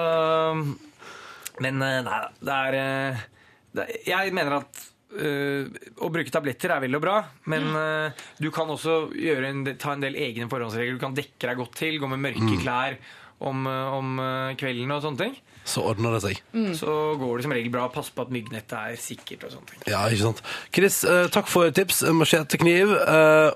Men 1.64 1.82
eh, 1.82 1.98
nei. 2.06 2.20
Det 2.40 2.54
er, 2.54 2.78
eh, 2.78 3.26
det 3.74 3.84
er 3.86 4.08
Jeg 4.12 4.34
mener 4.36 4.58
at 4.60 4.82
eh, 5.18 5.68
å 6.04 6.10
bruke 6.14 6.32
tabletter 6.34 6.74
er 6.76 6.82
vel 6.84 6.98
og 6.98 7.02
bra, 7.04 7.16
men 7.50 7.68
eh, 7.80 8.24
du 8.42 8.50
kan 8.54 8.70
også 8.70 8.98
gjøre 9.16 9.50
en, 9.52 9.64
ta 9.80 9.94
en 9.96 10.04
del 10.04 10.18
egne 10.20 10.48
forhåndsregler. 10.52 10.98
Du 10.98 11.02
kan 11.06 11.16
dekke 11.16 11.50
deg 11.50 11.60
godt 11.62 11.78
til, 11.80 11.98
gå 12.02 12.10
med 12.14 12.22
mørke 12.28 12.44
Mm. 12.48 12.60
klær 12.62 12.98
om, 13.40 13.66
om 13.66 14.16
kvelden 14.58 14.90
og 14.96 15.02
sånne 15.04 15.24
ting. 15.26 15.36
Så 15.68 15.84
ordner 15.84 16.16
det 16.16 16.22
seg. 16.24 16.42
Så 16.78 16.96
går 17.20 17.38
det 17.38 17.46
som 17.48 17.56
regel 17.56 17.72
bra. 17.74 17.88
Pass 17.92 18.08
på 18.14 18.24
at 18.24 18.32
myggnettet 18.32 18.76
er 18.78 18.96
sikkert 19.00 19.44
og 19.44 19.54
sånne 19.54 19.72
ting. 19.74 19.84
Ja, 19.92 20.06
ikke 20.08 20.24
sant. 20.30 20.42
Chris, 20.74 21.02
eh, 21.04 21.26
takk 21.32 21.50
for 21.50 21.68
tips. 21.74 22.00
Machetekniv 22.16 22.78
kniv 22.78 22.94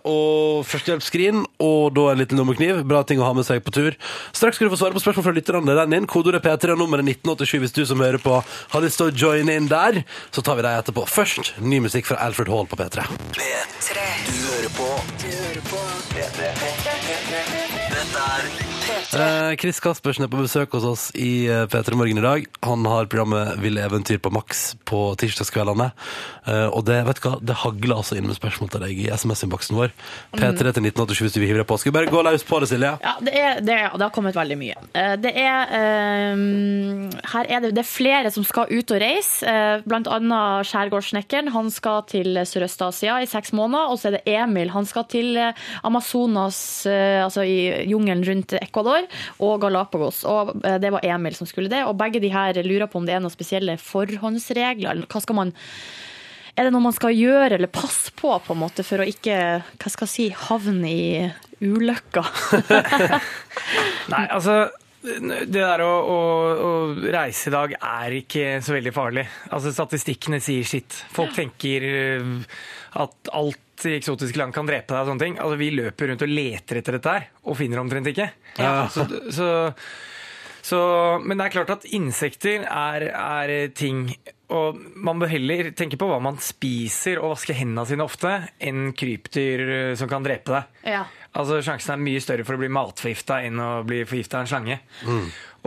og 0.08 0.64
førstehjelpsskrin, 0.68 1.44
og 1.62 1.94
da 1.96 2.08
en 2.12 2.20
liten 2.22 2.40
lommekniv. 2.40 2.82
Bra 2.88 3.02
ting 3.06 3.20
å 3.22 3.26
ha 3.28 3.32
med 3.36 3.46
seg 3.48 3.62
på 3.64 3.74
tur. 3.74 3.96
Straks 4.32 4.58
skal 4.58 4.68
du 4.68 4.74
få 4.74 4.80
svare 4.80 4.96
på 4.96 5.02
spørsmål 5.02 5.26
fra 5.28 5.36
lytterne. 5.36 5.76
Den 5.82 5.96
din. 5.96 6.08
Kodeordet 6.10 6.42
P3 6.44 6.74
og 6.74 6.82
nummeret 6.82 7.06
1987 7.06 7.58
hvis 7.62 7.76
du 7.76 7.84
som 7.88 8.02
hører 8.02 8.22
på 8.22 8.40
har 8.42 8.84
lyst 8.84 9.00
til 9.00 9.10
å 9.10 9.14
joine 9.14 9.56
inn 9.56 9.70
der. 9.70 10.02
Så 10.30 10.44
tar 10.44 10.58
vi 10.58 10.66
deg 10.66 10.78
etterpå. 10.82 11.06
Først 11.08 11.54
ny 11.60 11.82
musikk 11.84 12.08
fra 12.10 12.20
Alfred 12.26 12.50
Hall 12.52 12.68
på 12.70 12.78
P3. 12.80 13.06
P3. 13.36 14.08
Du 14.28 14.36
hører 14.50 14.76
på. 14.78 14.90
Du 15.22 15.30
hører 15.30 15.64
på. 15.70 15.86
P3. 16.12 16.50
Er 16.52 16.60
P3. 16.62 17.01
Eh, 19.12 19.56
Chris 19.60 19.80
Kaspersen 19.82 20.24
er 20.24 20.30
på 20.32 20.38
besøk 20.40 20.72
hos 20.76 20.84
oss 20.86 21.02
i 21.18 21.44
eh, 21.50 21.64
P3 21.70 21.96
Morgen 21.98 22.20
i 22.20 22.24
dag. 22.24 22.44
Han 22.64 22.86
har 22.88 23.08
programmet 23.10 23.58
Ville 23.60 23.82
eventyr 23.84 24.20
på 24.22 24.30
Max 24.32 24.72
på 24.88 25.00
tirsdagskveldene. 25.20 25.90
Eh, 26.48 26.68
og 26.72 26.84
det 26.88 27.00
vet 27.06 27.18
du 27.20 27.26
hva, 27.26 27.34
det 27.42 27.56
hagler 27.60 27.98
altså 27.98 28.16
inn 28.16 28.28
med 28.30 28.38
spørsmål 28.38 28.70
til 28.72 28.84
deg 28.86 29.02
i 29.04 29.08
SMS-innboksen 29.12 29.76
vår. 29.78 29.92
P3 30.36 30.54
til 30.56 30.86
1987 30.86 31.22
hvis 31.26 31.36
du 31.36 31.40
vil 31.42 31.50
hive 31.50 31.60
deg 31.62 31.68
på. 31.68 31.78
Skal 31.82 31.92
vi 31.92 31.96
bare 31.98 32.12
gå 32.14 32.22
løs 32.24 32.46
på 32.48 32.60
det, 32.62 32.70
Silje? 32.72 32.92
Ja, 33.04 33.14
det, 33.20 33.34
er, 33.36 33.60
det, 33.60 33.76
er, 33.76 33.96
det 33.98 34.06
har 34.06 34.14
kommet 34.16 34.38
veldig 34.38 34.58
mye. 34.62 34.78
Eh, 34.96 35.12
Det 35.22 35.34
er, 35.42 35.74
eh, 35.76 36.46
her 37.34 37.52
er 37.52 37.66
det, 37.66 37.74
det 37.76 37.84
er 37.84 37.90
flere 37.90 38.32
som 38.34 38.46
skal 38.48 38.70
ut 38.72 38.94
og 38.96 39.02
reise, 39.02 39.42
eh, 39.48 39.84
blant 39.84 40.08
annet 40.10 40.70
skjærgårdssnekkeren. 40.70 41.52
Han 41.54 41.68
skal 41.74 42.00
til 42.10 42.40
Sørøst-Asia 42.48 43.18
i 43.22 43.28
seks 43.30 43.52
måneder, 43.56 43.92
og 43.92 44.00
så 44.00 44.10
er 44.12 44.18
det 44.18 44.24
Emil. 44.38 44.72
Han 44.72 44.88
skal 44.88 45.04
til 45.12 45.36
eh, 45.36 45.52
Amazonas, 45.84 46.62
eh, 46.88 47.20
altså 47.26 47.44
i 47.44 47.58
jungelen 47.92 48.24
rundt 48.26 48.56
Ecuador, 48.62 49.01
og 49.42 49.58
Galapagos. 49.62 50.22
Og 50.28 50.54
eh, 50.62 50.78
det 50.82 50.92
var 50.94 51.06
Emil 51.06 51.36
som 51.38 51.48
skulle 51.48 51.72
det, 51.72 51.84
og 51.88 51.98
begge 52.00 52.22
de 52.22 52.32
her 52.32 52.62
lurer 52.66 52.90
på 52.90 53.00
om 53.00 53.08
det 53.08 53.16
er 53.16 53.24
noen 53.24 53.34
spesielle 53.34 53.78
forhåndsregler. 53.80 55.06
Hva 55.10 55.24
skal 55.24 55.38
man 55.38 55.54
er 56.52 56.66
det 56.66 56.72
noe 56.74 56.84
man 56.84 56.92
skal 56.92 57.14
gjøre 57.16 57.56
eller 57.56 57.70
passe 57.72 58.12
på, 58.12 58.28
på 58.44 58.52
en 58.52 58.60
måte, 58.60 58.84
for 58.84 59.00
å 59.00 59.08
ikke 59.08 59.36
hva 59.64 59.92
skal 59.92 60.04
jeg 60.04 60.12
si, 60.12 60.26
havne 60.50 60.90
i 60.90 61.06
ulykka? 61.64 62.24
Nei, 64.12 64.26
altså 64.26 64.66
det 65.02 65.50
der 65.50 65.82
å, 65.82 65.90
å, 66.06 66.18
å 66.62 66.72
reise 67.10 67.50
i 67.50 67.54
dag 67.54 67.72
er 67.74 68.18
ikke 68.20 68.46
så 68.62 68.76
veldig 68.76 68.92
farlig. 68.94 69.24
Altså 69.50 69.72
Statistikkene 69.74 70.38
sier 70.44 70.68
sitt. 70.68 70.94
Folk 71.14 71.34
tenker 71.34 71.88
øh, 71.88 72.36
at 73.02 73.32
alt 73.34 73.71
i 73.88 73.96
eksotiske 73.98 74.40
land 74.40 74.54
kan 74.54 74.68
drepe 74.68 74.92
deg. 74.92 75.02
og 75.02 75.10
sånne 75.12 75.24
ting. 75.24 75.38
Altså 75.42 75.58
Vi 75.60 75.70
løper 75.74 76.12
rundt 76.12 76.24
og 76.26 76.32
leter 76.32 76.80
etter 76.80 76.98
dette 76.98 77.16
her, 77.16 77.28
og 77.44 77.58
finner 77.58 77.80
det 77.80 77.84
omtrent 77.86 78.12
ikke. 78.12 78.30
Ja. 78.58 78.74
Så, 78.94 79.06
så, 79.32 79.48
så, 80.62 80.78
men 81.24 81.40
det 81.40 81.48
er 81.48 81.54
klart 81.56 81.72
at 81.74 81.88
insekter 81.90 82.66
er, 82.68 83.08
er 83.10 83.72
ting 83.74 84.12
og 84.52 84.76
man 85.00 85.20
bør 85.20 85.30
heller 85.32 85.70
tenke 85.76 85.96
på 86.00 86.06
hva 86.10 86.18
man 86.22 86.36
spiser 86.42 87.20
og 87.22 87.32
vaske 87.34 87.56
hendene 87.56 87.86
sine 87.88 88.04
ofte, 88.04 88.34
enn 88.60 88.92
krypdyr 88.96 89.62
øh, 89.64 89.94
som 89.98 90.10
kan 90.10 90.24
drepe 90.26 90.52
deg. 90.52 90.82
Ja. 90.94 91.06
Altså 91.38 91.62
Sjansen 91.64 91.94
er 91.94 92.02
mye 92.02 92.20
større 92.20 92.44
for 92.44 92.58
å 92.58 92.60
bli 92.60 92.68
matforgifta 92.72 93.40
enn 93.46 93.60
å 93.62 93.70
bli 93.88 94.02
forgifta 94.08 94.38
av 94.38 94.44
en 94.44 94.50
slange. 94.50 94.76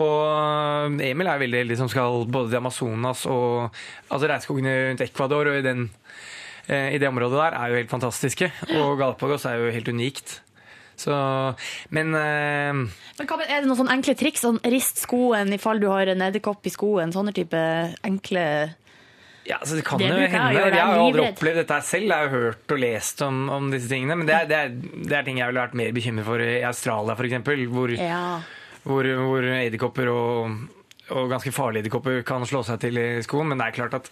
Og 0.03 0.99
Emil 1.01 1.29
er 1.31 1.41
veldig 1.41 1.61
heldig 1.63 1.77
som 1.79 1.89
skal 1.89 2.25
både 2.29 2.51
til 2.51 2.59
Amazonas 2.59 3.23
og 3.31 3.71
altså 4.11 4.29
regnskogene 4.29 4.75
rundt 4.91 5.05
Ecuador 5.07 5.49
og 5.49 5.57
i, 5.57 5.63
den, 5.65 5.87
eh, 5.87 6.04
i 6.69 6.97
det 7.01 7.07
området 7.11 7.37
der 7.37 7.57
er 7.59 7.69
jo 7.73 7.79
helt 7.81 7.91
fantastiske. 7.91 8.51
Og 8.79 8.95
Galapagos 9.01 9.45
er 9.49 9.59
jo 9.61 9.71
helt 9.75 9.91
unikt. 9.93 10.39
Så, 10.95 11.11
men 11.91 12.13
uh, 12.15 12.85
Men 13.19 13.27
hva, 13.27 13.37
er 13.43 13.59
det 13.61 13.67
noen 13.67 13.77
sånne 13.81 13.97
enkle 13.97 14.13
triks? 14.15 14.45
Sånn, 14.45 14.61
rist 14.71 15.01
skoen 15.03 15.51
i 15.51 15.59
fall 15.59 15.81
du 15.83 15.89
har 15.91 16.07
en 16.07 16.23
edderkopp 16.29 16.65
i 16.69 16.71
skoen. 16.71 17.11
Sånne 17.11 17.33
type 17.35 17.59
enkle 18.07 18.45
ja, 19.45 19.59
så 19.61 19.75
det 19.77 19.83
kan 19.85 19.99
Det 20.01 20.07
jo 20.07 20.13
hende. 20.15 20.23
jeg 20.25 20.31
hende. 20.33 20.53
Jeg 20.73 20.81
har 20.81 20.97
aldri 21.03 21.21
opplevd 21.27 21.59
dette 21.61 21.75
selv. 21.85 22.07
Jeg 22.09 22.15
har 22.17 22.23
jo 22.25 22.39
hørt 22.47 22.71
og 22.73 22.79
lest 22.81 23.19
om, 23.21 23.43
om 23.53 23.67
disse 23.69 23.91
tingene. 23.91 24.15
Men 24.17 24.25
det 24.25 24.33
er, 24.39 24.47
det, 24.49 24.57
er, 24.57 25.03
det 25.11 25.17
er 25.19 25.27
ting 25.27 25.37
jeg 25.37 25.51
ville 25.51 25.61
vært 25.67 25.75
mer 25.77 25.91
bekymret 25.93 26.25
for 26.25 26.41
i 26.41 26.55
Australia, 26.65 27.13
f.eks. 27.13 27.67
Hvor, 27.75 27.93
Ja. 27.99 28.23
hvor, 28.87 29.11
hvor 29.27 29.45
edderkopper 29.51 30.09
og, 30.15 30.55
og 31.13 31.29
ganske 31.35 31.53
farlige 31.53 31.85
edderkopper 31.85 32.23
kan 32.25 32.47
slå 32.49 32.63
seg 32.65 32.81
til 32.87 32.97
i 32.97 33.05
skoen. 33.27 33.51
Men 33.51 33.61
det 33.61 33.67
er 33.67 33.77
klart 33.77 33.99
at 33.99 34.09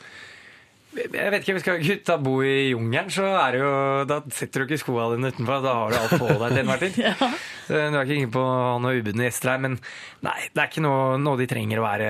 jeg 0.94 1.32
vet 1.34 1.42
ikke, 1.42 1.60
Skal 1.64 1.82
gutta 1.84 2.18
bo 2.22 2.36
i 2.46 2.72
jungelen, 2.72 3.10
så 3.14 3.26
er 3.40 3.56
det 3.56 3.62
jo, 3.62 3.72
da 4.10 4.20
setter 4.34 4.64
du 4.64 4.68
ikke 4.68 4.82
skoa 4.82 5.10
dine 5.14 5.32
utenfor. 5.34 5.64
Da 5.64 5.74
har 5.80 5.94
du 5.94 5.98
alt 6.00 6.16
på 6.22 6.30
deg 6.30 6.54
til 6.54 6.62
enhver 6.64 6.82
tid. 6.84 7.00
ja. 7.08 7.30
Du 7.68 7.76
er 7.78 8.00
ikke 8.04 8.18
inne 8.20 8.34
på 8.34 8.44
å 8.44 8.54
ha 8.54 8.72
noen 8.84 9.00
ubudne 9.02 9.28
gjester 9.28 9.54
her, 9.54 9.62
men 9.64 9.78
nei, 10.26 10.38
det 10.52 10.64
er 10.64 10.72
ikke 10.72 10.84
noe, 10.86 11.20
noe 11.22 11.40
de 11.40 11.48
trenger 11.50 11.80
å 11.80 11.86
være 11.86 12.10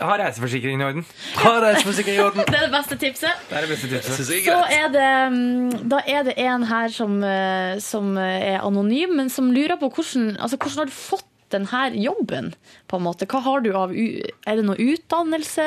Ha 0.00 0.14
reiseforsikringen 0.20 0.80
i 0.80 0.88
orden. 0.88 1.06
Ha 1.44 1.52
reiseforsikring 1.64 2.18
i 2.18 2.24
orden! 2.24 2.46
Det 2.48 2.58
er 2.58 2.66
det 2.66 2.72
beste 2.74 2.98
tipset. 3.00 3.44
Det 3.50 3.58
er 3.58 3.66
det 3.66 3.72
beste 3.74 3.90
tipset. 3.92 4.32
Jeg 4.32 4.48
er 4.48 4.50
Så 4.50 4.78
er 4.78 4.88
det, 4.94 5.10
mm, 5.34 5.90
da 5.92 6.00
er 6.08 6.26
det 6.28 6.38
en 6.44 6.66
her 6.70 6.90
som, 6.94 7.20
eh, 7.28 7.76
som 7.84 8.16
er 8.20 8.58
anonym, 8.64 9.16
men 9.20 9.30
som 9.32 9.52
lurer 9.54 9.78
på 9.80 9.92
hvordan, 9.92 10.34
altså 10.38 10.58
hvordan 10.58 10.84
har 10.84 10.90
du 10.90 10.96
fått 10.96 11.30
denne 11.54 11.84
jobben? 12.00 12.54
på 12.90 12.98
en 12.98 13.04
måte? 13.06 13.26
Hva 13.30 13.40
har 13.44 13.62
du 13.64 13.72
av, 13.76 13.92
Er 13.94 14.56
det 14.58 14.64
noe 14.66 14.76
utdannelse? 14.80 15.66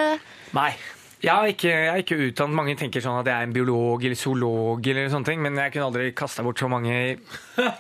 Nei. 0.58 0.72
Jeg 1.24 1.34
er, 1.34 1.52
ikke, 1.54 1.70
jeg 1.72 1.90
er 1.90 2.02
ikke 2.04 2.18
utdannet. 2.28 2.58
Mange 2.60 2.76
tenker 2.78 3.02
sånn 3.02 3.18
at 3.20 3.30
jeg 3.30 3.34
er 3.34 3.48
en 3.48 3.54
biolog 3.56 4.04
eller 4.06 4.20
zoolog, 4.20 4.86
eller 4.92 5.08
sånne 5.10 5.30
ting, 5.32 5.40
men 5.42 5.58
jeg 5.58 5.74
kunne 5.74 5.88
aldri 5.90 6.12
kasta 6.18 6.46
bort 6.46 6.62
så 6.62 6.70
mange 6.70 6.94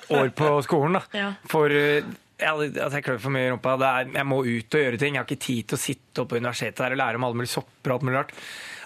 år 0.09 0.31
på 0.37 0.53
skolen. 0.65 0.97
da. 0.97 1.03
Ja. 1.21 1.27
For 1.51 1.73
eh, 1.73 2.07
jeg, 2.41 2.71
jeg 2.73 3.03
klør 3.05 3.21
for 3.21 3.33
mye 3.33 3.47
i 3.47 3.51
rumpa. 3.53 3.75
Det 3.81 3.91
er, 3.91 4.09
jeg 4.19 4.29
må 4.29 4.41
ut 4.45 4.77
og 4.79 4.83
gjøre 4.83 5.01
ting. 5.01 5.17
Jeg 5.17 5.21
har 5.21 5.29
ikke 5.29 5.45
tid 5.45 5.69
til 5.69 5.77
å 5.77 5.81
sitte 5.81 6.23
oppe 6.23 6.35
på 6.35 6.41
universitetet 6.41 6.81
der 6.81 6.95
og 6.97 7.01
lære 7.03 7.21
om 7.21 7.27
alle 7.27 7.39
mulige 7.41 7.53
sopper 7.53 7.93
og 7.93 7.99
alt 7.99 8.07
mulig 8.09 8.19
rart. 8.19 8.33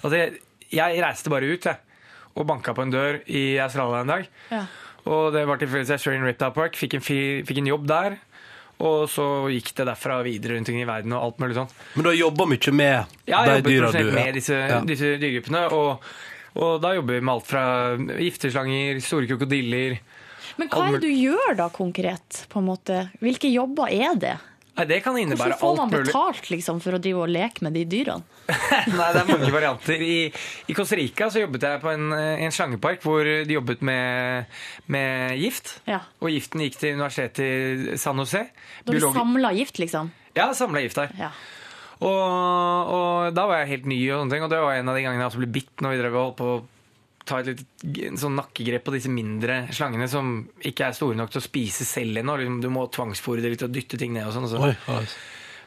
Altså, 0.02 0.14
jeg, 0.20 0.44
jeg 0.76 1.02
reiste 1.06 1.34
bare 1.34 1.52
ut 1.52 1.68
jeg, 1.72 2.06
og 2.32 2.48
banka 2.48 2.76
på 2.76 2.86
en 2.86 2.94
dør 2.94 3.20
i 3.28 3.46
Australia 3.64 4.04
en 4.04 4.14
dag. 4.16 4.30
Ja. 4.52 4.66
Og 5.12 5.32
det 5.34 5.46
var 5.50 5.60
tilfeldigvis 5.60 5.96
Australian 5.96 6.28
Reptile 6.28 6.56
Park. 6.56 6.78
Fikk 6.80 7.00
en, 7.00 7.04
fi, 7.04 7.20
fikk 7.48 7.64
en 7.64 7.72
jobb 7.72 7.88
der. 7.90 8.20
Og 8.82 9.06
så 9.14 9.26
gikk 9.54 9.72
det 9.78 9.86
derfra 9.92 10.20
videre 10.26 10.56
rundt 10.58 10.70
omkring 10.72 10.82
i 10.82 10.90
verden 10.90 11.14
og 11.14 11.24
alt 11.28 11.42
mulig 11.44 11.58
sånt. 11.60 11.74
Men 11.96 12.04
du 12.08 12.10
har 12.10 12.18
jobba 12.18 12.48
mye 12.50 12.74
med 12.74 13.18
Ja, 13.30 13.42
de 13.46 13.62
dyra 13.68 13.92
jeg 13.94 14.08
du 14.08 14.12
med 14.16 14.34
disse, 14.40 14.58
Ja. 14.58 14.80
disse 14.82 15.12
dyregruppene. 15.22 15.62
Og, 15.78 16.08
og 16.58 16.82
da 16.82 16.96
jobber 16.98 17.14
vi 17.20 17.22
med 17.22 17.34
alt 17.36 17.46
fra 17.48 17.66
gifteslanger, 18.18 19.00
store 19.06 19.28
krokodiller 19.30 20.00
Men 20.58 20.68
hva 20.72 20.88
er 20.90 20.98
det 20.98 21.06
du 21.06 21.14
gjør 21.14 21.56
da 21.62 21.70
konkret? 21.70 22.46
på 22.50 22.60
en 22.60 22.66
måte? 22.72 23.04
Hvilke 23.22 23.52
jobber 23.54 23.88
er 23.94 24.16
det? 24.20 24.34
Nei, 24.82 24.88
det 24.90 24.98
kan 25.06 25.18
innebære 25.22 25.54
Hvordan 25.54 25.60
får 25.62 25.76
man 25.78 25.92
betalt 25.94 26.48
liksom, 26.50 26.80
for 26.82 26.98
å 26.98 27.00
drive 27.04 27.22
og 27.22 27.30
leke 27.30 27.62
med 27.62 27.76
de 27.78 27.84
dyrene? 27.86 28.26
Nei, 28.98 29.10
det 29.14 29.22
er 29.22 29.30
mange 29.30 29.52
varianter. 29.54 30.02
I, 30.02 30.16
I 30.72 30.76
Costa 30.78 30.98
Rica 30.98 31.28
så 31.30 31.44
jobbet 31.44 31.68
jeg 31.68 31.82
på 31.84 31.92
en, 31.94 32.08
eh, 32.18 32.42
en 32.48 32.56
slangepark 32.56 33.06
hvor 33.06 33.28
de 33.30 33.54
jobbet 33.58 33.84
med, 33.86 34.50
med 34.90 35.38
gift. 35.38 35.76
Ja. 35.86 36.02
Og 36.24 36.34
giften 36.34 36.66
gikk 36.66 36.80
til 36.82 36.98
universitetet 36.98 37.94
i 37.94 37.98
San 38.02 38.18
Jose. 38.24 38.48
Da 38.82 38.90
du 38.90 38.98
Biologi- 38.98 39.20
samla 39.22 39.54
gift, 39.60 39.78
liksom? 39.84 40.10
Ja, 40.34 40.50
samla 40.58 40.82
gift 40.82 40.98
der. 40.98 41.14
Ja. 41.20 41.30
Og, 42.02 42.90
og 42.98 43.34
da 43.38 43.46
var 43.46 43.62
jeg 43.62 43.76
helt 43.76 43.90
ny, 43.92 44.00
og 44.10 44.24
sånne 44.24 44.34
ting, 44.34 44.46
og 44.48 44.50
det 44.50 44.62
var 44.64 44.74
en 44.80 44.90
av 44.90 44.98
de 44.98 45.04
gangene 45.06 45.22
jeg 45.22 45.30
også 45.36 45.42
ble 45.44 45.52
bitt 45.60 45.84
når 45.86 45.94
vi 45.94 46.00
drev 46.02 46.16
og 46.18 46.24
holdt 46.26 46.40
på 46.42 46.54
ta 47.32 47.40
et 47.42 47.52
litt 47.56 48.20
sånn 48.20 48.36
nakkegrep 48.38 48.84
på 48.88 48.94
disse 48.96 49.10
mindre 49.12 49.62
slangene 49.74 50.08
som 50.12 50.34
ikke 50.68 50.90
er 50.90 50.98
store 50.98 51.16
nok 51.20 51.32
til 51.34 51.42
å 51.42 51.48
spise 51.48 51.88
selv 51.88 52.20
ennå. 52.22 52.36
Liksom, 52.42 52.60
du 52.64 52.70
må 52.74 52.86
tvangsfòre 52.92 53.42
det 53.46 53.54
litt 53.56 53.64
og 53.68 53.72
dytte 53.76 54.00
ting 54.02 54.12
ned 54.18 54.28
og 54.28 54.36
sånn. 54.36 54.50
og 54.50 54.54
så. 54.54 54.74
Oi. 55.00 55.06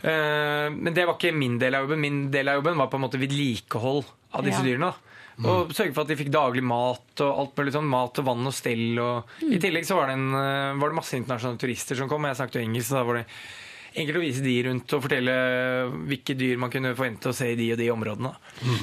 Eh, 0.04 0.68
men 0.74 0.92
det 0.94 1.06
var 1.08 1.16
ikke 1.16 1.32
min 1.34 1.56
del 1.58 1.74
av 1.78 1.86
jobben. 1.86 2.00
Min 2.04 2.22
del 2.34 2.48
av 2.52 2.60
jobben 2.60 2.76
var 2.80 2.90
på 2.92 3.00
en 3.00 3.06
måte 3.06 3.20
vedlikehold 3.20 4.04
av 4.36 4.44
disse 4.44 4.60
Ja. 4.60 4.68
dyrene. 4.68 4.92
Mm. 5.34 5.46
Og 5.50 5.72
sørge 5.74 5.94
for 5.96 6.02
at 6.04 6.08
de 6.12 6.14
fikk 6.20 6.30
daglig 6.30 6.62
mat 6.62 7.20
og 7.24 7.38
alt 7.40 7.56
mulig 7.58 7.72
sånn, 7.74 7.88
mat 7.90 8.18
og 8.20 8.24
vann 8.28 8.46
og 8.46 8.54
stell. 8.54 8.98
Og 9.02 9.24
I 9.42 9.58
tillegg 9.58 9.82
så 9.88 9.96
var 9.98 10.06
det, 10.06 10.14
en, 10.20 10.28
eh, 10.34 10.78
var 10.78 10.88
det 10.92 10.98
masse 11.00 11.16
internasjonale 11.18 11.58
turister 11.58 11.96
som 11.96 12.08
kom. 12.08 12.22
og 12.24 12.30
Jeg 12.30 12.38
snakket 12.38 12.60
jo 12.60 12.66
engelsk, 12.68 12.86
så 12.90 13.00
da 13.00 13.04
var 13.04 13.14
det 13.14 13.26
enkelt 13.94 14.18
å 14.18 14.22
vise 14.22 14.42
de 14.44 14.54
rundt 14.66 14.94
og 14.96 15.04
fortelle 15.04 15.34
hvilke 16.10 16.36
dyr 16.38 16.58
man 16.60 16.72
kunne 16.72 16.94
forvente 16.96 17.30
å 17.30 17.36
se 17.36 17.52
i 17.52 17.58
de 17.58 17.70
og 17.74 17.80
de 17.80 17.90
områdene. 17.92 18.32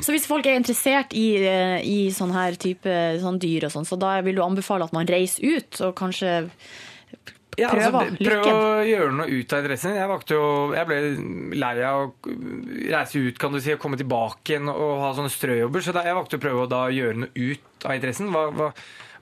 Så 0.03 0.15
hvis 0.15 0.27
folk 0.29 0.47
er 0.47 0.59
interessert 0.59 1.15
i, 1.17 1.27
eh, 1.43 1.79
i 1.83 1.99
sånn 2.15 2.33
her 2.35 2.57
type 2.59 2.95
sånn 3.21 3.41
dyr 3.41 3.67
og 3.67 3.75
sånn, 3.75 3.87
så 3.87 3.99
da 3.99 4.17
vil 4.25 4.39
du 4.39 4.45
anbefale 4.45 4.87
at 4.87 4.95
man 4.95 5.09
reiser 5.09 5.57
ut 5.57 5.83
og 5.87 5.93
kanskje 5.99 6.39
Ja, 7.59 7.67
altså, 7.67 8.05
prøv 8.15 8.45
å 8.47 8.83
gjøre 8.87 9.11
noe 9.11 9.27
ut 9.27 9.53
av 9.53 9.59
interessen. 9.59 9.97
Jeg, 9.99 10.19
jo, 10.31 10.43
jeg 10.71 10.87
ble 10.87 10.99
lei 11.59 11.71
av 11.83 12.05
å 12.05 12.35
reise 12.93 13.19
ut 13.19 13.41
kan 13.41 13.51
du 13.51 13.59
si, 13.59 13.73
og 13.75 13.81
komme 13.83 13.99
tilbake 13.99 14.53
igjen 14.53 14.71
og 14.71 15.01
ha 15.03 15.11
sånne 15.17 15.33
strøjobber. 15.33 15.83
Så 15.83 15.91
da, 15.91 16.05
jeg 16.07 16.15
valgte 16.15 16.39
å 16.39 16.43
prøve 16.47 16.63
å 16.63 16.69
da 16.71 16.85
gjøre 16.95 17.25
noe 17.25 17.35
ut 17.35 17.85
av 17.85 17.97
interessen. 17.97 18.31
Hva, 18.31 18.45
hva, 18.55 18.69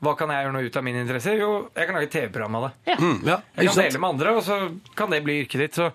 hva 0.06 0.14
kan 0.20 0.32
jeg 0.32 0.46
gjøre 0.46 0.56
noe 0.56 0.68
ut 0.70 0.78
av 0.80 0.86
min 0.86 0.98
interesse? 1.02 1.34
Jo, 1.40 1.50
jeg 1.76 1.90
kan 1.90 1.98
lage 1.98 2.12
TV-program 2.14 2.56
av 2.60 2.66
det. 2.68 2.98
Mm, 3.00 3.18
ja, 3.28 3.38
Jeg 3.58 3.68
kan 3.72 3.82
dele 3.84 4.02
med 4.04 4.10
andre, 4.14 4.36
og 4.38 4.44
så 4.46 4.60
kan 4.96 5.12
det 5.12 5.24
bli 5.26 5.40
yrket 5.44 5.64
ditt. 5.66 5.80
Så 5.80 5.90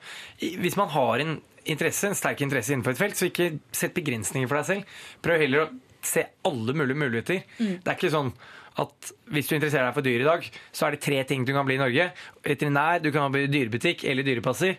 hvis 0.61 0.77
man 0.81 0.93
har 0.93 1.23
en 1.25 1.39
interesse, 1.65 2.11
en 2.11 2.19
sterk 2.19 2.43
interesse 2.45 2.75
innenfor 2.75 2.93
et 2.93 3.01
felt, 3.01 3.17
så 3.17 3.31
ikke 3.31 3.49
sett 3.73 3.95
begrensninger 3.97 4.51
for 4.51 4.61
deg 4.61 4.69
selv. 4.69 4.99
Prøv 5.25 5.41
heller 5.47 5.65
å 5.65 5.71
se 6.05 6.27
alle 6.45 6.77
mulige 6.77 7.01
muligheter. 7.01 7.47
Det 7.57 7.81
er 7.81 7.97
ikke 7.97 8.13
sånn 8.13 8.35
at 8.83 9.13
hvis 9.31 9.49
du 9.49 9.55
interesserer 9.55 9.87
deg 9.89 9.97
for 9.97 10.05
dyr 10.05 10.25
i 10.25 10.27
dag, 10.27 10.47
så 10.75 10.89
er 10.89 10.97
det 10.97 11.05
tre 11.07 11.21
ting 11.31 11.45
du 11.47 11.55
kan 11.55 11.65
bli 11.65 11.77
i 11.79 11.81
Norge. 11.81 12.09
Veterinær, 12.45 13.01
du 13.01 13.09
kan 13.15 13.33
bli 13.33 13.47
dyrebutikk 13.49 14.05
eller 14.11 14.27
dyrepasser. 14.27 14.77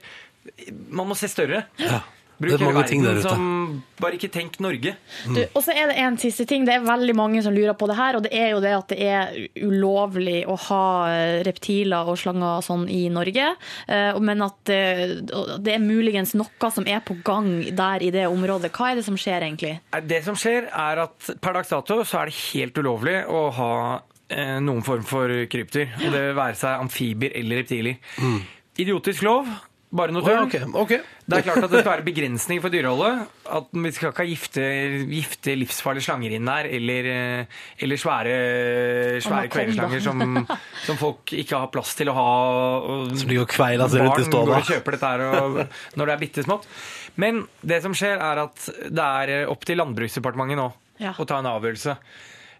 Man 0.93 1.09
må 1.09 1.17
se 1.17 1.29
større. 1.31 1.63
Ja. 1.81 2.03
Bruk 2.35 2.51
Det 2.51 2.55
er 2.55 2.63
hele 2.65 2.73
mange 2.73 2.87
ting 2.89 3.03
der 3.03 3.15
verden 3.15 3.25
ute. 3.25 3.35
som 3.35 3.83
Bare 4.01 4.17
ikke 4.17 4.27
tenk 4.31 4.57
Norge. 4.59 4.91
Mm. 5.25 5.37
og 5.55 5.61
så 5.63 5.71
er 5.71 5.87
det 5.87 5.95
en 6.03 6.17
siste 6.19 6.43
ting. 6.49 6.65
Det 6.67 6.73
er 6.75 6.83
veldig 6.83 7.15
mange 7.15 7.41
som 7.43 7.53
lurer 7.55 7.75
på 7.79 7.87
det 7.87 7.95
her, 7.95 8.17
og 8.17 8.25
det 8.25 8.31
er 8.35 8.49
jo 8.51 8.59
det 8.63 8.73
at 8.75 8.89
det 8.91 8.97
er 9.07 9.37
ulovlig 9.63 10.41
å 10.51 10.57
ha 10.67 10.81
eh, 11.13 11.43
reptiler 11.47 12.09
og 12.11 12.17
slanger 12.19 12.57
og 12.57 12.65
sånn 12.65 12.83
i 12.91 13.05
Norge. 13.13 13.53
Eh, 13.87 14.19
Men 14.19 14.43
at 14.43 14.57
det, 14.67 15.71
er 15.75 15.79
muligens 15.83 16.33
noe 16.35 16.71
som 16.73 16.87
er 16.87 16.99
på 17.05 17.15
gang 17.23 17.61
der 17.75 18.03
i 18.03 18.11
det 18.11 18.25
området. 18.27 18.71
Hva 18.75 18.91
er 18.91 18.99
det 18.99 19.05
som 19.07 19.15
skjer 19.19 19.45
egentlig? 19.47 19.77
Det 20.03 20.23
som 20.25 20.35
skjer, 20.39 20.67
er 20.71 21.05
at 21.05 21.31
per 21.41 21.55
dags 21.55 21.71
dato 21.71 22.01
så 22.03 22.21
er 22.23 22.31
det 22.31 22.39
helt 22.51 22.77
ulovlig 22.81 23.21
å 23.31 23.45
ha 23.55 23.71
eh, 24.27 24.57
noen 24.59 24.83
form 24.83 25.05
for 25.07 25.31
krypdyr. 25.51 25.95
Det 26.01 26.11
vil 26.11 26.35
være 26.35 26.59
seg 26.59 26.83
amfibier 26.83 27.31
eller 27.39 27.63
reptiler. 27.63 27.95
Idiotisk 28.75 29.23
lov. 29.23 29.47
Bare 29.95 30.11
noe 30.11 30.25
Å, 30.25 30.31
ja, 30.33 30.41
okay. 30.43 30.59
ok, 30.67 30.75
ok. 30.81 30.93
Det 31.25 31.37
er 31.37 31.45
klart 31.45 31.63
at 31.63 31.71
det 31.71 31.79
skal 31.81 31.91
være 31.93 32.05
begrensning 32.05 32.59
for 32.63 32.73
dyreholdet. 32.73 33.29
At 33.55 33.69
Vi 33.71 33.91
skal 33.95 34.11
ikke 34.11 34.23
ha 34.23 34.27
gifte, 34.27 34.65
gifte 35.13 35.55
livsfarlige 35.55 36.05
slanger 36.09 36.35
inn 36.35 36.49
der, 36.49 36.67
eller, 36.77 37.07
eh, 37.13 37.61
eller 37.85 38.01
svære, 38.01 38.35
svære 39.23 39.51
kvelerslanger 39.53 40.03
som, 40.03 40.21
som 40.85 40.99
folk 40.99 41.33
ikke 41.39 41.61
har 41.63 41.71
plass 41.73 41.95
til 41.97 42.11
å 42.11 42.17
ha. 42.17 42.27
Og 42.91 43.15
Som 43.21 43.31
de 43.31 43.39
går 43.39 43.49
kveila 43.55 43.87
seg 43.91 44.03
rundt 44.03 44.19
i 44.21 44.29
barn 44.29 44.51
går 44.51 44.59
og 44.59 44.69
kjøper 44.73 44.97
dette 44.97 45.11
her 45.13 45.25
og, 45.29 45.59
når 45.95 46.11
det 46.11 46.15
er 46.17 46.23
bitte 46.25 46.45
smått. 46.45 46.67
Men 47.21 47.45
det 47.63 47.81
som 47.85 47.95
skjer, 47.95 48.19
er 48.19 48.43
at 48.45 48.69
det 48.91 49.09
er 49.25 49.51
opp 49.51 49.63
til 49.67 49.79
Landbruksdepartementet 49.79 50.59
nå 50.59 50.71
Ja. 50.99 51.11
å 51.19 51.25
ta 51.27 51.39
en 51.39 51.47
avgjørelse. 51.55 51.95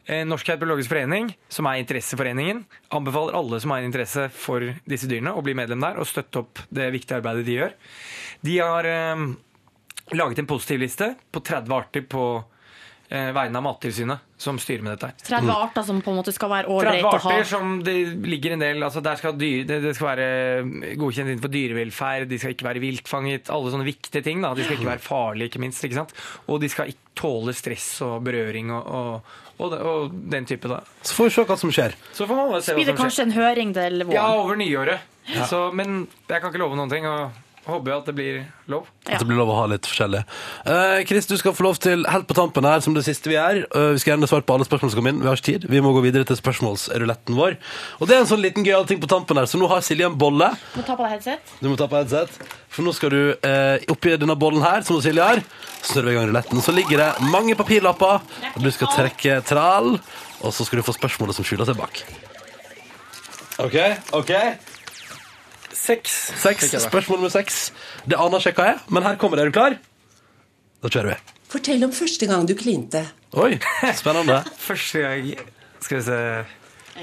Eh, 0.05 0.21
Norsk 0.27 0.51
herpetologisk 0.51 0.91
forening, 0.91 1.31
som 1.49 1.65
er 1.65 1.81
interesseforeningen, 1.81 2.61
anbefaler 2.93 3.37
alle 3.39 3.59
som 3.61 3.73
har 3.73 3.81
en 3.81 3.89
interesse 3.89 4.27
for 4.37 4.61
disse 4.85 5.09
dyrene, 5.09 5.33
å 5.33 5.41
bli 5.45 5.55
medlem 5.57 5.81
der 5.81 5.97
og 5.97 6.09
støtte 6.09 6.43
opp 6.43 6.61
det 6.69 6.91
viktige 6.93 7.17
arbeidet 7.21 7.45
de 7.47 7.55
gjør. 7.57 7.77
De 8.45 8.57
har 8.59 8.89
eh, 8.89 9.23
laget 10.13 10.43
en 10.43 10.49
positivliste 10.49 11.15
på 11.33 11.41
30 11.41 11.73
arter 11.73 12.05
på 12.05 12.25
eh, 13.09 13.31
vegne 13.33 13.57
av 13.57 13.65
Mattilsynet, 13.65 14.27
som 14.37 14.59
styrer 14.61 14.85
med 14.85 14.93
dette. 14.93 15.09
her. 15.09 15.41
30 15.41 15.53
arter 15.55 15.87
som 15.87 16.01
på 16.05 16.13
en 16.13 16.19
måte 16.19 16.33
skal 16.35 16.51
være 16.53 16.69
30 16.69 16.75
ålreit 16.75 17.07
å 17.07 17.13
ha. 17.15 17.31
arter 17.31 17.49
som 17.49 17.73
det 17.87 17.95
ligger 18.29 18.55
en 18.55 18.65
del 18.65 18.85
altså 18.85 19.01
der 19.05 19.17
skal 19.21 19.33
dyr, 19.39 19.63
det, 19.65 19.79
det 19.87 19.95
skal 19.97 20.11
være 20.11 20.99
godkjent 21.01 21.31
innenfor 21.31 21.53
dyrevelferd, 21.55 22.27
de 22.29 22.39
skal 22.41 22.53
ikke 22.53 22.69
være 22.69 22.83
viltfanget, 22.83 23.49
alle 23.53 23.73
sånne 23.73 23.89
viktige 23.89 24.21
ting. 24.25 24.45
Da. 24.45 24.53
De 24.53 24.67
skal 24.67 24.77
ikke 24.77 24.91
være 24.91 25.05
farlige, 25.07 25.49
ikke 25.49 25.63
minst. 25.65 25.81
Ikke 25.87 26.03
sant? 26.03 26.13
Og 26.45 26.61
de 26.61 26.69
skal 26.69 26.93
ikke 26.93 27.05
tåle 27.15 27.55
stress 27.55 27.89
og 28.05 28.19
berøring 28.27 28.69
og, 28.75 28.93
og, 28.99 29.35
og, 29.57 29.71
det, 29.71 29.79
og 29.79 30.11
den 30.35 30.45
type. 30.49 30.67
Da. 30.67 30.81
Så 31.01 31.15
får 31.17 31.29
vi 31.29 31.33
se 31.35 31.45
hva 31.49 31.57
som 31.57 31.71
skjer. 31.71 31.95
Så 32.13 32.27
får 32.27 32.35
man 32.35 32.47
se 32.49 32.55
hva 32.55 32.61
som 32.65 32.81
skjer. 32.81 32.97
kanskje 32.99 33.25
en 33.29 33.35
høring 33.35 33.73
til 33.77 34.03
våren? 34.03 34.17
Ja, 34.17 34.27
over 34.35 34.59
nyåret. 34.59 34.99
Så, 35.49 35.71
men 35.73 36.07
jeg 36.29 36.41
kan 36.41 36.51
ikke 36.51 36.61
love 36.61 36.77
noen 36.77 36.91
ting. 36.91 37.07
og 37.09 37.31
håper 37.65 37.91
jo 37.91 37.97
at 37.97 38.09
det 38.09 38.13
blir 38.17 38.37
lov. 38.71 38.87
At 39.05 39.21
det 39.21 39.27
blir 39.27 39.39
lov 39.39 39.51
å 39.51 39.57
ha 39.57 39.65
litt 39.69 39.87
forskjellig. 39.89 40.21
Eh, 40.69 40.99
Chris, 41.09 41.27
du 41.29 41.35
skal 41.39 41.55
få 41.57 41.65
lov 41.65 41.79
til, 41.81 42.05
helt 42.09 42.27
på 42.29 42.37
tampen 42.37 42.67
her, 42.67 42.81
som 42.85 42.95
det 42.95 43.05
siste 43.07 43.31
vi 43.31 43.37
er 43.41 43.63
eh, 43.63 43.87
Vi 43.95 44.01
skal 44.01 44.13
gjerne 44.13 44.29
svare 44.29 44.45
på 44.45 44.55
alle 44.55 44.67
spørsmål 44.67 44.91
som 44.91 44.99
kommer 44.99 45.15
inn. 45.15 45.21
Vi 45.23 45.29
har 45.29 45.39
ikke 45.39 45.47
tid. 45.47 45.67
Vi 45.71 45.81
må 45.83 45.93
gå 45.95 46.03
videre 46.05 46.27
til 46.27 46.37
spørsmålsruletten 46.39 47.37
vår. 47.37 47.57
Og 47.99 48.09
det 48.09 48.17
er 48.17 48.23
en 48.23 48.29
sånn 48.29 48.43
liten 48.43 48.65
gøyal 48.67 48.85
ting 48.89 49.01
på 49.01 49.09
tampen 49.11 49.39
her, 49.41 49.49
så 49.49 49.61
nå 49.61 49.69
har 49.71 49.85
Silje 49.85 50.09
en 50.09 50.17
bolle. 50.19 50.51
Du 50.75 50.81
Må 50.81 50.85
ta 50.85 50.97
på 50.97 51.07
deg 51.07 51.15
headset. 51.15 51.55
Du 51.61 51.69
må 51.71 51.79
ta 51.79 51.89
på 51.89 51.99
headset. 51.99 52.37
For 52.75 52.85
nå 52.85 52.93
skal 52.97 53.13
du 53.15 53.21
eh, 53.33 53.89
oppi 53.93 54.13
denne 54.19 54.37
bollen 54.39 54.65
her, 54.65 54.85
som 54.85 55.01
Silje 55.03 55.25
har, 55.25 55.41
snurre 55.85 56.13
i 56.13 56.19
gang 56.19 56.29
ruletten. 56.29 56.61
Så 56.61 56.75
ligger 56.75 57.01
det 57.01 57.31
mange 57.33 57.57
papirlapper, 57.57 58.21
og 58.53 58.61
du 58.61 58.71
skal 58.73 58.93
trekke 58.93 59.41
trall, 59.47 59.95
og 60.41 60.53
så 60.53 60.67
skal 60.67 60.81
du 60.81 60.85
få 60.85 60.95
spørsmålet 60.97 61.37
som 61.37 61.47
skjuler 61.47 61.69
seg 61.69 61.81
bak. 61.81 62.05
OK? 63.63 63.77
ok 64.13 64.31
Seks. 65.85 66.13
Seks, 66.41 66.71
Spørsmål 66.87 67.19
nummer 67.21 67.33
seks. 67.33 67.67
Det 68.09 68.17
aner 68.17 68.41
ikke 68.41 68.57
hva 68.63 68.71
er, 68.73 68.79
men 68.89 69.05
her 69.05 69.19
kommer 69.21 69.37
det. 69.37 69.45
Er 69.45 69.51
du 69.51 69.57
klar? 69.59 69.75
Da 70.81 70.89
kjører 70.91 71.11
vi. 71.13 71.17
Fortell 71.55 71.85
om 71.85 71.93
første 71.93 72.27
gang 72.29 72.47
du 72.49 72.55
klinte. 72.57 73.03
Oi, 73.37 73.53
spennende. 73.95 74.39
Første 74.67 75.01
gang 75.03 75.27
Skal 75.83 75.99
vi 75.99 76.03
se 76.07 76.17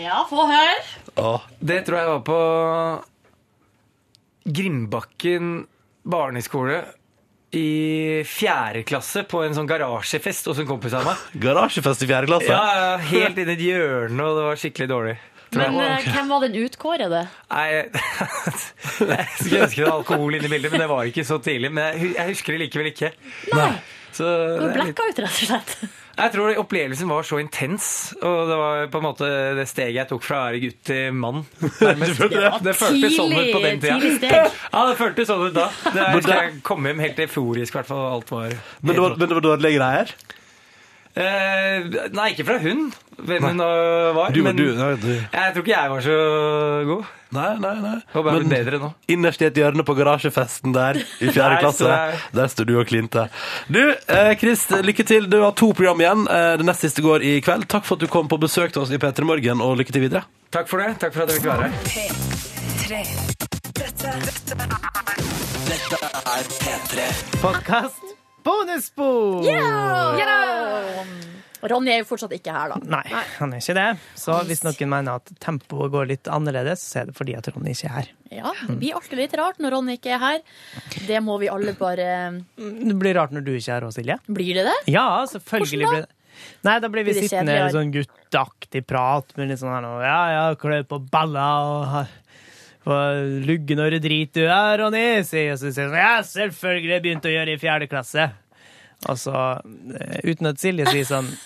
Ja, 0.02 0.22
få 0.28 0.46
høre. 0.48 0.74
Åh. 1.20 1.44
Det 1.60 1.82
tror 1.86 1.98
jeg 2.00 2.10
var 2.10 2.22
på 2.26 2.38
Grimbakken 4.48 5.52
barneskole 6.02 6.80
i 7.54 8.22
fjerde 8.26 8.80
klasse 8.88 9.22
på 9.28 9.42
en 9.44 9.52
sånn 9.54 9.68
garasjefest 9.68 10.48
hos 10.48 10.58
en 10.62 10.66
kompis 10.70 10.94
av 10.96 11.04
meg. 11.06 11.20
Garasjefest 11.42 12.02
i 12.02 12.08
fjerde 12.08 12.30
klasse? 12.30 12.48
Ja, 12.48 12.62
ja, 12.80 12.94
Helt 13.12 13.38
inn 13.38 13.50
i 13.52 13.54
et 13.58 13.62
hjørne, 13.66 14.24
og 14.24 14.38
det 14.40 14.46
var 14.48 14.60
skikkelig 14.62 14.88
dårlig. 14.90 15.14
Men 15.59 15.78
eh, 15.84 16.07
hvem 16.14 16.30
var 16.32 16.44
den 16.46 16.55
utkårede? 16.64 17.24
Nei, 17.53 17.66
jeg 17.76 19.26
skulle 19.38 19.64
ønske 19.66 19.80
det 19.82 19.88
var 19.88 19.96
alkohol 19.98 20.38
inne 20.38 20.48
i 20.48 20.53
bildet, 20.55 20.72
men 20.72 20.84
det 20.84 20.92
var 20.92 21.09
ikke 21.11 21.24
så 21.28 21.40
tidlig. 21.44 21.72
Men 21.72 21.90
jeg, 21.92 22.14
jeg 22.16 22.30
husker 22.34 22.57
det 22.57 22.62
likevel 22.66 22.92
ikke. 22.92 23.12
Nei. 23.57 23.72
Så 24.12 24.28
Du 24.28 24.66
er 24.68 24.74
blacka 24.76 25.05
ut, 25.09 25.20
rett 25.24 25.28
og 25.28 25.48
slett. 25.48 25.74
jeg 26.22 26.32
tror 26.34 26.59
opplevelsen 26.61 27.09
var 27.09 27.24
så 27.24 27.38
intens, 27.40 27.86
og 28.20 28.50
det 28.50 28.59
var 28.61 28.82
på 28.92 29.00
en 29.00 29.07
måte 29.07 29.30
det 29.57 29.64
steget 29.70 30.03
jeg 30.03 30.11
tok 30.11 30.26
fra 30.26 30.42
å 30.42 30.50
være 30.50 30.61
gutt 30.66 30.82
til 30.90 31.16
mann. 31.16 31.40
nærmest. 31.80 32.20
Det 32.66 32.76
føltes 32.76 33.16
sånn 33.16 33.32
ut 33.32 33.48
på 33.55 33.62
den 33.64 33.80
tida. 33.82 34.42
Ja, 34.68 34.84
det 34.90 34.98
føltes 35.00 35.30
sånn 35.32 35.46
ut 35.48 35.57
da. 35.57 35.70
Det 35.88 36.05
er, 36.05 36.20
jeg 36.28 36.61
kom 36.66 36.84
hjem 36.88 37.00
helt 37.03 37.24
euforisk, 37.24 37.72
i 37.72 37.80
hvert 37.80 37.88
fall. 37.88 38.05
Alt 38.18 38.32
var 38.34 38.53
Men 38.84 38.94
det 38.96 39.03
var, 39.07 39.16
men 39.16 39.32
det 39.32 39.40
var 39.40 39.46
dårlige 39.48 39.80
greier? 39.80 40.14
Eh, 41.12 41.88
nei, 42.16 42.30
ikke 42.32 42.46
fra 42.48 42.58
hun. 42.62 42.86
Hvem 43.22 43.44
hun 43.50 43.58
var. 44.16 44.32
Du, 44.32 44.40
men 44.42 44.56
du, 44.56 44.64
nei, 44.78 44.94
du. 44.96 45.10
jeg 45.12 45.52
tror 45.54 45.62
ikke 45.66 45.74
jeg 45.74 45.90
var 45.92 46.04
så 46.06 46.14
god. 46.88 47.10
Nei, 47.32 47.50
nei, 47.60 47.72
nei. 47.80 47.92
Håper 48.12 48.28
jeg 48.28 48.36
Men 48.40 48.48
blir 48.48 48.58
bedre 48.58 48.78
nå. 48.82 48.88
innerst 49.14 49.40
i 49.40 49.46
et 49.48 49.56
hjørne 49.56 49.84
på 49.88 49.94
garasjefesten 49.96 50.74
der 50.76 50.98
i 51.00 51.30
fjerde 51.36 51.60
klasse, 51.62 51.92
der 52.36 52.50
står 52.52 52.68
du 52.68 52.74
og 52.80 52.88
klinte. 52.90 53.26
Du, 53.72 53.80
eh, 53.92 54.32
Chris, 54.40 54.66
lykke 54.84 55.04
til. 55.08 55.28
Du 55.32 55.38
har 55.44 55.52
to 55.56 55.70
program 55.76 56.00
igjen. 56.04 56.26
Eh, 56.28 56.54
det 56.60 56.66
nest 56.68 56.84
siste 56.84 57.04
går 57.04 57.24
i 57.28 57.38
kveld. 57.44 57.68
Takk 57.72 57.88
for 57.88 57.96
at 58.00 58.04
du 58.04 58.10
kom 58.12 58.28
på 58.28 58.40
besøk 58.42 58.72
til 58.74 58.84
oss 58.84 58.92
i 58.92 59.00
P3 59.00 59.24
Morgen, 59.28 59.64
og 59.64 59.76
lykke 59.80 59.92
til 59.96 60.04
videre. 60.08 60.24
Takk 60.52 60.68
for 60.68 60.84
det. 60.84 60.96
Takk 61.00 61.16
for 61.16 61.24
at 61.24 61.32
jeg 61.32 61.40
fikk 61.40 61.52
være 61.52 61.68
her. 61.68 61.72
P3. 61.88 63.04
Dette, 63.80 64.16
Dette 65.68 66.02
er 66.36 66.50
P3. 66.60 67.08
Podkast 67.40 68.11
bonusspor! 68.45 69.49
Ronny 71.62 71.93
er 71.95 72.01
jo 72.01 72.07
fortsatt 72.09 72.32
ikke 72.34 72.51
her, 72.55 72.72
da. 72.72 72.78
Nei, 72.90 73.03
han 73.38 73.53
er 73.55 73.61
ikke 73.62 73.74
det. 73.78 73.84
Så 74.18 74.34
hvis 74.49 74.64
noen 74.66 74.88
mener 74.90 75.20
at 75.20 75.30
tempoet 75.43 75.93
går 75.95 76.09
litt 76.11 76.30
annerledes, 76.32 76.82
så 76.82 77.03
er 77.03 77.11
det 77.11 77.14
fordi 77.14 77.36
at 77.38 77.47
Ronny 77.55 77.70
ikke 77.76 77.86
er 77.86 77.95
her. 78.01 78.09
Ja, 78.34 78.55
Det 78.66 78.78
blir 78.80 78.97
alltid 78.99 79.20
litt 79.20 79.36
rart 79.38 79.61
når 79.62 79.76
Ronny 79.76 79.95
ikke 80.01 80.16
er 80.16 80.22
her. 80.24 80.40
Det 81.07 81.20
må 81.22 81.36
vi 81.38 81.51
alle 81.53 81.76
bare 81.78 82.09
Det 82.57 82.97
blir 82.99 83.14
rart 83.14 83.34
når 83.36 83.47
du 83.47 83.53
ikke 83.55 83.70
er 83.70 83.78
her 83.78 83.86
òg, 83.86 83.95
Silje. 83.95 84.18
Blir 84.26 84.59
det 84.59 84.66
det? 84.72 84.74
Ja, 84.90 85.07
selvfølgelig 85.30 85.86
blir 85.93 86.03
det 86.03 86.11
Nei, 86.64 86.78
da 86.80 86.88
blir 86.88 87.05
vi 87.05 87.12
Blir 87.12 87.26
sittende 87.28 87.55
i 87.61 87.70
sånn 87.74 87.90
gutteaktig 87.93 88.80
prat 88.88 89.34
med 89.36 89.51
litt 89.53 89.61
sånn 89.61 89.74
her 89.74 89.82
nå 89.84 89.90
Ja, 90.01 90.20
ja, 90.32 90.45
klø 90.59 90.78
på 90.88 90.99
balla 91.12 91.47
og 91.68 91.84
og 92.86 93.46
lugge 93.46 93.76
når 93.78 93.94
du 93.96 93.98
driter 94.08 94.46
du 94.46 94.50
er, 94.50 94.78
Ronny, 94.82 95.04
sier 95.26 95.52
og 95.54 95.58
så 95.60 95.70
sier 95.70 95.84
jeg 95.84 95.92
sånn 95.92 95.98
Ja, 96.02 96.14
selvfølgelig, 96.26 96.94
jeg 96.96 97.04
begynte 97.04 97.30
å 97.30 97.34
gjøre 97.36 97.54
i 97.54 97.60
fjerde 97.62 97.88
klasse. 97.90 98.28
Og 99.10 99.18
så, 99.18 99.34
eh, 99.98 100.20
uten 100.30 100.50
at 100.50 100.62
Silje 100.62 100.86
sier 100.90 101.06
sånn 101.08 101.30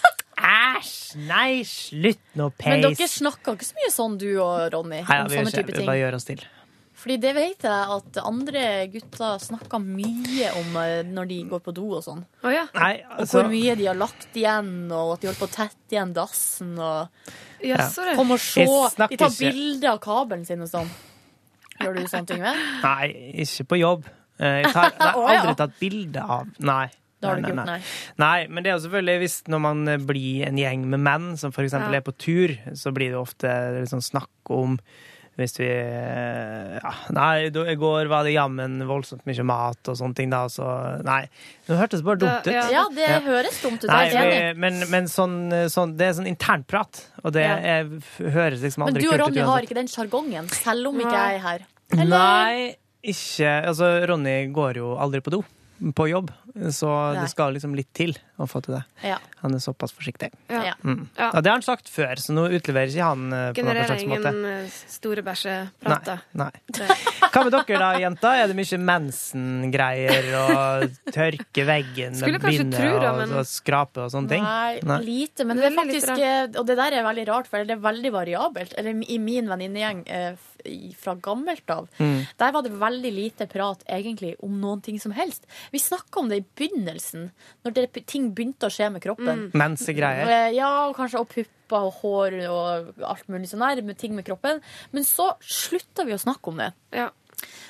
Æsj, 0.46 1.16
nei, 1.26 1.62
slutt 1.64 2.20
nå, 2.36 2.50
Men 2.64 2.84
dere 2.84 3.08
snakker 3.08 3.56
ikke 3.56 3.68
så 3.68 3.78
mye 3.78 3.92
sånn, 3.92 4.18
du 4.20 4.28
og 4.36 4.68
Ronny, 4.74 5.00
Nei, 5.00 5.04
ja, 5.08 5.24
om 5.24 5.32
vi, 5.32 5.40
sånne 5.40 5.54
type 5.54 5.72
ting. 5.72 5.84
vi 5.84 5.88
bare 5.88 6.02
gjør 6.02 6.18
oss 6.18 6.28
til. 6.28 6.44
Fordi 6.96 7.16
det 7.20 7.32
vet 7.36 7.64
jeg 7.66 7.88
at 7.96 8.18
andre 8.24 8.60
gutter 8.92 9.40
snakker 9.44 9.82
mye 9.84 10.52
om 10.62 10.76
eh, 10.80 11.02
når 11.06 11.28
de 11.28 11.40
går 11.50 11.60
på 11.64 11.74
do 11.76 11.84
og 11.98 12.04
sånn. 12.04 12.22
Nei, 12.44 12.54
Og 12.64 13.20
altså- 13.20 13.42
hvor 13.42 13.50
mye 13.52 13.74
de 13.76 13.86
har 13.86 13.98
lagt 14.00 14.28
igjen, 14.36 14.70
og 14.92 15.12
at 15.14 15.20
de 15.20 15.28
holder 15.28 15.40
på 15.42 15.48
å 15.48 15.54
tette 15.56 15.92
igjen 15.92 16.14
dassen. 16.16 16.72
Og 16.78 17.08
Ja. 17.64 17.88
Kom 18.16 18.30
og 18.32 18.40
se. 18.40 18.64
De 18.64 19.16
tar 19.16 19.28
bilde 19.32 19.52
bilder 19.52 19.90
av 19.92 20.00
kabelen 20.00 20.44
sin 20.46 20.60
og 20.64 20.68
sånn. 20.68 20.88
Gjør 21.80 21.96
du 21.98 22.06
sånne 22.08 22.26
ting 22.30 22.44
med? 22.44 22.62
Nei, 22.84 23.08
ikke 23.44 23.66
på 23.72 23.80
jobb. 23.80 24.06
Eh, 24.38 24.62
Jeg, 24.66 24.72
har 24.76 25.16
aldri 25.16 25.56
tatt 25.62 25.76
bilde 25.80 26.22
av 26.22 26.48
Nei. 26.60 26.86
Nei, 27.24 27.30
ikke 27.32 27.40
nei, 27.40 27.48
gjort, 27.48 27.56
nei. 27.56 27.64
nei. 27.66 27.80
Nei, 28.20 28.40
men 28.52 28.62
det 28.62 28.70
er 28.70 28.74
jo 28.76 28.82
selvfølgelig 28.84 29.20
hvis 29.22 29.36
når 29.48 29.60
man 29.64 29.78
eh, 29.88 30.02
blir 30.10 30.42
en 30.50 30.58
gjeng 30.60 30.82
med 30.92 31.00
menn 31.06 31.28
som 31.40 31.54
f.eks. 31.54 31.72
Ja. 31.78 31.86
er 31.96 32.04
på 32.04 32.12
tur, 32.20 32.52
så 32.76 32.92
blir 32.94 33.14
det 33.14 33.18
ofte 33.20 33.52
liksom 33.80 34.02
snakk 34.04 34.52
om 34.52 34.76
hvis 35.36 35.58
vi 35.60 35.66
eh, 35.68 36.76
ja, 36.80 36.92
Nei, 37.12 37.48
i 37.52 37.74
går 37.76 38.08
var 38.08 38.24
det 38.24 38.32
jammen 38.32 38.78
voldsomt 38.88 39.26
mye 39.28 39.44
mat 39.46 39.90
og 39.92 39.98
sånne 39.98 40.16
ting, 40.16 40.30
da, 40.32 40.46
så 40.52 40.68
Nei. 41.04 41.26
Det 41.66 41.76
hørtes 41.76 42.04
bare 42.06 42.22
dumt 42.22 42.48
ut. 42.48 42.70
Ja, 42.72 42.86
det 42.94 43.10
høres 43.26 43.60
dumt 43.60 43.84
ut. 43.84 43.90
Nei, 43.90 44.54
men, 44.56 44.80
men 44.92 45.10
sånn, 45.12 45.36
sånn, 45.72 45.92
det 45.98 46.08
er 46.08 46.16
sånn 46.20 46.30
internprat, 46.30 47.02
og 47.22 47.36
det 47.36 47.44
er, 47.44 47.90
høres 48.22 48.64
liksom 48.64 48.86
Men 48.88 48.96
du 48.96 49.04
og 49.10 49.20
Ronny 49.26 49.44
har 49.44 49.68
ikke 49.68 49.76
den 49.76 49.92
sjargongen, 49.92 50.48
selv 50.56 50.92
om 50.92 51.04
ikke 51.04 51.12
jeg 51.14 51.38
er 51.40 51.44
her. 51.44 51.68
Nei, 52.00 52.72
ikke 53.06 53.52
Altså, 53.68 53.92
Ronny 54.08 54.38
går 54.54 54.80
jo 54.80 54.96
aldri 54.98 55.22
på 55.22 55.36
do 55.36 55.44
på 55.76 56.06
jobb, 56.08 56.30
så 56.72 56.88
Nei. 56.88 57.20
det 57.20 57.28
skal 57.28 57.52
liksom 57.52 57.74
litt 57.76 57.90
til 57.96 58.14
å 58.38 58.46
få 58.50 58.60
til 58.64 58.74
det. 58.76 58.82
Ja. 59.02 59.16
Han 59.42 59.54
er 59.56 59.60
såpass 59.62 59.92
forsiktig. 59.96 60.30
Ja. 60.50 60.74
Mm. 60.84 61.08
Ja. 61.16 61.30
Ja, 61.32 61.40
det 61.40 61.50
har 61.50 61.56
han 61.58 61.62
sagt 61.64 61.88
før, 61.92 62.14
så 62.20 62.34
nå 62.36 62.46
utleverer 62.56 62.90
ikke 62.92 63.06
han 63.08 63.32
eh, 63.32 63.52
på 63.56 63.64
noen 63.64 63.84
slags 63.86 64.04
måte. 64.08 64.32
Genererer 64.32 64.40
ingen 64.42 64.64
eh, 64.66 64.76
store 64.92 65.22
bæsjeprater. 65.26 66.22
Nei. 66.36 66.50
Hva 67.32 67.44
med 67.46 67.52
dere 67.56 67.80
da, 67.80 67.90
jenter? 68.02 68.40
Er 68.42 68.50
det 68.52 68.56
mye 68.58 68.80
mensengreier 68.90 70.28
og 70.40 70.96
tørke 71.14 71.66
veggen 71.68 72.18
og 72.22 72.40
binde 72.44 72.76
tro 72.80 73.14
men- 73.20 73.34
og 73.40 73.46
skrape 73.48 74.04
og 74.06 74.10
sånne 74.14 74.32
ting? 74.34 74.44
Nei, 74.46 75.00
lite. 75.04 75.44
Men 75.46 75.56
det 75.60 75.70
er 75.70 75.76
faktisk 75.76 76.12
eh, 76.18 76.46
Og 76.60 76.66
det 76.68 76.76
der 76.78 76.98
er 77.00 77.06
veldig 77.06 77.26
rart, 77.28 77.46
for 77.50 77.64
det 77.64 77.76
er 77.76 77.82
veldig 77.84 78.12
variabelt. 78.14 78.74
Eller 78.78 78.96
i 79.06 79.18
min 79.22 79.48
venninnegjeng 79.50 80.04
fra 80.98 81.14
gammelt 81.22 81.70
av, 81.70 81.88
Mm. 81.98 82.26
der 82.38 82.52
var 82.52 82.62
det 82.62 82.72
veldig 82.72 83.12
lite 83.14 83.46
prat 83.46 83.82
egentlig 83.88 84.34
om 84.42 84.60
noen 84.60 84.80
ting 84.82 84.98
som 85.00 85.12
helst. 85.12 85.44
Vi 85.70 85.78
snakka 85.78 86.20
om 86.20 86.28
det 86.28 86.36
i 86.40 86.44
begynnelsen, 86.58 87.30
når 87.64 87.74
det, 87.74 88.06
ting 88.06 88.25
begynte 88.34 88.68
å 88.68 88.72
skje 88.72 88.90
med 88.92 89.02
kroppen. 89.04 89.46
Mm. 89.46 89.50
Mensegreier. 89.54 90.26
Eh, 90.28 90.54
Ja, 90.56 90.88
og 90.88 90.96
kanskje 90.96 91.20
og 91.20 91.28
pupper 91.28 91.86
og 91.88 91.92
hår 92.02 92.38
og 92.48 93.04
alt 93.04 93.28
mulig 93.28 93.48
sånn 93.50 93.64
der, 93.64 93.82
med 93.82 93.98
ting 93.98 94.14
med 94.14 94.24
kroppen. 94.26 94.60
Men 94.92 95.06
så 95.06 95.32
slutta 95.42 96.06
vi 96.06 96.14
å 96.14 96.20
snakke 96.22 96.52
om 96.52 96.56
det. 96.62 96.72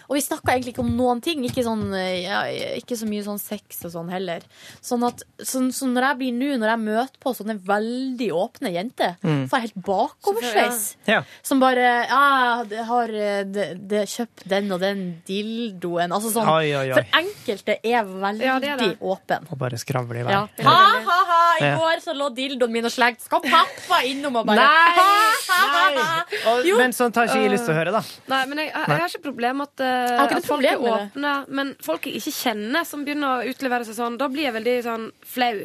Og 0.09 0.15
vi 0.17 0.23
snakka 0.23 0.53
egentlig 0.55 0.75
ikke 0.75 0.85
om 0.85 0.93
noen 0.97 1.21
ting. 1.25 1.43
Ikke, 1.49 1.65
sånn, 1.67 1.85
eh, 1.99 2.23
ja, 2.27 2.43
ikke 2.79 2.97
så 2.99 3.07
mye 3.09 3.25
sånn 3.27 3.41
sex 3.43 3.81
og 3.89 3.93
sånn 3.95 4.11
heller. 4.13 4.45
Sånn 4.85 5.03
at 5.07 5.23
så, 5.41 5.63
så 5.75 5.89
når 5.91 6.09
jeg 6.11 6.19
blir 6.21 6.33
nå, 6.37 6.51
når 6.63 6.73
jeg 6.75 6.83
møter 6.85 7.21
på 7.23 7.35
sånne 7.37 7.59
veldig 7.67 8.31
åpne 8.33 8.73
jenter, 8.75 9.17
Mm. 9.27 9.49
får 9.51 9.59
jeg 9.59 9.67
helt 9.71 9.81
bakoversveis. 9.87 10.83
Ja. 11.09 11.23
Som 11.43 11.61
bare 11.61 12.07
Ja, 12.07 12.63
jeg 12.69 12.85
har 12.87 13.07
de, 13.11 13.45
det, 13.53 13.67
det, 13.89 14.03
kjøpt 14.09 14.45
den 14.49 14.71
og 14.73 14.81
den 14.81 15.01
dildoen. 15.27 16.13
Altså 16.15 16.31
sånn. 16.35 16.49
Oi, 16.49 16.71
oi, 16.77 16.91
oi. 16.91 16.95
For 17.01 17.19
enkelte 17.21 17.77
er 17.83 18.05
veldig 18.07 18.47
Ja, 18.47 18.59
det 18.63 18.69
er 18.75 18.77
det. 18.81 18.91
åpen. 19.01 19.47
Og 19.51 19.59
bare 19.59 19.79
skravle 19.81 20.21
i 20.21 20.27
vei. 20.27 20.33
Ja. 20.33 20.47
Ha, 20.63 20.77
ha, 21.07 21.19
ha! 21.33 21.43
I 21.61 21.71
går 21.79 22.03
så 22.05 22.15
lå 22.17 22.29
dildoen 22.37 22.73
min 22.73 22.85
og 22.89 22.93
slengte. 22.95 23.25
Skal 23.27 23.41
pappa 23.43 24.03
innom 24.07 24.37
og 24.43 24.47
bare 24.47 24.57
Nei! 24.57 24.97
Ha, 24.97 25.07
ha, 25.49 25.61
ha, 25.73 25.87
ha. 25.97 26.25
Og, 26.53 26.67
men 26.79 26.93
sånn 26.97 27.13
tar 27.15 27.29
ikke 27.31 27.43
jeg 27.43 27.53
lyst 27.55 27.67
til 27.69 27.75
å 27.75 27.79
høre, 27.79 27.93
da. 27.97 28.03
Nei, 28.33 28.43
men 28.51 28.59
jeg, 28.63 28.71
jeg, 28.73 28.87
jeg 28.93 29.01
har 29.03 29.09
ikke 29.13 29.25
problem 29.27 29.61
med 29.63 29.69
at, 29.73 29.85
at 30.25 30.45
folk 30.47 30.65
er 30.65 30.79
åpne. 30.79 31.33
Men 31.49 31.75
folk 31.85 32.07
jeg 32.09 32.21
ikke 32.21 32.35
kjenner, 32.41 32.85
som 32.89 33.05
begynner 33.07 33.41
å 33.43 33.51
utlevere 33.53 33.85
seg 33.89 33.99
sånn, 33.99 34.19
da 34.21 34.29
blir 34.33 34.49
jeg 34.49 34.57
veldig 34.59 34.77
sånn 34.87 35.09
flau. 35.25 35.57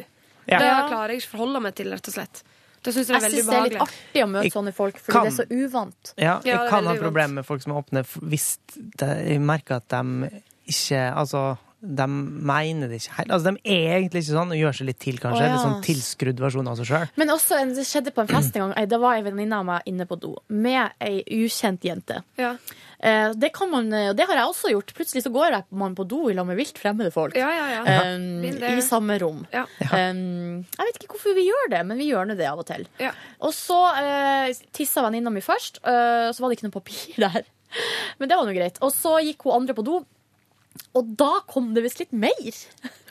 Ja. 0.50 0.58
Det 0.58 0.70
klarer 0.90 1.14
jeg 1.14 1.22
ikke 1.22 1.34
forholde 1.36 1.60
meg 1.62 1.74
til, 1.78 1.92
rett 1.94 2.08
og 2.10 2.14
slett. 2.16 2.42
Det 2.82 2.90
synes 2.96 3.08
jeg 3.12 3.20
Jeg 3.22 3.30
syns 3.30 3.46
det 3.46 3.54
er 3.54 3.66
litt 3.68 3.82
artig 3.84 4.22
å 4.24 4.26
møte 4.26 4.42
Jeg 4.48 4.52
sånne 4.56 4.72
folk, 4.74 4.96
fordi 4.98 5.12
kan- 5.14 5.24
det 5.28 5.32
er 5.32 5.44
så 5.44 5.46
uvant. 5.68 6.14
Ja, 6.18 6.40
jeg 6.44 6.54
Ja, 6.56 6.68
kan 6.68 6.84
ha 6.86 6.94
problemer 6.98 7.34
med 7.38 7.46
folk 7.46 7.62
som 7.62 7.72
er 7.76 7.82
åpne 7.82 8.02
hvis 8.26 8.58
de, 8.74 9.06
jeg 9.06 9.40
merker 9.40 9.76
at 9.76 9.88
de 9.88 10.42
ikke 10.66 11.14
Altså, 11.14 11.58
de 11.82 12.06
mener 12.06 12.88
det 12.88 13.00
ikke 13.02 13.14
helt. 13.18 13.30
Altså, 13.30 13.50
de 13.52 13.60
er 13.70 13.98
egentlig 14.00 14.22
ikke 14.22 14.34
sånn 14.36 14.50
og 14.54 14.58
gjør 14.58 14.72
seg 14.78 14.86
litt 14.86 14.98
til, 15.02 15.16
kanskje. 15.18 15.42
Oh, 15.42 15.46
ja. 15.46 15.54
Litt 15.56 15.64
sånn 15.66 15.82
tilskrudd 15.82 16.38
versjon 16.38 16.68
av 16.70 16.76
seg 16.78 16.86
sjøl. 16.86 17.08
Men 17.16 17.28
også, 17.34 17.58
det 17.74 17.86
skjedde 17.86 18.12
på 18.14 18.22
en 18.22 18.30
fest 18.30 18.54
en 18.56 18.70
gang. 18.70 18.88
Da 18.88 18.98
var 18.98 19.14
ei 19.16 19.22
venninne 19.22 19.52
av 19.58 19.64
meg 19.66 19.82
inne 19.90 20.06
på 20.06 20.18
do 20.20 20.36
med 20.48 20.92
ei 21.00 21.22
ukjent 21.26 21.80
jente. 21.82 22.22
Ja. 22.38 22.56
Eh, 23.02 23.32
Det, 23.34 23.50
kan 23.52 23.70
man, 23.70 23.92
eh, 23.92 24.10
og 24.10 24.16
det 24.16 24.26
har 24.28 24.38
jeg 24.38 24.46
også 24.50 24.70
gjort. 24.70 24.92
Plutselig 24.94 25.24
så 25.24 25.32
går 25.34 25.56
man 25.74 25.96
på 25.98 26.06
do 26.06 26.28
i 26.30 26.34
lag 26.38 26.46
med 26.46 26.56
vilt 26.56 26.78
fremmede 26.78 27.10
folk. 27.10 27.34
Ja, 27.36 27.50
ja, 27.50 27.66
ja. 27.82 28.14
Um, 28.14 28.44
I 28.46 28.80
samme 28.84 29.18
rom. 29.18 29.42
Ja. 29.52 29.64
Um, 29.90 30.62
jeg 30.62 30.86
vet 30.86 31.00
ikke 31.00 31.16
hvorfor 31.16 31.34
vi 31.34 31.48
gjør 31.48 31.72
det, 31.74 31.82
men 31.88 31.98
vi 31.98 32.06
gjør 32.12 32.30
nå 32.30 32.38
det 32.38 32.46
av 32.46 32.62
og 32.62 32.68
til. 32.70 32.86
Ja. 33.02 33.10
Og 33.42 33.54
så 33.56 33.80
uh, 33.98 34.46
tissa 34.72 35.02
venninna 35.02 35.34
mi 35.34 35.42
først, 35.42 35.82
uh, 35.82 36.30
så 36.30 36.38
var 36.44 36.48
det 36.52 36.60
ikke 36.60 36.70
noe 36.70 36.78
papir 36.78 37.18
der. 37.26 37.42
Men 38.20 38.30
det 38.30 38.38
var 38.38 38.46
nå 38.46 38.54
greit. 38.54 38.78
Og 38.84 38.94
så 38.94 39.18
gikk 39.24 39.48
hun 39.48 39.62
andre 39.62 39.74
på 39.74 39.84
do, 39.86 40.02
og 40.96 41.14
da 41.18 41.32
kom 41.50 41.72
det 41.74 41.82
visst 41.84 42.02
litt 42.04 42.14
mer. 42.14 42.62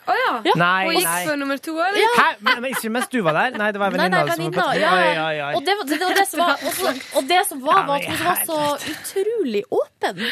Å 0.02 0.14
ja. 0.18 0.30
Nei, 0.58 0.86
Og 0.88 0.96
gikk 0.96 1.04
nei. 1.06 1.24
for 1.28 1.36
nummer 1.38 1.58
to, 1.62 1.72
eller? 1.78 2.14
Hæ? 2.18 2.24
Men, 2.42 2.56
men 2.64 2.72
ikke 2.74 2.90
mens 2.90 3.06
du 3.12 3.20
var 3.22 3.36
der? 3.38 3.54
Nei, 3.60 3.68
det 3.74 3.78
var 3.82 3.92
venninna 3.94 4.22
som 4.34 4.48
var 4.48 4.56
på 4.56 4.80
Ja. 4.80 4.90
Oi, 4.98 5.12
oi, 5.22 5.36
oi. 5.46 5.52
Og 5.54 5.64
det, 5.68 5.76
var- 5.78 5.86
det 5.92 5.98
det 6.18 6.26
som 6.28 6.40
var, 6.42 6.64
også, 6.70 6.94
og 7.20 7.28
det 7.30 7.40
som 7.46 7.60
var, 7.62 7.84
var 7.86 8.02
at 8.02 8.10
hun 8.10 8.24
var 8.26 8.42
så 8.48 8.58
utrolig 8.94 9.62
åpen. 9.70 10.22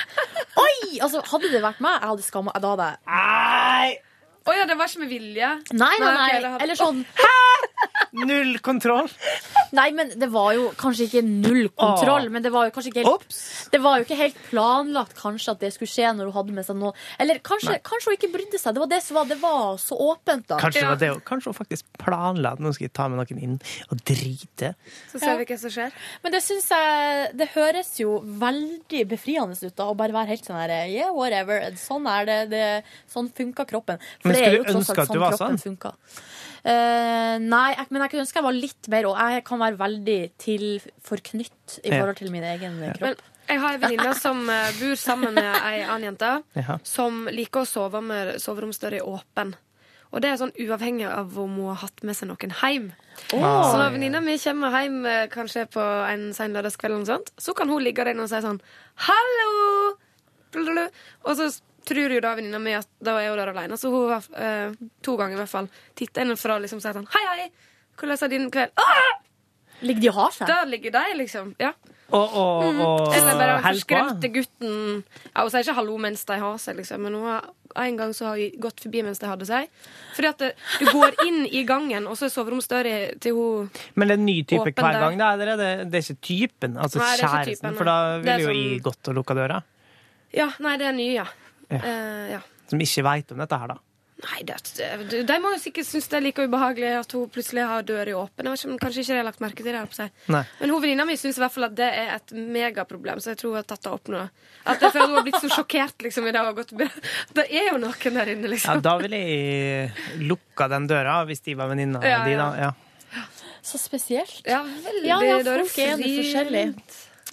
Oi! 0.58 0.98
Altså, 1.00 1.22
hadde 1.30 1.52
det 1.54 1.62
vært 1.62 1.80
meg, 1.86 2.00
jeg 2.00 2.10
hadde 2.14 2.26
skamma 2.26 2.54
Da 2.58 2.72
hadde 2.74 2.88
jeg 2.90 2.98
Nei! 3.06 3.90
Å 4.50 4.54
ja, 4.56 4.64
det 4.66 4.74
var 4.80 4.88
ikke 4.88 5.02
med 5.04 5.10
vilje? 5.12 5.48
Nei, 5.76 5.94
nei, 6.00 6.12
Nei, 6.42 6.52
Eller 6.64 6.74
sånn 6.78 7.04
Null 8.12 8.56
kontroll. 8.58 9.06
Nei, 9.76 9.90
men 9.94 10.08
det 10.18 10.26
var 10.32 10.50
jo 10.56 10.64
kanskje 10.78 11.04
ikke 11.06 11.20
null 11.22 11.68
kontroll, 11.78 12.24
Åh. 12.26 12.32
men 12.34 12.42
det 12.42 12.50
var 12.50 12.66
jo 12.66 12.72
kanskje 12.74 12.90
ikke 12.90 13.04
helt 13.04 13.12
Ops! 13.28 13.38
Det 13.70 13.78
var 13.84 14.00
jo 14.00 14.06
ikke 14.06 14.18
helt 14.18 14.38
planlagt 14.48 15.14
kanskje 15.18 15.52
at 15.54 15.60
det 15.62 15.70
skulle 15.76 15.92
skje 15.92 16.08
når 16.18 16.26
hun 16.32 16.34
hadde 16.40 16.56
med 16.56 16.66
seg 16.66 16.80
noe 16.80 16.90
Eller 17.22 17.38
kanskje, 17.46 17.76
kanskje 17.86 18.10
hun 18.10 18.16
ikke 18.18 18.32
brydde 18.34 18.58
seg. 18.58 18.74
Det 18.74 18.82
var 18.82 18.90
det 18.90 18.98
som 19.06 19.18
var 19.20 19.28
Det 19.30 19.38
var 19.42 19.78
så 19.78 19.98
åpent, 20.10 20.46
da. 20.50 20.58
Kanskje, 20.58 20.82
Ja. 20.82 20.88
var 20.90 20.98
det, 21.04 21.10
kanskje 21.28 21.52
hun 21.52 21.58
faktisk 21.60 21.86
planla 22.02 22.52
at 22.58 22.64
nå 22.64 22.74
skal 22.74 22.88
jeg 22.88 22.94
ta 22.98 23.06
med 23.08 23.22
noen 23.22 23.42
inn 23.46 23.56
og 23.94 24.02
drite. 24.10 24.74
Så 25.12 25.22
ser 25.22 25.38
vi 25.38 25.46
hva 25.46 25.60
som 25.62 25.70
skjer. 25.76 25.94
Men 26.24 26.34
det 26.34 26.42
syns 26.42 26.68
jeg 26.74 27.30
Det 27.38 27.48
høres 27.54 27.94
jo 28.02 28.18
veldig 28.42 29.06
befriende 29.14 29.54
ut 29.54 29.76
da 29.78 29.86
å 29.86 29.94
bare 29.94 30.12
være 30.18 30.34
helt 30.34 30.44
sånn 30.50 30.58
her 30.58 30.74
Yeah, 30.90 31.14
whatever. 31.14 31.62
Sånn 31.78 32.10
er 32.10 32.26
det. 32.26 32.40
det 32.50 32.66
sånn 33.12 33.30
funker 33.30 33.66
kroppen. 33.70 33.98
Men 34.24 34.32
det 34.34 34.40
skulle 34.42 34.50
er 34.50 34.56
jo 34.58 34.64
du 34.64 34.78
ønske 34.80 34.98
at 34.98 35.12
du 35.14 35.18
var 35.22 35.38
sånn? 35.38 35.58
funka. 35.60 35.94
Eh, 36.64 37.36
nei, 37.40 37.68
jeg, 37.72 37.86
men 37.90 38.02
jeg 38.04 38.10
kunne 38.12 38.24
ønske 38.26 38.36
jeg 38.40 38.44
var 38.44 38.52
litt 38.56 38.88
mer 38.92 39.06
Og 39.08 39.16
jeg 39.32 39.44
kan 39.48 39.62
være 39.62 39.78
veldig 39.80 40.18
til 40.36 40.64
forknytt 41.06 41.78
i 41.84 41.88
forhold 41.94 42.18
til 42.20 42.30
min 42.34 42.44
egen 42.44 42.74
Men 42.82 42.92
kropp. 42.98 43.22
jeg 43.48 43.60
har 43.62 43.78
en 43.78 43.80
venninne 43.80 44.12
som 44.18 44.42
eh, 44.52 44.68
bor 44.80 44.94
sammen 45.00 45.32
med 45.34 45.48
ei 45.64 45.80
annen 45.86 46.10
jente, 46.10 46.34
Ja. 46.60 46.76
som 46.84 47.24
liker 47.32 47.64
å 47.64 47.66
sove 47.70 48.02
med 48.04 48.36
soveromsdøra 48.42 49.00
åpen. 49.08 49.54
Og 50.12 50.20
det 50.20 50.28
er 50.32 50.36
sånn 50.40 50.52
uavhengig 50.58 51.06
av 51.08 51.38
om 51.38 51.54
hun 51.56 51.68
har 51.70 51.80
hatt 51.86 52.02
med 52.02 52.16
seg 52.18 52.28
noen 52.28 52.50
hjem. 52.60 52.92
Oh. 53.32 53.40
Så 53.70 53.78
når 53.78 53.92
venninna 53.94 54.20
mi 54.20 54.36
kommer 54.42 54.74
hjem 54.74 55.00
eh, 55.06 55.26
kanskje 55.30 55.64
på 55.70 55.80
en 56.10 56.32
sen 56.34 56.52
lørdagskveld, 56.52 56.92
eller 56.92 57.04
noe 57.06 57.12
sånt, 57.14 57.30
så 57.38 57.54
kan 57.54 57.68
hun 57.70 57.82
ligge 57.82 58.04
der 58.04 58.12
inne 58.12 58.26
og 58.26 58.28
si 58.28 58.40
sånn 58.42 58.60
'hallo', 59.06 59.96
og 61.24 61.36
så 61.38 61.46
tror 61.90 62.14
jo 62.16 62.20
da 62.24 62.34
venninna 62.38 62.60
mi 62.62 62.76
at 62.78 62.88
da 63.02 63.16
er 63.20 63.30
hun 63.32 63.40
der 63.42 63.52
alene, 63.54 63.78
så 63.80 63.90
hun 63.92 64.08
var 64.10 64.26
eh, 64.38 64.76
to 65.04 65.16
ganger 65.20 65.38
i 65.38 65.42
hvert 65.42 65.54
fall 65.54 65.70
titta 65.98 66.24
inn 66.24 66.36
for 66.38 66.56
å 66.56 66.60
liksom 66.62 66.82
si 66.82 66.94
sånn 66.96 67.08
'hei, 67.10 67.24
hei, 67.30 67.50
hvordan 67.98 68.24
er 68.26 68.32
din 68.36 68.50
kveld?' 68.50 68.76
Ah! 68.78 69.18
Ligger 69.80 70.00
de 70.02 70.08
og 70.10 70.14
har 70.18 70.32
seg? 70.36 70.46
Der 70.50 70.66
ligger 70.68 70.92
de, 70.92 71.04
liksom. 71.16 71.54
Ja. 71.60 71.70
Og, 72.10 72.32
og, 72.34 72.80
og 72.82 73.14
Eller 73.14 73.36
bare 73.38 73.52
den 73.54 73.62
forskremte 73.62 74.28
gutten 74.34 74.72
ja, 75.30 75.44
Hun 75.44 75.50
sier 75.52 75.62
ikke 75.62 75.76
'hallo' 75.78 75.98
mens 76.02 76.24
de 76.26 76.38
har 76.42 76.58
seg, 76.58 76.76
liksom, 76.80 77.04
men 77.06 77.14
hun 77.14 77.24
har, 77.28 77.46
en 77.84 77.96
gang 77.96 78.12
så 78.16 78.26
har 78.32 78.40
hun 78.40 78.60
gått 78.60 78.82
forbi 78.82 79.04
mens 79.06 79.22
de 79.22 79.28
hadde 79.30 79.46
seg. 79.46 79.68
Fordi 80.16 80.28
at 80.28 80.42
det, 80.42 80.50
du 80.80 80.90
går 80.90 81.14
inn 81.26 81.44
i 81.46 81.62
gangen, 81.68 82.08
og 82.10 82.18
så 82.18 82.26
er 82.26 82.34
soveromsdøra 82.34 82.96
til 83.22 83.38
hun 83.38 83.70
Men 83.94 84.08
det 84.10 84.16
er 84.16 84.20
en 84.20 84.26
ny 84.26 84.38
type 84.42 84.60
Åpen 84.60 84.74
hver 84.84 85.00
gang, 85.06 85.18
da? 85.22 85.32
Er 85.38 85.56
det, 85.56 85.68
det 85.92 86.00
er 86.02 86.08
ikke 86.10 86.26
typen? 86.28 86.76
Altså 86.76 86.98
Nei, 86.98 87.12
kjæresten? 87.16 87.54
typen, 87.54 87.78
for 87.78 87.84
da 87.92 87.98
ville 88.18 88.40
jo 88.42 88.48
sånn- 88.50 88.58
jeg 88.58 88.82
gått 88.82 89.08
og 89.08 89.14
lukka 89.20 89.38
døra. 89.38 89.62
Ja, 90.34 90.50
nei, 90.58 90.76
det 90.76 90.86
er 90.86 90.92
nye, 90.98 91.14
ja. 91.14 91.26
Ja. 91.70 91.80
Eh, 91.84 92.26
ja. 92.36 92.40
Som 92.70 92.80
ikke 92.82 93.02
veit 93.06 93.32
om 93.34 93.38
dette 93.42 93.58
her, 93.62 93.72
da. 93.74 93.78
Nei, 94.20 94.42
det, 94.44 94.54
det, 94.76 95.20
de 95.24 95.36
må 95.40 95.48
jo 95.54 95.58
sikkert 95.62 95.86
synes 95.88 96.04
det 96.12 96.16
er 96.18 96.24
like 96.26 96.44
ubehagelig 96.44 96.88
at 96.98 97.12
hun 97.16 97.30
plutselig 97.32 97.62
har 97.64 97.86
døra 97.88 98.12
åpen. 98.20 98.44
Jeg 98.44 98.52
vet 98.52 98.64
ikke, 98.66 98.80
kanskje 98.82 99.00
ikke 99.00 99.14
de 99.14 99.16
har 99.16 99.24
lagt 99.30 99.40
merke 99.40 99.64
til 99.64 99.72
det. 99.72 99.84
på 99.88 99.96
seg. 99.96 100.10
Nei. 100.34 100.42
Men 100.60 100.72
venninna 100.82 101.06
mi 101.08 101.14
syns 101.16 101.38
i 101.38 101.40
hvert 101.40 101.54
fall 101.54 101.64
at 101.70 101.76
det 101.78 101.86
er 102.02 102.10
et 102.18 102.34
megaproblem, 102.36 103.22
så 103.24 103.32
jeg 103.32 103.38
tror 103.40 103.54
hun 103.54 103.60
har 103.62 103.68
tatt 103.70 103.80
det 103.86 103.92
opp 103.94 104.10
nå. 104.12 104.20
At 104.68 104.84
jeg 104.84 104.92
føler 104.92 105.08
hun 105.08 105.16
har 105.16 105.24
blitt 105.24 105.40
så 105.40 105.48
sjokkert 105.54 106.04
liksom, 106.04 106.28
i 106.28 106.34
dag. 106.36 106.50
og 106.52 106.60
gått 106.60 106.74
Det 107.40 107.46
er 107.48 107.70
jo 107.70 107.78
noen 107.80 108.18
der 108.20 108.32
inne, 108.34 108.44
Ja, 108.44 108.52
liksom. 108.52 108.82
da 108.84 108.92
ville 109.00 109.22
jeg 109.24 110.26
lukka 110.28 110.68
den 110.74 110.90
døra, 110.92 111.16
hvis 111.30 111.40
de 111.48 111.56
var 111.56 111.72
venninna 111.72 112.04
Ja, 112.04 112.20
di, 112.28 112.36
da. 112.36 112.50
Ja. 112.60 113.24
Så 113.64 113.80
spesielt. 113.80 114.42
Ja, 114.44 114.60
veldig. 114.84 115.08
Ja, 115.08 115.22
ja, 115.24 115.38
er 115.40 115.48
det 115.48 115.56
folk 115.64 115.80
er 115.86 115.96
fri- 115.96 116.12
forskjellig. 116.20 116.66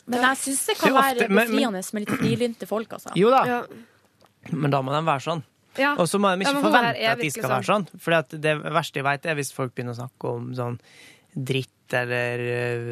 Men 0.07 0.23
jeg 0.23 0.39
syns 0.45 0.63
det 0.71 0.77
kan 0.79 0.87
Det 0.87 0.97
være 1.03 1.27
befriende 1.35 1.83
med 1.83 2.07
litt 2.07 2.15
frilynte 2.23 2.71
folk, 2.71 2.95
altså. 2.95 3.11
Jo 3.19 3.35
da, 3.35 3.43
Ja. 3.51 3.61
Men 4.53 4.71
da 4.73 4.81
må 4.81 4.93
de 4.95 5.03
være 5.07 5.25
sånn. 5.27 5.43
Ja. 5.77 5.93
Og 6.01 6.07
så 6.09 6.17
må 6.17 6.31
de 6.33 6.41
ikke 6.45 6.55
ja, 6.55 6.61
forvente 6.63 7.09
at 7.11 7.19
de 7.21 7.29
skal 7.29 7.43
liksom. 7.43 7.53
være 7.53 7.67
sånn. 7.69 7.87
For 8.01 8.37
det 8.47 8.53
verste 8.73 8.97
jeg 9.01 9.05
vet, 9.05 9.25
er 9.29 9.37
hvis 9.37 9.53
folk 9.53 9.75
begynner 9.75 9.93
å 9.93 9.99
snakke 9.99 10.31
om 10.33 10.47
sånn 10.57 10.79
dritt 11.37 11.93
eller 11.97 12.41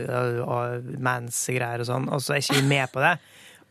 uh, 0.05 0.43
og 0.45 0.91
mans-greier 1.03 1.81
og 1.83 1.89
sånn, 1.89 2.05
og 2.13 2.21
så 2.23 2.35
er 2.35 2.43
ikke 2.43 2.59
vi 2.61 2.67
med 2.69 2.93
på 2.93 3.01
det. 3.03 3.15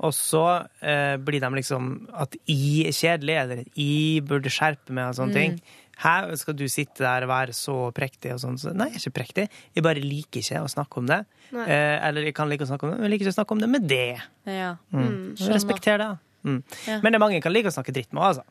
Og 0.05 0.11
så 0.11 0.43
eh, 0.83 1.15
blir 1.23 1.39
de 1.39 1.49
liksom 1.55 2.09
at 2.19 2.35
I 2.51 2.89
er 2.89 2.97
kjedelig, 2.97 3.37
eller 3.45 3.61
I 3.79 4.21
burde 4.27 4.51
skjerpe 4.51 4.91
meg 4.91 5.13
og 5.13 5.21
sånne 5.21 5.31
Mm. 5.31 5.39
ting. 5.39 5.81
Her 6.03 6.35
skal 6.35 6.57
du 6.59 6.65
sitte 6.67 7.05
der 7.05 7.23
og 7.23 7.31
være 7.31 7.55
så 7.55 7.77
prektig 7.95 8.33
og 8.35 8.41
sånn. 8.43 8.59
Så, 8.59 8.73
nei, 8.75 8.89
jeg 8.91 8.99
er 8.99 9.05
ikke 9.05 9.19
prektig. 9.21 9.45
Jeg 9.77 9.85
bare 9.87 10.03
liker 10.03 10.43
ikke 10.43 10.65
å 10.65 10.73
snakke 10.73 10.99
om 10.99 11.07
det. 11.07 11.21
Eh, 11.55 11.97
eller 12.09 12.27
jeg 12.27 12.35
kan 12.35 12.51
like 12.51 12.67
å 12.67 12.67
snakke 12.67 12.83
om 12.83 12.91
det, 12.91 12.99
men 12.99 13.07
jeg 13.07 13.15
liker 13.15 13.29
ikke 13.29 13.37
å 13.37 13.39
snakke 13.39 13.55
om 13.55 13.63
det 13.63 13.71
med 13.71 13.87
det. 13.87 14.19
Ja. 14.51 14.73
Mm. 14.91 15.07
Mm. 15.07 15.37
Respekter 15.55 16.03
det. 16.03 16.11
Mm. 16.45 16.63
Ja. 16.87 16.99
Men 17.03 17.13
det 17.13 17.19
er 17.19 17.23
mange 17.25 17.39
jeg 17.39 17.43
kan 17.47 17.53
like 17.55 17.71
å 17.71 17.75
snakke 17.75 17.93
dritt 17.97 18.13
med, 18.13 18.23
altså. 18.23 18.45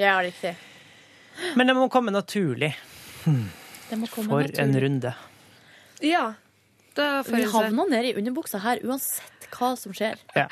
ja, 0.00 0.16
riktig. 0.24 0.54
Men 1.56 1.68
det 1.70 1.74
må 1.76 1.88
komme 1.92 2.10
naturlig. 2.14 2.72
Det 3.24 3.96
må 4.00 4.08
komme 4.10 4.28
For 4.28 4.42
naturlig. 4.42 4.58
en 4.64 4.80
runde. 4.80 5.14
Ja. 6.02 6.24
Vi 6.98 7.44
havner 7.52 7.90
nede 7.92 8.08
i 8.10 8.14
underbuksa 8.18 8.58
her 8.64 8.80
uansett 8.82 9.46
hva 9.54 9.74
som 9.78 9.92
skjer. 9.94 10.18
Ja. 10.34 10.48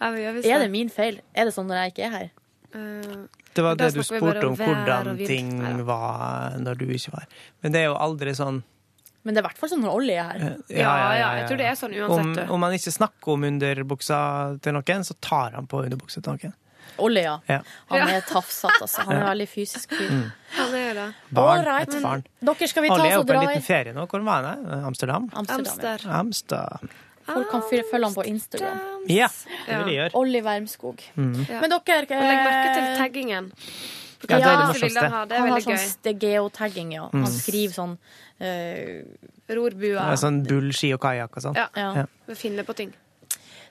Er 0.00 0.62
det 0.64 0.70
min 0.72 0.88
feil? 0.92 1.20
Er 1.34 1.44
det 1.50 1.54
sånn 1.54 1.68
når 1.68 1.82
jeg 1.84 1.92
ikke 1.92 2.06
er 2.08 2.14
her? 2.14 2.30
Eh, 2.72 3.16
Det 3.54 3.62
var 3.66 3.74
det 3.76 3.90
du 3.94 4.02
spurte 4.06 4.46
om 4.46 4.54
om 4.54 4.56
hvordan 4.56 5.16
ting 5.26 5.50
var 5.84 6.54
når 6.62 6.78
du 6.78 6.84
ikke 6.86 7.10
var 7.12 7.24
Men 7.62 7.72
det 7.74 7.80
er 7.80 7.88
jo 7.90 7.96
aldri 7.98 8.30
sånn 8.38 8.62
Men 9.22 9.36
det 9.36 9.40
er 9.40 9.44
i 9.44 9.48
hvert 9.50 9.58
fall 9.60 9.68
sånn 9.74 9.82
når 9.84 9.92
Ollie 9.98 10.16
er 10.16 10.38
her. 10.40 10.56
Ja, 10.72 10.94
ja, 11.18 11.28
jeg 11.40 11.48
tror 11.50 11.58
det 11.60 11.66
er 11.68 11.76
sånn 11.76 11.92
uansett, 11.92 12.24
Om, 12.24 12.32
du. 12.38 12.42
om 12.56 12.62
man 12.64 12.72
ikke 12.76 12.92
snakker 12.94 13.34
om 13.34 13.44
underbuksa 13.50 14.20
til 14.64 14.76
noen, 14.78 15.04
så 15.04 15.16
tar 15.20 15.58
han 15.58 15.68
på 15.68 15.82
underbuksa 15.84 16.22
til 16.24 16.38
noen. 16.38 16.54
Olje, 17.00 17.22
ja. 17.24 17.34
Ja. 17.48 17.60
Han 17.92 18.10
er 18.12 18.24
tafsete, 18.28 18.80
altså. 18.82 19.04
Han 19.08 19.16
er 19.16 19.26
veldig 19.30 19.46
fysisk 19.48 19.92
fyr. 19.94 20.10
Mm. 20.10 20.24
Han 20.56 20.74
er 20.76 20.98
det. 20.98 21.06
Barn 21.36 21.62
right, 21.64 21.88
etter 21.88 22.02
faren. 22.04 22.24
Dere, 22.40 22.68
skal 22.72 22.84
vi 22.84 22.90
ta 22.90 22.96
Alle 22.96 23.06
er 23.06 23.12
oss 23.12 23.14
jo 23.14 23.20
og 23.22 23.30
på 23.30 23.36
en 23.36 23.46
liten 23.46 23.64
ferie 23.64 23.94
nå. 23.96 24.06
Hvor 24.10 24.26
var 24.26 24.48
han? 24.50 24.66
eh? 24.66 24.88
Amsterdam? 24.90 25.30
Amsterdam? 25.32 26.02
ja. 26.04 26.18
Amsterdam. 26.18 26.92
Folk 27.30 27.50
kan 27.52 27.62
følge 27.70 28.04
ham 28.04 28.14
på 28.16 28.24
Instagram. 28.26 28.78
Ja, 29.08 29.28
det 29.68 29.78
vil 29.78 29.92
jeg 29.92 29.98
gjøre. 30.00 30.12
Olli 30.18 30.40
Wermskog. 30.44 31.04
Mm. 31.14 31.34
Ja. 31.46 31.60
Men 31.62 31.70
dere 31.76 32.02
Og 32.02 32.26
legg 32.26 32.40
merke 32.42 32.68
til 32.74 32.84
eh, 32.84 32.96
taggingen. 32.98 33.50
Ja, 34.28 34.36
det 34.36 34.46
er 34.46 34.56
det 34.60 34.66
morsomste. 34.68 35.00
her, 35.00 35.26
Det 35.26 35.38
han 35.38 35.52
har 35.54 35.60
sånn 35.64 35.76
gøy. 35.76 35.92
det 36.02 36.14
geotagging, 36.20 36.92
ja. 36.92 37.06
Mm. 37.12 37.22
Han 37.24 37.32
skriver 37.32 37.74
sånn 37.74 37.94
uh, 37.96 39.54
Rorbua. 39.56 40.08
Det 40.10 40.18
Sånn 40.20 40.42
bull, 40.46 40.72
ski 40.76 40.92
og 40.94 41.00
kajakk 41.00 41.38
og 41.40 41.46
sånn. 41.46 41.56
Ja. 41.56 41.68
Ja. 41.76 42.04
ja. 42.04 42.34
finner 42.36 42.68
på 42.68 42.76
ting. 42.76 42.92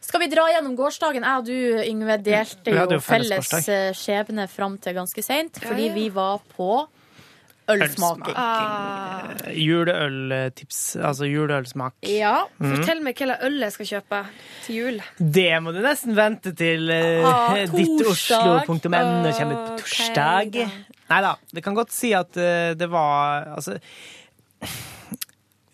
Skal 0.01 0.23
vi 0.23 0.29
dra 0.31 0.47
gjennom 0.49 0.75
gårsdagen? 0.79 1.25
Jeg 1.27 1.41
og 1.41 1.45
du, 1.45 1.57
Yngve, 1.83 2.15
delte 2.23 2.73
jo 2.73 2.85
jo 2.95 3.01
felles 3.03 3.49
felles 3.51 3.67
eh, 3.69 3.89
skjebne 3.93 4.47
fram 4.49 4.77
til 4.81 4.95
ganske 4.97 5.23
seint, 5.25 5.59
Ja, 5.59 5.67
fordi 5.67 5.89
ja. 5.89 5.93
vi 5.93 6.07
var 6.15 6.39
på 6.55 6.87
ølsmaking. 7.69 8.35
Ah. 8.35 9.29
Juleøltips, 9.55 10.81
altså 10.97 11.27
juleølsmak. 11.29 11.95
Ja. 12.09 12.45
Mm. 12.59 12.75
Fortell 12.75 13.01
meg 13.05 13.19
hva 13.21 13.37
øl 13.47 13.59
jeg 13.63 13.75
skal 13.75 13.89
kjøpe 13.93 14.21
til 14.65 14.79
jul. 14.79 15.01
Det 15.19 15.49
må 15.63 15.73
du 15.75 15.81
nesten 15.85 16.17
vente 16.17 16.53
til 16.57 16.89
uh, 16.91 17.29
Ah, 17.29 17.57
dittoslo.no 17.77 18.65
kommer 18.65 19.55
på 19.55 19.81
torsdag. 19.81 20.49
Okay. 20.49 20.85
Nei 21.09 21.19
da, 21.25 21.33
Det 21.53 21.63
kan 21.65 21.77
godt 21.77 21.93
si 21.95 22.11
at 22.13 22.37
eh, 22.37 22.75
det 22.77 22.85
var 22.91 23.47
Altså 23.55 23.79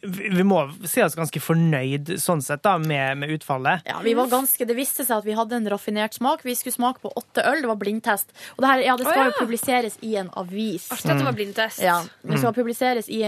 vi 0.05 0.43
må 0.47 0.61
si 0.87 1.01
oss 1.03 1.15
ganske 1.17 1.39
fornøyd 1.41 2.15
sånn 2.21 2.41
sett 2.45 2.63
da, 2.65 2.77
med, 2.81 3.17
med 3.21 3.33
utfallet. 3.35 3.85
Ja, 3.89 3.99
vi 4.03 4.13
var 4.17 4.29
ganske, 4.31 4.65
Det 4.65 4.75
viste 4.77 5.05
seg 5.05 5.17
at 5.19 5.25
vi 5.27 5.35
hadde 5.37 5.57
en 5.59 5.69
raffinert 5.71 6.13
smak. 6.17 6.43
Vi 6.45 6.55
skulle 6.55 6.75
smake 6.75 7.01
på 7.03 7.11
åtte 7.15 7.43
øl. 7.45 7.61
Det 7.63 7.69
var 7.71 7.79
blindtest. 7.81 8.33
Og 8.55 8.63
det, 8.63 8.71
her, 8.71 8.83
ja, 8.85 8.95
det 8.99 9.07
skal 9.07 9.19
oh, 9.19 9.25
ja. 9.25 9.31
jo 9.33 9.39
publiseres 9.45 9.97
i 10.05 10.15
en 10.21 10.29
avis. 10.37 10.87
Artig 10.93 11.11
at 11.13 11.21
det 11.21 11.27
var 11.27 11.37
blindtest. 11.37 11.81
Ja, 11.83 11.97
Det 12.21 12.39
skal 12.41 12.55
publiseres 12.57 13.09
i 13.09 13.21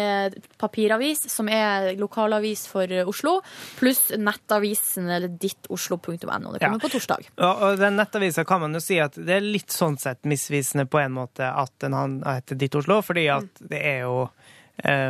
papiravis, 0.62 1.26
som 1.32 1.50
er 1.52 1.92
lokalavis 2.00 2.66
for 2.70 2.92
Oslo, 3.08 3.40
pluss 3.80 4.08
nettavisen 4.18 5.10
eller 5.10 5.32
dittoslo.no. 5.42 6.18
Det 6.18 6.28
kommer 6.28 6.60
Ja. 6.62 6.80
på 6.80 6.90
torsdag. 6.90 7.30
Og, 7.38 7.62
og 7.64 7.78
den 7.80 7.98
nettavisa 8.00 8.46
kan 8.48 8.62
man 8.62 8.74
jo 8.78 8.82
si 8.84 9.00
at 9.04 9.18
det 9.18 9.38
er 9.40 9.46
litt 9.46 9.74
sånn 9.74 9.98
sett 10.02 10.24
misvisende 10.28 10.88
på 10.90 11.00
en 11.02 11.16
måte 11.16 11.48
at 11.48 11.74
den 11.84 11.94
han 11.98 12.20
heter 12.26 12.56
Ditt 12.60 12.76
Oslo, 12.76 13.02
fordi 13.06 13.28
at 13.34 13.62
det 13.62 13.82
er 13.82 14.04
jo 14.06 14.28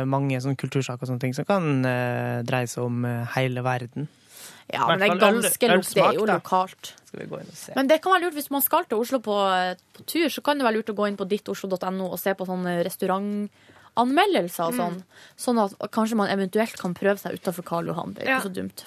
mange 0.08 0.38
sånne 0.40 0.56
kultursaker 0.56 1.02
og 1.04 1.08
sånne 1.10 1.20
ting 1.20 1.34
som 1.36 1.44
kan 1.44 1.84
eh, 1.84 2.42
dreie 2.48 2.66
seg 2.66 2.84
om 2.86 3.04
eh, 3.04 3.26
hele 3.36 3.60
verden. 3.66 4.08
Ja, 4.72 4.84
men 4.88 5.00
det 5.00 5.08
er 5.10 5.16
ganske 5.20 5.68
lukt. 5.70 5.94
Det 5.96 6.02
er 6.04 6.16
jo 6.18 6.26
lokalt. 6.28 6.94
Skal 7.08 7.20
vi 7.22 7.26
gå 7.30 7.38
inn 7.40 7.48
og 7.48 7.56
se. 7.56 7.72
Men 7.76 7.88
det 7.88 8.02
kan 8.04 8.12
være 8.12 8.26
lurt 8.26 8.34
hvis 8.36 8.50
man 8.52 8.60
skal 8.64 8.84
til 8.84 8.98
Oslo 9.00 9.18
på, 9.24 9.36
på 9.96 10.04
tur, 10.04 10.28
så 10.28 10.42
kan 10.44 10.58
det 10.60 10.64
være 10.66 10.76
lurt 10.76 10.90
å 10.92 10.96
gå 10.98 11.06
inn 11.08 11.16
på 11.16 11.24
dittoslo.no 11.30 12.10
og 12.12 12.18
se 12.20 12.34
på 12.36 12.44
sånne 12.48 12.74
restaurantanmeldelser 12.84 14.68
og 14.68 14.76
sånn. 14.76 14.98
Sånn 15.40 15.60
at 15.62 15.74
kanskje 15.94 16.18
man 16.20 16.28
eventuelt 16.32 16.76
kan 16.80 16.92
prøve 16.96 17.16
seg 17.22 17.38
utafor 17.40 17.64
Karl 17.64 17.88
Johan. 17.92 18.12
Det 18.14 18.24
er 18.26 18.28
Ja. 18.34 18.38
ikke 18.38 18.50
så 18.50 18.54
dumt. 18.60 18.84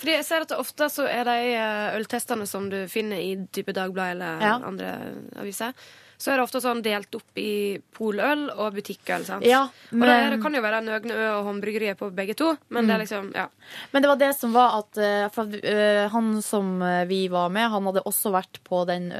Fordi 0.00 0.12
jeg 0.16 0.24
ser 0.24 0.42
at 0.42 0.48
det 0.48 0.58
ofte 0.58 0.88
så 0.90 1.04
er 1.06 1.24
de 1.28 1.36
eh, 1.54 1.96
øltestene 1.98 2.46
som 2.46 2.68
du 2.70 2.86
finner 2.88 3.20
i 3.20 3.36
type 3.52 3.72
Dagbladet 3.76 4.16
eller 4.16 4.40
Ja. 4.42 4.54
andre 4.64 4.94
aviser, 5.36 5.72
så 6.18 6.32
er 6.32 6.36
det 6.40 6.44
ofte 6.48 6.60
sånn 6.60 6.82
delt 6.82 7.14
opp 7.14 7.38
i 7.38 7.78
poløl 7.94 8.48
og 8.56 8.74
butikkøl. 8.74 9.24
sant? 9.24 9.44
Ja, 9.46 9.62
Og 9.92 10.00
det, 10.02 10.16
det 10.34 10.42
kan 10.42 10.52
jo 10.54 10.60
være 10.64 10.80
Nøgne 10.82 11.14
Ø 11.14 11.26
og 11.38 11.44
Håndbryggeriet 11.46 11.96
på 12.00 12.10
begge 12.14 12.34
to, 12.34 12.56
men 12.70 12.86
det 12.86 12.94
er 12.94 12.98
Mm. 12.98 13.04
liksom 13.06 13.32
Ja. 13.36 13.46
Men 13.92 14.02
det 14.02 14.08
var 14.08 14.16
det 14.16 14.34
som 14.36 14.52
var 14.52 14.78
at 14.80 14.98
eh, 14.98 15.28
for, 15.30 15.44
eh, 15.62 16.08
han 16.08 16.42
som 16.42 16.82
eh, 16.82 17.04
vi 17.06 17.28
var 17.28 17.48
med, 17.50 17.70
han 17.70 17.84
hadde 17.84 18.02
også 18.04 18.32
vært 18.32 18.58
på 18.64 18.84
den 18.86 19.12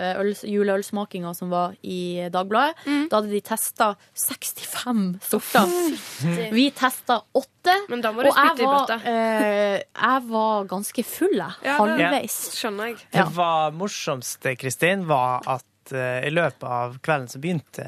juleølsmakinga 0.42 1.34
som 1.36 1.50
var 1.50 1.74
i 1.82 2.28
Dagbladet. 2.32 2.74
Mm. 2.86 3.08
Da 3.10 3.20
hadde 3.20 3.30
de 3.30 3.40
testa 3.40 3.92
65 4.14 5.18
sorter. 5.22 6.50
Vi 6.52 6.70
testa 6.76 7.20
åtte. 7.32 7.74
Men 7.88 8.00
da 8.04 8.12
må 8.12 8.24
du 8.24 8.30
spytte 8.32 8.62
i 8.62 8.66
var, 8.66 8.86
bøtta. 8.86 8.98
Uh, 9.04 9.78
jeg 9.78 10.22
var 10.30 10.68
ganske 10.70 11.04
full, 11.04 11.34
jeg. 11.36 11.52
Ja, 11.62 11.76
det- 11.76 11.78
Halvveis. 11.78 12.38
Skjønner 12.58 12.86
jeg. 12.92 12.96
Det 13.12 13.26
var 13.36 13.70
morsomste, 13.72 14.56
Kristin, 14.58 15.06
var 15.06 15.42
at 15.46 15.64
eh, 15.92 16.24
i 16.26 16.32
løpet 16.32 16.64
av 16.64 16.98
kvelden 17.04 17.28
så 17.32 17.42
begynte 17.42 17.84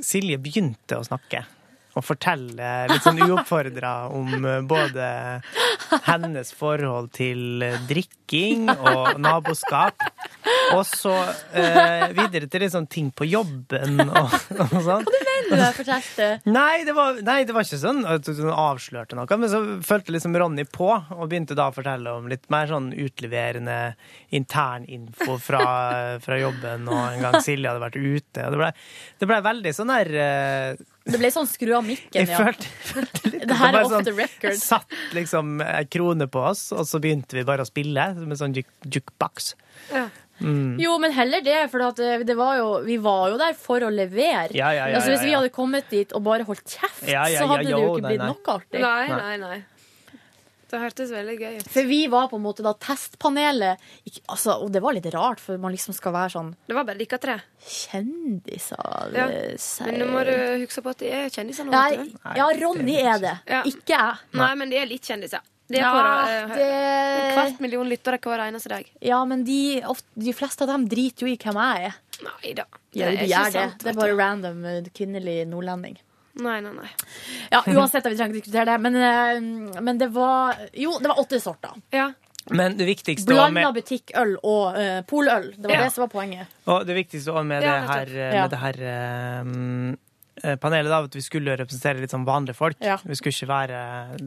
Silje 0.00 0.38
begynte 0.40 0.96
å 0.96 1.04
snakke. 1.04 1.44
Og 2.00 2.06
fortelle 2.06 2.70
litt 2.88 3.04
sånn 3.04 3.20
uoppfordra 3.26 3.94
om 4.16 4.32
eh, 4.40 4.60
både 4.64 5.08
hennes 6.06 6.52
forhold 6.56 7.10
til 7.16 7.60
eh, 7.66 7.76
drikking 7.90 8.70
og 8.72 9.20
naboskap. 9.20 10.06
Og 10.72 10.84
så 10.88 11.12
eh, 11.52 12.08
videre 12.16 12.48
til 12.48 12.64
litt 12.64 12.72
sånn 12.72 12.88
ting 12.90 13.10
på 13.12 13.28
jobben 13.28 14.00
og, 14.06 14.36
og 14.70 14.78
sånn. 14.86 15.04
Du 15.50 15.56
jeg 15.58 15.74
fortalte 15.74 16.26
Nei 16.46 16.84
det, 16.86 16.94
var, 16.94 17.18
nei, 17.26 17.40
det 17.48 17.54
var 17.54 17.66
ikke 17.66 17.80
sånn 17.80 18.04
at 18.08 18.28
hun 18.30 18.52
avslørte 18.54 19.18
noe. 19.18 19.38
Men 19.40 19.50
så 19.52 19.60
fulgte 19.86 20.14
liksom 20.14 20.36
Ronny 20.38 20.64
på, 20.70 20.88
og 20.92 21.24
begynte 21.30 21.56
da 21.58 21.68
å 21.70 21.74
fortelle 21.74 22.14
om 22.16 22.28
litt 22.30 22.46
mer 22.52 22.70
sånn 22.70 22.90
utleverende 22.94 23.78
interninfo 24.36 25.36
fra, 25.42 25.64
fra 26.22 26.38
jobben, 26.40 26.86
og 26.90 27.02
en 27.02 27.26
gang 27.26 27.40
Silje 27.44 27.72
hadde 27.72 27.82
vært 27.82 27.98
ute. 27.98 28.46
Og 28.46 28.54
det 28.54 28.62
ble, 28.62 28.70
ble 29.32 29.42
veldig 29.50 29.74
sånn 29.76 29.94
der 29.94 30.14
eh, 30.22 30.86
Det 31.06 31.16
ble 31.18 31.30
sånn 31.32 31.46
skru 31.48 31.72
av 31.78 31.84
mikken, 31.86 32.12
Jeg 32.20 32.28
ja. 32.28 32.38
følte, 32.44 32.66
følte 32.90 33.30
litt 33.32 33.46
Det 33.50 33.56
her 33.56 33.74
er 33.74 33.84
off 33.86 33.92
sånn- 33.92 34.04
the 34.04 34.12
record. 34.18 34.58
Satt 34.70 34.96
liksom 35.16 35.60
ei 35.64 35.84
krone 35.90 36.26
på 36.30 36.42
oss, 36.50 36.66
og 36.76 36.84
så 36.86 37.00
begynte 37.02 37.38
vi 37.38 37.44
bare 37.48 37.64
å 37.64 37.68
spille 37.68 38.10
med 38.20 38.36
sånn 38.38 38.52
juk- 38.54 38.90
jukebox. 38.98 39.54
Mm. 40.40 40.76
Jo, 40.80 40.94
men 41.02 41.12
heller 41.12 41.42
det, 41.44 41.56
for 41.72 41.82
at 41.84 41.98
eh, 42.00 42.22
det 42.24 42.36
var 42.38 42.54
jo, 42.56 42.68
vi 42.86 42.96
var 42.96 43.26
jo 43.32 43.36
der 43.40 43.52
for 43.58 43.80
å 43.84 43.90
levere. 43.92 44.54
Ja, 44.56 44.70
ja, 44.72 44.86
ja, 44.88 44.96
altså, 44.96 45.10
hvis 45.12 45.20
ja, 45.20 45.26
vi 45.28 45.34
hadde 45.36 45.50
kommet 45.52 45.90
dit 45.92 46.12
og 46.16 46.22
bare 46.24 46.46
holdt 46.48 46.64
kjeft, 46.78 47.02
Ja, 47.08 47.26
ja, 47.28 47.42
så 47.42 47.48
hadde 47.50 47.66
ja, 47.66 47.68
det 47.68 47.74
jo 47.74 47.82
jo, 47.82 47.90
ikke 47.98 48.06
nei, 48.06 48.14
blitt 48.14 48.22
nei. 48.24 48.30
noe 48.32 48.54
artig. 48.54 48.80
Nei, 48.80 49.08
nei, 49.08 49.36
nei. 49.42 49.58
Det 50.70 50.78
hørtes 50.78 51.10
veldig 51.10 51.34
gøy 51.40 51.56
ut. 51.58 51.68
For 51.74 51.88
vi 51.90 52.00
var 52.12 52.28
på 52.30 52.38
en 52.38 52.44
måte 52.44 52.62
da 52.62 52.72
testpanelet 52.78 53.80
ikke, 54.06 54.20
altså, 54.30 54.54
Og 54.62 54.70
det 54.72 54.82
var 54.84 54.94
litt 54.94 55.08
rart, 55.14 55.40
for 55.42 55.58
man 55.58 55.72
liksom 55.74 55.94
skal 55.96 56.12
være 56.14 56.30
sånn 56.36 56.52
Det 56.68 56.76
var 56.76 56.84
bare 56.86 57.00
dere 57.02 57.18
tre. 57.18 57.36
Kjendiser 57.66 59.14
Ja. 59.14 59.26
Men 59.86 59.98
nå 60.00 60.08
må 60.12 60.24
du 60.26 60.34
huske 60.64 60.82
på 60.84 60.92
at 60.94 60.98
de 61.02 61.10
er 61.10 61.30
kjendiser 61.32 61.66
nå. 61.66 61.72
Nei, 61.74 62.10
ja, 62.38 62.48
Ronny 62.60 62.96
er 63.00 63.18
det. 63.22 63.34
Ja. 63.48 63.62
Ikke 63.68 63.96
jeg. 63.96 64.20
Nei, 64.38 64.52
men 64.54 64.70
de 64.70 64.78
er 64.80 64.86
litt 64.90 65.02
kjendiser. 65.10 65.42
Det 65.70 65.78
er 65.78 65.82
Ja, 65.82 65.90
på 65.94 66.50
eh, 66.50 66.56
det- 66.56 66.66
en 66.66 67.34
kvart 67.36 67.60
million 67.60 67.86
lyttere 67.88 68.18
hver 68.18 68.40
eneste 68.48 68.68
dag. 68.68 68.86
Ja, 69.00 69.24
men 69.24 69.44
de, 69.44 69.80
ofte, 69.86 70.06
de 70.18 70.32
fleste 70.32 70.62
av 70.62 70.68
dem 70.68 70.88
driter 70.88 71.26
jo 71.26 71.32
i 71.32 71.36
hvem 71.36 71.54
jeg 71.54 71.84
er. 71.86 71.94
Nei 72.24 72.52
da. 72.54 72.64
Det 72.92 73.02
er 73.02 73.16
de 73.16 73.52
sant, 73.52 73.78
Det 73.78 73.86
er 73.92 73.94
bare 74.00 74.16
random 74.16 74.64
eh, 74.66 74.82
kvinnelig 74.90 75.46
nordlending. 75.46 75.96
Nei, 76.40 76.60
nei, 76.64 76.72
nei. 76.72 76.88
Ja, 77.50 77.62
uansett, 77.66 78.06
vi 78.06 78.16
trenger 78.16 78.34
ikke 78.34 78.40
diskutere 78.40 78.64
det. 78.72 78.78
Men, 78.80 78.96
eh, 78.96 79.80
men 79.80 79.98
det 79.98 80.10
var 80.14 80.56
Jo, 80.72 80.96
det 81.00 81.08
var 81.12 81.20
åtte 81.22 81.40
sorter. 81.40 81.76
Ja. 81.94 82.10
Men 82.50 82.76
det 82.76 82.86
viktigste 82.88 83.28
Blanda 83.28 83.68
med, 83.70 83.74
butikkøl 83.76 84.36
og 84.42 84.76
uh, 84.78 85.00
poløl. 85.06 85.50
Det 85.56 85.68
var 85.68 85.74
Ja. 85.76 85.82
det 85.84 85.92
som 85.92 86.02
var 86.02 86.08
poenget. 86.08 86.46
og 86.66 86.86
det 86.86 86.94
viktigste 86.96 87.32
var 87.32 87.42
med 87.44 87.62
Ja, 87.62 87.74
det 87.80 87.88
her, 87.88 88.06
eh, 88.16 88.34
Ja. 88.34 88.40
med 88.42 88.50
det 88.50 88.58
her 88.58 88.74
eh, 88.80 89.40
eh, 89.40 89.96
panelet, 90.60 90.90
da, 90.90 91.02
at 91.04 91.16
vi 91.16 91.22
skulle 91.24 91.54
representere 91.58 92.00
litt 92.00 92.12
sånn 92.14 92.24
vanlige 92.28 92.56
folk. 92.58 92.78
Ja. 92.84 92.96
Vi 93.04 93.16
skulle 93.18 93.34
ikke 93.34 93.50
være 93.50 93.80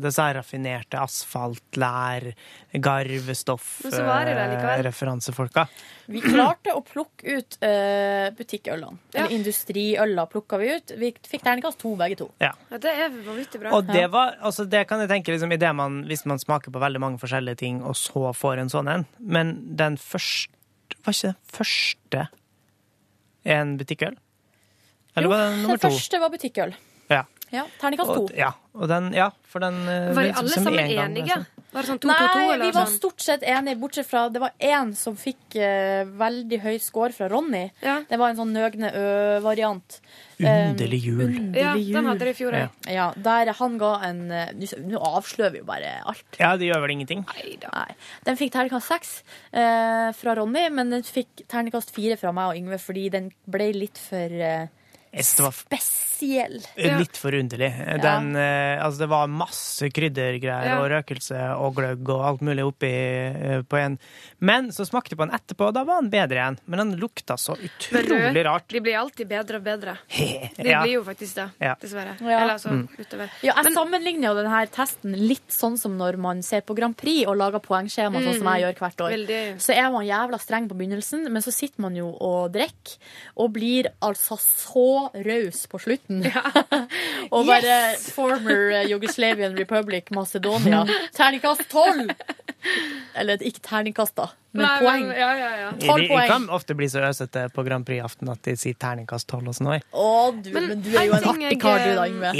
disse 0.06 0.26
raffinerte 0.38 1.00
asfalt, 1.02 1.64
lær, 1.80 2.28
garvestoff, 2.74 3.80
Men 3.84 3.96
så 3.96 4.04
var 4.08 4.28
det 4.30 4.36
det 4.38 4.60
eh, 4.60 4.84
referansefolka. 4.88 5.66
Vi 6.14 6.22
klarte 6.24 6.74
å 6.76 6.82
plukke 6.86 7.38
ut 7.38 7.58
uh, 7.64 8.30
butikkølene. 8.38 9.00
Eller 9.14 9.36
industriøla 9.38 10.26
plukka 10.32 10.60
vi 10.62 10.72
ut. 10.76 10.96
Vi 11.00 11.14
fikk 11.30 11.46
terningkast 11.46 11.80
to, 11.82 11.94
begge 12.00 12.20
to. 12.20 12.30
Ja. 12.44 12.52
Ja, 12.70 12.82
det 12.82 12.94
er 12.94 13.14
vanvittig 13.14 13.62
bra. 13.62 13.74
Og 13.78 13.88
det 13.88 14.06
var, 14.14 14.36
altså 14.44 14.68
det 14.70 14.86
kan 14.90 15.02
jeg 15.04 15.12
tenke 15.12 15.34
liksom, 15.36 15.54
i 15.54 15.62
det 15.62 15.72
man, 15.78 16.04
Hvis 16.10 16.26
man 16.30 16.42
smaker 16.42 16.74
på 16.74 16.82
veldig 16.82 17.02
mange 17.02 17.22
forskjellige 17.22 17.62
ting, 17.64 17.82
og 17.86 17.96
så 18.00 18.34
får 18.36 18.64
en 18.64 18.72
sånn 18.74 18.92
en 18.92 19.06
Men 19.20 19.56
den 19.80 19.98
første 20.02 20.52
Var 21.06 21.16
ikke 21.16 21.34
den 21.34 21.58
første 21.58 22.28
en 23.44 23.74
butikkøl? 23.80 24.14
Eller 25.16 25.30
var 25.30 25.38
det 25.46 25.52
nummer 25.62 25.78
den 25.78 25.80
to? 25.84 25.90
første 25.90 26.20
var 26.24 26.34
butikkøl. 26.34 26.76
Ja. 27.12 27.24
Ja, 27.54 27.68
Terningkast 27.78 28.16
to. 28.18 28.22
Ja. 28.34 28.48
og 28.74 28.88
den, 28.90 29.12
ja, 29.14 29.28
for 29.46 29.62
den 29.62 29.76
eh, 29.86 30.08
Var 30.18 30.26
de 30.26 30.30
alle 30.40 30.50
som 30.50 30.64
sammen 30.66 30.80
en 30.80 30.96
gang, 30.96 31.12
enige? 31.12 31.26
liksom. 31.28 31.44
Var 31.74 31.86
det 31.86 31.90
sånn 31.90 32.00
to, 32.02 32.08
Nei, 32.10 32.16
to, 32.18 32.26
to, 32.34 32.56
vi 32.62 32.70
var 32.74 32.88
sånn? 32.88 32.96
stort 32.98 33.22
sett 33.22 33.44
enige, 33.50 33.78
bortsett 33.82 34.08
fra 34.10 34.24
det 34.34 34.42
var 34.42 34.52
én 34.62 34.92
som 34.98 35.16
fikk 35.18 35.56
uh, 35.58 36.02
veldig 36.18 36.60
høy 36.62 36.76
score 36.82 37.14
fra 37.14 37.30
Ronny. 37.30 37.64
Det 37.82 38.20
var 38.22 38.30
en 38.34 38.38
sånn 38.38 38.52
Nøgne 38.54 38.92
Ø-variant. 38.98 39.98
Underlig 40.42 41.00
jul. 41.06 41.34
Ja, 41.58 41.74
den 41.78 42.10
hadde 42.10 42.28
de 42.28 42.34
i 42.34 42.38
fjor, 42.38 42.58
Ja. 42.58 42.68
Ja, 42.90 43.08
der 43.26 43.54
han 43.58 43.78
ga 43.82 43.94
en 44.06 44.22
uh, 44.34 44.76
Nå 44.86 45.02
avslører 45.14 45.54
vi 45.56 45.62
jo 45.64 45.70
bare 45.70 45.96
alt. 46.10 46.26
Ja, 46.42 46.56
det 46.58 46.70
gjør 46.70 46.86
vel 46.86 46.98
ingenting. 46.98 47.26
Nei. 47.26 47.88
Den 48.26 48.38
fikk 48.38 48.54
terningkast 48.54 48.90
seks 48.90 49.16
uh, 49.54 50.10
fra 50.18 50.38
Ronny, 50.42 50.68
men 50.74 50.94
den 50.94 51.06
fikk 51.06 51.46
terningkast 51.46 51.94
fire 51.94 52.18
fra 52.22 52.34
meg 52.34 52.54
og 52.54 52.62
Yngve 52.62 52.82
fordi 52.82 53.10
den 53.14 53.34
ble 53.50 53.72
litt 53.78 54.02
for 54.02 54.42
eh, 55.14 55.24
spesiell. 55.24 56.60
Litt 57.00 57.18
forunderlig. 57.20 57.70
Den, 58.02 58.36
eh, 58.36 58.80
altså 58.84 59.04
det 59.04 59.10
var 59.12 59.28
masse 59.32 59.90
kryddergreier 59.94 60.66
Ja. 60.74 60.78
og 60.82 60.90
røkelse 60.92 61.40
og 61.60 61.76
gløgg 61.78 62.10
og 62.10 62.24
alt 62.26 62.42
mulig 62.42 62.64
oppi 62.66 62.90
eh, 62.90 63.62
på 63.68 63.78
en. 63.80 63.98
Men 64.40 64.70
så 64.72 64.86
smakte 64.88 65.14
jeg 65.14 65.20
på 65.20 65.28
den 65.28 65.36
etterpå, 65.38 65.68
og 65.70 65.74
da 65.76 65.84
var 65.88 66.02
den 66.02 66.10
bedre 66.14 66.40
igjen. 66.40 66.58
Men 66.66 66.80
den 66.84 66.96
lukta 67.02 67.38
så 67.38 67.56
utrolig 67.58 68.34
du, 68.34 68.44
rart. 68.44 68.68
De 68.70 68.80
blir 68.82 68.98
alltid 69.00 69.28
bedre 69.30 69.60
og 69.60 69.64
bedre. 69.64 69.98
De 70.58 70.70
Ja. 70.70 70.82
blir 70.84 70.94
jo 71.00 71.04
faktisk 71.04 71.36
det, 71.36 71.50
Ja. 71.62 71.76
dessverre. 71.82 72.18
Ja. 72.22 72.40
Eller 72.42 72.54
altså 72.58 72.70
Mm. 72.74 72.88
utover. 72.98 73.30
Ja, 73.44 73.54
jeg 73.62 73.74
sammenligner 73.74 74.30
jo 74.32 74.36
denne 74.42 74.68
testen 74.72 75.14
litt 75.28 75.50
sånn 75.50 75.78
som 75.78 75.98
når 75.98 76.18
man 76.18 76.42
ser 76.42 76.62
på 76.62 76.76
Grand 76.76 76.96
Prix 76.98 77.28
og 77.28 77.38
lager 77.38 77.60
poengskjema, 77.60 78.22
sånn 78.24 78.38
som 78.40 78.48
jeg 78.56 78.64
gjør 78.64 78.80
hvert 78.80 79.02
år. 79.02 79.12
Veldig. 79.18 79.60
Så 79.62 79.74
er 79.76 79.92
man 79.92 80.06
jævla 80.06 80.40
streng 80.40 80.68
på 80.70 80.76
begynnelsen, 80.78 81.30
men 81.32 81.42
så 81.42 81.52
sitter 81.54 81.82
man 81.82 81.96
jo 81.96 82.10
og 82.20 82.52
drikker, 82.54 82.98
og 83.38 83.52
blir 83.54 83.90
altså 84.02 84.38
så 84.40 85.03
raus 85.26 85.66
på 85.72 85.82
slutten. 85.82 86.24
og 87.34 87.48
bare 87.50 87.64
Yes! 87.64 88.10
former 88.16 88.84
Jugoslavian 88.88 89.24
Yugoslavian 89.24 89.58
Republic 89.58 90.12
Macedonia. 90.12 90.86
Terningkast 91.16 91.70
tolv! 91.70 92.12
Eller 93.16 93.42
ikke 93.44 93.60
terningkast, 93.62 94.16
da, 94.16 94.30
men 94.56 94.64
Nei, 94.66 94.78
poeng. 94.80 95.08
men- 95.08 95.18
ja, 95.20 95.32
ja, 95.36 95.50
ja. 95.60 95.72
Tolv 95.82 96.08
De, 96.08 96.08
de 96.16 96.28
kan 96.28 96.46
ofte 96.50 96.76
bli 96.76 96.88
så 96.90 97.04
øsete 97.04 97.50
på 97.54 97.64
Grand 97.68 97.86
Prix-aften 97.86 98.30
at 98.32 98.42
de 98.48 98.56
sier 98.58 98.78
terningkast 98.80 99.28
tolv 99.30 99.52
og 99.52 99.58
sånn. 99.58 99.74
Å, 99.74 100.12
du, 100.38 100.50
men, 100.56 100.82
du 100.82 100.92
er 100.96 101.10
jo 101.10 101.18
en 101.18 101.28
artig 101.34 101.60
kar, 101.62 101.84
du 101.84 101.92
da, 101.98 102.08
Yngve. 102.08 102.32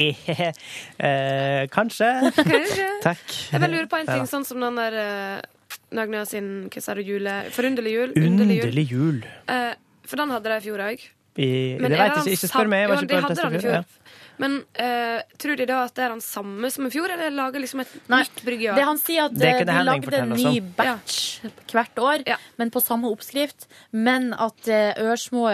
eh, 1.10 1.64
kanskje. 1.74 2.12
Kanskje. 2.40 2.88
Takk. 3.08 3.26
Jeg 3.52 3.64
vil 3.66 3.76
lure 3.76 3.90
på 3.92 4.00
en 4.00 4.14
ting, 4.14 4.30
sånn 4.32 4.48
som 4.48 4.64
den 4.64 4.80
der 4.80 5.00
uh, 5.02 5.82
Nagnø 5.94 6.24
sin 6.30 6.54
hva 6.74 6.82
sa 6.82 6.96
du, 6.98 7.04
jule... 7.06 7.42
Forunderlig 7.54 7.98
jul? 7.98 8.16
Underlig 8.18 8.62
jul. 8.62 8.70
Underlig 8.70 8.88
jul. 8.90 9.20
Eh, 9.52 9.74
for 10.08 10.22
den 10.22 10.34
hadde 10.34 10.50
de 10.50 10.62
i 10.62 10.66
fjor 10.66 10.88
òg. 10.88 11.04
I, 11.38 11.78
Men 11.82 11.92
det 11.92 11.98
veit 12.00 12.14
jeg 12.14 12.24
ikke. 12.24 12.38
Ikke 12.38 12.52
spør 12.52 12.70
meg. 12.70 12.84
Jeg 12.84 12.90
var 12.90 13.02
ikke 13.02 13.10
på 13.10 13.14
Jo, 13.14 13.20
de 13.20 13.26
hadde 13.28 13.44
den 13.44 13.54
i 13.54 13.58
i 13.58 13.66
fjor. 13.68 14.00
Men 14.42 14.56
uh, 14.82 15.20
tror 15.38 15.58
de 15.60 15.66
da 15.70 15.80
at 15.86 15.94
det 15.98 16.04
er 16.08 16.14
den 16.16 16.24
samme 16.26 16.70
som 16.74 16.88
i 16.88 16.92
fjor, 16.94 17.12
eller 17.14 17.36
lager 17.38 17.62
liksom 17.62 17.84
et 17.84 17.92
nytt 18.10 18.40
brygge? 18.46 18.74
Det 18.78 18.88
han 18.90 19.02
sier 19.02 19.28
at 19.28 19.36
Det 19.38 19.52
eh, 19.52 19.66
de 19.70 19.76
lagde 19.86 20.18
en 20.24 20.34
ny 20.34 20.56
batch 20.78 21.20
batch 21.44 21.76
hvert 21.76 22.02
år, 22.02 22.26
men 22.58 22.74
på 22.74 22.82
samme 22.82 23.12
oppskrift. 23.14 23.68
Men 23.94 24.32
at 24.34 24.68
eh, 24.68 24.98
ørsmå 25.06 25.46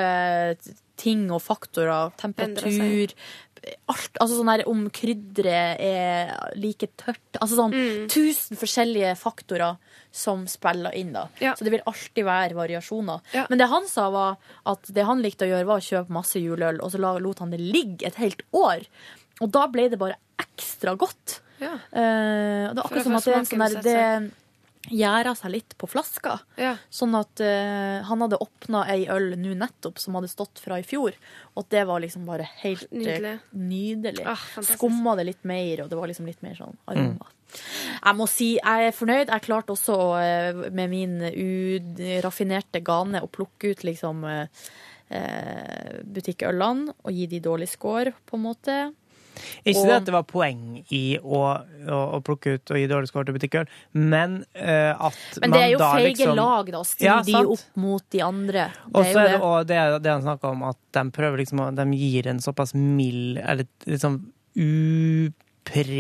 ting 1.00 1.28
og 1.32 1.44
faktorer, 1.44 2.12
temperatur 2.20 3.14
Alt, 3.92 4.16
altså 4.24 4.38
sånn 4.38 4.50
der 4.54 4.62
om 4.72 4.86
krydderet 4.96 5.82
er 5.84 6.30
like 6.56 6.88
tørt 6.98 7.40
Altså 7.42 7.58
sånn 7.58 7.74
Mm. 7.76 8.06
tusen 8.08 8.58
forskjellige 8.58 9.12
faktorer 9.20 9.76
som 10.12 10.48
spiller 10.50 10.96
inn, 10.98 11.14
da. 11.14 11.28
Så 11.38 11.66
det 11.66 11.74
vil 11.74 11.86
alltid 11.90 12.26
være 12.26 12.58
variasjoner. 12.58 13.22
Men 13.52 13.62
det 13.62 13.68
han 13.70 13.86
sa, 13.90 14.08
var 14.14 14.40
at 14.70 14.90
det 14.96 15.06
han 15.06 15.22
likte 15.24 15.46
å 15.46 15.52
gjøre, 15.52 15.68
var 15.70 15.84
å 15.84 15.86
kjøpe 15.86 16.16
masse 16.16 16.42
juleøl, 16.42 16.82
og 16.82 16.94
så 16.94 17.02
lot 17.02 17.44
han 17.44 17.54
det 17.54 17.62
ligge 17.62 18.10
et 18.10 18.18
helt 18.22 18.42
år. 18.56 18.88
Og 19.40 19.54
da 19.54 19.68
ble 19.72 19.88
det 19.92 20.00
bare 20.02 20.18
ekstra 20.42 20.96
godt. 21.00 21.40
Ja. 21.60 21.76
Uh, 21.92 22.72
det 22.72 22.80
er 22.80 22.86
akkurat 22.86 23.08
som 23.08 23.18
at 23.20 23.26
det, 23.28 23.34
er 23.34 23.40
en 23.40 23.50
sånn 23.50 23.84
der, 23.84 24.30
gjærer 24.88 25.36
seg 25.36 25.52
litt 25.52 25.76
på 25.78 25.90
flaska. 25.92 26.38
Sånn 26.90 27.18
at 27.20 27.42
uh, 27.44 28.00
han 28.08 28.24
hadde 28.24 28.40
åpna 28.40 28.86
ei 28.90 29.04
øl 29.12 29.34
nå 29.38 29.52
nettopp 29.60 30.00
som 30.00 30.16
hadde 30.16 30.32
stått 30.32 30.62
fra 30.64 30.80
i 30.80 30.86
fjor, 30.88 31.18
og 31.60 31.68
det 31.70 31.84
var 31.90 32.00
liksom 32.00 32.24
bare 32.30 32.48
helt 32.62 32.88
eh, 32.88 33.02
Nydelig. 33.02 33.34
nydelig. 33.52 34.24
Ah. 34.26 34.46
Skumma 34.64 35.18
det 35.20 35.28
litt 35.34 35.44
mer, 35.44 35.84
og 35.84 35.92
det 35.92 36.00
var 36.00 36.08
liksom 36.10 36.30
litt 36.30 36.42
mer 36.46 36.56
sånn 36.58 36.78
aroma. 36.90 37.28
Jeg 37.50 38.16
må 38.16 38.28
si 38.30 38.50
jeg 38.56 38.88
er 38.88 38.96
fornøyd. 38.96 39.32
Jeg 39.34 39.46
klarte 39.46 39.74
også 39.74 39.98
uh, 40.16 40.64
med 40.72 40.92
min 40.92 41.18
uraffinerte 41.28 42.82
gane 42.86 43.24
å 43.26 43.30
plukke 43.32 43.74
ut 43.74 43.84
liksom 43.88 44.24
eh, 44.30 44.68
eh, 45.10 46.00
butikkølene 46.06 46.94
og 47.04 47.12
gi 47.16 47.26
de 47.32 47.42
dårlig 47.44 47.70
score, 47.74 48.14
på 48.30 48.38
en 48.38 48.46
måte. 48.46 48.80
Ikke 49.66 49.80
Og- 49.80 49.88
det 49.88 49.96
at 49.96 50.06
det 50.06 50.14
var 50.14 50.24
poeng 50.30 50.84
i 50.92 51.18
å, 51.20 51.42
å, 51.90 52.00
å 52.18 52.22
plukke 52.26 52.54
ut 52.58 52.72
og 52.72 52.78
gi 52.82 52.88
dårlig 52.92 53.08
score 53.12 53.26
til 53.26 53.36
butikkøl, 53.38 53.68
men 53.94 54.40
uh, 54.56 54.94
at 55.10 55.40
Men 55.42 55.52
det 55.52 55.62
er 55.64 55.70
jo 55.74 55.80
feige 55.84 56.08
liksom 56.14 56.36
lag, 56.40 56.72
da. 56.72 56.84
Stille 56.84 57.10
Ja, 57.10 57.22
de 57.24 57.36
opp 57.56 57.66
mot 57.80 58.04
de 58.10 58.22
andre. 58.22 58.68
Og 58.94 59.06
så 59.06 59.20
er 59.24 59.28
det 59.36 59.40
òg 59.42 59.66
det, 59.70 59.80
det 60.04 60.12
han 60.12 60.22
snakker 60.26 60.48
om, 60.56 60.64
at 60.72 60.78
de 60.98 61.04
prøver 61.16 61.38
liksom 61.44 61.60
å 61.66 61.70
De 61.76 61.86
gir 61.98 62.28
en 62.28 62.40
såpass 62.44 62.74
mild, 62.76 63.38
eller 63.44 63.66
sånn 63.98 64.20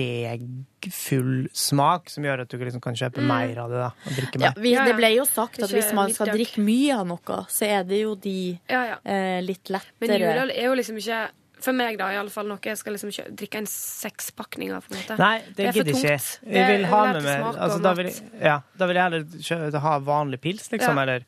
upregfull 0.10 1.48
smak, 1.54 2.10
som 2.10 2.24
gjør 2.26 2.42
at 2.44 2.50
du 2.52 2.58
liksom 2.62 2.82
kan 2.84 2.96
kjøpe 2.98 3.22
Mm. 3.22 3.28
mer 3.30 3.58
av 3.64 3.70
det, 3.70 3.78
da. 3.78 3.90
Og 4.06 4.12
drikke 4.18 4.42
Ja, 4.42 4.52
vi, 4.58 4.74
det 4.76 4.96
ble 4.98 5.10
jo 5.16 5.26
sagt 5.26 5.62
at 5.64 5.70
hvis 5.70 5.94
man 5.94 6.12
skal 6.14 6.28
drikke 6.34 6.58
mye 6.64 6.98
av 7.00 7.06
noe, 7.08 7.46
så 7.50 7.66
er 7.68 7.84
det 7.84 8.02
jo 8.02 8.16
de 8.16 8.60
Ja, 8.70 8.84
ja. 8.86 8.98
eh, 9.06 9.42
litt 9.42 9.70
lettere 9.70 9.94
Men 10.02 10.10
juleøl 10.20 10.52
er 10.56 10.66
jo 10.66 10.74
liksom 10.76 10.98
ikke 10.98 11.30
for 11.62 11.74
meg, 11.76 11.98
da, 12.00 12.08
i 12.14 12.18
alle 12.20 12.30
fall 12.34 12.48
noe 12.48 12.60
jeg 12.64 12.78
skal 12.80 12.94
liksom 12.96 13.12
kjø- 13.12 13.30
drikke 13.36 13.58
en 13.62 13.68
sekspakning 13.70 14.72
av. 14.76 14.86
på 14.88 14.94
en 14.96 15.02
måte. 15.02 15.18
Nei, 15.20 15.38
det, 15.56 15.70
for 15.74 15.80
gidder 15.84 15.94
ikke. 16.00 16.18
Vi 16.46 16.66
vil 16.72 16.82
Det 16.86 16.90
ha 16.94 17.06
med 17.06 17.24
meg 17.24 17.40
smak 17.42 17.56
altså, 17.66 17.80
da, 17.84 17.94
vil 18.00 18.12
ja, 18.42 18.58
da 18.78 18.88
vil 18.90 18.96
jeg 18.96 19.04
heller 19.04 19.26
kjø, 19.50 19.80
ha 19.88 20.00
vanlig 20.00 20.40
pils, 20.42 20.70
liksom, 20.72 20.96
Ja. 20.96 21.02
eller 21.02 21.26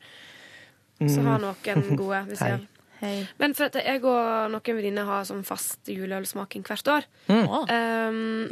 Så 1.02 1.22
ha 1.26 1.38
noen 1.38 1.96
gode. 1.96 2.24
Hvis 2.30 2.40
Hei. 2.44 2.50
jeg. 2.50 2.68
Men 3.38 3.52
for 3.58 3.64
at 3.66 3.74
jeg 3.82 4.04
og 4.06 4.50
noen 4.52 4.76
venninner 4.78 5.04
har 5.08 5.24
sånn 5.26 5.40
fast 5.44 5.88
juleølsmaking 5.90 6.62
hvert 6.62 6.86
år. 6.92 7.06
Mm. 7.26 7.48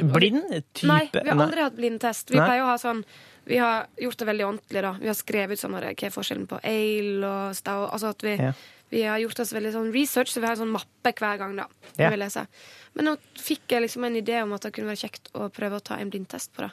Um, 0.01 0.11
Blind 0.11 0.49
type? 0.73 0.87
Nei, 0.89 1.05
vi 1.13 1.21
har 1.23 1.37
Nei. 1.39 1.45
aldri 1.45 1.61
hatt 1.63 1.77
blindtest. 1.77 2.29
Vi 2.33 2.35
Nei. 2.37 2.47
pleier 2.49 2.65
å 2.65 2.71
ha 2.73 2.75
sånn 2.81 3.05
Vi 3.47 3.57
har 3.57 3.87
gjort 3.97 4.17
det 4.19 4.27
veldig 4.27 4.45
ordentlig, 4.45 4.81
da. 4.83 4.91
Vi 4.99 5.07
har 5.07 5.15
skrevet 5.17 5.55
ut 5.57 5.59
sånn 5.63 5.73
hva 5.73 5.81
er 5.89 6.11
forskjellen 6.13 6.45
på 6.47 6.59
ale 6.61 7.25
og 7.25 7.55
stau. 7.57 7.87
Altså 7.89 8.11
at 8.11 8.21
vi, 8.21 8.35
Ja. 8.37 8.51
Vi 8.91 9.05
har 9.07 9.17
gjort 9.23 9.39
oss 9.39 9.53
veldig 9.55 9.71
sånn 9.73 9.89
research, 9.95 10.33
så 10.33 10.43
vi 10.43 10.49
har 10.49 10.57
en 10.57 10.65
sånn 10.65 10.75
mappe 10.75 11.13
hver 11.15 11.39
gang, 11.41 11.55
da. 11.57 11.65
Ja. 11.97 12.11
Vi 12.11 12.19
leser. 12.19 12.47
Men 12.93 13.07
nå 13.07 13.17
fikk 13.39 13.71
jeg 13.71 13.85
liksom 13.87 14.03
en 14.07 14.19
idé 14.19 14.41
om 14.43 14.51
at 14.57 14.67
det 14.67 14.73
kunne 14.75 14.91
være 14.91 15.05
kjekt 15.07 15.31
å 15.33 15.47
prøve 15.53 15.79
å 15.79 15.83
ta 15.91 15.97
en 16.03 16.11
blindtest 16.11 16.51
på 16.55 16.65
det. 16.67 16.71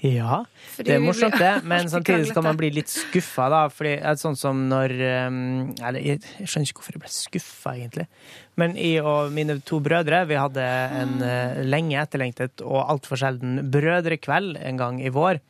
Ja, 0.00 0.38
Fordi 0.72 0.88
det 0.88 0.94
er 0.96 1.02
morsomt 1.04 1.34
det, 1.36 1.50
men 1.68 1.88
samtidig 1.92 2.30
skal 2.30 2.44
man 2.46 2.56
bli 2.56 2.70
litt 2.72 2.88
skuffa, 2.88 3.50
da. 3.52 3.58
Fordi 3.68 3.90
det 3.98 4.06
er 4.08 4.16
sånn 4.16 4.38
som 4.40 4.62
når 4.70 4.94
um, 5.28 5.40
Eller 5.76 6.00
jeg 6.00 6.22
skjønner 6.48 6.70
ikke 6.70 6.80
hvorfor 6.80 6.96
jeg 6.96 7.02
ble 7.02 7.10
skuffa, 7.12 7.74
egentlig. 7.76 8.06
Men 8.56 8.78
jeg 8.80 9.02
og 9.04 9.28
mine 9.36 9.58
to 9.68 9.76
brødre, 9.84 10.22
vi 10.30 10.38
hadde 10.40 10.64
en 11.02 11.12
eh, 11.26 11.60
lenge 11.68 11.98
etterlengtet 12.00 12.64
og 12.64 12.80
altfor 12.94 13.20
sjelden 13.20 13.60
brødrekveld 13.72 14.56
en 14.62 14.80
gang 14.80 15.02
i 15.04 15.12
vår. 15.12 15.42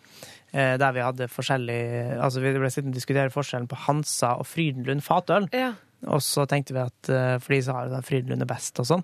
eh, 0.50 0.74
Der 0.82 0.96
vi 0.98 1.06
hadde 1.06 1.30
forskjellig 1.30 1.78
Altså, 2.18 2.42
vi 2.42 2.52
ble 2.58 2.70
sittende 2.74 2.96
og 2.96 2.98
diskutere 2.98 3.30
forskjellen 3.34 3.70
på 3.70 3.78
Hansa 3.86 4.32
og 4.42 4.50
Frydenlund 4.50 5.06
fatøl. 5.06 5.46
Ja. 5.54 5.72
Og 6.08 6.22
så 6.24 6.46
tenkte 6.48 6.72
vi 6.76 6.80
at 6.80 7.10
eh, 7.12 7.34
For 7.42 7.52
de 7.52 7.62
sa 7.66 7.82
jo 7.84 7.96
at 7.98 8.06
Frydenlund 8.08 8.46
er 8.46 8.48
best 8.48 8.78
og 8.80 8.86
sånn. 8.88 9.02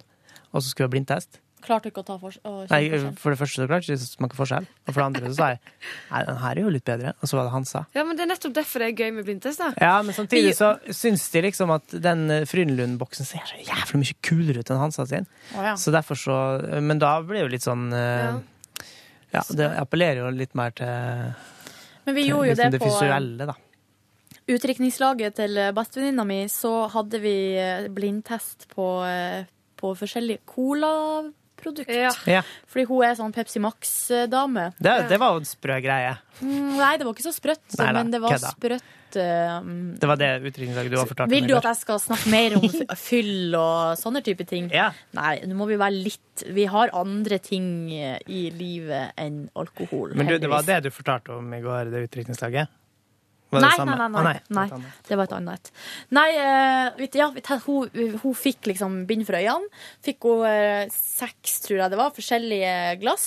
Og 0.53 0.63
så 0.63 0.71
skulle 0.71 0.87
vi 0.87 0.91
ha 0.91 0.95
blindtest. 0.97 1.43
Klarte 1.67 1.89
ikke 1.91 2.03
å 2.05 2.07
ta 2.07 2.15
for, 2.21 2.35
å 2.47 2.51
Nei, 2.71 2.83
for 3.19 3.33
det 3.33 3.39
første 3.41 3.59
så 3.59 3.67
klarte 3.67 3.89
jeg 3.89 3.99
ikke 3.99 4.07
å 4.07 4.11
smake 4.21 4.37
forskjell. 4.39 4.67
Og 4.87 4.93
for 4.93 5.01
det 5.01 5.07
andre 5.07 5.31
så 5.33 5.37
sa 5.39 5.49
jeg 5.55 5.61
nei, 6.13 6.21
den 6.29 6.39
her 6.43 6.53
er 6.53 6.61
jo 6.63 6.73
litt 6.75 6.85
bedre. 6.87 7.15
Og 7.19 7.31
så 7.31 7.39
var 7.39 7.49
det 7.49 7.53
Hansa. 7.57 7.83
ja, 7.97 8.05
men 8.07 8.19
det 8.19 8.23
er 8.27 8.31
nettopp 8.31 8.55
derfor 8.59 8.85
det 8.85 8.91
er 8.93 9.03
gøy 9.03 9.11
med 9.17 9.27
blindtest. 9.27 9.63
da. 9.65 9.71
Ja, 9.83 9.97
men 10.07 10.15
samtidig 10.15 10.53
så 10.59 10.71
syns 10.95 11.27
de 11.33 11.43
liksom 11.49 11.73
at 11.75 11.97
den 12.07 12.23
eh, 12.31 12.45
Frydenlund-boksen 12.47 13.27
ser 13.27 13.43
så 13.51 13.59
jævlig 13.59 14.03
mye 14.05 14.19
kulere 14.29 14.63
ut 14.63 14.71
enn 14.71 14.83
Hansa 14.85 15.09
sin. 15.11 15.27
Å, 15.57 15.65
ja. 15.73 15.75
Så 15.81 15.95
derfor 15.97 16.21
så 16.21 16.39
Men 16.85 17.03
da 17.03 17.17
blir 17.25 17.41
det 17.41 17.47
jo 17.49 17.53
litt 17.57 17.67
sånn 17.67 17.89
eh, 17.97 18.39
Ja, 19.35 19.43
det 19.59 19.73
appellerer 19.81 20.23
jo 20.23 20.31
litt 20.37 20.55
mer 20.55 20.77
til, 20.77 21.35
Men 22.07 22.15
vi 22.15 22.29
til 22.29 22.31
gjorde 22.31 22.53
jo 22.53 22.55
liksom 22.55 22.71
det 22.71 22.79
det 22.79 22.85
på 22.85 22.93
visuelle, 22.93 23.49
da. 23.51 23.57
Utdrikningslaget 24.51 25.37
til 25.41 25.59
bestevenninna 25.77 26.25
mi. 26.29 26.41
Så 26.53 26.73
hadde 26.93 27.21
vi 27.23 27.37
eh, 27.59 27.89
blindtest 27.93 28.69
på, 28.75 28.89
eh, 29.09 29.47
på 29.81 29.95
forskjellige 29.99 30.45
colaprodukt. 30.49 31.91
Ja. 32.31 32.43
Fordi 32.71 32.85
hun 32.91 33.03
er 33.09 33.17
sånn 33.19 33.35
Pepsi 33.35 33.63
Max-dame. 33.63 34.69
Det, 34.79 34.95
det 35.11 35.19
var 35.23 35.35
jo 35.35 35.43
en 35.43 35.49
sprø 35.49 35.81
greie. 35.85 36.15
Mm, 36.43 36.77
Nei, 36.79 36.93
det 37.01 37.09
var 37.09 37.17
ikke 37.17 37.27
så 37.27 37.35
sprøtt, 37.35 37.65
Neida, 37.79 37.97
men 37.97 38.13
det 38.15 38.21
var 38.23 38.39
sprøtt. 38.43 39.19
eh. 39.19 39.59
Det 39.97 40.11
var 40.11 40.19
det 40.21 40.31
utdrikningslaget 40.45 40.93
du 40.93 40.99
har 41.01 41.09
fortalt 41.09 41.33
Vil 41.33 41.47
du 41.49 41.55
at 41.57 41.69
jeg 41.71 41.79
skal 41.81 42.01
snakke 42.03 42.31
mer 42.31 42.57
om 42.59 42.67
fyll 43.09 43.55
og 43.57 43.97
sånne 43.99 44.23
type 44.27 44.45
ting? 44.47 44.69
Nei, 45.17 45.37
nå 45.49 45.57
må 45.59 45.67
vi 45.71 45.79
være 45.81 45.97
litt 46.05 46.47
Vi 46.53 46.67
har 46.69 46.93
andre 46.95 47.39
ting 47.41 47.89
i 47.91 48.43
livet 48.53 49.17
enn 49.17 49.47
alkohol. 49.57 50.13
Men 50.15 50.29
du, 50.29 50.37
det 50.39 50.51
var 50.53 50.67
det 50.69 50.83
du 50.87 50.91
fortalte 50.93 51.33
om 51.39 51.55
i 51.57 51.63
går, 51.65 51.89
det 51.95 52.07
utdrikningslaget? 52.11 52.69
Var 53.51 53.61
det 53.63 53.67
Nei, 53.69 53.77
samme? 53.79 53.95
nei, 53.97 54.09
nei, 54.11 54.19
Ah, 54.19 54.23
nei, 54.27 54.33
det 54.35 54.35
var 54.35 54.41
et 54.41 54.51
nei. 54.51 54.65
annet. 54.75 55.03
Det 55.07 55.17
var 55.17 55.29
et 55.29 55.35
annet. 55.37 55.69
Nei, 56.11 56.31
eh, 56.35 57.07
ja, 57.15 57.29
hun, 57.67 57.91
hun 58.23 58.35
fikk 58.35 58.67
liksom 58.73 58.97
bind 59.07 59.23
for 59.29 59.39
øynene. 59.39 59.69
Fikk 60.03 60.27
hun 60.27 60.43
eh, 60.49 60.89
seks, 60.91 61.61
tror 61.63 61.79
jeg 61.85 61.93
det 61.93 62.01
var, 62.01 62.11
forskjellige 62.17 62.73
glass. 63.05 63.27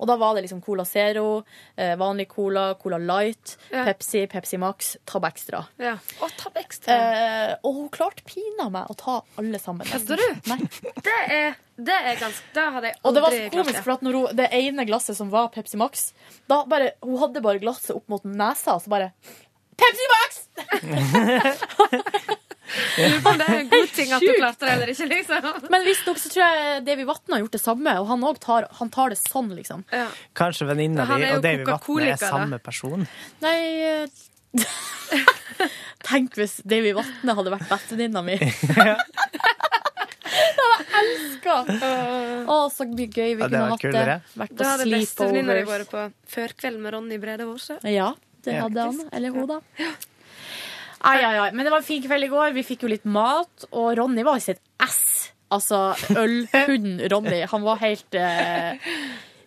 Og 0.00 0.08
da 0.08 0.16
var 0.16 0.34
det 0.38 0.46
liksom 0.46 0.62
Cola 0.64 0.86
Zero, 0.88 1.42
eh, 1.76 1.92
vanlig 2.00 2.28
Cola, 2.32 2.70
Cola 2.80 2.96
Light, 2.98 3.58
Pepsi, 3.70 4.24
Pepsi 4.32 4.56
Max, 4.62 4.94
Tab 5.04 5.28
Extra. 5.28 5.60
Ja. 5.78 5.98
Og 6.24 6.32
Tab 6.40 6.56
Extra. 6.56 6.96
Eh, 6.96 7.54
og 7.62 7.74
hun 7.82 7.88
klarte 7.92 8.24
pina 8.24 8.70
meg 8.72 8.88
å 8.88 8.96
ta 8.96 9.18
alle 9.38 9.60
sammen. 9.60 9.84
Kødder 9.88 10.16
du? 10.16 10.28
Nei. 10.48 10.58
Det 11.04 11.18
er, 11.28 11.58
det 11.78 11.94
er 11.94 12.16
ganske 12.18 12.54
Det 12.56 12.64
hadde 12.74 12.88
jeg 12.90 12.96
aldri 12.98 13.08
Og 13.08 13.14
det 13.14 13.22
var 13.22 13.30
så 13.36 13.42
klart. 13.44 13.58
komisk, 13.58 13.82
for 13.84 13.92
at 13.98 14.02
når 14.06 14.16
hun, 14.16 14.32
det 14.40 14.48
ene 14.58 14.84
glasset 14.88 15.16
som 15.20 15.28
var 15.30 15.52
Pepsi 15.54 15.76
Max, 15.80 16.08
da 16.48 16.62
bare, 16.68 16.94
hun 17.04 17.20
hadde 17.20 17.44
bare 17.44 17.60
glasset 17.62 17.92
opp 17.94 18.08
mot 18.08 18.24
nesa, 18.24 18.78
og 18.78 18.82
så 18.86 18.90
bare 18.96 19.12
Pepsi 19.78 20.06
Max! 20.14 20.44
Lurer 22.98 23.20
på 23.22 23.30
om 23.30 23.38
det 23.40 23.46
er 23.48 23.58
en 23.62 23.68
god 23.72 23.92
ting 23.96 24.12
at 24.12 24.24
du 24.24 24.32
klarte 24.34 24.66
det 24.66 24.72
eller 24.74 24.90
ikke, 24.92 25.06
liksom. 25.08 25.46
Men 25.72 25.84
visstnok 25.86 26.18
så 26.20 26.32
tror 26.32 26.44
jeg 26.44 26.82
Davy 26.88 27.06
Vatne 27.08 27.36
har 27.36 27.44
gjort 27.44 27.56
det 27.56 27.62
samme, 27.62 27.94
og 28.02 28.08
han 28.10 28.26
òg 28.28 28.40
tar, 28.44 28.66
han 28.80 28.92
tar 28.92 29.14
det 29.14 29.20
sånn, 29.22 29.52
liksom. 29.56 29.84
Kanskje 30.38 30.68
venninna 30.68 31.06
di 31.08 31.30
og 31.30 31.44
Davy 31.44 31.64
Vatne 31.68 32.10
er 32.12 32.20
samme 32.20 32.60
person? 32.62 33.06
Nei 33.44 33.58
eh, 33.88 34.04
Tenk 36.08 36.36
hvis 36.38 36.58
Davy 36.68 36.92
Vatne 36.96 37.34
hadde 37.38 37.54
vært 37.54 37.68
bestevenninna 37.70 38.22
mi. 38.26 38.36
det 40.58 40.66
hadde 40.68 40.84
jeg 40.84 41.02
elska! 41.02 41.56
Å, 42.48 42.56
så 42.72 42.86
mye 42.88 43.08
gøy 43.08 43.34
vi 43.38 43.42
Ja, 43.42 43.48
kunne 43.48 43.66
hatt 43.72 43.84
det. 43.84 44.16
Vært 44.38 44.54
på 44.54 44.60
Da 44.60 44.72
hadde 44.74 44.88
bestevenninna 44.92 45.58
di 45.58 45.66
vært 45.68 45.92
på 45.92 46.06
førkveld 46.34 46.82
med 46.84 46.96
Ronny 46.96 47.20
Brede 47.22 47.48
Vårsø. 47.48 47.78
Ja, 47.88 48.12
det 48.48 48.56
Ja. 48.56 48.62
hadde 48.66 48.86
han. 48.88 49.02
Eller 49.12 49.34
hun, 49.36 49.46
da. 49.50 49.60
Ai, 51.00 51.20
ai, 51.22 51.36
ai. 51.38 51.50
Men 51.54 51.64
det 51.68 51.70
var 51.70 51.78
en 51.84 51.86
fin 51.86 52.02
kveld 52.02 52.26
i 52.26 52.30
går. 52.32 52.52
Vi 52.56 52.64
fikk 52.66 52.82
jo 52.82 52.90
litt 52.90 53.04
mat, 53.06 53.68
og 53.70 53.92
Ronny 54.00 54.24
var 54.26 54.40
i 54.40 54.42
sitt 54.42 54.58
ess. 54.82 55.28
Altså 55.54 55.92
ølhunden 56.12 56.98
Ronny. 57.12 57.42
Han 57.52 57.62
var 57.64 57.78
helt 57.80 58.14
eh, 58.18 58.74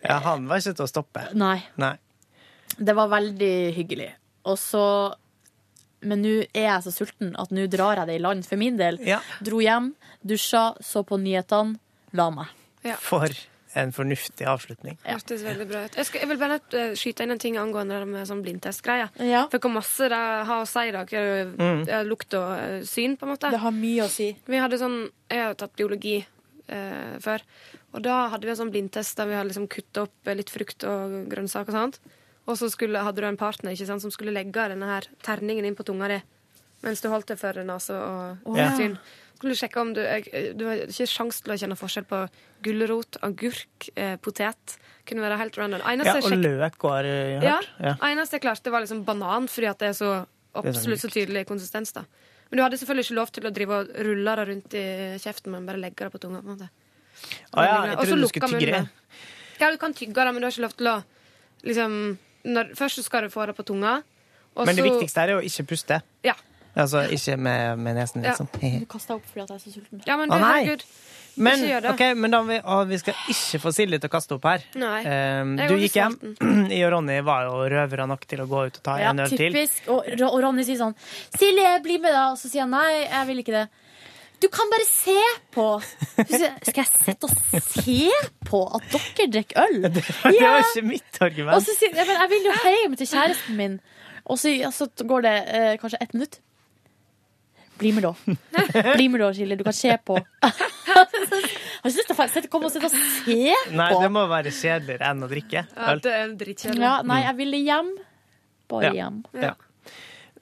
Ja, 0.02 0.16
han 0.26 0.48
var 0.50 0.62
ikke 0.64 0.78
til 0.80 0.88
å 0.88 0.90
stoppe. 0.90 1.28
Nei. 1.38 1.58
Nei. 1.82 1.96
Det 2.80 2.96
var 2.98 3.12
veldig 3.12 3.54
hyggelig. 3.76 4.08
Og 4.50 4.56
så 4.58 4.84
Men 6.02 6.24
nå 6.24 6.32
er 6.58 6.64
jeg 6.66 6.82
så 6.88 6.92
sulten 6.96 7.36
at 7.38 7.52
nå 7.54 7.68
drar 7.70 8.00
jeg 8.00 8.08
det 8.10 8.16
i 8.18 8.24
land 8.24 8.48
for 8.48 8.58
min 8.58 8.80
del. 8.80 8.98
Dro 9.46 9.60
hjem, 9.62 9.92
dusja, 10.26 10.72
så 10.82 11.04
på 11.06 11.20
nyhetene, 11.22 11.76
la 12.18 12.30
meg. 12.34 12.50
For 13.04 13.30
en 13.76 13.92
fornuftig 13.96 14.46
avslutning. 14.48 14.98
Hørtes 15.06 15.44
veldig 15.46 15.68
bra 15.70 15.84
ut. 15.86 15.96
Jeg, 15.96 16.06
skal, 16.10 16.22
jeg 16.26 16.30
vil 16.32 16.40
bare 16.42 16.58
eh, 16.80 16.94
skyte 17.00 17.24
inn 17.24 17.32
en 17.32 17.40
ting 17.40 17.58
angående 17.62 18.00
det 18.02 18.08
med 18.08 18.28
sånn 18.28 18.42
blindtestgreier. 18.44 19.10
Ja. 19.24 19.46
For 19.52 19.60
hvor 19.64 19.72
masse 19.78 20.10
det 20.12 20.18
har 20.50 20.64
å 20.64 20.68
si 20.68 20.88
i 20.90 20.92
dag. 20.96 21.14
eh, 21.14 21.46
Mm. 21.52 21.88
eh, 21.88 22.04
Lukt 22.04 22.34
og 22.34 22.86
syn, 22.88 23.18
på 23.18 23.26
en 23.28 23.34
måte. 23.36 23.52
Det 23.52 23.60
har 23.64 23.72
mye 23.72 24.04
å 24.04 24.10
si. 24.12 24.32
Vi 24.46 24.58
hadde 24.58 24.78
sånn, 24.82 25.10
Jeg 25.30 25.44
har 25.46 25.54
tatt 25.56 25.76
biologi 25.80 26.26
eh, 26.68 27.18
før. 27.20 27.42
Og 27.94 28.02
da 28.04 28.28
hadde 28.30 28.44
vi 28.48 28.50
en 28.52 28.60
sånn 28.62 28.72
blindtest 28.72 29.16
der 29.18 29.28
vi 29.28 29.34
hadde 29.36 29.50
liksom 29.52 29.68
kutta 29.72 30.04
opp 30.04 30.26
litt 30.36 30.50
frukt 30.50 30.84
og 30.88 31.30
grønnsaker 31.32 31.72
og 31.74 31.80
sånt. 31.80 32.00
Og 32.48 32.58
så 32.58 32.70
skulle, 32.72 33.00
hadde 33.04 33.22
du 33.22 33.28
en 33.28 33.38
partner 33.38 33.72
ikke 33.76 33.86
sant, 33.88 34.02
som 34.02 34.12
skulle 34.12 34.32
legge 34.34 34.52
denne 34.72 34.88
her 34.88 35.08
terningen 35.24 35.66
inn 35.66 35.76
på 35.76 35.84
tunga 35.86 36.08
di 36.08 36.22
mens 36.82 37.00
du 37.04 37.10
holdt 37.14 37.28
det 37.30 37.36
for 37.38 37.54
nese 37.62 37.94
og 37.94 38.56
syn. 38.76 38.96
ja. 38.98 38.98
Skulle 39.42 39.58
sjekke 39.58 39.82
om 39.82 39.92
du 39.98 40.02
Du 40.54 40.68
har 40.68 40.84
ikke 40.86 41.08
sjans 41.10 41.42
til 41.42 41.54
å 41.54 41.58
kjenne 41.58 41.78
forskjell 41.80 42.06
på 42.06 42.20
gulrot, 42.62 43.18
agurk, 43.26 43.88
eh, 43.96 44.14
potet. 44.22 44.76
Kunne 45.10 45.24
være 45.26 45.40
helt 45.42 45.58
random. 45.58 45.82
Ja, 45.82 45.96
Eneste 45.96 46.20
og 46.20 46.28
sjek... 46.30 46.44
løk 46.46 46.78
var 46.86 47.08
ja, 47.10 47.56
hørt. 47.58 47.72
Ja. 47.82 47.96
eneste 48.12 48.38
jeg 48.38 48.46
klarte, 48.46 48.74
var 48.74 48.86
liksom 48.86 49.02
banan, 49.08 49.50
fordi 49.50 49.72
at 49.72 49.82
det 49.82 49.90
er 49.90 49.98
så 49.98 50.12
sånn 50.22 50.62
absolutt 50.62 51.02
så 51.02 51.10
tydelig 51.10 51.48
konsistens. 51.50 51.96
da 51.96 52.06
Men 52.52 52.60
du 52.60 52.64
hadde 52.68 52.78
selvfølgelig 52.78 53.10
ikke 53.10 53.18
lov 53.18 53.34
til 53.34 53.50
å 53.50 53.54
drive 53.56 53.80
og 53.80 53.92
rulle 54.06 54.38
det 54.38 54.46
rundt 54.52 54.78
i 54.78 54.86
kjeften, 55.24 55.56
men 55.56 55.66
bare 55.66 55.82
legge 55.82 56.06
det 56.06 56.14
på 56.14 56.22
tunga. 56.22 56.44
på 56.44 56.52
en 56.52 56.60
måte 56.60 56.70
Ah, 57.52 57.66
ja, 57.66 57.74
jeg 57.92 57.98
trodde 57.98 58.22
du 58.22 58.30
skulle 58.32 58.50
tygge 58.54 58.78
det. 58.78 58.86
Ja, 59.60 59.72
du 59.72 59.78
kan 59.78 59.94
tygge 59.94 60.14
det, 60.16 60.32
men 60.34 60.42
du 60.42 60.48
har 60.48 60.54
ikke 60.54 60.66
lov 60.66 60.78
til 60.78 60.90
å 60.90 60.96
liksom 61.68 61.98
når, 62.42 62.72
Først 62.78 62.98
så 62.98 63.04
skal 63.06 63.28
du 63.28 63.34
få 63.34 63.46
det 63.46 63.56
på 63.58 63.66
tunga, 63.68 64.00
Men 64.58 64.76
det 64.76 64.84
viktigste 64.84 65.22
er 65.22 65.30
er 65.32 65.40
å 65.40 65.44
ikke 65.46 65.64
puste. 65.70 66.02
Ja. 66.26 66.34
Altså 66.76 67.02
ikke 67.12 67.38
med, 67.38 67.80
med 67.80 67.96
nesen, 68.00 68.24
Ja. 68.24 68.32
liksom. 68.32 68.48
Du 68.80 68.86
kasta 68.92 69.16
opp 69.18 69.26
fordi 69.28 69.42
at 69.44 69.50
jeg 69.50 69.56
er 69.56 69.64
så 69.66 69.74
sulten. 69.74 70.04
Ja, 70.08 70.16
men 70.18 70.30
Å, 70.32 70.38
nei. 70.40 70.52
herregud. 70.64 70.86
Men, 71.36 71.60
ikke 71.60 71.68
gjør 71.72 71.82
det. 71.82 71.92
ok, 71.94 72.02
men 72.20 72.32
da 72.32 72.40
vi, 72.44 72.56
å, 72.60 72.78
vi 72.90 72.98
skal 73.00 73.14
ikke 73.32 73.60
få 73.64 73.72
Silje 73.72 74.00
til 74.04 74.10
å 74.10 74.12
kaste 74.12 74.36
opp 74.36 74.44
her. 74.50 74.64
Nei. 74.76 74.98
Um, 75.08 75.54
Jeg 75.60 75.70
du 75.72 75.76
gikk 75.80 75.94
hjem. 75.96 76.16
Jeg 76.74 76.82
og 76.88 76.92
Ronny 76.96 77.20
var 77.24 77.46
jo 77.48 77.62
røvere 77.72 78.08
nok 78.12 78.26
til 78.28 78.42
å 78.44 78.48
gå 78.52 78.66
ut 78.68 78.80
og 78.82 78.84
ta 78.84 78.98
Ja, 79.00 79.12
en 79.14 79.20
øl 79.24 79.30
til. 79.32 79.52
typisk. 79.56 79.88
Og, 79.92 80.10
og 80.28 80.36
Ronny 80.44 80.66
sier 80.68 80.80
sånn 80.82 80.96
'Silje, 81.38 81.72
bli 81.84 81.98
med', 82.04 82.12
da. 82.12 82.26
Og 82.34 82.38
så 82.42 82.52
sier 82.52 82.66
han 82.68 82.76
nei, 82.76 83.08
jeg 83.08 83.28
vil 83.32 83.40
ikke 83.46 83.56
det. 83.56 83.64
Du 84.42 84.48
kan 84.50 84.72
bare 84.74 84.86
se 84.90 85.16
på. 85.56 85.68
Så 86.18 86.28
sier 86.28 86.48
jeg, 86.50 86.60
Skal 86.68 86.84
jeg 86.84 87.04
sitte 87.06 87.28
og 87.30 87.34
se 87.62 88.12
på 88.50 88.62
at 88.76 88.88
dere 88.92 89.28
drikker 89.36 89.64
øl? 89.68 89.82
Det 89.94 90.40
var 90.42 90.64
ikke 90.66 90.84
mitt 90.88 91.22
argument. 91.22 91.56
Og 91.56 91.64
så 91.64 91.76
sier 91.78 91.96
jeg, 91.96 92.08
men 92.08 92.16
jeg 92.24 92.30
vil 92.36 92.48
jo 92.50 92.56
hjem 92.76 92.96
til 92.98 93.08
kjæresten 93.12 93.56
min. 93.60 93.80
Og 94.26 94.40
så, 94.42 94.52
ja, 94.52 94.70
så 94.74 94.88
går 95.00 95.22
det 95.30 95.36
eh, 95.48 95.74
kanskje 95.82 95.98
ett 96.02 96.14
minutt. 96.14 96.40
Bli 97.82 97.92
med, 97.98 98.06
da. 98.06 98.14
Bli 98.96 99.08
med, 99.10 99.24
da, 99.24 99.32
Silje. 99.36 99.58
Du 99.60 99.64
kan 99.68 99.74
se 99.76 99.96
på. 100.06 100.20
Har 100.46 101.08
ikke 101.08 101.90
lyst 101.90 102.06
til 102.06 102.14
å 102.14 102.20
fa- 102.20 102.46
komme 102.52 102.70
og 102.70 102.74
sitte 102.76 102.88
og 102.88 102.94
se 102.94 103.42
Nei, 103.74 103.90
det 103.98 104.12
må 104.14 104.28
være 104.30 104.54
kjedeligere 104.54 105.10
enn 105.12 105.26
å 105.26 105.30
drikke 105.32 105.64
Ja, 105.66 105.90
øl. 105.96 106.02
det 106.06 106.14
er 106.20 106.36
drittkjedelig. 106.46 106.84
Ja, 106.86 106.96
nei, 107.08 107.22
jeg 107.26 107.38
ville 107.42 107.62
hjem. 107.66 107.92
Bare 108.72 108.92
Ja. 108.92 108.94
hjem. 109.02 109.22
Ja. 109.34 109.54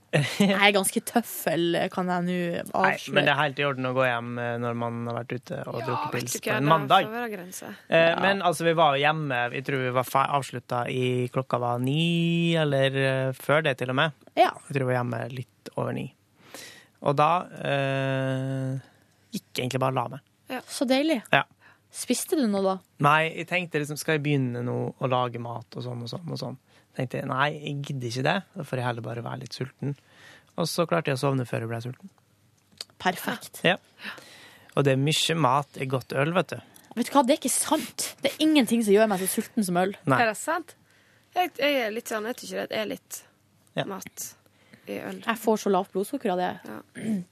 Jeg 0.10 0.56
er 0.58 0.72
ganske 0.74 1.02
tøffel, 1.06 1.76
kan 1.94 2.08
jeg 2.10 2.24
nå 2.26 2.34
Nei, 2.34 2.64
men 2.66 2.66
det 2.66 2.74
avsløre. 2.74 3.28
er 3.30 3.38
helt 3.44 3.60
i 3.62 3.66
orden 3.68 3.86
å 3.86 3.92
gå 3.94 4.06
hjem 4.08 4.32
eh, 4.42 4.56
når 4.58 4.78
man 4.82 4.96
har 5.06 5.20
vært 5.20 5.36
ute 5.38 5.60
og 5.70 5.78
drukket 5.86 6.16
pils 6.16 6.38
på 6.42 6.56
en 6.56 6.66
mandag. 6.66 7.06
Eh, 7.14 7.76
Ja. 7.94 8.16
Men 8.20 8.42
altså, 8.42 8.66
vi 8.66 8.74
var 8.74 8.98
jo 8.98 9.04
hjemme. 9.06 9.38
Jeg 9.54 9.66
tror 9.68 9.84
vi 9.86 9.92
var 10.00 10.10
avslutta 10.26 10.80
i 10.90 11.28
klokka 11.30 11.60
var 11.62 11.78
ni, 11.80 12.56
eller 12.58 12.98
eh, 13.04 13.32
før 13.38 13.62
det 13.70 13.78
til 13.78 13.94
og 13.94 14.00
med. 14.02 14.12
Ja. 14.36 14.50
Jeg 14.66 14.80
tror 14.80 14.88
vi 14.88 14.90
var 14.90 14.98
hjemme 15.04 15.22
litt 15.38 15.70
over 15.78 15.94
ni. 15.94 16.08
Og 17.08 17.16
da 17.16 17.30
eh, 17.64 18.74
gikk 19.32 19.46
jeg 19.56 19.66
egentlig 19.66 19.82
bare 19.84 19.94
og 19.96 20.00
la 20.00 20.08
meg. 20.18 20.64
Så 20.68 20.88
deilig. 20.90 21.20
Ja. 21.32 21.44
Spiste 21.94 22.38
du 22.38 22.44
noe 22.50 22.62
da? 22.66 22.74
Nei, 23.06 23.22
jeg 23.40 23.48
tenkte 23.50 23.80
liksom, 23.82 23.98
skal 23.98 24.18
jeg 24.18 24.24
begynne 24.26 24.62
nå 24.66 24.76
å 25.00 25.10
lage 25.10 25.40
mat 25.42 25.78
og 25.80 25.86
sånn 25.86 26.04
og 26.06 26.10
sånn 26.12 26.28
og 26.36 26.40
sånn. 26.42 26.58
Tenkte 26.98 27.22
jeg, 27.22 27.30
nei, 27.30 27.48
jeg 27.56 27.76
gidder 27.88 28.10
ikke 28.12 28.26
det. 28.28 28.36
Da 28.58 28.66
får 28.68 28.82
jeg 28.82 28.88
heller 28.90 29.06
bare 29.06 29.24
være 29.26 29.42
litt 29.46 29.56
sulten. 29.58 29.96
Og 30.60 30.68
så 30.70 30.86
klarte 30.90 31.14
jeg 31.14 31.20
å 31.20 31.22
sovne 31.24 31.46
før 31.50 31.64
jeg 31.66 31.72
ble 31.72 31.80
sulten. 31.86 32.12
Perfekt. 33.00 33.62
Ja. 33.66 33.78
Og 34.76 34.84
det 34.86 34.94
er 34.96 35.02
mye 35.02 35.38
mat 35.40 35.80
i 35.82 35.88
godt 35.90 36.14
øl, 36.20 36.34
vet 36.36 36.54
du. 36.54 36.60
Vet 36.98 37.08
du 37.10 37.14
hva, 37.16 37.24
det 37.26 37.36
er 37.38 37.40
ikke 37.40 37.54
sant. 37.54 38.10
Det 38.22 38.34
er 38.34 38.44
ingenting 38.44 38.84
som 38.84 38.94
gjør 38.96 39.08
meg 39.12 39.22
så 39.24 39.30
sulten 39.32 39.66
som 39.66 39.78
øl. 39.80 39.94
Nei. 40.10 40.20
Er 40.20 40.32
det 40.34 40.38
sant? 40.42 40.76
Jeg, 41.38 41.54
jeg 41.62 41.80
er 41.86 41.94
litt 41.96 42.10
sånn, 42.12 42.26
jeg 42.28 42.40
tykker 42.42 42.70
det 42.74 42.82
er 42.84 42.90
litt 42.90 43.22
Ja. 43.78 43.86
mat 43.88 44.32
i 44.90 45.00
øl. 45.06 45.22
Jeg 45.26 45.40
får 45.42 45.60
så 45.64 45.72
lavt 45.74 45.92
blodsukker 45.94 46.34
av 46.34 46.42
det. 46.42 46.50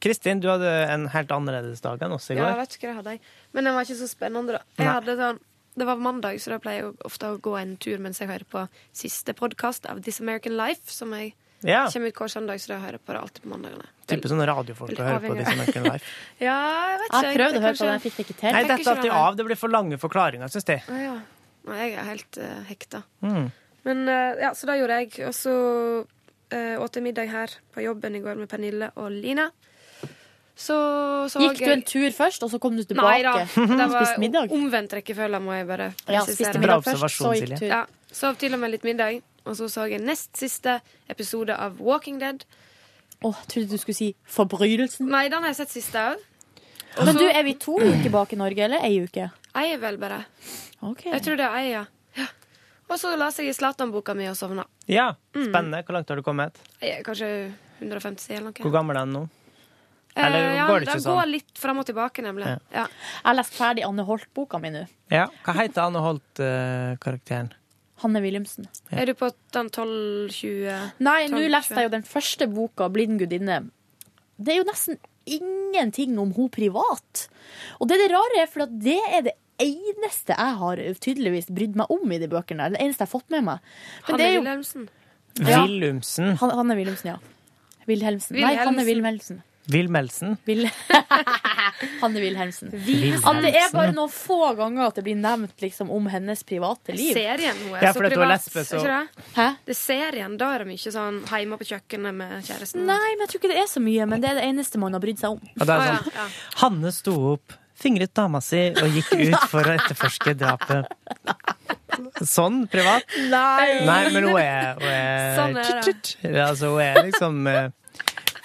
Kristin, 0.03 0.39
du 0.43 0.47
hadde 0.51 0.69
en 0.93 1.07
helt 1.13 1.31
annerledes 1.34 1.81
dag 1.84 2.01
enn 2.05 2.15
oss 2.15 2.29
i 2.31 2.35
Ja, 2.35 2.43
jeg 2.45 2.53
går. 2.55 2.61
vet 2.61 2.77
ikke 2.77 2.88
hva 2.88 2.93
jeg 2.93 2.99
hadde. 3.01 3.34
Men 3.53 3.63
den 3.69 3.73
var 3.77 3.88
ikke 3.88 3.99
så 4.01 4.09
spennende, 4.11 4.57
da. 4.59 4.61
Jeg 4.77 4.91
hadde 4.93 5.15
sånn, 5.19 5.39
det 5.77 5.85
var 5.85 5.99
mandag, 6.01 6.39
så 6.41 6.53
da 6.55 6.59
pleier 6.61 6.84
jeg 6.85 6.93
ofte 7.05 7.34
å 7.34 7.39
gå 7.41 7.53
en 7.61 7.75
tur 7.77 7.99
mens 8.01 8.17
jeg 8.21 8.29
hører 8.31 8.47
på 8.49 8.63
siste 8.97 9.34
podkast 9.38 9.85
av 9.89 10.01
This 10.05 10.21
American 10.23 10.57
Life, 10.57 10.89
som 10.89 11.11
jeg 11.13 11.34
Ja. 11.65 11.88
kommer 11.89 12.07
ut 12.09 12.13
hver 12.17 12.29
søndag, 12.29 12.59
så 12.61 12.67
da 12.73 12.79
hører 12.79 12.97
jeg 12.97 13.05
på 13.05 13.13
det 13.13 13.21
alltid 13.21 13.41
på 13.43 13.49
mandagene. 13.49 13.85
Type 14.07 14.29
sånn 14.29 14.45
radiofolk 14.45 14.91
å 14.93 15.03
høre 15.05 15.21
på. 15.27 15.35
This 15.38 15.47
American 15.53 15.84
Life. 15.84 16.05
Ja, 16.39 16.57
jeg 16.93 16.99
vet 17.01 17.07
ikke. 17.09 17.21
Jeg 17.27 17.38
prøvde 17.38 17.57
å 17.57 17.61
høre 17.61 17.77
på 17.77 17.85
det, 17.85 17.93
jeg 17.93 18.01
fikk 18.07 18.17
det 18.17 18.25
ikke 18.27 18.39
til. 18.41 18.51
Nei, 18.53 18.63
dette 18.63 18.89
alltid 18.91 19.09
det, 19.11 19.11
av. 19.21 19.35
Det 19.38 19.45
blir 19.45 19.55
for 19.57 19.73
lange 19.73 19.97
forklaringer, 19.97 20.47
syns 20.53 20.65
jeg. 20.69 20.84
Å, 20.88 20.99
ja. 21.01 21.15
Nei, 21.67 21.79
jeg 21.89 21.97
er 21.97 22.05
helt 22.07 22.38
uh, 22.38 22.59
hekta. 22.69 23.01
Mm. 23.21 23.47
Men 23.88 24.03
uh, 24.07 24.35
ja, 24.39 24.53
så 24.53 24.69
det 24.69 24.77
gjorde 24.79 24.99
jeg. 25.01 25.11
Og 25.27 25.34
så 25.35 25.53
uh, 26.53 26.76
åt 26.84 26.99
jeg 26.99 27.06
middag 27.06 27.32
her 27.32 27.53
på 27.74 27.84
jobben 27.86 28.15
i 28.18 28.22
går 28.24 28.40
med 28.40 28.49
Pernille 28.52 28.91
og 28.95 29.11
Lina. 29.11 29.49
Så 30.57 30.76
så 31.30 31.40
Gikk 31.44 31.60
du 31.61 31.69
en 31.69 31.84
tur 31.86 32.14
først, 32.15 32.44
og 32.44 32.49
så 32.49 32.57
kom 32.57 32.78
du 32.78 32.82
Nei 32.98 33.19
da. 33.22 33.36
tilbake? 33.45 34.18
Det 34.18 34.34
var 34.34 34.53
omvendt 34.57 34.95
rekkefølge, 34.98 35.40
må 35.44 35.53
jeg 35.53 35.68
bare 35.69 35.91
Ja, 36.10 36.24
spiste 36.26 36.57
middag 36.57 36.82
først, 36.88 37.19
så 37.19 37.34
gikk 37.38 37.60
tur. 37.60 37.68
Ja, 37.69 37.84
Sov 38.11 38.40
til 38.41 38.56
og 38.56 38.61
med 38.64 38.72
litt 38.74 38.88
middag, 38.88 39.19
og 39.45 39.57
så 39.60 39.68
så 39.69 39.86
jeg 39.91 40.02
nest 40.02 40.32
siste 40.40 40.80
episode 41.11 41.53
av 41.53 41.78
Walking 41.84 42.18
Dead. 42.24 42.45
Å, 43.22 43.34
jeg 43.34 43.52
trodde 43.52 43.76
du 43.76 43.82
skulle 43.82 43.98
si 43.98 44.10
Forbrytelsen. 44.30 45.10
Nei, 45.11 45.28
den 45.30 45.44
har 45.44 45.53
jeg 45.53 45.60
sett 45.61 45.76
siste 45.76 46.06
òg. 46.14 46.26
Men 46.98 47.19
du, 47.19 47.28
er 47.28 47.44
vi 47.45 47.53
to 47.61 47.76
uker 47.78 48.10
bak 48.10 48.34
i 48.34 48.40
Norge, 48.40 48.64
eller 48.65 48.82
ei 48.88 49.03
uke? 49.03 49.28
Er 49.57 49.78
vel 49.82 49.99
bare. 50.02 50.24
Okay. 50.82 51.11
Jeg 51.11 51.26
tror 51.26 51.38
det 51.38 51.45
er 51.45 51.60
ei, 51.60 51.68
ja. 51.76 51.84
Ja. 52.88 52.93
Og 52.93 52.99
så 52.99 53.11
leste 53.19 53.43
jeg 53.43 53.49
i 53.49 53.57
Zlatan-boka 53.57 54.15
mi 54.15 54.27
og 54.27 54.35
sovna. 54.35 54.64
Ja, 54.88 55.14
Mm. 55.35 55.47
spennende. 55.51 55.84
Hvor 55.85 55.93
langt 55.93 56.09
har 56.09 56.15
du 56.15 56.23
kommet? 56.23 56.55
Jeg 56.81 56.99
er 56.99 57.03
kanskje 57.03 57.53
150 57.81 58.19
sider 58.19 58.38
eller 58.39 58.51
noe. 58.51 58.64
Hvor 58.64 58.72
gammel 58.72 58.95
er 58.95 59.05
den 59.05 59.14
nå? 59.14 59.30
Eller 60.15 60.49
Eh, 60.49 60.55
ja, 60.55 60.68
går 60.68 60.80
det 60.80 60.88
ikke 60.88 61.01
sånn? 61.03 61.18
går 61.19 61.27
litt 61.30 61.57
fram 61.57 61.77
og 61.77 61.85
tilbake, 61.85 62.23
nemlig. 62.23 62.45
Ja. 62.47 62.57
Ja. 62.72 62.88
Jeg 62.88 63.26
har 63.26 63.35
lest 63.35 63.53
ferdig 63.53 63.84
Anne 63.85 64.03
Holt-boka 64.03 64.59
mi 64.59 64.69
nå. 64.69 64.88
Ja. 65.11 65.27
Hva 65.45 65.53
heter 65.53 65.84
Anne 65.84 65.99
Holt-karakteren? 66.01 67.51
Hanne 68.01 68.22
Wilhelmsen. 68.22 68.68
Ja. 68.91 68.99
Er 69.01 69.05
du 69.05 69.14
på 69.14 69.31
den 69.51 69.69
12-20 69.69 70.91
Nei, 70.99 71.27
nå 71.27 71.41
leste 71.49 71.76
jeg 71.76 71.88
jo 71.89 71.93
den 71.95 72.03
første 72.03 72.47
boka, 72.51 72.89
'Blind 72.89 73.19
gudinne'. 73.19 73.69
Det 74.39 74.53
er 74.53 74.57
jo 74.64 74.68
nesten 74.69 74.97
ingenting 75.26 76.18
om 76.19 76.31
hun 76.34 76.49
privat. 76.49 77.27
Og 77.81 77.88
det, 77.88 77.97
det 77.97 78.11
rare 78.11 78.41
er, 78.43 78.47
for 78.47 78.65
det 78.65 78.99
er 79.11 79.22
det 79.23 79.34
eneste 79.63 80.35
jeg 80.38 80.57
har 80.61 80.81
tydeligvis 81.03 81.49
brydd 81.49 81.75
meg 81.79 81.91
om 81.93 82.11
i 82.11 82.19
de 82.21 82.27
bøkene. 82.31 82.69
Det 82.73 82.81
eneste 82.81 83.03
jeg 83.03 83.07
har 83.09 83.13
fått 83.19 83.29
med 83.34 83.43
meg. 83.47 83.59
Men 83.59 84.11
Hanne 84.13 84.17
det 84.21 84.27
er 84.29 84.34
jo 84.35 84.41
Wilhelmsen. 84.45 84.88
Ja. 85.38 85.61
Wilhelmsen. 85.65 86.31
Han, 86.41 86.55
Hanne 86.61 86.75
Wilhelmsen, 86.79 87.11
ja. 87.13 87.17
Wilhelmsen. 87.88 88.39
Nei, 88.41 88.55
Hanne 88.57 88.85
Wilhelmsen. 88.88 89.43
Wilmelsen. 89.67 90.38
Vil... 90.47 90.63
Hanne 92.01 92.19
Wilhelmsen. 92.23 92.69
Wilhelmsen. 92.71 93.27
At 93.27 93.43
det 93.43 93.51
er 93.59 93.73
bare 93.73 93.91
noen 93.95 94.11
få 94.13 94.53
ganger 94.55 94.88
at 94.88 94.95
det 94.99 95.03
blir 95.03 95.17
nevnt 95.19 95.59
liksom, 95.63 95.89
om 95.91 96.07
hennes 96.11 96.43
private 96.47 96.95
liv. 96.95 97.11
Serien 97.17 97.57
hun 97.65 97.75
er 97.75 97.84
Ja, 97.84 97.91
så 97.91 97.99
er 98.03 98.09
privat. 98.13 98.31
lesbe, 98.31 98.63
så- 98.63 98.79
er 98.79 98.93
det? 98.93 99.25
Hæ? 99.35 99.47
Det 99.67 99.75
er 99.75 99.79
serien. 99.81 100.38
Da 100.39 100.53
er 100.55 100.63
det 100.63 100.67
mye 100.71 100.93
sånn 100.95 101.19
hjemme 101.27 101.59
på 101.59 101.67
kjøkkenet 101.67 102.15
med 102.15 102.47
kjæresten. 102.47 102.85
Nei, 102.88 103.09
men 103.17 103.25
jeg 103.25 103.34
tror 103.34 103.41
ikke 103.43 103.53
det 103.53 103.59
er 103.65 103.67
så 103.73 103.84
mye. 103.84 104.07
Men 104.07 104.21
det 104.23 104.29
er 104.31 104.39
det 104.39 104.47
eneste 104.47 104.79
man 104.79 104.93
har 104.93 105.03
brydd 105.03 105.19
seg 105.19 105.35
om. 105.35 105.41
Ja, 105.57 105.65
det 105.65 105.75
er 105.75 105.88
sånn, 105.91 106.11
ja, 106.15 106.21
ja. 106.23 106.27
Hanne 106.63 106.91
sto 106.95 107.17
opp, 107.34 107.57
fingret 107.78 108.14
dama 108.18 108.41
si 108.44 108.64
og 108.74 108.88
gikk 108.98 109.12
ut 109.30 109.44
for 109.52 109.68
å 109.70 109.76
etterforske 109.78 110.34
drapet. 110.40 110.90
Sånn 112.28 112.64
privat? 112.72 113.06
Nei. 113.32 113.82
Nei, 113.88 114.02
men 114.14 114.28
hun 114.30 114.38
er, 114.41 114.78
hun 114.78 114.88
er, 114.91 115.36
Sånn 115.38 115.58
er 115.58 115.64
det. 115.64 115.84
tut, 115.88 116.14
tut. 116.22 116.32
Altså, 116.45 116.72
hun 116.76 116.84
er 116.84 116.99
liksom 117.08 117.48
eh, 117.52 117.70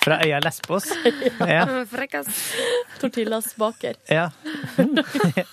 fra 0.02 0.16
øya 0.24 0.40
Lesbos. 0.42 0.88
Ja. 1.46 1.64
Frekkas. 1.92 2.30
Tortillas 3.02 3.52
baker. 3.60 3.98
ja. 4.10 4.30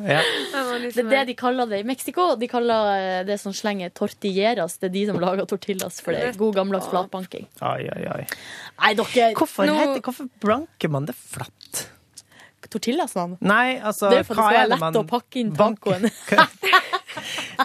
ja. 0.00 0.20
Det 0.20 1.02
er 1.02 1.08
det 1.10 1.22
de 1.32 1.34
kaller 1.38 1.66
det 1.70 1.80
i 1.82 1.86
Mexico. 1.88 2.28
De 2.38 2.46
kaller 2.50 2.90
eh, 2.94 3.22
det 3.26 3.40
som 3.42 3.54
slenger 3.56 3.90
tortilleras. 3.96 4.78
Det 4.80 4.90
er 4.90 4.94
de 4.94 5.06
som 5.10 5.18
lager 5.22 5.48
tortillas, 5.50 5.98
for 6.04 6.14
det 6.14 6.36
god 6.40 6.60
gammeldags 6.60 6.88
flatbanking. 6.92 7.48
Oi, 7.60 7.82
oi, 7.90 8.02
oi. 8.14 8.22
Nei, 8.80 8.92
dere 9.00 9.32
Hvorfor, 9.38 9.66
Nå- 9.68 9.78
heter, 9.80 10.04
hvorfor 10.06 10.30
blanker 10.44 10.92
man 10.94 11.08
det 11.10 11.16
flatt? 11.18 11.59
Tortillas, 12.70 13.16
navn? 13.18 13.36
Nei, 13.40 13.78
altså 13.78 14.10
Det 14.12 14.22
er 14.22 14.28
for 14.28 14.38
det 14.38 14.44
skal 14.46 14.58
være 14.58 14.70
lett 14.74 14.84
man 14.84 15.00
å 15.00 15.06
pakke 15.10 15.42
inn 15.42 15.54
tacoen. 15.56 16.10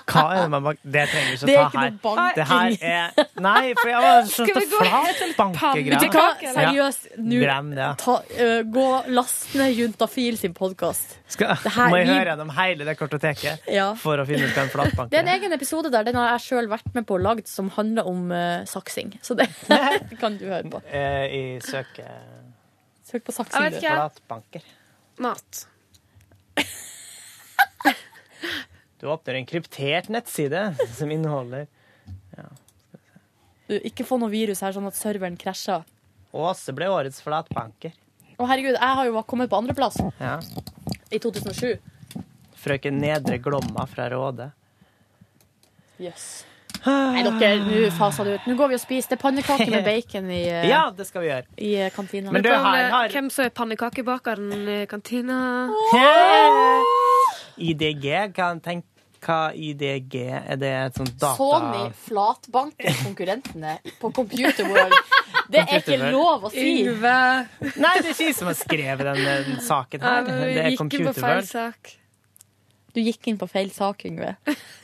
Hva 0.06 0.24
er 0.34 0.42
det 0.44 0.52
man 0.52 0.64
banker? 0.66 0.90
Det 0.96 1.04
trenger 1.12 1.28
vi 1.30 1.36
ikke 1.36 1.48
Det 1.50 1.56
er 1.56 1.62
å 1.62 1.68
ikke 1.68 1.82
her. 1.82 1.92
noe 1.92 2.02
banking. 2.06 2.36
Det 2.36 2.46
her 2.50 2.76
er 2.90 3.42
Nei, 3.46 3.74
for 3.78 3.92
jeg 3.92 4.04
var 4.06 4.30
så 4.32 4.46
flat 4.46 5.22
bankegreier. 5.40 6.56
Seriøst, 6.56 7.08
nå 7.22 8.16
øh, 8.46 8.62
gå 8.78 8.88
last 9.16 9.56
ned 9.60 9.76
Juntafil 9.80 10.40
sin 10.40 10.56
podkast. 10.58 11.18
Må 11.40 12.00
jeg 12.00 12.10
høre 12.10 12.32
gjennom 12.32 12.54
hele 12.58 12.88
det 12.88 12.98
kartoteket 13.00 13.70
Ja. 13.72 13.90
for 14.00 14.22
å 14.22 14.26
finne 14.28 14.48
ut 14.50 14.56
hvem 14.56 14.68
en 14.68 14.74
flatbank 14.74 15.12
Det 15.12 15.20
er 15.20 15.26
en 15.26 15.34
egen 15.36 15.56
episode 15.58 15.92
der 15.94 16.08
den 16.08 16.18
har 16.20 16.36
jeg 16.36 16.46
sjøl 16.50 16.70
vært 16.72 16.90
med 16.96 17.08
på 17.10 17.20
og 17.20 17.26
lagd, 17.26 17.50
som 17.52 17.70
handler 17.76 18.08
om 18.10 18.32
uh, 18.34 18.64
saksing. 18.70 19.16
Så 19.26 19.38
det 19.38 19.50
kan 20.22 20.40
du 20.40 20.48
høre 20.50 20.66
på. 20.72 20.82
Uh, 20.90 21.26
I 21.30 21.44
søke... 21.64 22.08
Søk 23.06 23.24
på 23.28 23.36
saksing. 23.36 23.78
Flatbanker. 23.80 24.66
Mat. 25.18 25.68
Du 29.00 29.08
åpner 29.12 29.34
en 29.38 29.46
kryptert 29.46 30.08
nettside 30.10 30.62
som 30.96 31.12
inneholder 31.12 31.68
Du, 33.68 33.76
ikke 33.82 34.06
få 34.08 34.18
noe 34.22 34.30
virus 34.32 34.62
her, 34.64 34.72
sånn 34.76 34.88
at 34.88 34.96
serveren 34.98 35.36
krasjer. 35.42 35.84
Åse 36.36 36.74
ble 36.78 36.88
årets 36.94 37.20
flatbanker. 37.26 37.94
Å 38.38 38.46
herregud, 38.50 38.76
jeg 38.78 38.98
har 39.00 39.08
jo 39.08 39.22
kommet 39.26 39.50
på 39.52 39.58
andreplass 39.60 39.98
Ja. 40.22 40.36
i 41.10 41.18
2007. 41.20 41.80
Frøken 42.62 43.00
Nedre 43.02 43.38
Glomma 43.42 43.86
fra 43.90 44.06
Råde. 44.14 44.52
Jøss. 46.02 46.44
Nei, 46.86 47.24
dere, 47.26 47.60
nå 47.66 47.90
faser 47.98 48.28
det 48.28 48.34
ut. 48.38 48.48
Nå 48.50 48.56
går 48.60 48.74
vi 48.74 48.78
og 48.78 48.82
spiser. 48.84 49.10
Det 49.14 49.18
er 49.18 49.22
pannekaker 49.24 49.72
med 49.74 49.86
bacon 49.90 50.30
i, 50.30 50.42
øh, 50.52 50.68
Ja, 50.70 50.82
det 50.96 51.08
skal 51.10 51.24
vi 51.24 51.32
gjøre. 51.32 51.48
i 51.58 51.72
øh, 51.82 51.92
kantina. 51.96 52.32
Men 52.32 52.44
du, 52.46 52.50
her 52.50 52.90
har 52.94 53.10
Hvem 53.14 53.30
som 53.34 53.46
er 53.46 53.50
pannekakebakeren 53.50 54.52
i 54.70 54.86
kantina? 54.90 55.40
IDG, 57.58 58.06
kan 58.36 58.60
tenke 58.62 58.92
hva 59.26 59.50
IDG 59.58 60.16
er 60.30 60.58
det 60.62 60.70
et 60.70 60.98
sånt 61.00 61.16
data... 61.18 61.34
Sony 61.40 61.88
flatbanker 62.06 63.00
konkurrentene 63.02 63.80
på 63.98 64.12
Computer 64.14 64.68
World. 64.70 64.94
Det 65.50 65.64
er 65.64 65.80
ikke 65.80 65.98
lov 66.12 66.46
å 66.46 66.52
si. 66.54 66.62
Yngve. 66.84 67.16
Nei, 67.82 67.94
det 68.02 68.12
er 68.12 68.14
ikke 68.14 68.30
jeg 68.30 68.38
som 68.38 68.52
har 68.52 68.58
skrevet 68.60 69.06
den, 69.10 69.24
den 69.50 69.62
saken 69.66 70.06
her. 70.06 70.30
Det 70.30 70.66
er 70.68 70.78
Computer 70.78 71.26
World. 71.26 71.96
Du 72.96 73.02
gikk 73.04 73.28
inn 73.28 73.40
på 73.40 73.48
feil 73.52 73.72
sak, 73.76 74.06
Yngve. 74.08 74.36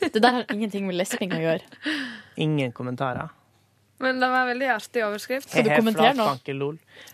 Det 0.02 0.20
der 0.20 0.34
har 0.40 0.50
ingenting 0.52 0.84
med 0.88 0.98
lesbing 0.98 1.32
å 1.32 1.40
gjøre. 1.40 1.94
Ingen 2.44 2.74
kommentarer. 2.76 3.32
Men 4.02 4.18
det 4.20 4.28
var 4.28 4.44
en 4.44 4.50
veldig 4.50 4.68
artig 4.74 5.04
overskrift. 5.06 5.48
Skal 5.48 5.64
du 5.64 5.70
kommentere 5.76 6.12
nå? 6.18 6.26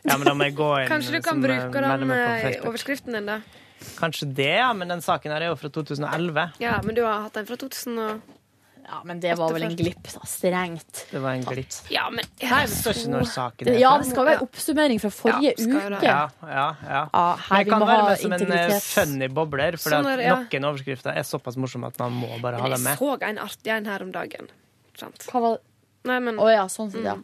Ja, 0.08 0.16
men 0.16 0.24
da 0.24 0.32
må 0.34 0.46
jeg 0.48 0.56
gå 0.56 0.68
inn 0.80 0.88
Kanskje 0.88 1.18
du 1.18 1.20
kan 1.20 1.36
som, 1.36 1.44
eh, 1.44 1.50
bruke 1.50 1.82
den 1.84 1.90
medlem 1.92 2.12
på 2.14 2.48
eh, 2.48 2.68
overskriften 2.70 3.18
din, 3.18 3.28
da. 3.28 3.40
Kanskje 3.98 4.26
det, 4.34 4.54
ja, 4.56 4.72
men 4.74 4.90
den 4.90 5.04
saken 5.04 5.34
her 5.34 5.44
er 5.44 5.52
jo 5.52 5.58
fra 5.60 5.70
2011. 5.70 6.48
Ja, 6.64 6.80
men 6.82 6.96
du 6.96 7.04
har 7.04 7.28
hatt 7.28 7.36
den 7.38 7.46
fra 7.46 7.58
2000 7.60 8.00
og 8.02 8.37
Ja, 8.88 9.02
men 9.04 9.18
det 9.20 9.34
var 9.36 9.52
vel 9.52 9.66
en 9.66 9.74
glipp, 9.76 10.06
da. 10.14 10.22
Strengt. 10.24 11.02
Det 11.10 11.20
var 11.20 11.34
en 11.36 11.42
glipp. 11.44 11.74
Ja, 11.92 12.06
men 12.08 12.24
Nei, 12.40 12.60
det 12.64 12.72
står 12.72 12.96
ikke 12.96 13.10
når 13.12 13.26
saken 13.28 13.68
Det, 13.68 13.74
er 13.74 13.82
ja, 13.82 13.90
det 14.00 14.06
skal 14.08 14.24
være 14.30 14.44
oppsummering 14.46 15.02
fra 15.02 15.10
forrige 15.12 15.52
Ja, 15.52 15.66
uke. 15.66 16.06
Ja, 16.06 16.20
ja, 16.40 16.68
ja. 16.88 17.02
Ja, 17.12 17.24
Men 17.50 17.60
jeg 17.60 17.68
kan 17.68 17.84
være 17.84 18.06
med 18.06 18.22
som 18.22 18.32
en 18.32 18.38
eh, 18.38 18.46
integritet. 18.46 18.86
funny 18.94 19.28
bobler, 19.28 19.76
for 19.76 19.92
Sånn 19.92 20.08
er 20.14 20.22
ja. 20.24 20.38
noen 20.40 20.68
overskrifter 20.70 21.12
er 21.20 21.26
såpass 21.28 21.58
morsomme 21.60 21.90
at 21.92 22.00
man 22.00 22.16
må 22.16 22.30
bare 22.40 22.62
ha 22.62 22.70
Men 22.70 22.78
dem 22.78 22.88
jeg 22.88 23.02
så 23.02 23.10
en 23.28 23.42
artig 23.44 23.74
en 23.76 23.90
her 23.92 24.06
om 24.06 24.14
dagen. 24.14 24.48
Sant? 24.96 25.28
Hva 25.28 25.44
var 25.44 25.60
Nei, 26.08 26.16
men 26.24 26.38
Å 26.40 26.48
ja, 26.48 26.64
sånn 26.72 26.88
sett, 26.94 27.04
ja. 27.04 27.18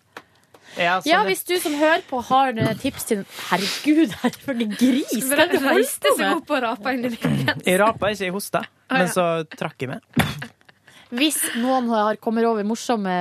Ja, 0.76 0.98
sånn 1.00 1.08
Ja, 1.08 1.22
hvis 1.24 1.44
du 1.48 1.54
som 1.62 1.76
hører 1.80 2.02
på 2.10 2.20
har 2.28 2.52
noen 2.56 2.76
tips 2.82 3.08
til 3.08 3.22
Herregud, 3.48 4.12
her 4.20 4.36
for 4.44 4.52
en 4.52 4.76
gris! 4.76 5.14
Hva 5.30 5.46
det 5.48 5.62
reiste 5.64 6.10
på 6.10 6.18
seg 6.18 6.26
med? 6.26 6.42
opp 6.42 6.52
og 6.58 6.62
rapa 6.66 6.92
inn 6.92 7.08
i. 7.08 7.14
Jeg 7.70 7.80
rapa 7.80 8.12
ikke, 8.12 8.26
jeg 8.28 8.34
hosta, 8.36 8.66
men 8.92 9.08
så 9.08 9.30
trakk 9.56 9.86
jeg 9.86 9.94
med. 9.94 10.04
Hvis 11.12 11.36
noen 11.60 11.88
har 11.92 12.16
kommer 12.22 12.46
over 12.48 12.64
morsomme 12.66 13.12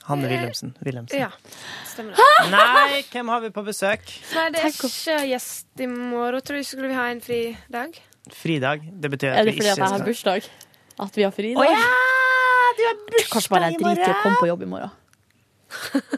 Hanne 0.09 0.29
Wilhelmsen. 0.31 0.71
Wilhelmsen. 0.85 1.19
Ja, 1.21 1.29
stemmer 1.91 2.17
det. 2.17 2.27
Nei, 2.53 3.03
hvem 3.13 3.29
har 3.35 3.41
vi 3.45 3.51
på 3.53 3.65
besøk? 3.67 4.07
Nei, 4.35 4.47
det 4.55 4.63
er 4.65 4.71
ikke 4.73 5.19
gjest 5.29 5.83
i 5.85 5.89
morgen. 5.91 6.41
Tror 6.49 6.57
jeg 6.63 6.67
skulle 6.71 6.89
vi 6.89 6.97
ha 6.97 7.09
en 7.13 7.21
fridag. 7.25 7.99
Fridag. 8.33 8.87
Det 9.03 9.11
betyr 9.13 9.31
Er 9.35 9.43
at 9.43 9.51
det 9.51 9.55
fordi 9.59 9.69
at 9.75 9.83
jeg 9.83 9.93
har 9.95 10.05
bursdag? 10.07 10.49
At 11.05 11.17
vi 11.21 11.23
har 11.29 11.35
fri? 11.37 11.53
Å 11.57 11.65
da? 11.65 11.75
ja! 11.75 11.83
Du 12.79 12.83
har 12.87 12.97
bursdag 13.09 13.33
Kanskje 13.37 13.53
bare 13.55 13.69
jeg 13.69 13.77
i 13.79 13.85
driter 13.85 14.09
i 14.09 14.15
å 14.15 14.23
komme 14.25 14.41
på 14.41 14.49
jobb 14.51 14.65
i 14.65 14.71
morgen. 14.77 14.97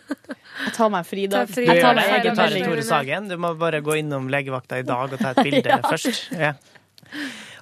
Jeg 0.61 0.75
tar 0.77 0.91
meg 0.93 0.99
en 1.01 1.07
fridag. 1.09 1.47
Ta 1.49 1.55
fri- 1.55 1.65
Du 1.65 1.71
Jeg 1.73 1.79
gjør 1.81 1.87
tar 1.87 1.95
det. 1.97 2.03
meg 2.11 2.21
egen 2.21 2.37
melding. 2.37 2.65
Tore 2.69 2.83
Sagen. 2.85 3.29
Du 3.31 3.37
må 3.41 3.51
bare 3.59 3.81
gå 3.81 3.95
innom 3.97 4.27
legevakta 4.31 4.79
i 4.79 4.85
dag 4.85 5.15
og 5.15 5.19
ta 5.23 5.31
et 5.33 5.41
bilde 5.47 5.71
Ja. 5.73 5.79
først. 5.87 6.19
Ja. 6.37 6.53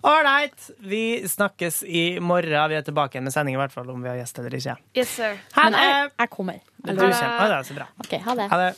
Ålreit. 0.03 0.71
Vi 0.79 1.29
snakkes 1.29 1.83
i 1.83 2.21
morgen. 2.21 2.69
Vi 2.71 2.77
er 2.79 2.85
tilbake 2.87 3.17
igjen 3.17 3.25
med 3.27 3.35
sending, 3.35 3.57
i 3.57 3.61
hvert 3.61 3.75
fall 3.75 3.89
om 3.91 4.03
vi 4.03 4.09
har 4.11 4.19
gjest 4.21 4.39
eller 4.39 4.55
ikke. 4.59 4.77
Yes, 4.95 5.15
sir. 5.19 5.39
Ha 5.57 5.65
Men 5.69 5.79
det! 5.79 5.87
jeg, 5.89 6.11
jeg 6.23 6.31
kommer. 6.35 6.61
Du 6.79 6.93
kommer. 6.93 7.11
Å, 7.11 7.49
det 7.49 7.57
er 7.59 7.67
så 7.67 7.79
bra. 7.81 7.89
Okay, 8.05 8.21
ha 8.25 8.37
det. 8.39 8.49
Ha 8.53 8.61
det. 8.63 8.71